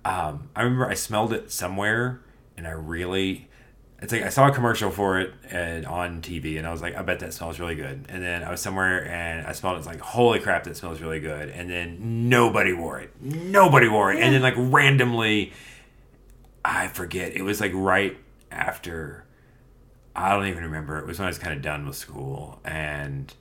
um, 0.05 0.49
I 0.57 0.63
remember 0.63 0.89
I 0.89 0.95
smelled 0.95 1.33
it 1.33 1.51
somewhere, 1.53 2.21
and 2.57 2.67
I 2.67 2.73
really. 2.73 3.49
It's 4.05 4.13
like 4.13 4.23
I 4.23 4.29
saw 4.29 4.49
a 4.49 4.53
commercial 4.53 4.91
for 4.91 5.19
it 5.19 5.33
and 5.51 5.87
on 5.87 6.21
TV, 6.21 6.59
and 6.59 6.67
I 6.67 6.73
was 6.73 6.83
like, 6.83 6.95
I 6.95 7.01
bet 7.01 7.21
that 7.21 7.33
smells 7.33 7.59
really 7.59 7.75
good. 7.75 8.05
And 8.11 8.23
then 8.23 8.43
I 8.43 8.51
was 8.51 8.61
somewhere 8.61 9.09
and 9.09 9.47
I 9.47 9.53
smelled 9.53 9.77
it. 9.77 9.79
It's 9.79 9.87
like, 9.87 10.01
holy 10.01 10.41
crap, 10.41 10.65
that 10.65 10.77
smells 10.77 11.01
really 11.01 11.21
good. 11.21 11.49
And 11.49 11.71
then 11.71 12.29
nobody 12.29 12.75
wore 12.75 13.01
it. 13.01 13.13
Nobody 13.23 13.89
wore 13.89 14.13
it. 14.13 14.21
And 14.21 14.35
then 14.35 14.43
like 14.43 14.53
randomly, 14.59 15.55
I 16.63 16.89
forget. 16.89 17.33
It 17.33 17.41
was 17.41 17.63
like 17.63 17.73
right 17.75 18.15
after 18.51 19.25
I 20.15 20.35
don't 20.35 20.49
even 20.49 20.65
remember. 20.65 20.99
It 20.99 21.07
was 21.07 21.19
when 21.19 21.25
I 21.25 21.31
was 21.31 21.39
kind 21.39 21.57
of 21.57 21.63
done 21.63 21.87
with 21.87 21.97
school, 21.97 22.61
and 22.63 23.33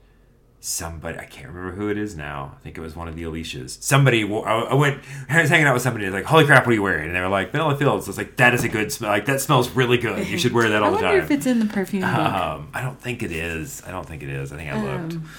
somebody 0.63 1.19
I 1.19 1.25
can't 1.25 1.49
remember 1.49 1.75
who 1.75 1.89
it 1.89 1.97
is 1.97 2.15
now. 2.15 2.53
I 2.55 2.59
think 2.63 2.77
it 2.77 2.81
was 2.81 2.95
one 2.95 3.09
of 3.09 3.15
the 3.15 3.23
Alicias. 3.23 3.77
Somebody 3.81 4.23
I, 4.23 4.73
went. 4.73 5.03
I 5.29 5.41
was 5.41 5.49
hanging 5.49 5.67
out 5.67 5.73
with 5.73 5.83
somebody. 5.83 6.09
Like, 6.09 6.23
holy 6.23 6.45
crap, 6.45 6.65
what 6.65 6.71
are 6.71 6.75
you 6.75 6.81
wearing? 6.81 7.07
And 7.07 7.15
they 7.15 7.19
were 7.19 7.27
like, 7.27 7.51
Vanilla 7.51 7.75
Fields. 7.77 8.07
I 8.07 8.09
was 8.09 8.17
like, 8.17 8.37
that 8.37 8.53
is 8.53 8.63
a 8.63 8.69
good 8.69 8.91
smell. 8.91 9.11
Like 9.11 9.25
that 9.25 9.41
smells 9.41 9.69
really 9.71 9.97
good. 9.97 10.25
You 10.25 10.37
should 10.37 10.53
wear 10.53 10.69
that 10.69 10.81
all 10.81 10.91
the 10.91 10.97
time." 10.97 11.05
I 11.05 11.09
wonder 11.09 11.25
if 11.25 11.31
it's 11.31 11.45
in 11.45 11.59
the 11.59 11.65
perfume 11.65 12.03
um, 12.05 12.69
I 12.73 12.81
don't 12.81 12.99
think 12.99 13.23
it 13.23 13.31
is. 13.31 13.83
I 13.85 13.91
don't 13.91 14.07
think 14.07 14.23
it 14.23 14.29
is. 14.29 14.53
I 14.53 14.57
think 14.57 14.71
I 14.71 14.81
looked. 14.83 15.13
Um, 15.13 15.29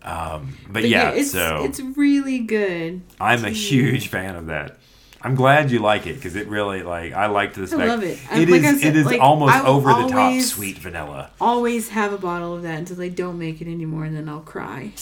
Um, 0.00 0.56
but, 0.66 0.74
but 0.74 0.88
yeah, 0.88 1.10
it's 1.10 1.32
so 1.32 1.64
it's 1.64 1.80
really 1.80 2.38
good. 2.38 3.02
I'm 3.20 3.44
a 3.44 3.50
huge 3.50 4.08
fan 4.08 4.36
of 4.36 4.46
that. 4.46 4.77
I'm 5.20 5.34
glad 5.34 5.70
you 5.70 5.80
like 5.80 6.06
it 6.06 6.14
because 6.14 6.36
it 6.36 6.46
really 6.46 6.82
like 6.82 7.12
I 7.12 7.26
liked 7.26 7.56
the 7.56 7.66
spec. 7.66 7.88
love 7.88 8.02
it. 8.04 8.18
It 8.32 8.48
Like 8.48 8.62
I 8.62 8.70
is. 8.70 8.80
said, 8.82 8.94
it 8.94 8.96
is 8.96 9.06
like, 9.06 9.20
almost 9.20 9.56
over 9.64 9.92
the 9.92 10.08
top 10.08 10.40
sweet 10.42 10.78
vanilla. 10.78 11.30
Always 11.40 11.88
have 11.90 12.12
a 12.12 12.18
bottle 12.18 12.54
of 12.54 12.62
that 12.62 12.78
until 12.78 12.96
they 12.96 13.10
don't 13.10 13.38
make 13.38 13.60
it 13.60 13.66
anymore, 13.66 14.04
and 14.04 14.16
then 14.16 14.28
I'll 14.28 14.40
cry. 14.40 14.92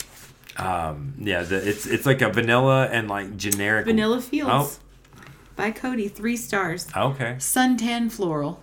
Um, 0.56 1.14
yeah, 1.18 1.42
the, 1.42 1.56
it's 1.68 1.86
it's 1.86 2.06
like 2.06 2.22
a 2.22 2.30
vanilla 2.30 2.86
and 2.86 3.08
like 3.08 3.36
generic 3.36 3.84
Vanilla 3.84 4.22
Fields 4.22 4.80
by 5.54 5.70
Coty, 5.70 6.10
three 6.10 6.36
stars. 6.36 6.86
Oh, 6.96 7.08
okay. 7.08 7.34
Suntan 7.38 8.10
floral. 8.10 8.62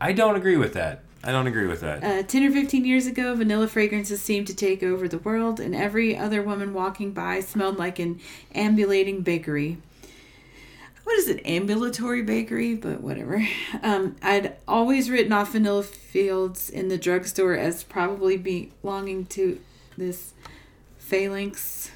I 0.00 0.12
don't 0.12 0.36
agree 0.36 0.56
with 0.56 0.74
that. 0.74 1.02
I 1.24 1.32
don't 1.32 1.46
agree 1.48 1.66
with 1.66 1.80
that. 1.80 2.04
Uh, 2.04 2.22
10 2.22 2.44
or 2.44 2.50
15 2.52 2.84
years 2.84 3.06
ago, 3.06 3.34
vanilla 3.34 3.66
fragrances 3.66 4.22
seemed 4.22 4.46
to 4.46 4.54
take 4.54 4.82
over 4.84 5.08
the 5.08 5.18
world, 5.18 5.58
and 5.60 5.74
every 5.74 6.16
other 6.16 6.42
woman 6.42 6.72
walking 6.72 7.10
by 7.12 7.40
smelled 7.40 7.76
like 7.76 7.98
an 7.98 8.20
ambulating 8.54 9.22
bakery. 9.22 9.78
What 11.08 11.16
is 11.20 11.28
it, 11.28 11.46
ambulatory 11.46 12.20
bakery? 12.20 12.74
But 12.74 13.00
whatever. 13.00 13.42
Um, 13.82 14.16
I'd 14.20 14.56
always 14.68 15.08
written 15.08 15.32
off 15.32 15.52
vanilla 15.52 15.82
fields 15.82 16.68
in 16.68 16.88
the 16.88 16.98
drugstore 16.98 17.54
as 17.54 17.82
probably 17.82 18.36
belonging 18.36 19.24
to 19.28 19.58
this 19.96 20.34
phalanx. 20.98 21.92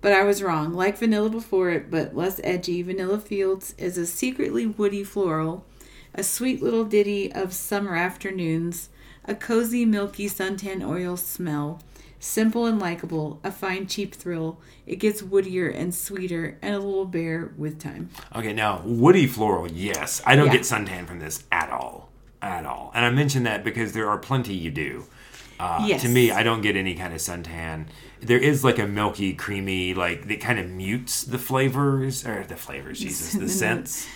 But 0.00 0.14
I 0.14 0.22
was 0.22 0.42
wrong. 0.42 0.72
Like 0.72 0.96
vanilla 0.96 1.28
before 1.28 1.68
it, 1.68 1.90
but 1.90 2.16
less 2.16 2.40
edgy, 2.42 2.80
Vanilla 2.80 3.20
Fields 3.20 3.74
is 3.76 3.98
a 3.98 4.06
secretly 4.06 4.64
woody 4.64 5.04
floral, 5.04 5.66
a 6.14 6.22
sweet 6.22 6.62
little 6.62 6.86
ditty 6.86 7.30
of 7.30 7.52
summer 7.52 7.94
afternoons, 7.94 8.88
a 9.26 9.34
cozy, 9.34 9.84
milky 9.84 10.26
suntan 10.26 10.82
oil 10.82 11.18
smell, 11.18 11.82
simple 12.22 12.66
and 12.66 12.78
likable, 12.78 13.40
a 13.42 13.50
fine, 13.50 13.84
cheap 13.86 14.14
thrill. 14.14 14.60
It 14.86 14.96
gets 14.96 15.22
woodier 15.22 15.74
and 15.76 15.92
sweeter 15.92 16.56
and 16.62 16.72
a 16.74 16.78
little 16.78 17.04
bare 17.04 17.52
with 17.58 17.80
time. 17.80 18.10
Okay, 18.34 18.52
now 18.52 18.80
woody 18.84 19.26
floral, 19.26 19.70
yes. 19.70 20.22
I 20.24 20.36
don't 20.36 20.46
Yeah. 20.46 20.52
get 20.52 20.60
suntan 20.62 21.06
from 21.06 21.18
this 21.18 21.42
at 21.50 21.70
all, 21.70 22.10
at 22.40 22.64
all. 22.64 22.92
And 22.94 23.04
I 23.04 23.10
mention 23.10 23.42
that 23.42 23.64
because 23.64 23.92
there 23.92 24.08
are 24.08 24.18
plenty 24.18 24.54
you 24.54 24.70
do. 24.70 25.04
Uh, 25.58 25.84
Yes. 25.86 26.02
To 26.02 26.08
me, 26.08 26.30
I 26.30 26.44
don't 26.44 26.60
get 26.62 26.76
any 26.76 26.94
kind 26.94 27.12
of 27.12 27.18
suntan. 27.18 27.86
There 28.20 28.38
is 28.38 28.62
like 28.62 28.78
a 28.78 28.86
milky, 28.86 29.32
creamy, 29.34 29.92
like 29.94 30.28
that 30.28 30.40
kind 30.40 30.60
of 30.60 30.68
mutes 30.70 31.24
the 31.24 31.38
flavors 31.38 32.24
or 32.24 32.44
the 32.46 32.56
flavors, 32.56 33.00
Jesus, 33.06 33.32
the 33.32 33.48
scents. 33.48 34.06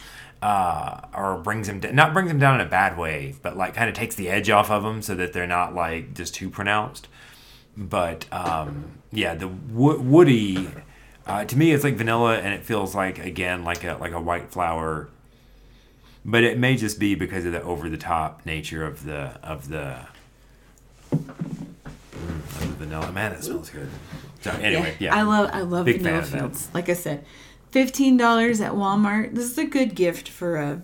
Uh, 0.43 1.01
or 1.15 1.39
brings 1.39 1.67
them 1.67 1.81
down, 1.81 1.95
not 1.97 2.13
brings 2.13 2.29
them 2.29 2.39
down 2.39 2.61
in 2.61 2.67
a 2.67 2.69
bad 2.69 2.97
way, 2.99 3.35
but 3.43 3.57
like 3.57 3.75
kind 3.75 3.89
of 3.89 3.97
takes 3.97 4.15
the 4.15 4.29
edge 4.29 4.51
off 4.51 4.71
of 4.71 4.83
them 4.83 5.01
so 5.03 5.15
that 5.15 5.33
they're 5.33 5.47
not 5.47 5.75
like 5.75 6.15
just 6.15 6.35
too 6.35 6.51
pronounced. 6.51 7.09
But 7.77 8.31
um, 8.33 8.85
yeah, 9.13 9.35
the 9.35 9.49
wo- 9.49 9.99
woody 9.99 10.69
uh, 11.27 11.45
to 11.45 11.57
me 11.59 11.73
it's 11.73 11.85
like 11.85 11.95
vanilla, 11.97 12.39
and 12.39 12.55
it 12.55 12.65
feels 12.65 12.95
like 12.95 13.19
again 13.19 13.65
like 13.65 13.85
a 13.85 13.97
like 14.01 14.13
a 14.13 14.21
white 14.21 14.51
flower. 14.51 15.09
But 16.25 16.43
it 16.43 16.59
may 16.59 16.77
just 16.77 16.99
be 16.99 17.15
because 17.15 17.45
of 17.45 17.53
the 17.53 17.63
over 17.63 17.89
the 17.89 17.97
top 17.99 18.45
nature 18.47 18.85
of 18.85 19.05
the 19.05 19.39
of 19.43 19.69
the. 19.69 19.99
Mm, 21.13 21.69
of 22.63 22.77
vanilla. 22.79 23.13
Man, 23.13 23.33
it 23.33 23.45
smells 23.45 23.71
good. 23.71 23.89
So 24.41 24.51
anyway, 24.53 24.95
yeah, 24.99 25.15
I 25.15 25.23
love 25.23 25.51
I 25.53 25.61
love 25.61 25.85
Big 25.87 25.99
vanilla 26.01 26.23
fan 26.23 26.25
of 26.25 26.31
that. 26.33 26.39
fields. 26.39 26.69
Like 26.75 26.89
I 26.89 26.95
said, 26.95 27.25
fifteen 27.71 28.17
dollars 28.17 28.61
at 28.61 28.73
Walmart. 28.73 29.35
This 29.35 29.51
is 29.51 29.59
a 29.59 29.65
good 29.67 29.95
gift 29.95 30.29
for 30.29 30.57
a 30.57 30.83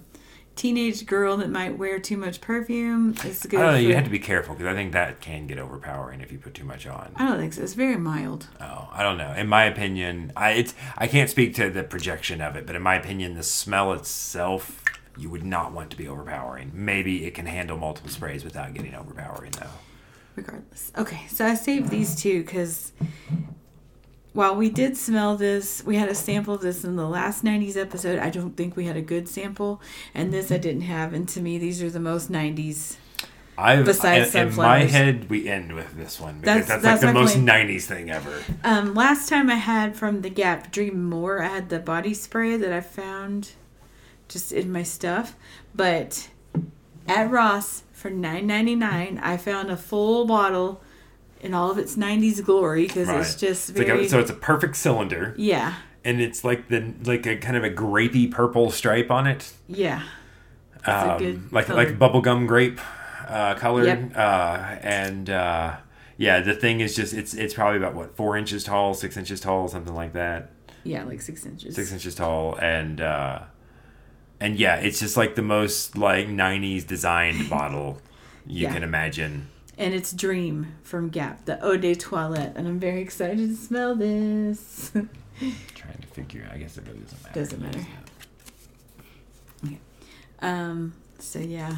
teenage 0.57 1.07
girl 1.07 1.36
that 1.38 1.50
might 1.50 1.78
wear 1.78 1.98
too 1.98 2.16
much 2.16 2.40
perfume. 2.40 3.14
It's 3.24 3.44
good. 3.46 3.61
I 3.61 3.62
don't 3.64 3.72
know. 3.74 3.78
You 3.80 3.94
have 3.94 4.05
to 4.05 4.11
be 4.11 4.18
careful 4.18 4.55
because 4.55 4.70
I 4.70 4.74
think 4.74 4.92
that 4.92 5.20
can 5.20 5.46
get 5.46 5.59
overpowering 5.59 6.20
if 6.20 6.30
you 6.30 6.38
put 6.38 6.55
too 6.55 6.64
much 6.64 6.86
on. 6.86 7.12
I 7.16 7.26
don't 7.26 7.38
think 7.38 7.53
so. 7.53 7.62
It's 7.62 7.74
very 7.74 7.96
mild. 7.96 8.48
Oh, 8.61 8.88
I 8.92 9.03
don't 9.03 9.18
know. 9.18 9.32
In 9.32 9.48
my 9.48 9.64
opinion, 9.64 10.32
I 10.36 10.50
it's 10.53 10.74
I 10.96 11.07
can't 11.07 11.30
speak 11.30 11.55
to 11.57 11.70
the 11.70 11.82
projection 11.82 12.40
of 12.40 12.57
it, 12.57 12.66
but 12.66 12.76
in 12.76 12.82
my 12.82 12.96
opinion, 12.96 13.34
the 13.34 13.42
smell 13.42 13.92
itself 13.92 14.82
you 15.18 15.28
would 15.28 15.44
not 15.44 15.72
want 15.72 15.90
to 15.90 15.96
be 15.96 16.09
overpowering. 16.09 16.70
Maybe 16.74 17.24
it 17.26 17.34
can 17.34 17.46
handle 17.46 17.76
multiple 17.76 18.11
sprays 18.11 18.44
without 18.44 18.72
getting 18.74 18.94
overpowering, 18.94 19.53
though. 19.53 19.66
regardless. 20.36 20.90
Okay, 20.96 21.20
so 21.28 21.46
I 21.46 21.55
saved 21.55 21.90
these 21.90 22.14
two 22.16 22.42
because 22.42 22.92
while 24.33 24.55
we 24.57 24.70
did 24.70 24.97
smell 24.97 25.37
this, 25.37 25.83
we 25.85 25.97
had 25.97 26.09
a 26.09 26.14
sample 26.14 26.55
of 26.55 26.61
this 26.62 26.85
in 26.85 26.97
the 26.97 27.09
last 27.09 27.45
90s 27.45 27.76
episode. 27.76 28.18
I 28.18 28.30
don't 28.30 28.57
think 28.57 28.76
we 28.76 28.87
had 28.87 28.97
a 28.97 29.03
good 29.03 29.28
sample, 29.28 29.80
and 30.14 30.33
this 30.33 30.51
I 30.51 30.59
didn't 30.59 30.83
have. 30.83 31.12
And 31.12 31.28
to 31.30 31.41
me, 31.41 31.59
these 31.59 31.83
are 31.83 31.91
the 31.91 32.01
most 32.01 32.30
90s. 32.33 32.97
I've 33.59 33.85
Besides 33.85 34.35
in, 34.35 34.49
in 34.49 34.57
my 34.57 34.78
head, 34.85 35.28
we 35.28 35.47
end 35.47 35.74
with 35.74 35.95
this 35.97 36.18
one 36.18 36.41
because 36.41 36.66
That's- 36.66 36.83
that's, 36.83 36.85
like 36.85 37.01
the 37.01 37.12
most 37.18 37.35
definitely- 37.35 37.74
'90s 37.76 37.87
thing 37.87 38.11
ever. 38.11 38.43
Um, 38.64 38.95
last 38.95 39.28
time 39.28 39.51
I 39.51 39.57
had 39.57 39.95
from 39.95 40.22
the 40.22 40.30
Gap 40.30 40.72
Dream 40.72 41.05
More, 41.11 41.43
I 41.43 41.49
had 41.49 41.68
the 41.68 41.78
body 41.78 42.14
spray 42.14 42.57
that 42.57 42.72
I 42.72 42.80
found 42.80 43.51
just 44.26 44.53
in 44.53 44.72
my 44.72 44.83
stuff. 44.83 45.37
But 45.74 46.28
at 47.07 47.30
Ross 47.30 47.83
for 47.93 48.09
nine 48.09 48.47
ninety 48.47 48.74
nine, 48.74 49.20
I 49.22 49.37
found 49.37 49.70
a 49.70 49.76
full 49.76 50.24
bottle 50.24 50.80
in 51.43 51.55
all 51.55 51.70
of 51.70 51.78
its 51.78 51.97
90s 51.97 52.43
glory 52.45 52.86
because 52.86 53.09
it's 53.09 53.30
Right. 53.30 53.38
just 53.38 53.70
It's 53.70 53.78
like 53.78 53.86
very. 53.88 54.07
a, 54.07 54.09
so 54.09 54.18
it's 54.20 54.30
a 54.30 54.34
perfect 54.34 54.76
cylinder, 54.76 55.34
yeah, 55.36 55.74
and 56.05 56.20
it's 56.20 56.45
like 56.45 56.68
the 56.68 56.95
like 57.05 57.26
a 57.26 57.36
kind 57.36 57.57
of 57.57 57.64
a 57.64 57.70
grapey 57.70 58.30
purple 58.30 58.70
stripe 58.70 59.11
on 59.11 59.26
it. 59.26 59.53
yeah. 59.68 60.03
um, 60.86 61.18
good 61.18 61.53
like 61.53 61.66
color. 61.66 61.84
like 61.84 61.99
bubblegum 61.99 62.47
grape 62.47 62.80
uh, 63.28 63.55
color. 63.55 63.84
Yep. 63.84 64.16
Uh, 64.16 64.76
and 64.82 65.30
uh, 65.30 65.76
yeah, 66.16 66.40
the 66.40 66.55
thing 66.55 66.80
is 66.80 66.95
just 66.97 67.12
it's 67.14 67.34
it's 67.34 67.55
probably 67.55 67.78
about 67.78 67.95
what 67.95 68.16
four 68.16 68.36
inches 68.36 68.64
tall, 68.64 68.95
six 68.95 69.16
inches 69.16 69.40
tall, 69.40 69.68
something 69.68 69.95
like 69.95 70.12
that. 70.14 70.51
Yeah, 70.84 71.05
like 71.05 71.20
six 71.22 71.47
inches. 71.47 71.74
Six 71.76 71.93
inches 71.93 72.14
tall, 72.16 72.57
and 72.61 73.01
uh, 73.01 73.40
and 74.40 74.57
yeah, 74.59 74.76
it's 74.76 74.99
just 74.99 75.16
like 75.16 75.36
the 75.36 75.43
most 75.43 75.97
like 75.97 76.26
'90s 76.26 76.84
designed 76.86 77.49
bottle 77.51 78.01
you 78.47 78.62
Yeah. 78.66 78.72
can 78.74 78.82
imagine. 78.82 79.49
And 79.79 79.95
it's 79.95 80.12
Dream 80.12 80.75
from 80.83 81.09
Gap, 81.09 81.45
the 81.47 81.62
Eau 81.64 81.77
de 81.77 81.95
Toilette. 81.95 82.53
And 82.57 82.68
I'm 82.68 82.79
very 82.79 83.01
excited 83.01 83.39
to 83.39 83.57
smell 83.57 83.95
this. 83.95 84.91
Trying 85.75 85.99
to 86.01 86.07
figure. 86.09 86.49
I 86.53 86.59
guess 86.59 86.77
it 86.77 86.85
really 86.87 87.01
doesn't 87.01 87.23
matter. 87.23 87.41
Doesn't 87.41 87.62
matter. 87.62 87.87
Okay. 89.64 89.79
Um, 90.41 90.93
so 91.18 91.39
yeah. 91.39 91.77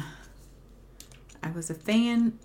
I 1.41 1.51
was 1.51 1.69
a 1.69 1.73
fan. 1.73 2.37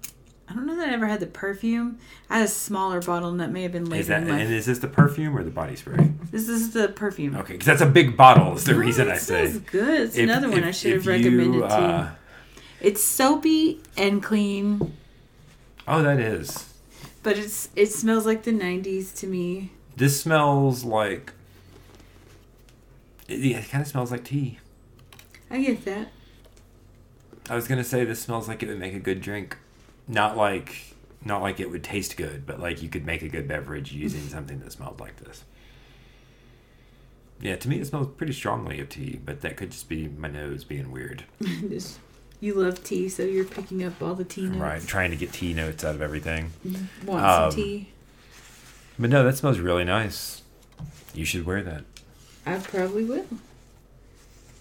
I 0.48 0.52
don't 0.54 0.66
know 0.66 0.76
that 0.76 0.88
I 0.88 0.92
ever 0.92 1.06
had 1.06 1.20
the 1.20 1.26
perfume. 1.26 1.98
I 2.28 2.38
had 2.38 2.44
a 2.46 2.48
smaller 2.48 3.00
bottle 3.00 3.30
and 3.30 3.40
that 3.40 3.50
may 3.50 3.62
have 3.62 3.72
been 3.72 3.84
later 3.88 4.00
Is 4.00 4.06
that 4.08 4.22
in 4.22 4.28
life. 4.28 4.40
and 4.40 4.52
is 4.52 4.66
this 4.66 4.78
the 4.80 4.88
perfume 4.88 5.36
or 5.36 5.42
the 5.44 5.50
body 5.50 5.76
spray? 5.76 6.10
this 6.30 6.48
is 6.48 6.72
the 6.72 6.88
perfume. 6.88 7.36
Okay, 7.36 7.52
because 7.54 7.66
that's 7.66 7.80
a 7.80 7.86
big 7.86 8.16
bottle. 8.16 8.54
Is 8.56 8.64
the 8.64 8.74
Oh, 8.74 8.78
reason 8.78 9.08
I 9.10 9.16
say. 9.16 9.46
smells 9.48 9.62
good. 9.70 10.00
It's 10.02 10.16
If- 10.16 10.24
another 10.24 10.50
one 10.50 10.64
I 10.64 10.70
should 10.72 10.92
have 10.94 11.06
recommended 11.06 11.54
you, 11.54 11.60
to 11.60 11.66
uh, 11.66 12.10
you. 12.10 12.58
It's 12.88 13.02
soapy 13.02 13.80
and 13.96 14.22
clean, 14.22 14.96
Oh, 15.88 16.02
that 16.02 16.20
is. 16.20 16.72
but 17.22 17.38
it's 17.38 17.68
it 17.76 17.86
smells 17.92 18.26
like 18.26 18.42
the 18.44 18.52
'90s 18.52 19.14
to 19.20 19.26
me. 19.26 19.72
This 19.96 20.20
smells 20.20 20.84
like. 20.84 21.32
It, 23.28 23.40
yeah, 23.40 23.58
it 23.58 23.68
kind 23.70 23.82
of 23.82 23.88
smells 23.88 24.10
like 24.10 24.24
tea. 24.24 24.58
I 25.50 25.60
get 25.62 25.84
that. 25.84 26.08
I 27.48 27.54
was 27.56 27.66
gonna 27.66 27.84
say 27.84 28.04
this 28.04 28.20
smells 28.20 28.48
like 28.48 28.62
it 28.62 28.68
would 28.68 28.78
make 28.78 28.94
a 28.94 29.00
good 29.00 29.20
drink, 29.20 29.56
not 30.06 30.36
like 30.36 30.94
not 31.24 31.42
like 31.42 31.60
it 31.60 31.70
would 31.70 31.82
taste 31.84 32.16
good, 32.16 32.46
but 32.46 32.60
like 32.60 32.82
you 32.82 32.88
could 32.88 33.04
make 33.04 33.22
a 33.22 33.28
good 33.28 33.48
beverage 33.48 33.92
using 33.92 34.20
something 34.28 34.60
that 34.60 34.72
smelled 34.72 35.00
like 35.00 35.16
this. 35.16 35.44
Yeah, 37.40 37.56
to 37.56 37.68
me 37.68 37.80
it 37.80 37.86
smells 37.86 38.08
pretty 38.16 38.32
strongly 38.34 38.80
of 38.80 38.88
tea, 38.90 39.18
but 39.24 39.40
that 39.40 39.56
could 39.56 39.70
just 39.70 39.88
be 39.88 40.08
my 40.08 40.28
nose 40.28 40.62
being 40.64 40.90
weird. 40.92 41.24
You 42.40 42.54
love 42.54 42.82
tea, 42.82 43.08
so 43.10 43.22
you're 43.22 43.44
picking 43.44 43.84
up 43.84 44.00
all 44.02 44.14
the 44.14 44.24
tea 44.24 44.46
notes. 44.46 44.56
Right, 44.56 44.82
trying 44.82 45.10
to 45.10 45.16
get 45.16 45.32
tea 45.32 45.52
notes 45.52 45.84
out 45.84 45.94
of 45.94 46.00
everything. 46.02 46.52
Want 47.04 47.24
Um, 47.24 47.50
some 47.50 47.60
tea? 47.60 47.88
But 48.98 49.10
no, 49.10 49.22
that 49.24 49.36
smells 49.36 49.58
really 49.58 49.84
nice. 49.84 50.42
You 51.14 51.24
should 51.24 51.44
wear 51.44 51.62
that. 51.62 51.84
I 52.46 52.56
probably 52.58 53.04
will. 53.04 53.26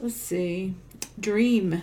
Let's 0.01 0.15
see. 0.15 0.73
Dream. 1.19 1.81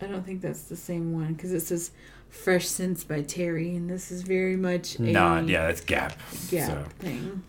I 0.00 0.06
don't 0.06 0.24
think 0.24 0.40
that's 0.40 0.62
the 0.64 0.76
same 0.76 1.12
one 1.12 1.34
because 1.34 1.52
it 1.52 1.60
says 1.60 1.90
Fresh 2.28 2.66
Scents 2.68 3.04
by 3.04 3.22
Terry, 3.22 3.74
and 3.76 3.88
this 3.88 4.10
is 4.10 4.22
very 4.22 4.56
much 4.56 4.96
a 4.98 5.02
Not 5.02 5.48
yeah, 5.48 5.66
that's 5.66 5.80
Gap. 5.80 6.14
Gap 6.50 6.68
So 6.70 6.84
thing. 6.98 7.42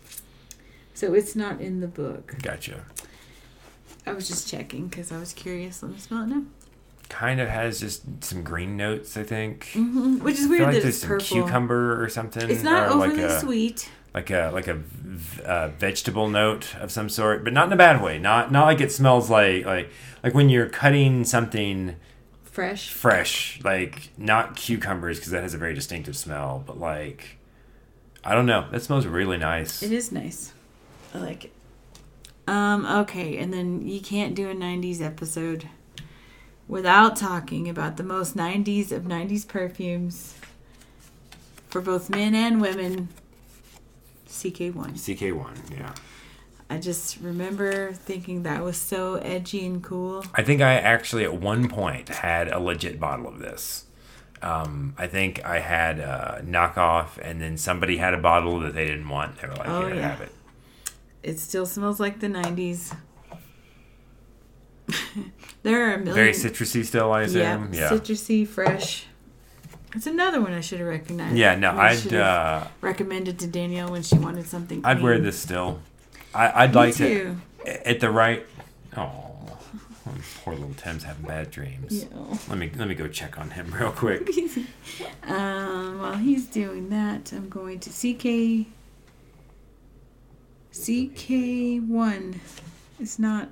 So 0.93 1.13
it's 1.13 1.35
not 1.35 1.61
in 1.61 1.79
the 1.79 1.87
book. 1.87 2.35
gotcha. 2.41 2.85
I 4.05 4.13
was 4.13 4.27
just 4.27 4.49
checking 4.49 4.87
because 4.87 5.11
I 5.11 5.19
was 5.19 5.33
curious. 5.33 5.81
Let 5.83 5.91
me 5.93 5.97
smell 5.97 6.23
it 6.23 6.27
now. 6.27 6.43
Kind 7.09 7.39
of 7.39 7.47
has 7.49 7.79
just 7.79 8.23
some 8.23 8.43
green 8.43 8.75
notes, 8.75 9.15
I 9.17 9.23
think. 9.23 9.69
hmm 9.73 10.17
Which 10.19 10.39
is 10.39 10.45
I 10.45 10.49
weird 10.49 10.57
feel 10.59 10.65
like 10.67 10.75
that 10.75 10.81
there's 10.83 10.95
it's 10.95 11.01
some 11.01 11.09
purple. 11.09 11.25
cucumber 11.27 12.03
or 12.03 12.09
something. 12.09 12.49
It's 12.49 12.63
not 12.63 12.87
or 12.87 12.91
overly 12.93 13.21
like 13.21 13.31
a, 13.31 13.39
sweet. 13.39 13.89
like 14.13 14.29
a 14.31 14.49
like 14.53 14.67
a 14.67 14.79
uh, 15.45 15.67
vegetable 15.77 16.27
note 16.29 16.75
of 16.77 16.91
some 16.91 17.09
sort, 17.09 17.43
but 17.43 17.53
not 17.53 17.67
in 17.67 17.73
a 17.73 17.77
bad 17.77 18.01
way. 18.01 18.19
Not 18.19 18.51
not 18.51 18.65
like 18.65 18.81
it 18.81 18.91
smells 18.91 19.29
like 19.29 19.65
like 19.65 19.89
like 20.23 20.33
when 20.33 20.49
you're 20.49 20.69
cutting 20.69 21.23
something 21.23 21.95
Fresh. 22.45 22.91
fresh, 22.91 23.59
like 23.63 24.09
not 24.17 24.55
cucumbers 24.55 25.17
because 25.19 25.31
that 25.31 25.43
has 25.43 25.53
a 25.53 25.57
very 25.57 25.73
distinctive 25.73 26.15
smell, 26.15 26.63
but 26.65 26.79
like 26.79 27.37
I 28.23 28.33
don't 28.33 28.45
know, 28.45 28.67
that 28.71 28.81
smells 28.81 29.05
really 29.05 29.37
nice. 29.37 29.83
It 29.83 29.91
is 29.91 30.11
nice. 30.11 30.53
I 31.13 31.19
like 31.19 31.45
it. 31.45 31.51
Um, 32.47 32.85
okay, 32.85 33.37
and 33.37 33.53
then 33.53 33.87
you 33.87 34.01
can't 34.01 34.35
do 34.35 34.49
a 34.49 34.53
90s 34.55 35.01
episode 35.01 35.69
without 36.67 37.15
talking 37.15 37.69
about 37.69 37.97
the 37.97 38.03
most 38.03 38.35
90s 38.35 38.91
of 38.91 39.03
90s 39.03 39.47
perfumes 39.47 40.35
for 41.69 41.81
both 41.81 42.09
men 42.09 42.35
and 42.35 42.59
women. 42.61 43.09
CK1. 44.27 44.93
CK1, 44.93 45.77
yeah. 45.77 45.93
I 46.69 46.79
just 46.79 47.19
remember 47.21 47.93
thinking 47.93 48.43
that 48.43 48.63
was 48.63 48.77
so 48.77 49.15
edgy 49.15 49.65
and 49.65 49.83
cool. 49.83 50.25
I 50.33 50.41
think 50.43 50.61
I 50.61 50.73
actually 50.75 51.23
at 51.23 51.35
one 51.35 51.69
point 51.69 52.09
had 52.09 52.47
a 52.47 52.59
legit 52.59 52.99
bottle 52.99 53.27
of 53.27 53.39
this. 53.39 53.85
Um, 54.41 54.93
I 54.97 55.07
think 55.07 55.45
I 55.45 55.59
had 55.59 55.99
a 55.99 56.41
knockoff, 56.45 57.17
and 57.21 57.39
then 57.41 57.57
somebody 57.57 57.97
had 57.97 58.13
a 58.13 58.17
bottle 58.17 58.59
that 58.61 58.73
they 58.73 58.85
didn't 58.85 59.07
want. 59.07 59.37
They 59.39 59.47
were 59.47 59.55
like, 59.55 59.67
Oh, 59.69 59.85
"Here, 59.85 59.95
yeah. 59.95 60.09
have 60.09 60.21
it." 60.21 60.31
It 61.23 61.39
still 61.39 61.65
smells 61.65 61.99
like 61.99 62.19
the 62.19 62.27
90s. 62.27 62.95
there 65.63 65.89
are 65.89 65.93
a 65.93 65.97
million. 65.97 66.13
Very 66.15 66.31
citrusy 66.33 66.83
still, 66.85 67.11
I 67.11 67.21
Yeah, 67.21 67.25
assume. 67.25 67.73
Yeah. 67.73 67.89
citrusy, 67.89 68.47
fresh. 68.47 69.05
It's 69.95 70.07
another 70.07 70.41
one 70.41 70.53
I 70.53 70.59
should 70.61 70.79
have 70.79 70.87
recognized. 70.89 71.35
Yeah, 71.37 71.55
no, 71.55 71.71
I 71.71 71.93
have 71.95 72.13
uh, 72.13 72.67
recommended 72.81 73.39
to 73.39 73.47
Danielle 73.47 73.91
when 73.91 74.01
she 74.01 74.15
wanted 74.17 74.47
something. 74.47 74.81
I'd 74.83 75.01
wear 75.01 75.19
this 75.19 75.37
still. 75.39 75.79
I, 76.33 76.63
I'd 76.63 76.71
Me 76.71 76.75
like 76.75 76.95
too. 76.95 77.37
to 77.65 77.87
at 77.87 77.99
the 77.99 78.09
right. 78.09 78.43
Oh, 78.97 79.59
poor 80.43 80.55
little 80.55 80.73
Tim's 80.73 81.03
having 81.03 81.25
bad 81.27 81.51
dreams. 81.51 82.05
Yeah. 82.05 82.37
Let 82.49 82.57
me 82.57 82.71
let 82.75 82.87
me 82.87 82.95
go 82.95 83.07
check 83.07 83.37
on 83.39 83.51
him 83.51 83.71
real 83.79 83.91
quick. 83.91 84.27
um, 85.27 85.99
while 85.99 86.15
he's 86.17 86.47
doing 86.47 86.89
that, 86.89 87.31
I'm 87.31 87.47
going 87.49 87.79
to 87.81 87.89
CK. 87.91 88.67
CK1. 90.73 92.39
It's 92.99 93.19
not. 93.19 93.49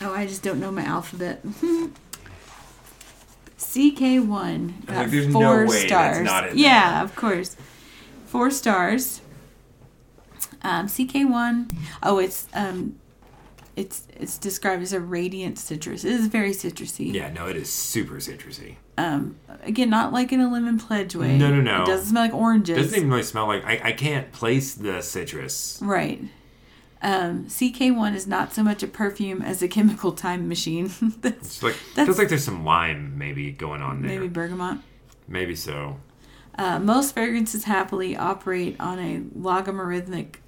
Oh, 0.00 0.12
I 0.14 0.26
just 0.26 0.42
don't 0.42 0.60
know 0.60 0.70
my 0.70 0.84
alphabet. 0.84 1.44
CK1 3.58 4.86
got 4.86 4.96
like, 4.96 5.10
there's 5.10 5.26
no 5.26 5.32
four 5.32 5.66
way 5.66 5.66
that's 5.66 5.86
stars. 5.88 6.24
not 6.24 6.50
in 6.50 6.58
yeah, 6.58 6.94
there. 6.94 7.04
of 7.04 7.16
course. 7.16 7.56
Four 8.26 8.50
stars. 8.50 9.20
Um, 10.62 10.86
CK1. 10.86 11.74
Oh, 12.02 12.18
it's 12.18 12.46
um, 12.54 12.98
it's 13.76 14.06
it's 14.14 14.38
described 14.38 14.82
as 14.82 14.92
a 14.92 15.00
radiant 15.00 15.58
citrus. 15.58 16.04
It 16.04 16.12
is 16.12 16.26
very 16.26 16.50
citrusy. 16.50 17.12
Yeah, 17.12 17.32
no, 17.32 17.46
it 17.46 17.56
is 17.56 17.72
super 17.72 18.16
citrusy. 18.16 18.76
Um, 18.98 19.36
again, 19.62 19.90
not 19.90 20.12
like 20.12 20.32
in 20.32 20.40
a 20.40 20.50
lemon 20.50 20.76
pledge 20.76 21.14
way. 21.14 21.38
No, 21.38 21.50
no, 21.54 21.60
no. 21.60 21.82
It 21.82 21.86
doesn't 21.86 22.06
smell 22.06 22.24
like 22.24 22.34
oranges. 22.34 22.76
It 22.76 22.80
Doesn't 22.82 22.96
even 22.98 23.10
really 23.10 23.22
smell 23.22 23.46
like 23.46 23.64
I, 23.64 23.80
I 23.84 23.92
can't 23.92 24.32
place 24.32 24.74
the 24.74 25.00
citrus. 25.02 25.78
Right. 25.80 26.20
Um, 27.00 27.44
CK1 27.44 28.16
is 28.16 28.26
not 28.26 28.52
so 28.52 28.64
much 28.64 28.82
a 28.82 28.88
perfume 28.88 29.40
as 29.40 29.62
a 29.62 29.68
chemical 29.68 30.10
time 30.10 30.48
machine. 30.48 30.90
That's 31.20 31.46
It's 31.46 31.62
like 31.62 31.76
That's- 31.94 32.06
feels 32.06 32.18
like 32.18 32.28
there's 32.28 32.42
some 32.42 32.64
lime 32.64 33.16
maybe 33.16 33.52
going 33.52 33.82
on 33.82 34.02
there. 34.02 34.10
maybe 34.18 34.26
bergamot. 34.26 34.78
Maybe 35.28 35.54
so. 35.54 36.00
Uh, 36.56 36.80
most 36.80 37.14
fragrances 37.14 37.64
happily 37.64 38.16
operate 38.16 38.74
on 38.80 38.98
a 38.98 39.22
logarithmic. 39.38 40.42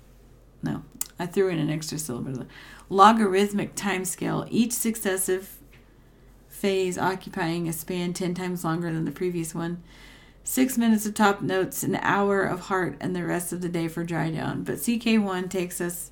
No, 0.60 0.82
I 1.20 1.26
threw 1.26 1.48
in 1.50 1.60
an 1.60 1.70
extra 1.70 1.98
syllable. 1.98 2.46
Logarithmic 2.88 3.76
timescale. 3.76 4.48
Each 4.50 4.72
successive 4.72 5.59
phase 6.60 6.98
occupying 6.98 7.68
a 7.68 7.72
span 7.72 8.12
ten 8.12 8.34
times 8.34 8.64
longer 8.64 8.92
than 8.92 9.06
the 9.06 9.10
previous 9.10 9.54
one. 9.54 9.82
Six 10.44 10.76
minutes 10.76 11.06
of 11.06 11.14
top 11.14 11.40
notes, 11.40 11.82
an 11.82 11.96
hour 11.96 12.42
of 12.42 12.60
heart, 12.60 12.96
and 13.00 13.16
the 13.16 13.24
rest 13.24 13.52
of 13.52 13.62
the 13.62 13.68
day 13.68 13.88
for 13.88 14.04
dry 14.04 14.30
down. 14.30 14.64
But 14.64 14.76
CK1 14.76 15.48
takes 15.48 15.80
us 15.80 16.10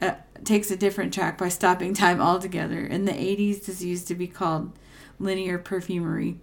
uh, 0.00 0.14
takes 0.44 0.70
a 0.70 0.76
different 0.76 1.12
track 1.12 1.38
by 1.38 1.48
stopping 1.48 1.94
time 1.94 2.20
altogether. 2.20 2.80
In 2.80 3.04
the 3.04 3.12
80s, 3.12 3.64
this 3.64 3.82
used 3.82 4.08
to 4.08 4.14
be 4.14 4.26
called 4.26 4.72
linear 5.18 5.58
perfumery 5.58 6.36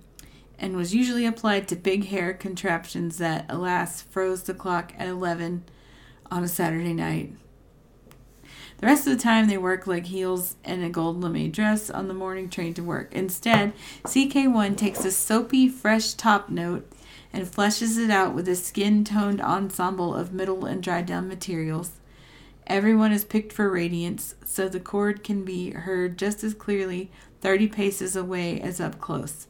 and 0.60 0.76
was 0.76 0.96
usually 0.96 1.26
applied 1.26 1.68
to 1.68 1.76
big 1.76 2.08
hair 2.08 2.34
contraptions 2.34 3.18
that, 3.18 3.46
alas, 3.50 4.02
froze 4.02 4.44
the 4.44 4.54
clock 4.54 4.94
at 4.98 5.08
11 5.08 5.64
on 6.32 6.44
a 6.44 6.48
Saturday 6.48 6.94
night. 6.94 7.34
The 8.84 8.88
rest 8.90 9.08
of 9.08 9.16
the 9.16 9.24
time, 9.24 9.48
they 9.48 9.58
work 9.58 9.88
like 9.88 10.08
heels 10.08 10.58
in 10.66 10.84
a 10.84 10.90
gold 10.90 11.24
lame 11.24 11.52
dress 11.52 11.90
on 11.90 12.10
the 12.10 12.14
morning 12.14 12.50
train 12.50 12.74
to 12.74 12.84
work. 12.84 13.14
Instead, 13.14 13.72
CK1 14.04 14.76
takes 14.76 15.06
a 15.06 15.12
soapy, 15.14 15.70
fresh 15.70 16.16
top 16.16 16.50
note 16.50 16.92
and 17.32 17.48
fleshes 17.48 17.98
it 17.98 18.12
out 18.12 18.36
with 18.36 18.46
a 18.50 18.58
skin 18.58 19.06
toned 19.06 19.40
ensemble 19.40 20.14
of 20.14 20.34
middle 20.34 20.66
and 20.66 20.84
dry 20.84 21.02
down 21.02 21.30
materials. 21.30 22.02
Everyone 22.68 23.14
is 23.14 23.24
picked 23.24 23.54
for 23.54 23.72
radiance, 23.72 24.36
so 24.44 24.68
the 24.68 24.82
chord 24.82 25.24
can 25.24 25.46
be 25.46 25.72
heard 25.72 26.18
just 26.18 26.44
as 26.44 26.54
clearly 26.54 27.10
30 27.40 27.70
paces 27.70 28.18
away 28.18 28.60
as 28.60 28.82
up 28.82 29.00
close. 29.00 29.48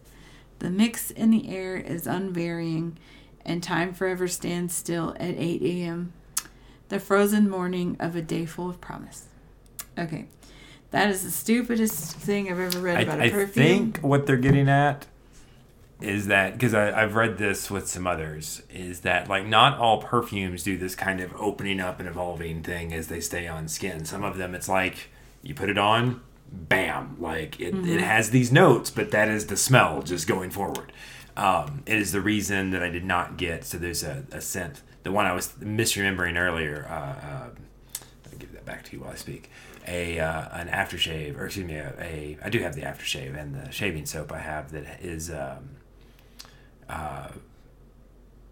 The 0.59 0.69
mix 0.69 1.09
in 1.09 1.31
the 1.31 1.49
air 1.49 1.75
is 1.75 2.05
unvarying, 2.05 2.99
and 3.43 3.63
time 3.63 3.95
forever 3.95 4.27
stands 4.27 4.75
still 4.75 5.15
at 5.19 5.33
8 5.39 5.63
a.m. 5.63 6.13
The 6.89 6.99
frozen 6.99 7.49
morning 7.49 7.97
of 7.99 8.15
a 8.15 8.21
day 8.21 8.45
full 8.45 8.69
of 8.69 8.79
promise. 8.79 9.25
Okay, 9.97 10.25
that 10.91 11.09
is 11.09 11.23
the 11.23 11.31
stupidest 11.31 12.15
thing 12.15 12.51
I've 12.51 12.59
ever 12.59 12.79
read 12.79 12.97
I, 12.97 13.01
about 13.01 13.19
a 13.19 13.23
I 13.23 13.29
perfume. 13.29 13.65
I 13.65 13.67
think 13.67 13.97
what 13.99 14.25
they're 14.27 14.37
getting 14.37 14.69
at 14.69 15.07
is 16.01 16.27
that 16.27 16.53
because 16.53 16.73
I've 16.73 17.15
read 17.15 17.37
this 17.37 17.71
with 17.71 17.87
some 17.87 18.05
others 18.05 18.61
is 18.69 19.01
that 19.01 19.29
like 19.29 19.45
not 19.47 19.77
all 19.77 20.01
perfumes 20.01 20.63
do 20.63 20.77
this 20.77 20.95
kind 20.95 21.21
of 21.21 21.33
opening 21.37 21.79
up 21.79 21.99
and 21.99 22.09
evolving 22.09 22.61
thing 22.61 22.93
as 22.93 23.07
they 23.07 23.21
stay 23.21 23.47
on 23.47 23.67
skin. 23.69 24.03
Some 24.03 24.23
of 24.23 24.37
them 24.37 24.53
it's 24.53 24.67
like 24.67 25.09
you 25.41 25.53
put 25.55 25.69
it 25.69 25.77
on, 25.77 26.21
bam, 26.51 27.15
like 27.19 27.59
it, 27.59 27.73
Mm-hmm. 27.73 27.89
it 27.89 28.01
has 28.01 28.31
these 28.31 28.51
notes, 28.51 28.89
but 28.89 29.11
that 29.11 29.29
is 29.29 29.47
the 29.47 29.57
smell 29.57 30.01
just 30.01 30.27
going 30.27 30.51
forward. 30.51 30.91
Um, 31.37 31.83
it 31.85 31.97
is 31.97 32.11
the 32.11 32.21
reason 32.21 32.71
that 32.71 32.83
I 32.83 32.89
did 32.89 33.05
not 33.05 33.37
get. 33.37 33.63
So 33.63 33.77
there's 33.77 34.03
a, 34.03 34.25
a 34.31 34.41
scent. 34.41 34.81
The 35.03 35.11
one 35.11 35.25
I 35.25 35.33
was 35.33 35.49
misremembering 35.59 36.37
earlier. 36.37 36.87
Uh, 36.89 36.93
uh, 36.93 37.49
I'll 38.31 38.39
give 38.39 38.53
that 38.53 38.65
back 38.65 38.83
to 38.85 38.93
you 38.93 39.01
while 39.01 39.11
I 39.11 39.15
speak. 39.15 39.49
A 39.85 40.19
uh, 40.19 40.47
an 40.53 40.69
aftershave, 40.69 41.37
or 41.37 41.45
excuse 41.45 41.65
me, 41.65 41.75
a, 41.75 41.93
a 41.99 42.37
I 42.43 42.49
do 42.49 42.59
have 42.59 42.75
the 42.75 42.81
aftershave 42.81 43.37
and 43.37 43.53
the 43.53 43.71
shaving 43.71 44.05
soap 44.05 44.31
I 44.31 44.39
have 44.39 44.71
that 44.71 45.01
is 45.01 45.29
um, 45.29 45.71
uh, 46.87 47.27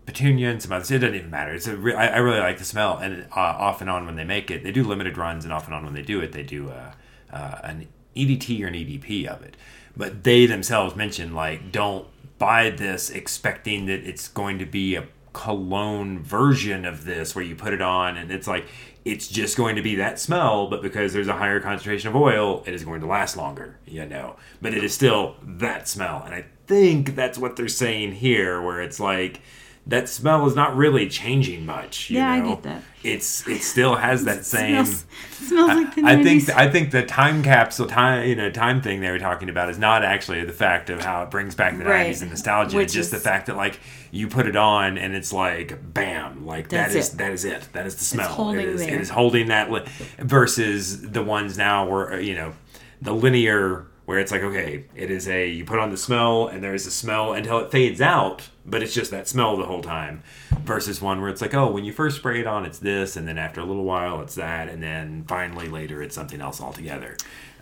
petunia 0.06 0.50
and 0.50 0.62
some 0.62 0.74
others. 0.74 0.92
It 0.92 1.00
doesn't 1.00 1.16
even 1.16 1.30
matter. 1.30 1.54
It's 1.54 1.68
a 1.68 1.78
re- 1.78 1.94
I, 1.94 2.08
I 2.08 2.18
really 2.18 2.40
like 2.40 2.58
the 2.58 2.66
smell, 2.66 2.98
and 2.98 3.28
uh, 3.32 3.40
off 3.40 3.82
and 3.82 3.90
on 3.90 4.06
when 4.06 4.16
they 4.18 4.26
make 4.26 4.52
it, 4.52 4.64
they 4.64 4.72
do 4.72 4.84
limited 4.84 5.18
runs, 5.18 5.46
and 5.46 5.54
off 5.54 5.66
and 5.66 5.74
on 5.74 5.86
when 5.86 5.94
they 5.94 6.02
do 6.02 6.20
it, 6.20 6.34
they 6.34 6.44
do 6.44 6.70
uh, 6.70 6.92
uh, 7.32 7.60
an 7.64 7.88
EDT 8.16 8.62
or 8.62 8.68
an 8.68 8.74
EDP 8.74 9.26
of 9.26 9.42
it. 9.42 9.56
But 9.96 10.24
they 10.24 10.46
themselves 10.46 10.96
mention 10.96 11.34
like 11.34 11.72
don't 11.72 12.08
buy 12.38 12.70
this 12.72 13.10
expecting 13.10 13.86
that 13.86 14.04
it's 14.04 14.28
going 14.28 14.60
to 14.60 14.66
be 14.66 14.96
a 14.96 15.06
cologne 15.34 16.20
version 16.20 16.86
of 16.86 17.06
this 17.06 17.36
where 17.36 17.44
you 17.44 17.56
put 17.56 17.74
it 17.74 17.82
on 17.82 18.18
and 18.18 18.32
it's 18.32 18.48
like 18.48 18.66
it's 19.06 19.28
just 19.28 19.56
going 19.56 19.76
to 19.76 19.82
be 19.82 19.96
that 19.96 20.20
smell 20.20 20.68
but 20.70 20.82
because 20.82 21.14
there's 21.14 21.30
a 21.30 21.34
higher 21.34 21.60
concentration 21.60 22.10
of 22.10 22.16
oil 22.16 22.64
it 22.68 22.74
is 22.74 22.84
going 22.84 23.00
to 23.00 23.08
last 23.08 23.38
longer 23.38 23.78
you 23.86 24.06
know. 24.06 24.36
But 24.62 24.74
it 24.74 24.84
is 24.84 24.94
still 24.94 25.36
that 25.44 25.88
smell. 25.88 26.22
And 26.26 26.36
i 26.36 26.46
think 26.68 27.16
that's 27.16 27.38
what 27.38 27.56
they're 27.56 27.68
saying 27.68 28.14
here 28.14 28.62
where 28.62 28.82
it's 28.82 29.00
like 29.00 29.42
that 29.88 30.08
smell 30.08 30.46
is 30.48 30.56
not 30.56 30.76
really 30.78 31.10
changing 31.10 31.66
much 31.66 32.10
you 32.12 32.18
Yeah, 32.18 32.32
I 32.32 32.40
get 32.42 32.64
that. 32.64 32.84
it's 33.04 33.48
it 33.48 33.62
still 33.64 33.96
has 33.96 34.24
that 34.26 34.46
same 34.46 34.86
smells, 34.86 35.06
smells 35.32 35.68
like 35.70 35.96
the 35.96 36.02
90s. 36.02 36.06
I 36.06 36.24
think 36.24 36.50
I 36.52 36.70
think 36.72 36.92
the 36.92 37.04
time 37.04 37.42
capsule 37.42 37.88
time 37.88 38.28
you 38.28 38.36
know 38.36 38.52
time 38.52 38.82
thing 38.82 39.02
they 39.02 39.10
were 39.10 39.18
talking 39.20 39.50
about 39.50 39.70
is 39.70 39.80
not 39.80 40.04
actually 40.06 40.44
the 40.46 40.54
fact 40.54 40.90
of 40.92 41.02
how 41.04 41.24
it 41.24 41.32
brings 41.32 41.56
back 41.56 41.78
the 41.78 41.84
Right. 41.84 41.98
nineties 42.04 42.22
and 42.22 42.30
nostalgia. 42.30 42.78
Which 42.78 42.86
it's 42.86 42.94
just 42.94 43.08
is- 43.14 43.22
the 43.24 43.30
fact 43.30 43.48
that 43.48 43.58
like 43.58 43.80
you 44.12 44.28
put 44.28 44.46
it 44.46 44.56
on 44.56 44.98
and 45.00 45.16
it's 45.16 45.34
like 45.34 45.94
bam, 45.94 46.46
like 46.46 46.70
that 46.70 46.92
is 46.96 47.14
it. 47.14 47.18
that 47.18 47.32
is 47.32 47.44
it. 47.46 47.68
That 47.74 47.86
is 47.88 47.96
the 47.96 48.04
smell. 48.06 48.28
holding 48.30 48.62
it 48.62 48.68
is 48.70 48.82
there. 48.86 48.96
it 48.96 49.02
is 49.02 49.10
holding 49.10 49.48
that 49.48 49.72
li- 49.72 49.86
versus 50.20 51.02
the 51.02 51.24
ones 51.24 51.58
now 51.58 51.88
where 51.90 52.14
uh, 52.14 52.18
you 52.18 52.36
know 52.36 52.54
the 53.02 53.14
linear 53.14 53.88
where 54.12 54.20
it's 54.20 54.32
like 54.34 54.42
okay 54.44 54.84
it 54.94 55.10
is 55.10 55.30
a 55.30 55.48
you 55.50 55.64
put 55.64 55.80
on 55.80 55.90
the 55.90 55.96
smell 55.98 56.48
and 56.48 56.62
there 56.62 56.74
is 56.74 56.86
a 56.86 56.92
smell 56.92 57.32
until 57.32 57.60
it 57.60 57.72
fades 57.72 58.02
out 58.02 58.50
but 58.66 58.84
it's 58.84 58.94
just 58.94 59.10
that 59.10 59.26
smell 59.26 59.56
the 59.56 59.64
whole 59.66 59.82
time 59.82 60.22
versus 60.66 61.02
one 61.02 61.22
where 61.22 61.30
it's 61.30 61.42
like 61.42 61.54
oh 61.54 61.72
when 61.72 61.86
you 61.86 61.94
first 61.94 62.18
spray 62.18 62.42
it 62.42 62.46
on 62.46 62.66
it's 62.66 62.80
this 62.80 63.16
and 63.16 63.26
then 63.26 63.38
after 63.38 63.62
a 63.62 63.66
little 63.66 63.86
while 63.86 64.20
it's 64.20 64.36
that 64.36 64.68
and 64.68 64.84
then 64.84 65.24
finally 65.30 65.70
later 65.70 66.04
it's 66.04 66.14
something 66.14 66.42
else 66.42 66.60
altogether. 66.60 67.16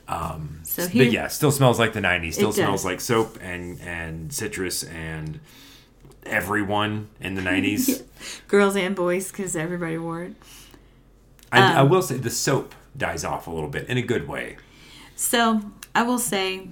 Um, 0.08 0.62
So 0.64 0.88
but 0.88 1.12
yeah 1.12 1.28
still 1.28 1.52
smells 1.52 1.78
like 1.78 1.94
the 1.94 2.02
90s 2.02 2.34
still 2.34 2.52
smells 2.52 2.84
like 2.84 3.00
soap 3.00 3.38
and 3.42 3.80
and 3.82 4.34
citrus 4.34 4.84
and 4.84 5.40
everyone 6.26 7.10
in 7.22 7.36
the 7.36 7.42
90s 7.44 8.04
Girls 8.48 8.76
and 8.76 8.96
boys, 8.96 9.32
because 9.32 9.56
everybody 9.56 9.98
wore 10.00 10.24
it. 10.24 10.34
I, 11.52 11.60
I 11.76 11.80
Um, 11.82 11.90
will 11.90 12.02
say 12.02 12.18
the 12.18 12.30
soap 12.30 12.76
dies 12.98 13.24
off 13.24 13.48
a 13.48 13.52
little 13.52 13.70
bit 13.70 13.88
in 13.88 13.98
a 13.98 14.02
good 14.02 14.28
way. 14.28 14.58
So 15.16 15.62
I 15.96 16.04
will 16.04 16.20
say, 16.20 16.68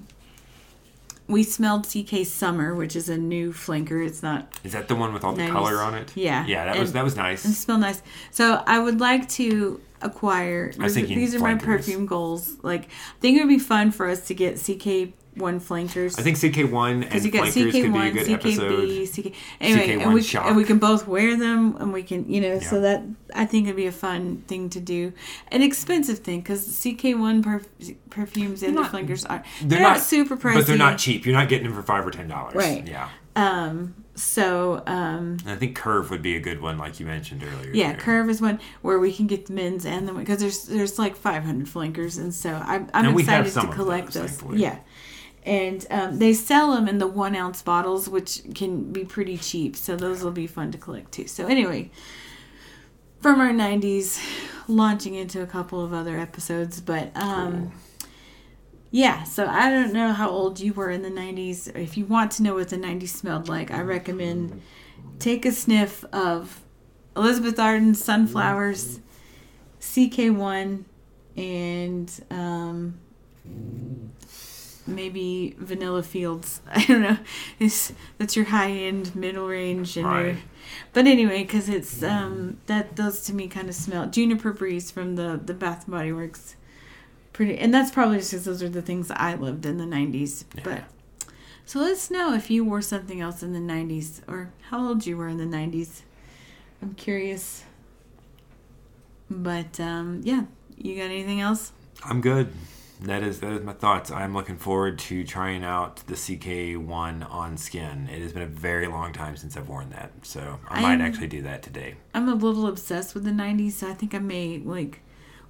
we 1.27 1.43
smelled 1.43 1.87
CK 1.87 2.25
Summer, 2.25 2.73
which 2.73 2.95
is 2.95 3.09
a 3.09 3.17
new 3.17 3.51
flanker. 3.51 4.05
It's 4.05 4.23
not 4.23 4.47
is 4.63 4.73
that 4.73 4.87
the 4.87 4.95
one 4.95 5.13
with 5.13 5.23
all 5.23 5.33
the 5.33 5.43
90s. 5.43 5.51
color 5.51 5.77
on 5.81 5.93
it 5.95 6.15
Yeah. 6.15 6.45
yeah 6.47 6.65
that 6.65 6.79
was 6.79 6.93
that 6.93 7.03
was 7.03 7.15
nice 7.15 7.45
and 7.45 7.53
smell 7.53 7.77
nice. 7.77 8.01
So 8.31 8.63
I 8.65 8.79
would 8.79 8.99
like 8.99 9.27
to 9.29 9.81
acquire. 10.01 10.71
I 10.79 10.83
was 10.83 10.95
these 10.95 11.35
are 11.35 11.39
my 11.39 11.55
perfume 11.55 12.05
goals. 12.05 12.55
Like 12.63 12.85
I 12.85 13.19
think 13.19 13.37
it 13.37 13.41
would 13.41 13.49
be 13.49 13.59
fun 13.59 13.91
for 13.91 14.09
us 14.09 14.25
to 14.27 14.33
get 14.33 14.55
CK 14.55 15.13
one 15.37 15.59
flankers. 15.59 16.17
I 16.17 16.21
think 16.21 16.37
CK1 16.37 16.91
and 16.91 17.01
because 17.01 17.25
you 17.25 17.31
got 17.31 17.47
Flankers 17.47 17.71
could 17.71 17.73
be 17.73 17.79
a 17.81 17.83
CK1, 17.91 18.13
good 18.13 18.21
CK 18.23 18.27
Be, 18.27 18.33
episode. 18.33 19.23
CK. 19.31 19.35
Anyway, 19.61 19.87
CK1 19.87 20.01
and 20.03 20.13
we 20.13 20.21
shock. 20.21 20.45
and 20.47 20.57
we 20.57 20.63
can 20.63 20.77
both 20.79 21.07
wear 21.07 21.35
them, 21.37 21.75
and 21.77 21.93
we 21.93 22.03
can 22.03 22.29
you 22.31 22.41
know. 22.41 22.59
So 22.59 22.81
that 22.81 23.03
I 23.35 23.45
think 23.45 23.65
it'd 23.67 23.75
be 23.75 23.87
a 23.87 23.91
fun 23.91 24.43
thing 24.47 24.69
to 24.71 24.79
do, 24.79 25.13
an 25.51 25.61
expensive 25.61 26.19
thing 26.19 26.41
because 26.41 26.67
CK1 26.67 27.43
perf- 27.43 27.95
perfumes 28.09 28.63
and 28.63 28.75
They're 28.75 28.75
the 28.75 28.81
not- 28.81 28.91
flankers 28.91 29.25
are 29.25 29.43
They're, 29.61 29.81
not, 29.81 29.99
super 29.99 30.37
pricey, 30.37 30.55
but 30.55 30.67
they're 30.67 30.77
not 30.77 30.97
cheap. 30.97 31.25
You're 31.25 31.35
not 31.35 31.49
getting 31.49 31.65
them 31.67 31.75
for 31.75 31.83
five 31.83 32.05
or 32.05 32.11
ten 32.11 32.27
dollars. 32.27 32.55
Right. 32.55 32.87
Yeah. 32.87 33.09
Um. 33.35 33.93
So 34.15 34.81
um. 34.87 35.37
And 35.45 35.49
I 35.51 35.55
think 35.57 35.75
Curve 35.75 36.09
would 36.09 36.23
be 36.23 36.35
a 36.35 36.39
good 36.39 36.59
one, 36.59 36.77
like 36.79 36.99
you 36.99 37.05
mentioned 37.05 37.43
earlier. 37.43 37.71
Yeah, 37.71 37.91
there. 37.91 37.97
Curve 38.01 38.29
is 38.31 38.41
one 38.41 38.59
where 38.81 38.97
we 38.97 39.13
can 39.13 39.27
get 39.27 39.45
the 39.45 39.53
men's 39.53 39.85
and 39.85 40.07
the 40.07 40.13
because 40.13 40.39
there's 40.39 40.63
there's 40.63 40.97
like 40.97 41.15
500 41.15 41.69
flankers, 41.69 42.17
and 42.17 42.33
so 42.33 42.49
I'm 42.65 42.89
I'm 42.95 43.05
And 43.09 43.19
excited 43.19 43.53
to 43.53 43.67
collect 43.67 44.13
those, 44.13 44.37
those. 44.39 44.55
Yeah, 44.57 44.79
and 45.47 45.87
um, 45.89 46.19
they 46.19 46.33
sell 46.33 46.73
them 46.73 46.87
in 46.87 46.97
the 46.97 47.07
one 47.07 47.35
ounce 47.35 47.61
bottles, 47.61 48.09
which 48.09 48.41
can 48.53 48.91
be 48.91 49.05
pretty 49.05 49.37
cheap. 49.37 49.75
So 49.75 49.95
those 49.95 50.23
will 50.23 50.31
be 50.31 50.45
fun 50.45 50.71
to 50.73 50.77
collect 50.77 51.13
too. 51.13 51.27
So 51.27 51.47
anyway, 51.47 51.89
from 53.21 53.39
our 53.39 53.51
90s, 53.51 54.21
launching 54.67 55.15
into 55.15 55.41
a 55.41 55.47
couple 55.47 55.83
of 55.83 55.93
other 55.93 56.19
episodes, 56.19 56.81
but 56.81 57.15
um. 57.15 57.71
Yeah, 58.89 59.25
so 59.25 59.45
I 59.45 59.69
don't 59.69 59.91
know 59.91 60.13
how 60.13 60.29
old 60.29 60.61
you 60.61 60.73
were 60.73 60.89
in 60.89 61.01
the 61.01 61.09
90s. 61.09 61.75
If 61.75 61.97
you 61.97 62.05
want 62.05 62.31
to 62.33 62.43
know 62.43 62.53
what 62.53 62.69
the 62.69 62.77
90s 62.77 63.09
smelled 63.09 63.49
like, 63.49 63.69
I 63.69 63.81
recommend 63.81 64.61
take 65.19 65.45
a 65.45 65.51
sniff 65.51 66.05
of 66.13 66.61
Elizabeth 67.15 67.59
Arden's 67.59 68.01
Sunflowers, 68.01 69.01
CK1, 69.81 70.85
and 71.35 72.25
um, 72.31 72.97
maybe 74.87 75.55
Vanilla 75.59 76.01
Fields. 76.03 76.61
I 76.71 76.85
don't 76.85 77.01
know. 77.01 77.17
It's, 77.59 77.93
that's 78.17 78.35
your 78.35 78.45
high 78.45 78.71
end, 78.71 79.15
middle 79.15 79.47
range. 79.47 79.97
And 79.97 80.05
Right. 80.07 80.37
but 80.93 81.05
anyway, 81.07 81.43
because 81.43 81.69
it's 81.69 82.01
um, 82.03 82.57
that 82.67 82.95
those 82.95 83.23
to 83.25 83.33
me 83.33 83.47
kind 83.47 83.69
of 83.69 83.75
smell 83.75 84.07
Juniper 84.07 84.51
Breeze 84.53 84.89
from 84.91 85.15
the 85.15 85.39
the 85.43 85.53
Bath 85.53 85.85
and 85.85 85.91
Body 85.93 86.11
Works. 86.13 86.55
Pretty, 87.33 87.57
and 87.57 87.71
that's 87.73 87.91
probably 87.91 88.17
just 88.17 88.31
because 88.31 88.45
those 88.45 88.63
are 88.63 88.69
the 88.69 88.81
things 88.81 89.11
I 89.11 89.35
loved 89.35 89.65
in 89.65 89.77
the 89.77 89.83
'90s. 89.85 90.45
But 90.63 90.83
so 91.65 91.79
let 91.79 91.91
us 91.91 92.09
know 92.09 92.33
if 92.33 92.49
you 92.49 92.63
wore 92.65 92.81
something 92.81 93.21
else 93.21 93.43
in 93.43 93.53
the 93.53 93.59
'90s 93.59 94.21
or 94.27 94.49
how 94.69 94.87
old 94.87 95.05
you 95.05 95.17
were 95.17 95.27
in 95.27 95.37
the 95.37 95.45
'90s. 95.57 96.01
I'm 96.81 96.95
curious. 96.95 97.63
But 99.29 99.79
um, 99.79 100.21
yeah, 100.23 100.45
you 100.77 100.95
got 100.95 101.05
anything 101.11 101.41
else? 101.41 101.73
I'm 102.03 102.21
good. 102.21 102.51
That 103.01 103.23
is 103.23 103.39
that 103.41 103.51
is 103.53 103.63
my 103.63 103.73
thoughts. 103.73 104.09
I'm 104.11 104.33
looking 104.33 104.57
forward 104.57 104.97
to 104.99 105.23
trying 105.23 105.63
out 105.63 105.97
the 106.07 106.15
CK1 106.15 107.29
on 107.31 107.57
skin. 107.57 108.09
It 108.11 108.21
has 108.21 108.33
been 108.33 108.43
a 108.43 108.47
very 108.47 108.87
long 108.87 109.13
time 109.13 109.35
since 109.37 109.55
I've 109.55 109.69
worn 109.69 109.89
that, 109.91 110.11
so 110.23 110.59
I 110.67 110.81
might 110.81 110.91
I'm- 110.91 111.01
actually 111.01 111.27
do 111.27 111.41
that 111.43 111.61
today. 111.61 111.95
I'm 112.13 112.27
a 112.27 112.35
little 112.35 112.67
obsessed 112.67 113.13
with 113.13 113.23
the 113.23 113.31
90s, 113.31 113.73
so 113.73 113.89
I 113.89 113.93
think 113.93 114.15
I 114.15 114.19
may 114.19 114.57
like 114.59 115.01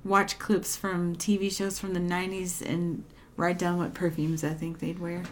watch 0.04 0.38
clips 0.40 0.76
from 0.76 1.16
TV 1.16 1.50
shows 1.50 1.80
from 1.80 1.94
the 1.94 2.00
90s 2.00 2.62
and 2.62 3.04
write 3.36 3.58
down 3.58 3.78
what 3.78 3.94
perfumes 3.94 4.44
I 4.44 4.54
think 4.54 4.80
they'd 4.80 5.00
wear. 5.00 5.24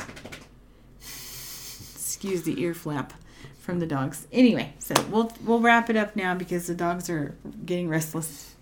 Excuse 1.00 2.44
the 2.44 2.60
ear 2.62 2.74
flap 2.74 3.14
from 3.60 3.80
the 3.80 3.86
dogs. 3.86 4.28
Anyway, 4.32 4.74
so 4.80 4.94
we'll 5.12 5.32
we'll 5.44 5.60
wrap 5.60 5.90
it 5.90 5.96
up 5.98 6.16
now 6.16 6.34
because 6.34 6.68
the 6.68 6.76
dogs 6.76 7.10
are 7.10 7.36
getting 7.66 7.90
restless. 7.90 8.55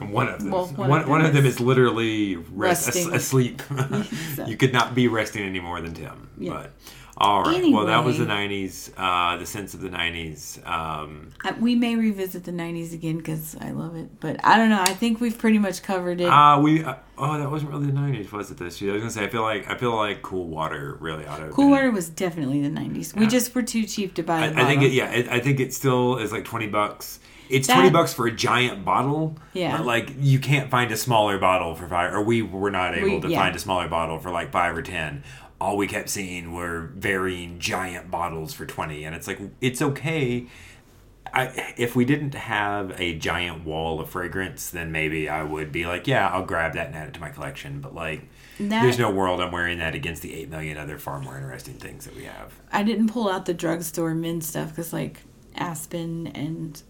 One 0.00 0.28
of 0.28 0.40
them, 0.40 0.50
Well, 0.50 0.66
one, 0.66 0.88
one 0.88 1.00
of 1.02 1.08
one 1.08 1.18
them 1.20 1.28
of 1.28 1.34
them 1.34 1.46
is 1.46 1.54
is 1.54 1.60
literally 1.60 2.36
rest, 2.36 2.88
as- 2.88 3.06
asleep. 3.06 3.62
So- 4.34 4.46
you 4.46 4.56
could 4.56 4.72
not 4.72 4.94
be 4.94 5.08
resting 5.08 5.42
any 5.44 5.60
more 5.60 5.80
than 5.80 5.94
Tim. 5.94 6.28
Yeah. 6.38 6.52
But 6.52 6.72
all 7.16 7.42
right, 7.42 7.62
well, 7.70 7.84
that 7.84 8.02
was 8.02 8.16
the 8.16 8.24
'90s, 8.24 8.92
uh, 8.96 9.36
the 9.36 9.44
sense 9.44 9.74
of 9.74 9.82
the 9.82 9.90
'90s. 9.90 10.66
Um, 10.66 11.32
we 11.60 11.74
may 11.74 11.94
revisit 11.94 12.44
the 12.44 12.52
90s 12.52 12.94
again 12.94 13.18
because 13.18 13.54
I 13.60 13.72
love 13.72 13.94
it, 13.94 14.18
but 14.20 14.36
I 14.42 14.56
don't 14.56 14.70
know. 14.70 14.80
I 14.80 14.94
think 14.94 15.20
we've 15.20 15.36
pretty 15.36 15.58
much 15.58 15.82
covered 15.82 16.22
it. 16.22 16.28
uh, 16.30 16.58
we 16.60 16.82
uh, 16.82 16.94
oh, 17.18 17.36
that 17.36 17.50
wasn't 17.50 17.72
really 17.72 17.86
the 17.86 17.92
'90s, 17.92 18.32
was 18.32 18.50
it? 18.50 18.56
This 18.56 18.80
year, 18.80 18.92
I 18.92 18.94
was 18.94 19.02
gonna 19.02 19.10
say, 19.10 19.24
I 19.24 19.28
feel 19.28 19.42
like 19.42 19.68
I 19.68 19.76
feel 19.76 19.94
like 19.94 20.22
Cool 20.22 20.46
Water 20.46 20.96
really 20.98 21.26
ought 21.26 21.40
to. 21.40 21.48
cool 21.50 21.64
been- 21.64 21.70
Water 21.72 21.90
was 21.90 22.08
definitely 22.08 22.62
the 22.62 22.70
90s. 22.70 23.14
We 23.14 23.26
just 23.26 23.54
were 23.54 23.62
too 23.62 23.84
cheap 23.84 24.14
to 24.14 24.22
buy 24.22 24.46
I, 24.46 24.62
I 24.62 24.64
think 24.64 24.80
it, 24.82 24.92
yeah, 24.92 25.10
it, 25.12 25.28
I 25.28 25.40
think 25.40 25.60
it 25.60 25.74
still 25.74 26.16
is 26.16 26.32
like 26.32 26.46
twenty 26.46 26.68
bucks. 26.68 27.20
It's 27.50 27.66
That- 27.66 27.74
twenty 27.74 27.90
bucks 27.90 28.14
for 28.14 28.26
a 28.26 28.32
giant 28.32 28.84
bottle. 28.84 29.36
Yeah. 29.52 29.76
but, 29.76 29.86
like 29.86 30.12
you 30.18 30.38
can't 30.38 30.70
find 30.70 30.90
a 30.92 30.96
smaller 30.96 31.38
bottle 31.38 31.74
for 31.74 31.86
five, 31.88 32.12
or 32.14 32.22
we 32.22 32.42
were 32.42 32.70
not 32.70 32.96
able 32.96 33.16
We- 33.16 33.20
to 33.22 33.28
yeah. 33.28 33.40
find 33.40 33.56
a 33.56 33.58
smaller 33.58 33.88
bottle 33.88 34.18
for 34.18 34.30
like 34.30 34.52
five 34.52 34.76
or 34.76 34.82
ten. 34.82 35.22
All 35.60 35.76
we 35.76 35.86
kept 35.86 36.08
seeing 36.08 36.52
were 36.54 36.90
varying 36.96 37.58
giant 37.58 38.10
bottles 38.10 38.54
for 38.54 38.64
twenty, 38.66 39.04
and 39.04 39.14
it's 39.14 39.26
like 39.26 39.38
it's 39.60 39.82
okay. 39.82 40.46
I, 41.32 41.74
if 41.76 41.94
we 41.94 42.04
didn't 42.04 42.34
have 42.34 42.92
a 43.00 43.14
giant 43.14 43.64
wall 43.64 44.00
of 44.00 44.10
fragrance, 44.10 44.68
then 44.70 44.90
maybe 44.90 45.28
I 45.28 45.44
would 45.44 45.70
be 45.70 45.86
like, 45.86 46.08
yeah, 46.08 46.26
I'll 46.28 46.44
grab 46.44 46.72
that 46.74 46.88
and 46.88 46.96
add 46.96 47.06
it 47.08 47.14
to 47.14 47.20
my 47.20 47.28
collection. 47.28 47.80
But 47.80 47.94
like, 47.94 48.22
That- 48.58 48.82
there's 48.82 48.98
no 48.98 49.10
world 49.12 49.40
I'm 49.40 49.52
wearing 49.52 49.78
that 49.78 49.94
against 49.94 50.22
the 50.22 50.34
eight 50.34 50.50
million 50.50 50.76
other 50.76 50.98
far 50.98 51.20
more 51.20 51.36
interesting 51.36 51.74
things 51.74 52.04
that 52.06 52.16
we 52.16 52.24
have. 52.24 52.52
I 52.72 52.82
didn't 52.82 53.08
pull 53.10 53.30
out 53.30 53.46
the 53.46 53.54
drugstore 53.54 54.12
men 54.14 54.40
stuff 54.40 54.70
because 54.70 54.92
like 54.92 55.20
Aspen 55.54 56.26
and 56.28 56.82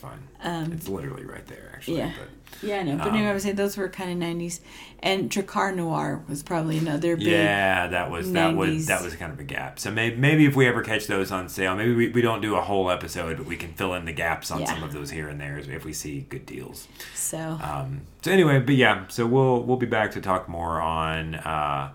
That's 0.00 0.14
fine. 0.14 0.28
Um, 0.42 0.72
it's 0.72 0.88
literally 0.88 1.24
right 1.24 1.46
there, 1.46 1.72
actually. 1.74 1.98
yeah. 1.98 2.12
But 2.18 2.62
yeah, 2.68 2.78
I 2.78 2.82
know. 2.82 2.96
But 2.96 3.08
Um, 3.08 3.14
anyway, 3.14 3.30
I 3.30 3.32
would 3.32 3.42
say 3.42 3.52
those 3.52 3.76
were 3.76 3.88
kind 3.88 4.10
of 4.10 4.16
nineties, 4.16 4.60
and 5.00 5.30
Drakkar 5.30 5.74
Noir 5.74 6.22
was 6.28 6.42
probably 6.42 6.78
another 6.78 7.16
big. 7.16 7.26
yeah, 7.26 7.88
that 7.88 8.10
was 8.10 8.32
that 8.32 8.54
was 8.56 8.86
that 8.86 9.02
was 9.02 9.14
kind 9.16 9.32
of 9.32 9.40
a 9.40 9.44
gap. 9.44 9.78
So 9.78 9.90
maybe 9.90 10.16
maybe 10.16 10.46
if 10.46 10.56
we 10.56 10.66
ever 10.66 10.82
catch 10.82 11.06
those 11.06 11.30
on 11.32 11.48
sale, 11.48 11.74
maybe 11.76 11.94
we, 11.94 12.08
we 12.08 12.22
don't 12.22 12.40
do 12.40 12.54
a 12.56 12.60
whole 12.60 12.90
episode, 12.90 13.36
but 13.38 13.46
we 13.46 13.56
can 13.56 13.72
fill 13.74 13.94
in 13.94 14.04
the 14.04 14.12
gaps 14.12 14.50
on 14.50 14.60
Yeah. 14.60 14.66
some 14.66 14.82
of 14.82 14.92
those 14.92 15.10
here 15.10 15.28
and 15.28 15.40
there 15.40 15.58
if 15.58 15.84
we 15.84 15.92
see 15.92 16.26
good 16.28 16.46
deals. 16.46 16.86
So 17.14 17.58
Um, 17.62 18.02
so 18.22 18.30
anyway, 18.32 18.60
but 18.60 18.74
yeah, 18.76 19.04
so 19.08 19.26
we'll 19.26 19.62
we'll 19.62 19.76
be 19.76 19.86
back 19.86 20.12
to 20.12 20.20
talk 20.20 20.48
more 20.48 20.80
on 20.80 21.34
uh, 21.36 21.90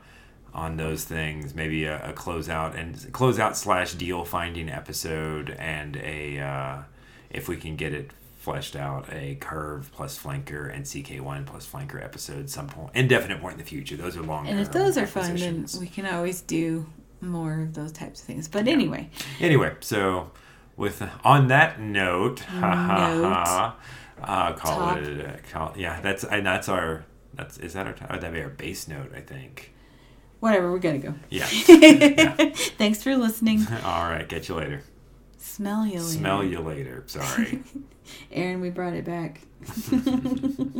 on 0.53 0.77
those 0.77 1.03
things. 1.03 1.55
Maybe 1.55 1.85
a, 1.85 2.09
a 2.09 2.13
closeout 2.13 2.77
and 2.77 2.95
closeout 3.11 3.55
slash 3.55 3.93
deal 3.95 4.23
finding 4.23 4.69
episode, 4.69 5.49
and 5.57 5.95
a 5.97 6.39
uh, 6.39 6.77
if 7.33 7.47
we 7.49 7.57
can 7.57 7.75
get 7.75 7.93
it 7.93 8.11
fleshed 8.37 8.75
out, 8.75 9.07
a 9.11 9.35
curve 9.35 9.89
plus 9.93 10.21
flanker 10.21 10.69
and 10.73 10.85
CK 10.85 11.23
one 11.23 11.45
plus 11.45 11.65
flanker 11.69 12.03
episode 12.03 12.49
some 12.49 12.67
point, 12.67 12.89
indefinite 12.93 13.39
point 13.41 13.53
in 13.53 13.59
the 13.59 13.65
future. 13.65 13.95
Those 13.95 14.17
are 14.17 14.21
long. 14.21 14.47
and 14.47 14.59
if 14.59 14.71
those 14.71 14.97
are 14.97 15.07
fun, 15.07 15.35
then 15.35 15.65
we 15.79 15.87
can 15.87 16.05
always 16.05 16.41
do 16.41 16.85
more 17.21 17.61
of 17.61 17.73
those 17.73 17.91
types 17.93 18.19
of 18.21 18.27
things. 18.27 18.47
But 18.49 18.67
anyway, 18.67 19.09
Anyway, 19.39 19.75
so 19.79 20.31
with 20.75 21.01
on 21.23 21.47
that 21.47 21.79
note, 21.79 22.39
ha 22.41 22.59
ha 22.59 23.13
Note. 23.15 23.33
ha, 23.33 23.75
uh, 24.21 24.53
call 24.53 24.77
Top. 24.77 24.97
it. 24.97 25.19
A, 25.21 25.39
call, 25.51 25.73
yeah, 25.77 26.01
that's 26.01 26.23
and 26.25 26.45
that's 26.45 26.67
our. 26.69 27.05
That's 27.33 27.57
is 27.57 27.73
that 27.73 27.87
our? 27.87 27.95
Oh, 28.09 28.15
that'd 28.15 28.33
be 28.33 28.41
our 28.41 28.49
base 28.49 28.87
note, 28.87 29.11
I 29.15 29.21
think. 29.21 29.73
whatever, 30.41 30.71
we 30.71 30.79
gotta 30.79 30.97
go. 30.99 31.13
Yeah. 31.29 31.45
Thanks 32.77 33.01
for 33.01 33.15
listening. 33.15 33.65
All 33.85 34.03
right. 34.09 34.27
Catch 34.27 34.49
you 34.49 34.55
later. 34.55 34.83
Smell 35.43 35.85
you 35.85 35.99
later. 35.99 36.03
Smell 36.03 36.43
you 36.43 36.59
later. 36.61 37.03
Sorry. 37.05 37.61
Aaron, 38.31 38.61
we 38.61 38.69
brought 38.69 38.93
it 38.93 39.03
back. 39.03 39.41